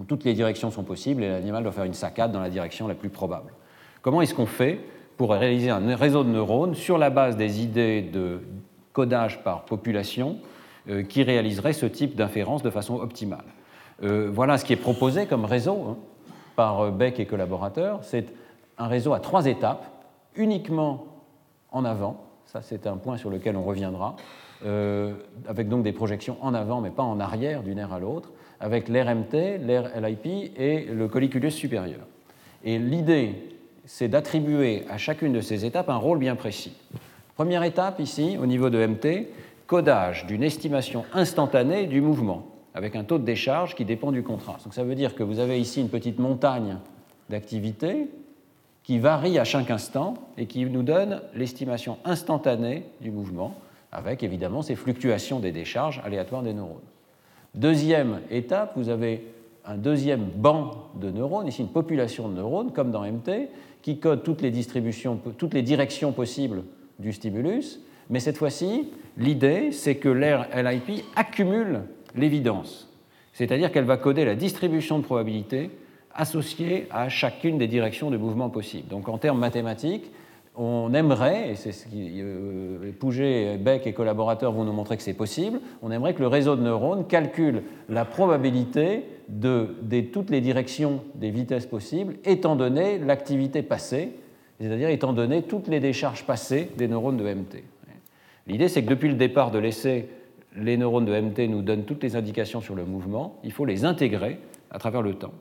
toutes 0.06 0.22
les 0.22 0.34
directions 0.34 0.70
sont 0.70 0.84
possibles 0.84 1.24
et 1.24 1.28
l'animal 1.28 1.64
doit 1.64 1.72
faire 1.72 1.82
une 1.82 1.92
saccade 1.92 2.30
dans 2.30 2.40
la 2.40 2.48
direction 2.48 2.86
la 2.86 2.94
plus 2.94 3.10
probable. 3.10 3.52
Comment 4.02 4.22
est-ce 4.22 4.34
qu'on 4.34 4.46
fait 4.46 4.78
pour 5.16 5.32
réaliser 5.32 5.70
un 5.70 5.96
réseau 5.96 6.22
de 6.22 6.28
neurones 6.28 6.76
sur 6.76 6.96
la 6.96 7.10
base 7.10 7.36
des 7.36 7.60
idées 7.60 8.02
de 8.02 8.38
codage 8.92 9.42
par 9.42 9.64
population 9.64 10.38
euh, 10.88 11.02
qui 11.02 11.24
réaliserait 11.24 11.72
ce 11.72 11.86
type 11.86 12.14
d'inférence 12.14 12.62
de 12.62 12.70
façon 12.70 13.00
optimale? 13.00 13.55
Euh, 14.02 14.30
Voilà 14.32 14.58
ce 14.58 14.64
qui 14.64 14.72
est 14.72 14.76
proposé 14.76 15.26
comme 15.26 15.44
réseau. 15.44 15.84
Hein 15.88 15.96
par 16.56 16.80
euh, 16.80 16.90
Beck 16.90 17.20
et 17.20 17.26
collaborateurs, 17.26 18.00
c'est 18.02 18.26
un 18.78 18.88
réseau 18.88 19.12
à 19.12 19.20
trois 19.20 19.46
étapes, 19.46 19.84
uniquement 20.34 21.06
en 21.70 21.84
avant, 21.84 22.24
ça 22.46 22.62
c'est 22.62 22.86
un 22.86 22.96
point 22.96 23.18
sur 23.18 23.30
lequel 23.30 23.56
on 23.56 23.62
reviendra, 23.62 24.16
euh, 24.64 25.14
avec 25.46 25.68
donc 25.68 25.84
des 25.84 25.92
projections 25.92 26.38
en 26.40 26.54
avant 26.54 26.80
mais 26.80 26.90
pas 26.90 27.02
en 27.02 27.20
arrière 27.20 27.62
d'une 27.62 27.78
aire 27.78 27.92
à 27.92 28.00
l'autre, 28.00 28.32
avec 28.58 28.88
l'RMT, 28.88 29.58
l'air 29.60 29.90
LIP 30.00 30.26
et 30.56 30.86
le 30.86 31.08
colliculus 31.08 31.50
supérieur. 31.50 32.00
Et 32.64 32.78
l'idée, 32.78 33.34
c'est 33.84 34.08
d'attribuer 34.08 34.84
à 34.90 34.96
chacune 34.96 35.34
de 35.34 35.40
ces 35.40 35.64
étapes 35.66 35.90
un 35.90 35.96
rôle 35.96 36.18
bien 36.18 36.36
précis. 36.36 36.74
Première 37.36 37.62
étape 37.62 38.00
ici, 38.00 38.38
au 38.40 38.46
niveau 38.46 38.70
de 38.70 38.84
MT, 38.84 39.28
codage 39.66 40.26
d'une 40.26 40.42
estimation 40.42 41.04
instantanée 41.12 41.86
du 41.86 42.00
mouvement 42.00 42.55
avec 42.76 42.94
un 42.94 43.04
taux 43.04 43.18
de 43.18 43.24
décharge 43.24 43.74
qui 43.74 43.86
dépend 43.86 44.12
du 44.12 44.22
contraste. 44.22 44.64
Donc 44.64 44.74
ça 44.74 44.84
veut 44.84 44.94
dire 44.94 45.14
que 45.14 45.22
vous 45.22 45.38
avez 45.38 45.58
ici 45.58 45.80
une 45.80 45.88
petite 45.88 46.18
montagne 46.18 46.76
d'activité 47.30 48.10
qui 48.82 48.98
varie 48.98 49.38
à 49.38 49.44
chaque 49.44 49.70
instant 49.70 50.14
et 50.36 50.44
qui 50.44 50.64
nous 50.66 50.82
donne 50.82 51.22
l'estimation 51.34 51.96
instantanée 52.04 52.84
du 53.00 53.10
mouvement, 53.10 53.54
avec 53.90 54.22
évidemment 54.22 54.60
ces 54.60 54.76
fluctuations 54.76 55.40
des 55.40 55.52
décharges 55.52 56.02
aléatoires 56.04 56.42
des 56.42 56.52
neurones. 56.52 56.76
Deuxième 57.54 58.20
étape, 58.30 58.74
vous 58.76 58.90
avez 58.90 59.24
un 59.64 59.78
deuxième 59.78 60.26
banc 60.36 60.90
de 61.00 61.10
neurones, 61.10 61.48
ici 61.48 61.62
une 61.62 61.68
population 61.68 62.28
de 62.28 62.34
neurones, 62.34 62.72
comme 62.72 62.90
dans 62.90 63.10
MT, 63.10 63.48
qui 63.80 63.98
code 63.98 64.22
toutes 64.22 64.42
les 64.42 64.50
distributions, 64.50 65.18
toutes 65.38 65.54
les 65.54 65.62
directions 65.62 66.12
possibles 66.12 66.62
du 66.98 67.14
stimulus, 67.14 67.80
mais 68.10 68.20
cette 68.20 68.36
fois-ci, 68.36 68.90
l'idée, 69.16 69.72
c'est 69.72 69.96
que 69.96 70.10
l'air 70.10 70.46
LIP 70.54 71.04
accumule 71.16 71.80
l'évidence, 72.16 72.92
c'est-à-dire 73.32 73.70
qu'elle 73.70 73.84
va 73.84 73.96
coder 73.96 74.24
la 74.24 74.34
distribution 74.34 74.98
de 74.98 75.04
probabilité 75.04 75.70
associée 76.14 76.86
à 76.90 77.08
chacune 77.08 77.58
des 77.58 77.68
directions 77.68 78.10
de 78.10 78.16
mouvement 78.16 78.48
possibles. 78.48 78.88
Donc 78.88 79.08
en 79.08 79.18
termes 79.18 79.38
mathématiques, 79.38 80.10
on 80.56 80.94
aimerait, 80.94 81.50
et 81.50 81.54
c'est 81.54 81.72
ce 81.72 81.86
qui 81.86 82.20
euh, 82.22 82.90
Pouget, 82.98 83.58
Beck 83.58 83.86
et 83.86 83.92
collaborateurs 83.92 84.52
vont 84.52 84.64
nous 84.64 84.72
montrer 84.72 84.96
que 84.96 85.02
c'est 85.02 85.12
possible, 85.12 85.60
on 85.82 85.90
aimerait 85.90 86.14
que 86.14 86.22
le 86.22 86.28
réseau 86.28 86.56
de 86.56 86.62
neurones 86.62 87.06
calcule 87.06 87.62
la 87.90 88.06
probabilité 88.06 89.04
de, 89.28 89.74
toutes 90.12 90.30
les 90.30 90.40
directions 90.40 91.02
des 91.14 91.30
vitesses 91.30 91.66
possibles, 91.66 92.14
étant 92.24 92.56
donné 92.56 92.98
l'activité 92.98 93.62
passée, 93.62 94.12
c'est-à-dire 94.58 94.88
étant 94.88 95.12
donné 95.12 95.42
toutes 95.42 95.68
les 95.68 95.80
décharges 95.80 96.24
passées 96.24 96.70
des 96.78 96.88
neurones 96.88 97.18
de 97.18 97.24
MT. 97.24 97.62
L'idée, 98.46 98.68
c'est 98.68 98.82
que 98.82 98.88
depuis 98.88 99.08
le 99.08 99.14
départ 99.14 99.50
de 99.50 99.58
l'essai, 99.58 100.08
les 100.56 100.76
neurones 100.76 101.04
de 101.04 101.18
MT 101.18 101.48
nous 101.48 101.62
donnent 101.62 101.84
toutes 101.84 102.02
les 102.02 102.16
indications 102.16 102.60
sur 102.60 102.74
le 102.74 102.84
mouvement, 102.84 103.38
il 103.44 103.52
faut 103.52 103.64
les 103.64 103.84
intégrer 103.84 104.38
à 104.70 104.78
travers 104.78 105.02
le 105.02 105.14
temps. 105.14 105.32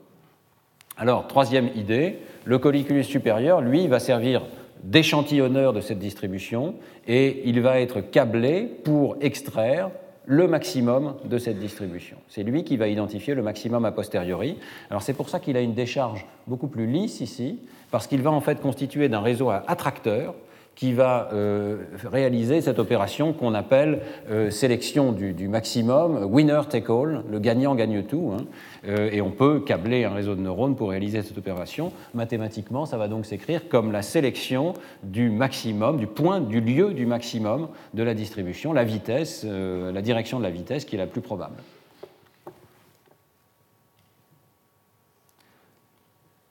Alors, 0.96 1.26
troisième 1.26 1.68
idée, 1.74 2.18
le 2.44 2.58
colliculus 2.58 3.04
supérieur, 3.04 3.60
lui, 3.60 3.86
va 3.86 3.98
servir 3.98 4.42
d'échantillonneur 4.82 5.72
de 5.72 5.80
cette 5.80 5.98
distribution 5.98 6.74
et 7.06 7.42
il 7.48 7.60
va 7.60 7.80
être 7.80 8.00
câblé 8.00 8.62
pour 8.84 9.16
extraire 9.20 9.90
le 10.26 10.48
maximum 10.48 11.14
de 11.24 11.38
cette 11.38 11.58
distribution. 11.58 12.16
C'est 12.28 12.42
lui 12.42 12.64
qui 12.64 12.76
va 12.76 12.88
identifier 12.88 13.34
le 13.34 13.42
maximum 13.42 13.84
a 13.84 13.92
posteriori. 13.92 14.58
Alors 14.90 15.02
c'est 15.02 15.12
pour 15.12 15.28
ça 15.28 15.38
qu'il 15.38 15.56
a 15.56 15.60
une 15.60 15.74
décharge 15.74 16.26
beaucoup 16.46 16.66
plus 16.66 16.86
lisse 16.86 17.20
ici, 17.20 17.60
parce 17.90 18.06
qu'il 18.06 18.22
va 18.22 18.32
en 18.32 18.40
fait 18.40 18.60
constituer 18.60 19.08
d'un 19.08 19.20
réseau 19.20 19.50
à 19.50 19.62
attracteurs 19.68 20.34
qui 20.76 20.92
va 20.92 21.30
euh, 21.32 21.78
réaliser 22.04 22.60
cette 22.60 22.78
opération 22.78 23.32
qu'on 23.32 23.54
appelle 23.54 24.02
euh, 24.30 24.50
sélection 24.50 25.10
du, 25.10 25.48
maximum, 25.48 26.24
winner 26.24 26.60
take 26.68 26.92
all, 26.92 27.24
le 27.28 27.38
gagnant 27.40 27.74
gagne 27.74 28.02
tout, 28.02 28.34
hein. 28.36 28.44
euh, 28.86 29.08
et 29.10 29.22
on 29.22 29.30
peut 29.30 29.60
câbler 29.60 30.04
un 30.04 30.12
réseau 30.12 30.34
de 30.34 30.40
neurones 30.42 30.76
pour 30.76 30.90
réaliser 30.90 31.22
cette 31.22 31.38
opération. 31.38 31.92
Mathématiquement, 32.14 32.84
ça 32.84 32.98
va 32.98 33.08
donc 33.08 33.24
s'écrire 33.24 33.68
comme 33.70 33.90
la 33.90 34.02
sélection 34.02 34.74
du 35.02 35.30
maximum, 35.30 35.96
du 35.96 36.06
point, 36.06 36.40
du 36.40 36.60
lieu 36.60 36.92
du 36.92 37.06
maximum 37.06 37.68
de 37.94 38.02
la 38.02 38.12
distribution, 38.12 38.74
la 38.74 38.84
vitesse, 38.84 39.44
la 39.44 40.02
direction 40.02 40.38
de 40.38 40.44
la 40.44 40.50
vitesse 40.50 40.84
qui 40.84 40.96
est 40.96 40.98
la 40.98 41.06
plus 41.06 41.22
probable. 41.22 41.56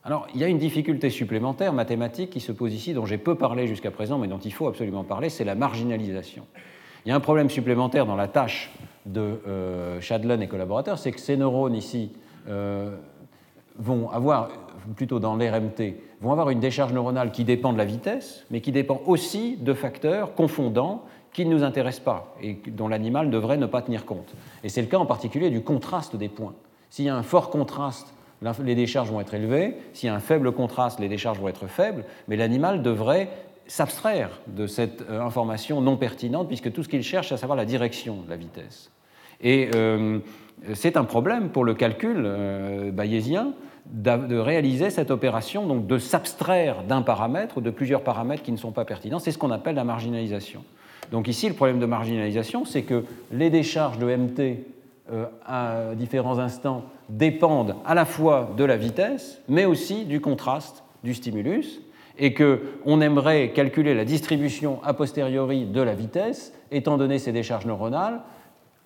Alors, 0.05 0.27
il 0.35 0.39
y 0.39 0.43
a 0.43 0.47
une 0.47 0.59
difficulté 0.59 1.09
supplémentaire 1.09 1.73
mathématique 1.73 2.29
qui 2.29 2.39
se 2.39 2.51
pose 2.51 2.75
ici, 2.75 2.93
dont 2.93 3.07
j'ai 3.07 3.17
peu 3.17 3.33
parlé 3.33 3.65
jusqu'à 3.65 3.89
présent, 3.89 4.19
mais 4.19 4.27
dont 4.27 4.37
il 4.37 4.53
faut 4.53 4.67
absolument 4.67 5.03
parler, 5.03 5.29
c'est 5.29 5.43
la 5.43 5.55
marginalisation. 5.55 6.45
Il 7.05 7.09
y 7.09 7.11
a 7.11 7.15
un 7.15 7.19
problème 7.19 7.49
supplémentaire 7.49 8.05
dans 8.05 8.15
la 8.15 8.27
tâche 8.27 8.71
de 9.07 9.39
euh, 9.47 9.99
Shadlen 10.01 10.43
et 10.43 10.47
collaborateurs, 10.47 10.99
c'est 10.99 11.11
que 11.11 11.19
ces 11.19 11.37
neurones 11.37 11.73
ici 11.73 12.11
euh, 12.47 12.95
vont 13.79 14.11
avoir, 14.11 14.49
plutôt 14.95 15.19
dans 15.19 15.35
l'RMT, 15.35 15.95
vont 16.21 16.31
avoir 16.31 16.51
une 16.51 16.59
décharge 16.59 16.93
neuronale 16.93 17.31
qui 17.31 17.43
dépend 17.43 17.73
de 17.73 17.79
la 17.79 17.85
vitesse, 17.85 18.45
mais 18.51 18.61
qui 18.61 18.71
dépend 18.71 19.01
aussi 19.07 19.57
de 19.57 19.73
facteurs 19.73 20.35
confondants 20.35 21.03
qui 21.33 21.47
ne 21.47 21.51
nous 21.55 21.63
intéressent 21.63 22.05
pas 22.05 22.35
et 22.43 22.59
dont 22.67 22.87
l'animal 22.87 23.31
devrait 23.31 23.57
ne 23.57 23.65
pas 23.65 23.81
tenir 23.81 24.05
compte. 24.05 24.35
Et 24.63 24.69
c'est 24.69 24.81
le 24.81 24.87
cas 24.87 24.99
en 24.99 25.07
particulier 25.07 25.49
du 25.49 25.63
contraste 25.63 26.15
des 26.15 26.29
points. 26.29 26.53
S'il 26.91 27.05
y 27.05 27.09
a 27.09 27.15
un 27.15 27.23
fort 27.23 27.49
contraste 27.49 28.13
les 28.63 28.75
décharges 28.75 29.09
vont 29.09 29.21
être 29.21 29.33
élevées, 29.33 29.75
s'il 29.93 30.07
y 30.07 30.09
a 30.09 30.15
un 30.15 30.19
faible 30.19 30.51
contraste, 30.51 30.99
les 30.99 31.09
décharges 31.09 31.39
vont 31.39 31.47
être 31.47 31.67
faibles, 31.67 32.03
mais 32.27 32.35
l'animal 32.35 32.81
devrait 32.81 33.29
s'abstraire 33.67 34.29
de 34.47 34.67
cette 34.67 35.03
euh, 35.09 35.21
information 35.21 35.81
non 35.81 35.97
pertinente, 35.97 36.47
puisque 36.47 36.71
tout 36.71 36.83
ce 36.83 36.89
qu'il 36.89 37.03
cherche, 37.03 37.29
c'est 37.29 37.33
à 37.33 37.37
savoir 37.37 37.57
la 37.57 37.65
direction 37.65 38.21
de 38.21 38.29
la 38.29 38.35
vitesse. 38.35 38.91
Et 39.41 39.69
euh, 39.75 40.19
c'est 40.73 40.97
un 40.97 41.03
problème 41.03 41.49
pour 41.49 41.65
le 41.65 41.73
calcul 41.73 42.23
euh, 42.25 42.91
bayésien 42.91 43.53
de 43.87 44.37
réaliser 44.37 44.89
cette 44.89 45.11
opération, 45.11 45.67
donc 45.67 45.85
de 45.85 45.99
s'abstraire 45.99 46.83
d'un 46.83 47.03
paramètre 47.03 47.59
ou 47.59 47.61
de 47.61 47.69
plusieurs 47.69 48.01
paramètres 48.01 48.41
qui 48.41 48.51
ne 48.51 48.57
sont 48.57 48.71
pas 48.71 48.83
pertinents. 48.83 49.19
C'est 49.19 49.31
ce 49.31 49.37
qu'on 49.37 49.51
appelle 49.51 49.75
la 49.75 49.83
marginalisation. 49.83 50.63
Donc 51.11 51.27
ici, 51.27 51.47
le 51.47 51.53
problème 51.53 51.79
de 51.79 51.85
marginalisation, 51.85 52.65
c'est 52.65 52.81
que 52.81 53.05
les 53.31 53.51
décharges 53.51 53.99
de 53.99 54.07
MT 54.07 54.74
à 55.45 55.93
différents 55.95 56.39
instants 56.39 56.83
dépendent 57.09 57.75
à 57.85 57.93
la 57.93 58.05
fois 58.05 58.51
de 58.57 58.63
la 58.63 58.75
vitesse, 58.77 59.41
mais 59.47 59.65
aussi 59.65 60.05
du 60.05 60.19
contraste 60.19 60.83
du 61.03 61.13
stimulus, 61.13 61.81
et 62.17 62.33
qu'on 62.33 63.01
aimerait 63.01 63.49
calculer 63.49 63.93
la 63.93 64.05
distribution 64.05 64.79
a 64.83 64.93
posteriori 64.93 65.65
de 65.65 65.81
la 65.81 65.93
vitesse, 65.93 66.53
étant 66.71 66.97
donné 66.97 67.19
ces 67.19 67.31
décharges 67.31 67.65
neuronales, 67.65 68.21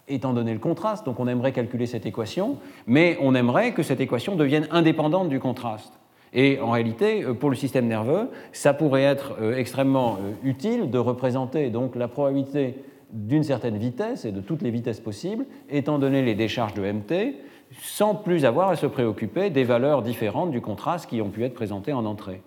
étant 0.08 0.34
donné 0.34 0.54
le 0.54 0.60
contraste. 0.60 1.06
Donc 1.06 1.20
on 1.20 1.28
aimerait 1.28 1.52
calculer 1.52 1.86
cette 1.86 2.06
équation, 2.06 2.58
mais 2.88 3.18
on 3.22 3.36
aimerait 3.36 3.74
que 3.74 3.84
cette 3.84 4.02
équation 4.02 4.36
devienne 4.36 4.68
indépendante 4.72 5.30
du 5.30 5.40
contraste. 5.40 5.94
Et 6.34 6.60
en 6.60 6.72
réalité, 6.72 7.24
euh, 7.24 7.34
pour 7.34 7.50
le 7.50 7.56
système 7.56 7.88
nerveux, 7.88 8.30
ça 8.52 8.74
pourrait 8.74 9.04
être 9.04 9.38
euh, 9.42 9.58
extrêmement 9.58 10.18
euh, 10.22 10.48
utile 10.48 10.92
de 10.92 10.98
représenter 11.00 11.70
donc 11.70 11.96
la 11.96 12.08
probabilité 12.08 12.76
d'une 13.12 13.44
certaine 13.44 13.78
vitesse 13.78 14.26
et 14.26 14.32
de 14.32 14.42
toutes 14.42 14.62
les 14.62 14.72
vitesses 14.72 15.00
possibles, 15.00 15.46
étant 15.70 16.00
donné 16.00 16.22
les 16.22 16.36
décharges 16.36 16.74
de 16.74 16.92
MT, 16.92 17.36
sans 17.82 18.16
plus 18.16 18.46
avoir 18.46 18.70
à 18.70 18.76
se 18.76 18.86
préoccuper 18.86 19.50
des 19.50 19.64
valeurs 19.64 20.02
différentes 20.02 20.52
du 20.52 20.62
contraste 20.62 21.10
qui 21.10 21.22
ont 21.22 21.30
pu 21.30 21.44
être 21.44 21.54
présentées 21.54 21.94
en 21.94 22.06
entrée. 22.06 22.42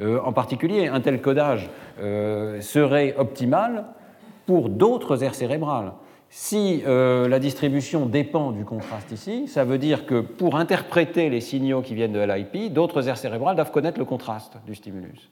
Euh, 0.00 0.20
en 0.24 0.32
particulier, 0.32 0.88
un 0.88 1.00
tel 1.00 1.20
codage 1.20 1.68
euh, 2.00 2.60
serait 2.60 3.14
optimal 3.18 3.86
pour 4.46 4.68
d'autres 4.68 5.22
aires 5.22 5.34
cérébrales. 5.34 5.92
Si 6.30 6.82
euh, 6.86 7.28
la 7.28 7.38
distribution 7.38 8.06
dépend 8.06 8.52
du 8.52 8.64
contraste 8.64 9.10
ici, 9.10 9.48
ça 9.48 9.64
veut 9.64 9.78
dire 9.78 10.06
que 10.06 10.20
pour 10.20 10.56
interpréter 10.56 11.28
les 11.28 11.40
signaux 11.40 11.82
qui 11.82 11.94
viennent 11.94 12.12
de 12.12 12.20
LIP, 12.20 12.72
d'autres 12.72 13.08
aires 13.08 13.18
cérébrales 13.18 13.56
doivent 13.56 13.72
connaître 13.72 13.98
le 13.98 14.04
contraste 14.04 14.56
du 14.64 14.74
stimulus. 14.74 15.30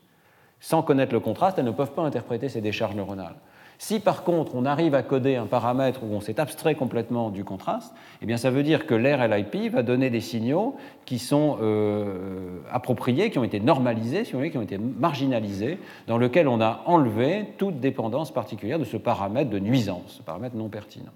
Sans 0.61 0.82
connaître 0.82 1.12
le 1.12 1.20
contraste, 1.20 1.59
elles 1.59 1.64
ne 1.64 1.70
peuvent 1.70 1.92
pas 1.92 2.02
interpréter 2.02 2.48
ces 2.48 2.61
décharges 2.61 2.96
neuronales. 2.96 3.36
Si 3.78 4.00
par 4.00 4.24
contre 4.24 4.56
on 4.56 4.64
arrive 4.64 4.96
à 4.96 5.02
coder 5.02 5.36
un 5.36 5.46
paramètre 5.46 6.02
où 6.02 6.12
on 6.12 6.20
s'est 6.20 6.40
abstrait 6.40 6.74
complètement 6.74 7.30
du 7.30 7.44
contraste, 7.44 7.94
eh 8.20 8.26
bien 8.26 8.36
ça 8.36 8.50
veut 8.50 8.64
dire 8.64 8.86
que 8.86 8.94
l'RLIP 8.94 9.72
va 9.72 9.84
donner 9.84 10.10
des 10.10 10.20
signaux 10.20 10.76
qui 11.04 11.20
sont 11.20 11.58
euh, 11.62 12.58
appropriés, 12.72 13.30
qui 13.30 13.38
ont 13.38 13.44
été 13.44 13.60
normalisés, 13.60 14.24
si 14.24 14.32
vous 14.32 14.38
voulez, 14.38 14.50
qui 14.50 14.58
ont 14.58 14.62
été 14.62 14.78
marginalisés, 14.78 15.78
dans 16.08 16.18
lequel 16.18 16.48
on 16.48 16.60
a 16.60 16.82
enlevé 16.86 17.54
toute 17.56 17.78
dépendance 17.78 18.32
particulière 18.32 18.80
de 18.80 18.84
ce 18.84 18.96
paramètre 18.96 19.50
de 19.50 19.60
nuisance, 19.60 20.16
ce 20.18 20.22
paramètre 20.22 20.56
non 20.56 20.68
pertinent. 20.68 21.12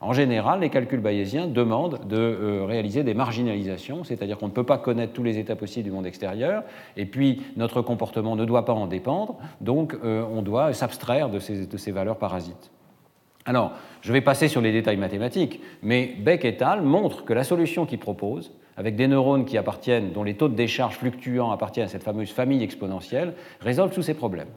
En 0.00 0.12
général, 0.12 0.60
les 0.60 0.70
calculs 0.70 1.00
bayésiens 1.00 1.48
demandent 1.48 2.06
de 2.06 2.16
euh, 2.16 2.64
réaliser 2.64 3.02
des 3.02 3.14
marginalisations, 3.14 4.04
c'est-à-dire 4.04 4.38
qu'on 4.38 4.46
ne 4.46 4.52
peut 4.52 4.64
pas 4.64 4.78
connaître 4.78 5.12
tous 5.12 5.24
les 5.24 5.38
états 5.38 5.56
possibles 5.56 5.84
du 5.84 5.90
monde 5.90 6.06
extérieur, 6.06 6.62
et 6.96 7.04
puis 7.04 7.42
notre 7.56 7.82
comportement 7.82 8.36
ne 8.36 8.44
doit 8.44 8.64
pas 8.64 8.72
en 8.72 8.86
dépendre, 8.86 9.36
donc 9.60 9.96
euh, 10.04 10.24
on 10.32 10.42
doit 10.42 10.72
s'abstraire 10.72 11.30
de 11.30 11.40
ces, 11.40 11.90
valeurs 11.90 12.18
parasites. 12.18 12.70
Alors, 13.44 13.72
je 14.00 14.12
vais 14.12 14.20
passer 14.20 14.46
sur 14.46 14.60
les 14.60 14.72
détails 14.72 14.98
mathématiques, 14.98 15.60
mais 15.82 16.14
Beck 16.20 16.44
et 16.44 16.62
al. 16.62 16.82
montrent 16.82 17.24
que 17.24 17.32
la 17.32 17.42
solution 17.42 17.84
qu'ils 17.84 17.98
proposent, 17.98 18.52
avec 18.76 18.94
des 18.94 19.08
neurones 19.08 19.46
qui 19.46 19.58
appartiennent, 19.58 20.12
dont 20.12 20.22
les 20.22 20.34
taux 20.34 20.48
de 20.48 20.54
décharge 20.54 20.94
fluctuants 20.94 21.50
appartiennent 21.50 21.86
à 21.86 21.88
cette 21.88 22.04
fameuse 22.04 22.30
famille 22.30 22.62
exponentielle, 22.62 23.34
résolvent 23.60 23.92
tous 23.92 24.02
ces 24.02 24.14
problèmes 24.14 24.50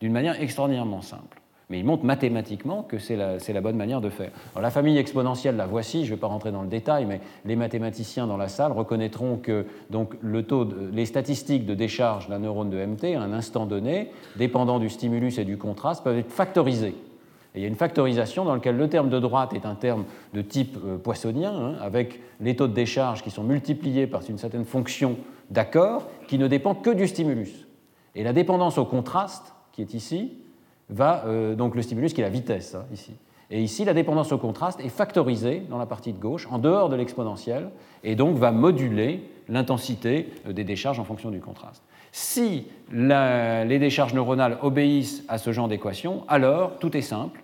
d'une 0.00 0.12
manière 0.12 0.40
extraordinairement 0.40 1.02
simple. 1.02 1.35
Mais 1.68 1.80
il 1.80 1.84
montre 1.84 2.04
mathématiquement 2.04 2.84
que 2.84 2.98
c'est 2.98 3.16
la, 3.16 3.60
bonne 3.60 3.76
manière 3.76 4.00
de 4.00 4.08
faire. 4.08 4.30
la 4.60 4.70
famille 4.70 4.98
exponentielle, 4.98 5.56
la 5.56 5.66
voici, 5.66 6.04
je 6.04 6.10
ne 6.10 6.16
vais 6.16 6.20
pas 6.20 6.28
rentrer 6.28 6.52
dans 6.52 6.62
le 6.62 6.68
détail, 6.68 7.06
mais 7.06 7.20
les 7.44 7.56
mathématiciens 7.56 8.28
dans 8.28 8.36
la 8.36 8.46
salle 8.46 8.70
reconnaîtront 8.70 9.36
que 9.36 9.66
donc, 9.90 10.14
le 10.20 10.44
taux 10.44 10.68
les 10.92 11.06
statistiques 11.06 11.66
de 11.66 11.74
décharge 11.74 12.28
d'un 12.28 12.38
neurone 12.38 12.70
de 12.70 12.84
MT 12.84 13.16
à 13.16 13.22
un 13.22 13.32
instant 13.32 13.66
donné, 13.66 14.12
dépendant 14.36 14.78
du 14.78 14.88
stimulus 14.88 15.38
et 15.38 15.44
du 15.44 15.58
contraste, 15.58 16.04
peuvent 16.04 16.18
être 16.18 16.30
factorisés. 16.30 16.94
Et 17.56 17.60
il 17.60 17.62
y 17.62 17.64
a 17.64 17.68
une 17.68 17.74
factorisation 17.74 18.44
dans 18.44 18.54
laquelle 18.54 18.76
le 18.76 18.88
terme 18.88 19.08
de 19.08 19.18
droite 19.18 19.52
est 19.52 19.66
un 19.66 19.74
terme 19.74 20.04
de 20.34 20.42
type 20.42 20.76
euh, 20.84 20.98
poissonien, 20.98 21.52
hein, 21.52 21.74
avec 21.80 22.20
les 22.40 22.54
taux 22.54 22.68
de 22.68 22.74
décharge 22.74 23.24
qui 23.24 23.30
sont 23.30 23.42
multipliés 23.42 24.06
par 24.06 24.20
une 24.28 24.38
certaine 24.38 24.66
fonction 24.66 25.16
d'accord 25.50 26.06
qui 26.28 26.38
ne 26.38 26.46
dépend 26.46 26.74
que 26.74 26.90
du 26.90 27.08
stimulus. 27.08 27.66
Et 28.14 28.22
la 28.22 28.32
dépendance 28.32 28.78
au 28.78 28.84
contraste, 28.84 29.54
qui 29.72 29.82
est 29.82 29.94
ici, 29.94 30.38
va, 30.90 31.24
euh, 31.26 31.54
donc 31.54 31.74
le 31.74 31.82
stimulus 31.82 32.12
qui 32.12 32.20
est 32.20 32.24
la 32.24 32.30
vitesse, 32.30 32.74
hein, 32.74 32.84
ici. 32.92 33.12
Et 33.50 33.62
ici, 33.62 33.84
la 33.84 33.94
dépendance 33.94 34.32
au 34.32 34.38
contraste 34.38 34.80
est 34.80 34.88
factorisée 34.88 35.62
dans 35.70 35.78
la 35.78 35.86
partie 35.86 36.12
de 36.12 36.18
gauche, 36.18 36.48
en 36.50 36.58
dehors 36.58 36.88
de 36.88 36.96
l'exponentielle, 36.96 37.70
et 38.02 38.16
donc 38.16 38.36
va 38.36 38.50
moduler 38.50 39.22
l'intensité 39.48 40.32
euh, 40.48 40.52
des 40.52 40.64
décharges 40.64 40.98
en 40.98 41.04
fonction 41.04 41.30
du 41.30 41.40
contraste. 41.40 41.82
Si 42.12 42.66
les 42.90 43.78
décharges 43.78 44.14
neuronales 44.14 44.58
obéissent 44.62 45.22
à 45.28 45.38
ce 45.38 45.52
genre 45.52 45.68
d'équation, 45.68 46.24
alors 46.28 46.78
tout 46.78 46.96
est 46.96 47.02
simple, 47.02 47.42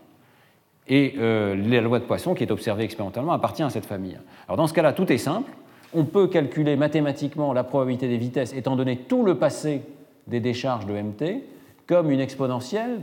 et 0.89 1.15
euh, 1.19 1.55
la 1.55 1.81
loi 1.81 1.99
de 1.99 2.05
Poisson, 2.05 2.35
qui 2.35 2.43
est 2.43 2.51
observée 2.51 2.85
expérimentalement, 2.85 3.33
appartient 3.33 3.63
à 3.63 3.71
cette 3.71 3.87
famille. 3.87 4.19
Alors 4.47 4.57
dans 4.57 4.67
ce 4.67 4.73
cas-là, 4.73 4.93
tout 4.93 5.13
est 5.13 5.19
simple. 5.19 5.51
On 5.95 6.05
peut 6.05 6.27
calculer 6.27 6.77
mathématiquement 6.77 7.53
la 7.53 7.65
probabilité 7.65 8.09
des 8.09 8.17
vitesses, 8.17 8.55
étant 8.55 8.77
donné 8.77 8.97
tout 8.97 9.25
le 9.25 9.37
passé 9.39 9.83
des 10.27 10.41
décharges 10.41 10.87
de 10.87 10.95
MT 10.95 11.43
comme 11.87 12.11
une 12.11 12.21
exponentielle 12.21 13.01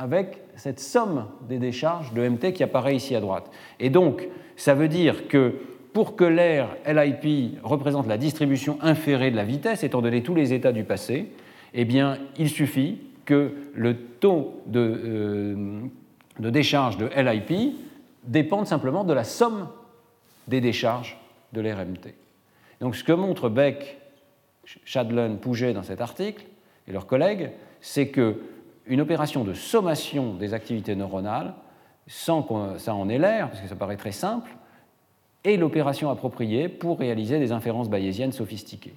avec 0.00 0.38
cette 0.56 0.80
somme 0.80 1.26
des 1.46 1.58
décharges 1.58 2.14
de 2.14 2.26
MT 2.26 2.54
qui 2.54 2.62
apparaît 2.62 2.96
ici 2.96 3.14
à 3.14 3.20
droite. 3.20 3.50
Et 3.78 3.90
donc, 3.90 4.26
ça 4.56 4.74
veut 4.74 4.88
dire 4.88 5.28
que 5.28 5.56
pour 5.92 6.16
que 6.16 6.24
l'air 6.24 6.74
LIP 6.86 7.58
représente 7.62 8.06
la 8.06 8.16
distribution 8.16 8.78
inférée 8.80 9.30
de 9.30 9.36
la 9.36 9.44
vitesse, 9.44 9.84
étant 9.84 10.00
donné 10.00 10.22
tous 10.22 10.34
les 10.34 10.54
états 10.54 10.72
du 10.72 10.84
passé, 10.84 11.30
eh 11.74 11.84
bien, 11.84 12.16
il 12.38 12.48
suffit 12.48 12.98
que 13.26 13.52
le 13.74 13.94
taux 13.94 14.62
de, 14.66 14.80
euh, 14.80 15.80
de 16.38 16.50
décharge 16.50 16.96
de 16.96 17.10
LIP 17.14 17.76
dépende 18.24 18.66
simplement 18.66 19.04
de 19.04 19.12
la 19.12 19.24
somme 19.24 19.68
des 20.48 20.62
décharges 20.62 21.20
de 21.52 21.60
l'air 21.60 21.76
MT. 21.78 22.14
Donc, 22.80 22.96
ce 22.96 23.04
que 23.04 23.12
montrent 23.12 23.50
Beck, 23.50 23.98
Shadlen, 24.64 25.36
Pouget 25.36 25.74
dans 25.74 25.82
cet 25.82 26.00
article, 26.00 26.46
et 26.88 26.92
leurs 26.92 27.06
collègues, 27.06 27.50
c'est 27.82 28.08
qu'une 28.84 29.00
opération 29.00 29.44
de 29.44 29.54
sommation 29.54 30.34
des 30.34 30.54
activités 30.54 30.94
neuronales, 30.94 31.54
sans 32.06 32.42
que 32.42 32.78
ça 32.78 32.94
en 32.94 33.08
ait 33.08 33.18
l'air, 33.18 33.48
parce 33.48 33.60
que 33.60 33.68
ça 33.68 33.76
paraît 33.76 33.96
très 33.96 34.12
simple, 34.12 34.50
est 35.44 35.56
l'opération 35.56 36.10
appropriée 36.10 36.68
pour 36.68 36.98
réaliser 36.98 37.38
des 37.38 37.52
inférences 37.52 37.88
bayésiennes 37.88 38.32
sophistiquées. 38.32 38.94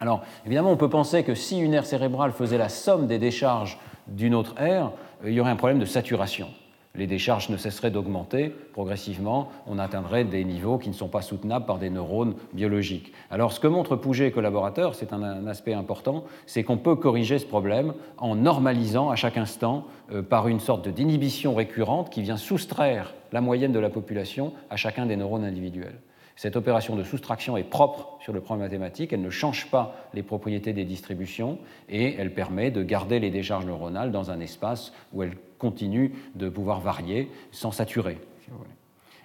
Alors, 0.00 0.22
évidemment, 0.46 0.70
on 0.70 0.76
peut 0.76 0.90
penser 0.90 1.24
que 1.24 1.34
si 1.34 1.58
une 1.58 1.74
aire 1.74 1.86
cérébrale 1.86 2.32
faisait 2.32 2.58
la 2.58 2.68
somme 2.68 3.06
des 3.06 3.18
décharges 3.18 3.78
d'une 4.06 4.34
autre 4.34 4.54
aire, 4.60 4.92
il 5.24 5.32
y 5.32 5.40
aurait 5.40 5.50
un 5.50 5.56
problème 5.56 5.80
de 5.80 5.84
saturation 5.84 6.48
les 6.94 7.06
décharges 7.06 7.48
ne 7.48 7.56
cesseraient 7.56 7.90
d'augmenter 7.90 8.48
progressivement, 8.72 9.50
on 9.66 9.78
atteindrait 9.78 10.24
des 10.24 10.44
niveaux 10.44 10.78
qui 10.78 10.88
ne 10.88 10.94
sont 10.94 11.08
pas 11.08 11.22
soutenables 11.22 11.66
par 11.66 11.78
des 11.78 11.90
neurones 11.90 12.34
biologiques. 12.52 13.12
Alors 13.30 13.52
ce 13.52 13.60
que 13.60 13.66
montre 13.66 13.96
Pouget 13.96 14.28
et 14.28 14.30
collaborateurs, 14.32 14.94
c'est 14.94 15.12
un, 15.12 15.46
aspect 15.46 15.74
important, 15.74 16.24
c'est 16.46 16.64
qu'on 16.64 16.78
peut 16.78 16.96
corriger 16.96 17.38
ce 17.38 17.46
problème 17.46 17.94
en 18.16 18.34
normalisant 18.34 19.10
à 19.10 19.16
chaque 19.16 19.36
instant 19.36 19.86
euh, 20.12 20.22
par 20.22 20.48
une 20.48 20.60
sorte 20.60 20.88
d'inhibition 20.88 21.54
récurrente 21.54 22.10
qui 22.10 22.22
vient 22.22 22.36
soustraire 22.36 23.14
la 23.32 23.40
moyenne 23.40 23.72
de 23.72 23.78
la 23.78 23.90
population 23.90 24.52
à 24.70 24.76
chacun 24.76 25.06
des 25.06 25.16
neurones 25.16 25.44
individuels. 25.44 26.00
Cette 26.36 26.54
opération 26.54 26.94
de 26.94 27.02
soustraction 27.02 27.56
est 27.56 27.64
propre 27.64 28.16
sur 28.20 28.32
le 28.32 28.40
plan 28.40 28.56
mathématique, 28.56 29.12
elle 29.12 29.22
ne 29.22 29.30
change 29.30 29.70
pas 29.70 29.96
les 30.14 30.22
propriétés 30.22 30.72
des 30.72 30.84
distributions 30.84 31.58
et 31.88 32.14
elle 32.14 32.32
permet 32.32 32.70
de 32.70 32.84
garder 32.84 33.18
les 33.18 33.30
décharges 33.30 33.66
neuronales 33.66 34.12
dans 34.12 34.30
un 34.30 34.38
espace 34.38 34.92
où 35.12 35.24
elles 35.24 35.36
continuent 35.58 36.10
de 36.34 36.48
pouvoir 36.48 36.80
varier 36.80 37.30
sans 37.52 37.72
saturer. 37.72 38.18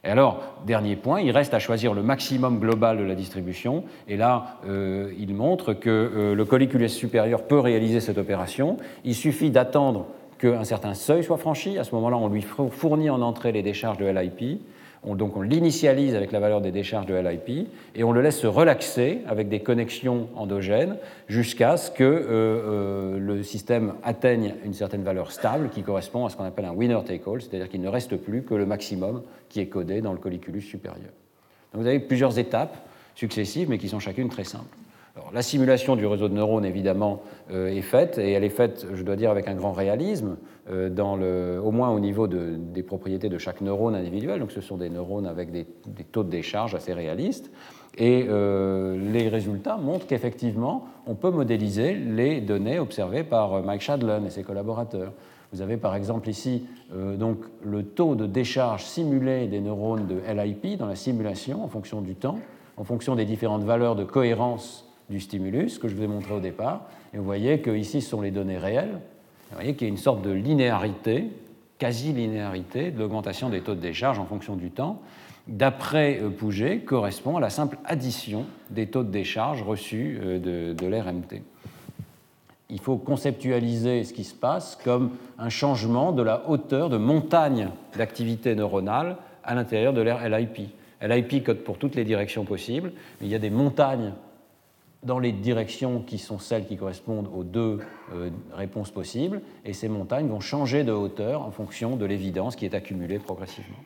Et 0.05 0.09
alors, 0.09 0.41
dernier 0.65 0.97
point, 0.97 1.21
il 1.21 1.31
reste 1.31 1.53
à 1.53 1.59
choisir 1.59 1.93
le 1.93 2.03
maximum 2.03 2.59
global 2.59 2.97
de 2.97 3.03
la 3.03 3.15
distribution. 3.15 3.86
Et 4.09 4.17
là, 4.17 4.57
euh, 4.67 5.13
il 5.17 5.34
montre 5.34 5.73
que 5.73 5.89
euh, 5.89 6.36
le 6.36 6.45
colliculus 6.45 6.89
supérieur 6.89 7.43
peut 7.43 7.59
réaliser 7.59 8.01
cette 8.01 8.17
opération. 8.17 8.77
Il 9.05 9.15
suffit 9.15 9.49
d'attendre 9.49 10.07
qu'un 10.39 10.65
certain 10.65 10.93
seuil 10.93 11.23
soit 11.23 11.38
franchi. 11.38 11.77
À 11.77 11.86
ce 11.86 11.95
moment-là, 11.95 12.17
on 12.17 12.27
lui 12.27 12.41
fournit 12.41 13.09
en 13.09 13.21
entrée 13.21 13.53
les 13.53 13.61
décharges 13.61 13.97
de 13.97 14.05
LIP 14.05 14.59
on, 15.06 15.16
donc 15.16 15.36
on 15.38 15.41
l'initialise 15.41 16.16
avec 16.16 16.32
la 16.32 16.39
valeur 16.39 16.62
des 16.62 16.72
décharges 16.72 17.06
de 17.06 17.16
LIP 17.16 17.68
et 17.95 18.04
on 18.04 18.12
le 18.12 18.22
laisse 18.22 18.39
se 18.39 18.47
relaxer 18.47 19.22
avec 19.28 19.49
des 19.49 19.60
connexions 19.60 20.30
endogènes 20.36 20.97
jusqu'à 21.28 21.78
ce 21.78 21.91
que 21.91 22.04
euh, 22.04 22.28
euh, 22.30 23.20
le 23.20 23.43
système 23.43 23.93
atteigne 24.04 24.56
une 24.66 24.74
certaine 24.74 25.04
valeur 25.04 25.32
stable 25.32 25.70
qui 25.70 25.84
correspond 25.84 26.26
à 26.26 26.30
ce 26.30 26.38
qu'on 26.38 26.45
appelle 26.45 26.66
un 26.66 26.74
winner 26.74 26.99
take 27.06 27.24
all, 27.28 27.41
c'est-à-dire 27.41 27.70
qu'il 27.70 27.82
ne 27.82 27.89
reste 27.89 28.16
plus 28.18 28.43
que 28.43 28.54
le 28.54 28.66
maximum 28.66 29.22
qui 29.49 29.60
est 29.60 29.68
codé 29.68 30.01
dans 30.01 30.14
le 30.14 30.20
colliculus 30.20 30.62
supérieur. 30.62 31.12
Donc 31.74 31.82
vous 31.82 31.88
avez 31.88 31.99
plusieurs 31.99 32.39
étapes 32.39 32.78
successives 33.16 33.70
mais 33.70 33.78
qui 33.78 33.89
sont 33.89 33.99
chacune 33.99 34.30
très 34.30 34.43
simples 34.43 34.78
la 35.34 35.41
simulation 35.41 35.95
du 35.95 36.06
réseau 36.06 36.28
de 36.28 36.34
neurones, 36.34 36.66
évidemment, 36.66 37.22
euh, 37.51 37.68
est 37.68 37.82
faite, 37.82 38.18
et 38.18 38.32
elle 38.32 38.43
est 38.43 38.49
faite, 38.49 38.88
je 38.93 39.04
dois 39.04 39.16
dire, 39.16 39.32
avec 39.32 39.47
un 39.47 39.54
grand 39.54 39.72
réalisme, 39.72 40.38
le, 40.70 41.59
au 41.64 41.72
moins 41.72 41.89
au 41.89 41.99
niveau 41.99 42.28
des 42.28 42.84
propriétés 42.84 43.30
de 43.30 43.38
chaque 43.38 43.61
neurone 43.61 43.95
individuel. 43.95 44.39
Donc 44.39 44.51
ce 44.51 44.61
sont 44.61 44.78
des 44.78 44.89
neurones 44.89 45.26
avec 45.26 45.51
des, 45.51 45.66
taux 46.11 46.24
de 46.24 46.30
décharge 46.30 46.76
assez 46.76 46.93
réalistes. 46.93 47.51
Et 47.97 48.26
euh, 48.28 48.97
les 49.11 49.30
résultats 49.30 49.78
montrent 49.78 50.07
qu'effectivement, 50.07 50.86
on 51.05 51.16
peut 51.16 51.30
modéliser 51.30 51.93
les 51.93 52.41
données 52.41 52.80
observées 52.80 53.24
par 53.24 53.61
Mike 53.61 53.82
Shadlen 53.82 54.26
et 54.26 54.30
ses 54.30 54.43
collaborateurs. 54.43 55.14
Vous 55.51 55.61
avez 55.61 55.78
par 55.78 55.95
exemple 55.95 56.30
ici 56.30 56.66
donc, 56.91 57.38
le 57.64 57.84
taux 57.84 58.16
de 58.16 58.26
décharge 58.26 58.86
simulé 58.86 59.47
des 59.47 59.61
neurones 59.61 60.07
de 60.07 60.20
LIP 60.28 60.80
dans 60.80 60.88
la 60.88 60.95
simulation 60.95 61.64
en 61.64 61.68
fonction 61.68 62.01
du 62.01 62.16
temps, 62.16 62.39
en 62.78 62.84
fonction 62.84 63.16
des 63.16 63.26
différentes 63.26 63.64
valeurs 63.64 63.95
de 63.95 64.03
cohérence 64.03 64.91
du 65.09 65.20
stimulus 65.20 65.78
que 65.78 65.88
je 65.88 65.95
vous 65.95 66.03
ai 66.03 66.07
montré 66.07 66.34
au 66.34 66.39
départ. 66.39 66.88
Et 67.14 67.18
vous 67.18 67.24
voyez 67.24 67.59
que 67.59 67.70
ici 67.70 68.01
ce 68.01 68.09
sont 68.09 68.22
les 68.22 68.32
données 68.32 68.57
réelles. 68.57 68.99
Vous 69.54 69.60
voyez 69.60 69.76
qu'il 69.76 69.86
y 69.86 69.89
a 69.91 69.93
une 69.93 69.97
sorte 69.97 70.24
de 70.24 70.32
linéarité, 70.32 71.28
quasi-linéarité 71.78 72.89
de 72.89 72.97
l'augmentation 72.97 73.49
des 73.49 73.62
taux 73.62 73.76
de 73.76 73.80
décharge 73.80 74.18
en 74.18 74.26
fonction 74.26 74.56
du 74.56 74.72
temps. 74.72 74.99
D'après 75.47 76.20
euh, 76.20 76.30
Pouget, 76.30 76.80
correspond 76.80 77.38
à 77.38 77.39
la 77.39 77.51
simple 77.51 77.78
addition 77.86 78.47
des 78.72 78.88
taux 78.88 79.04
de 79.04 79.12
décharge 79.12 79.62
reçus 79.62 80.20
euh, 80.24 80.39
de, 80.39 80.74
de 80.74 80.88
l'RMT. 80.88 81.43
Il 82.72 82.80
faut 82.80 82.97
conceptualiser 82.97 84.04
ce 84.06 84.14
qui 84.14 84.24
se 84.24 84.34
passe 84.34 84.76
comme 84.84 85.12
un 85.38 85.49
changement 85.49 86.14
de 86.14 86.24
la 86.24 86.49
hauteur 86.49 86.89
de 86.89 86.97
montagne 86.97 87.70
d'activité 87.95 88.56
neuronale 88.56 89.18
à 89.43 89.54
l'intérieur 89.54 89.93
de 89.93 90.01
l'air 90.01 90.28
LIP. 90.28 90.74
LIP 90.99 91.43
code 91.43 91.60
pour 91.60 91.78
toutes 91.78 91.93
les 91.93 92.06
directions 92.06 92.43
possibles, 92.43 92.91
mais 93.22 93.28
il 93.28 93.32
y 93.32 93.36
a 93.36 93.39
des 93.39 93.51
montagnes 93.51 94.14
dans 95.04 95.20
les 95.20 95.32
directions 95.32 96.01
qui 96.01 96.18
sont 96.18 96.39
celles 96.39 96.66
qui 96.66 96.78
correspondent 96.78 97.30
aux 97.34 97.43
deux 97.43 97.80
euh, 98.14 98.30
réponses 98.54 98.91
possibles, 98.91 99.41
et 99.66 99.74
ces 99.74 99.89
montagnes 99.89 100.28
vont 100.28 100.39
changer 100.39 100.84
de 100.84 100.91
hauteur 100.91 101.41
en 101.41 101.51
fonction 101.51 101.95
de 101.95 102.06
l'évidence 102.06 102.56
qui 102.56 102.66
est 102.66 102.74
accumulée 102.74 103.20
progressivement. 103.20 103.78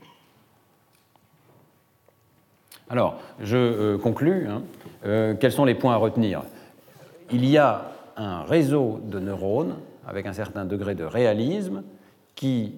Alors, 2.89 3.19
je 3.39 3.57
euh, 3.57 3.97
conclus. 3.97 4.47
Hein. 4.47 4.63
Euh, 5.05 5.35
quels 5.35 5.51
sont 5.51 5.65
les 5.65 5.75
points 5.75 5.93
à 5.93 5.97
retenir? 5.97 6.43
Il 7.31 7.45
y 7.45 7.57
a 7.57 7.91
un 8.15 8.43
réseau 8.43 9.01
de 9.03 9.19
neurones 9.19 9.75
avec 10.07 10.25
un 10.25 10.33
certain 10.33 10.65
degré 10.65 10.95
de 10.95 11.03
réalisme 11.03 11.83
qui, 12.35 12.75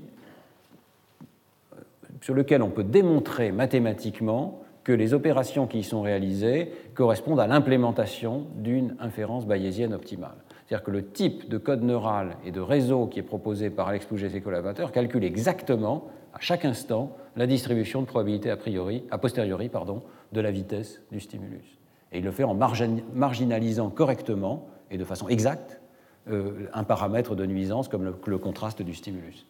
sur 2.22 2.34
lequel 2.34 2.64
on 2.64 2.70
peut 2.70 2.84
démontrer 2.84 3.52
mathématiquement 3.52 4.64
que 4.90 4.94
les 4.96 5.14
opérations 5.14 5.68
qui 5.68 5.78
y 5.78 5.84
sont 5.84 6.02
réalisées 6.02 6.72
correspondent 6.96 7.40
à 7.40 7.46
l'implémentation 7.46 8.48
d'une 8.56 8.96
inférence 9.00 9.46
bayésienne 9.46 9.94
optimale. 9.94 10.38
C'est-à-dire 10.66 10.84
que 10.84 10.90
le 10.90 11.06
type 11.06 11.48
de 11.48 11.60
code 11.60 11.84
neural 11.84 12.38
et 12.44 12.50
de 12.50 12.60
réseau 12.60 13.06
qui 13.06 13.20
est 13.20 13.24
proposé 13.24 13.70
par 13.70 13.88
Alex 13.88 14.08
Pouget 14.08 14.26
et 14.26 14.30
ses 14.32 14.42
collaborateurs 14.42 14.92
calcule 14.92 15.24
exactement, 15.24 16.08
à 16.34 16.40
chaque 16.40 16.66
instant, 16.66 17.16
la 17.36 17.46
distribution 17.46 18.02
de 18.02 18.08
probabilité 18.08 18.50
a, 18.50 18.58
priori, 18.58 19.04
a 19.12 19.20
posteriori 19.20 19.70
pardon, 19.70 20.02
de 20.32 20.42
la 20.42 20.50
vitesse 20.50 21.04
du 21.12 21.20
stimulus. 21.20 21.78
Et 22.12 22.18
il 22.18 22.24
le 22.24 22.32
fait 22.32 22.44
en 22.44 22.56
marginalisant 22.56 23.92
correctement 23.92 24.70
et 24.90 24.98
de 24.98 25.06
façon 25.06 25.28
exacte 25.28 25.82
euh, 26.32 26.68
un 26.74 26.84
paramètre 26.84 27.36
de 27.36 27.46
nuisance 27.46 27.90
comme 27.90 28.12
le 28.26 28.38
contraste 28.40 28.82
du 28.82 28.96
stimulus. 28.96 29.46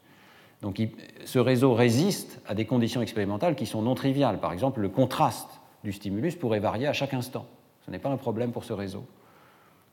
Donc 0.62 0.82
ce 1.26 1.40
réseau 1.40 1.74
résiste 1.74 2.42
à 2.48 2.54
des 2.54 2.66
conditions 2.66 3.02
expérimentales 3.02 3.56
qui 3.56 3.66
sont 3.66 3.82
non 3.82 3.96
triviales. 3.96 4.40
Par 4.40 4.52
exemple, 4.52 4.82
le 4.82 4.90
contraste 4.90 5.62
du 5.84 5.94
stimulus 5.94 6.36
pourrait 6.36 6.60
varier 6.60 6.88
à 6.88 6.94
chaque 6.94 7.14
instant. 7.14 7.46
Ce 7.86 7.92
n'est 7.92 8.00
pas 8.00 8.10
un 8.10 8.18
problème 8.18 8.52
pour 8.52 8.66
ce 8.66 8.74
réseau. 8.74 9.06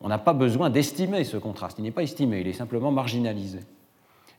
On 0.01 0.09
n'a 0.09 0.19
pas 0.19 0.33
besoin 0.33 0.69
d'estimer 0.69 1.25
ce 1.25 1.37
contraste. 1.37 1.79
Il 1.79 1.83
n'est 1.83 1.91
pas 1.91 2.03
estimé, 2.03 2.41
il 2.41 2.49
est 2.49 2.53
simplement 2.53 2.91
marginalisé. 2.91 3.61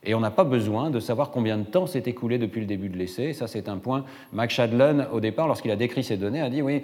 Et 0.04 0.14
on 0.14 0.20
n'a 0.20 0.30
pas 0.30 0.44
besoin 0.44 0.90
de 0.90 1.00
savoir 1.00 1.30
combien 1.30 1.58
de 1.58 1.64
temps 1.64 1.86
s'est 1.86 2.04
écoulé 2.06 2.38
depuis 2.38 2.60
le 2.60 2.66
début 2.66 2.88
de 2.88 2.96
l'essai. 2.96 3.32
Ça, 3.32 3.48
c'est 3.48 3.68
un 3.68 3.78
point. 3.78 4.04
Max 4.32 4.54
Shadlen, 4.54 5.08
au 5.12 5.20
départ, 5.20 5.48
lorsqu'il 5.48 5.70
a 5.72 5.76
décrit 5.76 6.04
ces 6.04 6.16
données, 6.16 6.40
a 6.40 6.50
dit 6.50 6.62
oui, 6.62 6.82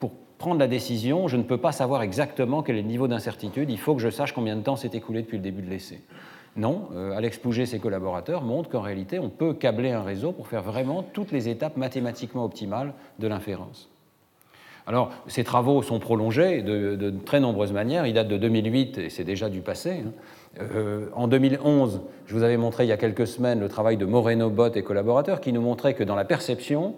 pour 0.00 0.12
prendre 0.38 0.58
la 0.58 0.66
décision, 0.66 1.28
je 1.28 1.36
ne 1.36 1.42
peux 1.42 1.58
pas 1.58 1.72
savoir 1.72 2.02
exactement 2.02 2.62
quel 2.62 2.76
est 2.76 2.82
le 2.82 2.88
niveau 2.88 3.06
d'incertitude. 3.06 3.70
Il 3.70 3.78
faut 3.78 3.94
que 3.94 4.02
je 4.02 4.10
sache 4.10 4.32
combien 4.32 4.56
de 4.56 4.62
temps 4.62 4.76
s'est 4.76 4.90
écoulé 4.92 5.22
depuis 5.22 5.36
le 5.36 5.42
début 5.42 5.62
de 5.62 5.70
l'essai. 5.70 6.00
Non, 6.56 6.88
euh, 6.94 7.16
Alex 7.16 7.38
Pouget 7.38 7.64
et 7.64 7.66
ses 7.66 7.78
collaborateurs 7.78 8.42
montrent 8.42 8.70
qu'en 8.70 8.80
réalité, 8.80 9.18
on 9.18 9.28
peut 9.28 9.52
câbler 9.52 9.90
un 9.90 10.02
réseau 10.02 10.32
pour 10.32 10.48
faire 10.48 10.62
vraiment 10.62 11.02
toutes 11.02 11.30
les 11.30 11.48
étapes 11.48 11.76
mathématiquement 11.76 12.44
optimales 12.44 12.94
de 13.18 13.28
l'inférence. 13.28 13.90
Alors, 14.86 15.10
ces 15.26 15.42
travaux 15.42 15.82
sont 15.82 15.98
prolongés 15.98 16.62
de, 16.62 17.12
très 17.24 17.40
nombreuses 17.40 17.72
manières. 17.72 18.06
Ils 18.06 18.14
datent 18.14 18.28
de 18.28 18.38
2008 18.38 18.98
et 18.98 19.10
c'est 19.10 19.24
déjà 19.24 19.48
du 19.48 19.60
passé. 19.60 20.04
Hein. 20.06 20.12
Euh, 20.60 21.08
en 21.14 21.26
2011, 21.26 22.02
je 22.26 22.34
vous 22.34 22.44
avais 22.44 22.56
montré 22.56 22.84
il 22.84 22.88
y 22.88 22.92
a 22.92 22.96
quelques 22.96 23.26
semaines 23.26 23.60
le 23.60 23.68
travail 23.68 23.96
de 23.96 24.06
Moreno 24.06 24.48
Bott 24.48 24.76
et 24.76 24.82
collaborateurs 24.82 25.40
qui 25.40 25.52
nous 25.52 25.60
montrait 25.60 25.94
que 25.94 26.04
dans 26.04 26.14
la 26.14 26.24
perception, 26.24 26.94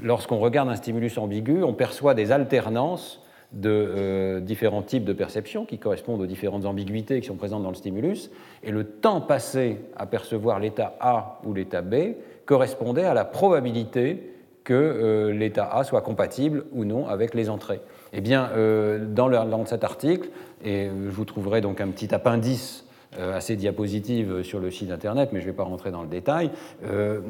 lorsqu'on 0.00 0.38
regarde 0.38 0.68
un 0.68 0.76
stimulus 0.76 1.16
ambigu, 1.16 1.62
on 1.62 1.72
perçoit 1.72 2.14
des 2.14 2.30
alternances 2.30 3.22
de 3.52 3.70
euh, 3.70 4.40
différents 4.40 4.82
types 4.82 5.04
de 5.04 5.12
perceptions 5.12 5.64
qui 5.64 5.78
correspondent 5.78 6.20
aux 6.20 6.26
différentes 6.26 6.66
ambiguïtés 6.66 7.20
qui 7.20 7.26
sont 7.26 7.36
présentes 7.36 7.62
dans 7.62 7.70
le 7.70 7.74
stimulus, 7.74 8.30
et 8.62 8.70
le 8.70 8.84
temps 8.84 9.20
passé 9.20 9.80
à 9.96 10.06
percevoir 10.06 10.60
l'état 10.60 10.96
A 11.00 11.40
ou 11.44 11.52
l'état 11.52 11.82
B 11.82 12.14
correspondait 12.46 13.04
à 13.04 13.14
la 13.14 13.24
probabilité 13.24 14.34
que 14.62 14.74
euh, 14.74 15.32
l'état 15.32 15.68
A 15.72 15.84
soit 15.84 16.02
compatible 16.02 16.64
ou 16.72 16.84
non 16.84 17.08
avec 17.08 17.34
les 17.34 17.50
entrées. 17.50 17.80
Eh 18.12 18.20
bien, 18.20 18.50
euh, 18.54 19.04
dans, 19.04 19.66
cet 19.66 19.82
article, 19.82 20.28
et 20.64 20.86
je 20.86 21.10
vous 21.10 21.24
trouverai 21.24 21.60
donc 21.60 21.80
un 21.80 21.88
petit 21.88 22.14
appendice 22.14 22.84
à 23.18 23.40
ces 23.40 23.56
diapositives 23.56 24.44
sur 24.44 24.60
le 24.60 24.70
site 24.70 24.92
internet, 24.92 25.30
mais 25.32 25.40
je 25.40 25.46
ne 25.46 25.50
vais 25.50 25.56
pas 25.56 25.64
rentrer 25.64 25.90
dans 25.90 26.02
le 26.02 26.08
détail, 26.08 26.52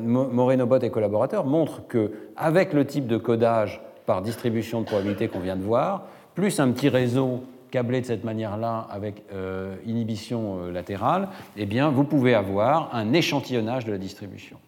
Moreno 0.05 0.67
Bot 0.67 0.79
et 0.81 0.91
collaborateurs 0.91 1.47
montrent 1.47 1.81
qu'avec 1.89 2.75
le 2.75 2.85
type 2.85 3.07
de 3.07 3.17
codage 3.17 3.81
par 4.07 4.23
distribution 4.23 4.81
de 4.81 4.87
probabilité 4.87 5.29
qu'on 5.29 5.41
vient 5.41 5.57
de 5.57 5.63
voir, 5.63 6.03
plus 6.35 6.61
un 6.61 6.71
petit 6.73 6.89
réseau 6.89 7.45
câblé 7.71 8.01
de 8.01 8.07
cette 8.07 8.25
manière-là 8.25 8.89
avec 8.91 9.23
euh, 9.33 9.77
inhibition 9.87 10.67
latérale, 10.73 11.29
eh 11.57 11.67
bien, 11.67 11.91
vous 11.91 12.05
pouvez 12.05 12.35
avoir 12.35 12.95
un 12.95 13.13
échantillonnage 13.13 13.85
de 13.85 13.93
la 13.93 13.99
distribution. 13.99 14.59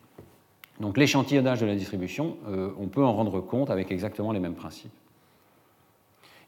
Donc 0.80 0.96
l'échantillonnage 0.96 1.60
de 1.60 1.66
la 1.66 1.74
distribution, 1.74 2.36
on 2.80 2.86
peut 2.86 3.04
en 3.04 3.12
rendre 3.12 3.40
compte 3.40 3.70
avec 3.70 3.92
exactement 3.92 4.32
les 4.32 4.40
mêmes 4.40 4.54
principes. 4.54 4.92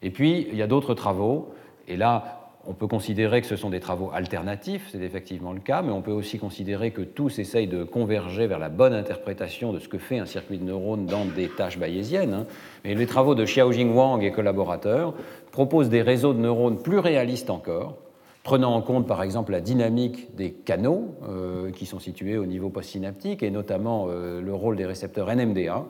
Et 0.01 0.09
puis, 0.09 0.47
il 0.51 0.57
y 0.57 0.61
a 0.61 0.67
d'autres 0.67 0.93
travaux, 0.93 1.53
et 1.87 1.97
là, 1.97 2.44
on 2.67 2.73
peut 2.73 2.87
considérer 2.87 3.41
que 3.41 3.47
ce 3.47 3.55
sont 3.55 3.69
des 3.69 3.79
travaux 3.79 4.11
alternatifs, 4.13 4.89
c'est 4.91 5.01
effectivement 5.01 5.53
le 5.53 5.59
cas, 5.59 5.81
mais 5.81 5.91
on 5.91 6.01
peut 6.01 6.11
aussi 6.11 6.39
considérer 6.39 6.91
que 6.91 7.01
tous 7.01 7.39
essayent 7.39 7.67
de 7.67 7.83
converger 7.83 8.47
vers 8.47 8.59
la 8.59 8.69
bonne 8.69 8.93
interprétation 8.93 9.71
de 9.73 9.79
ce 9.79 9.87
que 9.87 9.97
fait 9.97 10.19
un 10.19 10.25
circuit 10.25 10.57
de 10.57 10.63
neurones 10.63 11.05
dans 11.05 11.25
des 11.25 11.47
tâches 11.47 11.77
bayésiennes. 11.77 12.33
Hein. 12.33 12.45
Mais 12.83 12.95
les 12.95 13.05
travaux 13.05 13.35
de 13.35 13.43
Xiaojing 13.43 13.93
Wang 13.93 14.23
et 14.23 14.31
collaborateurs 14.31 15.13
proposent 15.51 15.89
des 15.89 16.01
réseaux 16.01 16.33
de 16.33 16.39
neurones 16.39 16.81
plus 16.81 16.99
réalistes 16.99 17.49
encore, 17.49 17.97
prenant 18.43 18.73
en 18.73 18.81
compte 18.81 19.07
par 19.07 19.23
exemple 19.23 19.51
la 19.51 19.61
dynamique 19.61 20.35
des 20.35 20.51
canaux 20.51 21.15
euh, 21.27 21.71
qui 21.71 21.85
sont 21.85 21.99
situés 21.99 22.37
au 22.37 22.45
niveau 22.45 22.69
postsynaptique 22.69 23.43
et 23.43 23.51
notamment 23.51 24.07
euh, 24.09 24.41
le 24.41 24.53
rôle 24.53 24.75
des 24.75 24.85
récepteurs 24.85 25.33
NMDA, 25.33 25.85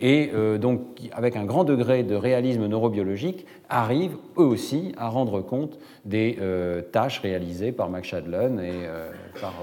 et 0.00 0.30
euh, 0.34 0.58
donc 0.58 0.80
avec 1.12 1.36
un 1.36 1.44
grand 1.44 1.64
degré 1.64 2.02
de 2.02 2.14
réalisme 2.14 2.66
neurobiologique, 2.66 3.46
arrivent 3.68 4.16
eux 4.38 4.44
aussi 4.44 4.92
à 4.96 5.08
rendre 5.08 5.40
compte 5.40 5.78
des 6.04 6.38
tâches 6.92 7.20
réalisées 7.20 7.72
par 7.72 7.90
Max 7.90 8.08
Shadlen 8.08 8.60
et 8.60 8.88
par 9.40 9.54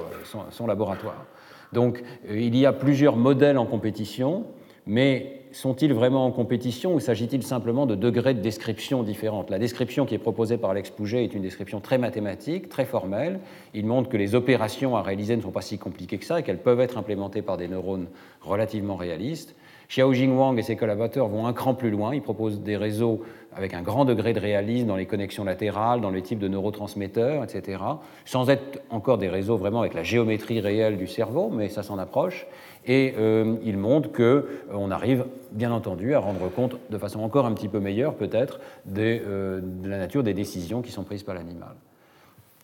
son, 0.51 0.67
laboratoire. 0.67 1.25
Donc 1.73 2.03
il 2.29 2.55
y 2.55 2.65
a 2.65 2.73
plusieurs 2.73 3.17
modèles 3.17 3.57
en 3.57 3.65
compétition, 3.65 4.45
mais 4.85 5.37
sont-ils 5.51 5.93
vraiment 5.93 6.25
en 6.25 6.31
compétition 6.31 6.93
ou 6.93 6.99
s'agit-il 6.99 7.43
simplement 7.43 7.85
de 7.85 7.95
degrés 7.95 8.33
de 8.33 8.41
description 8.41 9.03
différentes? 9.03 9.49
La 9.49 9.59
description 9.59 10.05
qui 10.05 10.15
est 10.15 10.19
proposée 10.19 10.57
par 10.57 10.71
Alex 10.71 10.89
Pouget 10.89 11.23
est 11.23 11.33
une 11.33 11.41
description 11.41 11.79
très 11.79 11.97
mathématique, 11.97 12.69
très 12.69 12.85
formelle. 12.85 13.39
Il 13.73 13.85
montre 13.85 14.09
que 14.09 14.17
les 14.17 14.35
opérations 14.35 14.95
à 14.95 15.01
réaliser 15.01 15.35
ne 15.35 15.41
sont 15.41 15.51
pas 15.51 15.61
si 15.61 15.77
compliquées 15.77 16.17
que 16.17 16.25
ça 16.25 16.39
et 16.39 16.43
qu'elles 16.43 16.61
peuvent 16.61 16.79
être 16.79 16.97
implémentées 16.97 17.41
par 17.41 17.57
des 17.57 17.67
neurones 17.67 18.07
relativement 18.41 18.95
réalistes. 18.95 19.55
Xiaojing 19.89 20.35
Wang 20.35 20.59
et 20.59 20.63
ses 20.63 20.75
collaborateurs 20.75 21.27
vont 21.27 21.47
un 21.47 21.53
cran 21.53 21.73
plus 21.73 21.89
loin. 21.89 22.13
Ils 22.13 22.21
proposent 22.21 22.61
des 22.61 22.75
réseaux 22.75 23.21
avec 23.57 23.73
un 23.73 23.81
grand 23.81 24.05
degré 24.05 24.33
de 24.33 24.39
réalisme 24.39 24.87
dans 24.87 24.95
les 24.95 25.07
connexions 25.07 25.43
latérales, 25.43 25.99
dans 25.99 26.11
les 26.11 26.21
types 26.21 26.39
de 26.39 26.47
neurotransmetteurs, 26.47 27.43
etc., 27.43 27.81
sans 28.25 28.49
être 28.49 28.81
encore 28.89 29.17
des 29.17 29.29
réseaux 29.29 29.57
vraiment 29.57 29.79
avec 29.79 29.95
la 29.95 30.03
géométrie 30.03 30.59
réelle 30.59 30.97
du 30.97 31.07
cerveau, 31.07 31.49
mais 31.49 31.69
ça 31.69 31.81
s'en 31.81 31.97
approche. 31.97 32.45
Et 32.85 33.15
euh, 33.17 33.55
il 33.63 33.77
montre 33.77 34.11
qu'on 34.11 34.21
euh, 34.23 34.91
arrive, 34.91 35.25
bien 35.51 35.71
entendu, 35.71 36.13
à 36.13 36.19
rendre 36.19 36.49
compte 36.49 36.77
de 36.89 36.97
façon 36.97 37.21
encore 37.21 37.45
un 37.45 37.53
petit 37.53 37.67
peu 37.67 37.79
meilleure, 37.79 38.13
peut-être, 38.13 38.59
euh, 38.97 39.59
de 39.61 39.89
la 39.89 39.97
nature 39.97 40.23
des 40.23 40.33
décisions 40.33 40.81
qui 40.81 40.91
sont 40.91 41.03
prises 41.03 41.23
par 41.23 41.33
l'animal. 41.33 41.75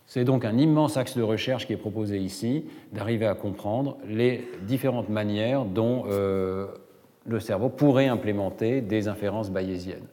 C'est 0.06 0.26
donc 0.26 0.46
un 0.46 0.58
immense 0.58 0.96
axe 0.98 1.18
de 1.18 1.24
recherche 1.24 1.66
qui 1.66 1.74
est 1.74 1.78
proposé 1.78 2.20
ici, 2.20 2.66
d'arriver 2.92 3.26
à 3.26 3.34
comprendre 3.34 3.98
les 4.08 4.48
différentes 4.62 5.10
manières 5.10 5.66
dont 5.66 6.04
le 7.26 7.40
cerveau 7.40 7.70
pourrait 7.70 8.08
implémenter 8.08 8.82
des 8.82 9.08
inférences 9.08 9.50
bayésiennes. 9.50 10.08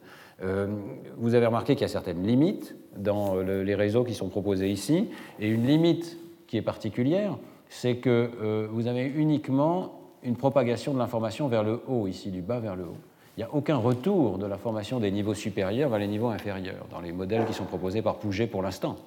vous 1.17 1.35
avez 1.35 1.45
remarqué 1.45 1.75
qu'il 1.75 1.83
y 1.83 1.85
a 1.85 1.89
certaines 1.89 2.25
limites 2.25 2.75
dans 2.97 3.35
les 3.37 3.75
réseaux 3.75 4.03
qui 4.03 4.13
sont 4.13 4.29
proposés 4.29 4.69
ici, 4.69 5.09
et 5.39 5.47
une 5.47 5.65
limite 5.65 6.17
qui 6.47 6.57
est 6.57 6.61
particulière, 6.61 7.37
c'est 7.69 7.97
que 7.97 8.67
vous 8.71 8.87
avez 8.87 9.05
uniquement 9.05 9.99
une 10.23 10.35
propagation 10.35 10.93
de 10.93 10.99
l'information 10.99 11.47
vers 11.47 11.63
le 11.63 11.81
haut, 11.87 12.07
ici 12.07 12.31
du 12.31 12.41
bas 12.41 12.59
vers 12.59 12.75
le 12.75 12.83
haut. 12.83 12.97
Il 13.37 13.39
n'y 13.39 13.43
a 13.43 13.53
aucun 13.53 13.77
retour 13.77 14.37
de 14.37 14.45
l'information 14.45 14.99
des 14.99 15.09
niveaux 15.09 15.33
supérieurs 15.33 15.89
vers 15.89 15.99
les 15.99 16.07
niveaux 16.07 16.27
inférieurs, 16.27 16.85
dans 16.91 16.99
les 16.99 17.11
modèles 17.11 17.45
qui 17.45 17.53
sont 17.53 17.65
proposés 17.65 18.01
par 18.01 18.15
Pouget 18.15 18.47
pour 18.47 18.61
l'instant. 18.61 18.97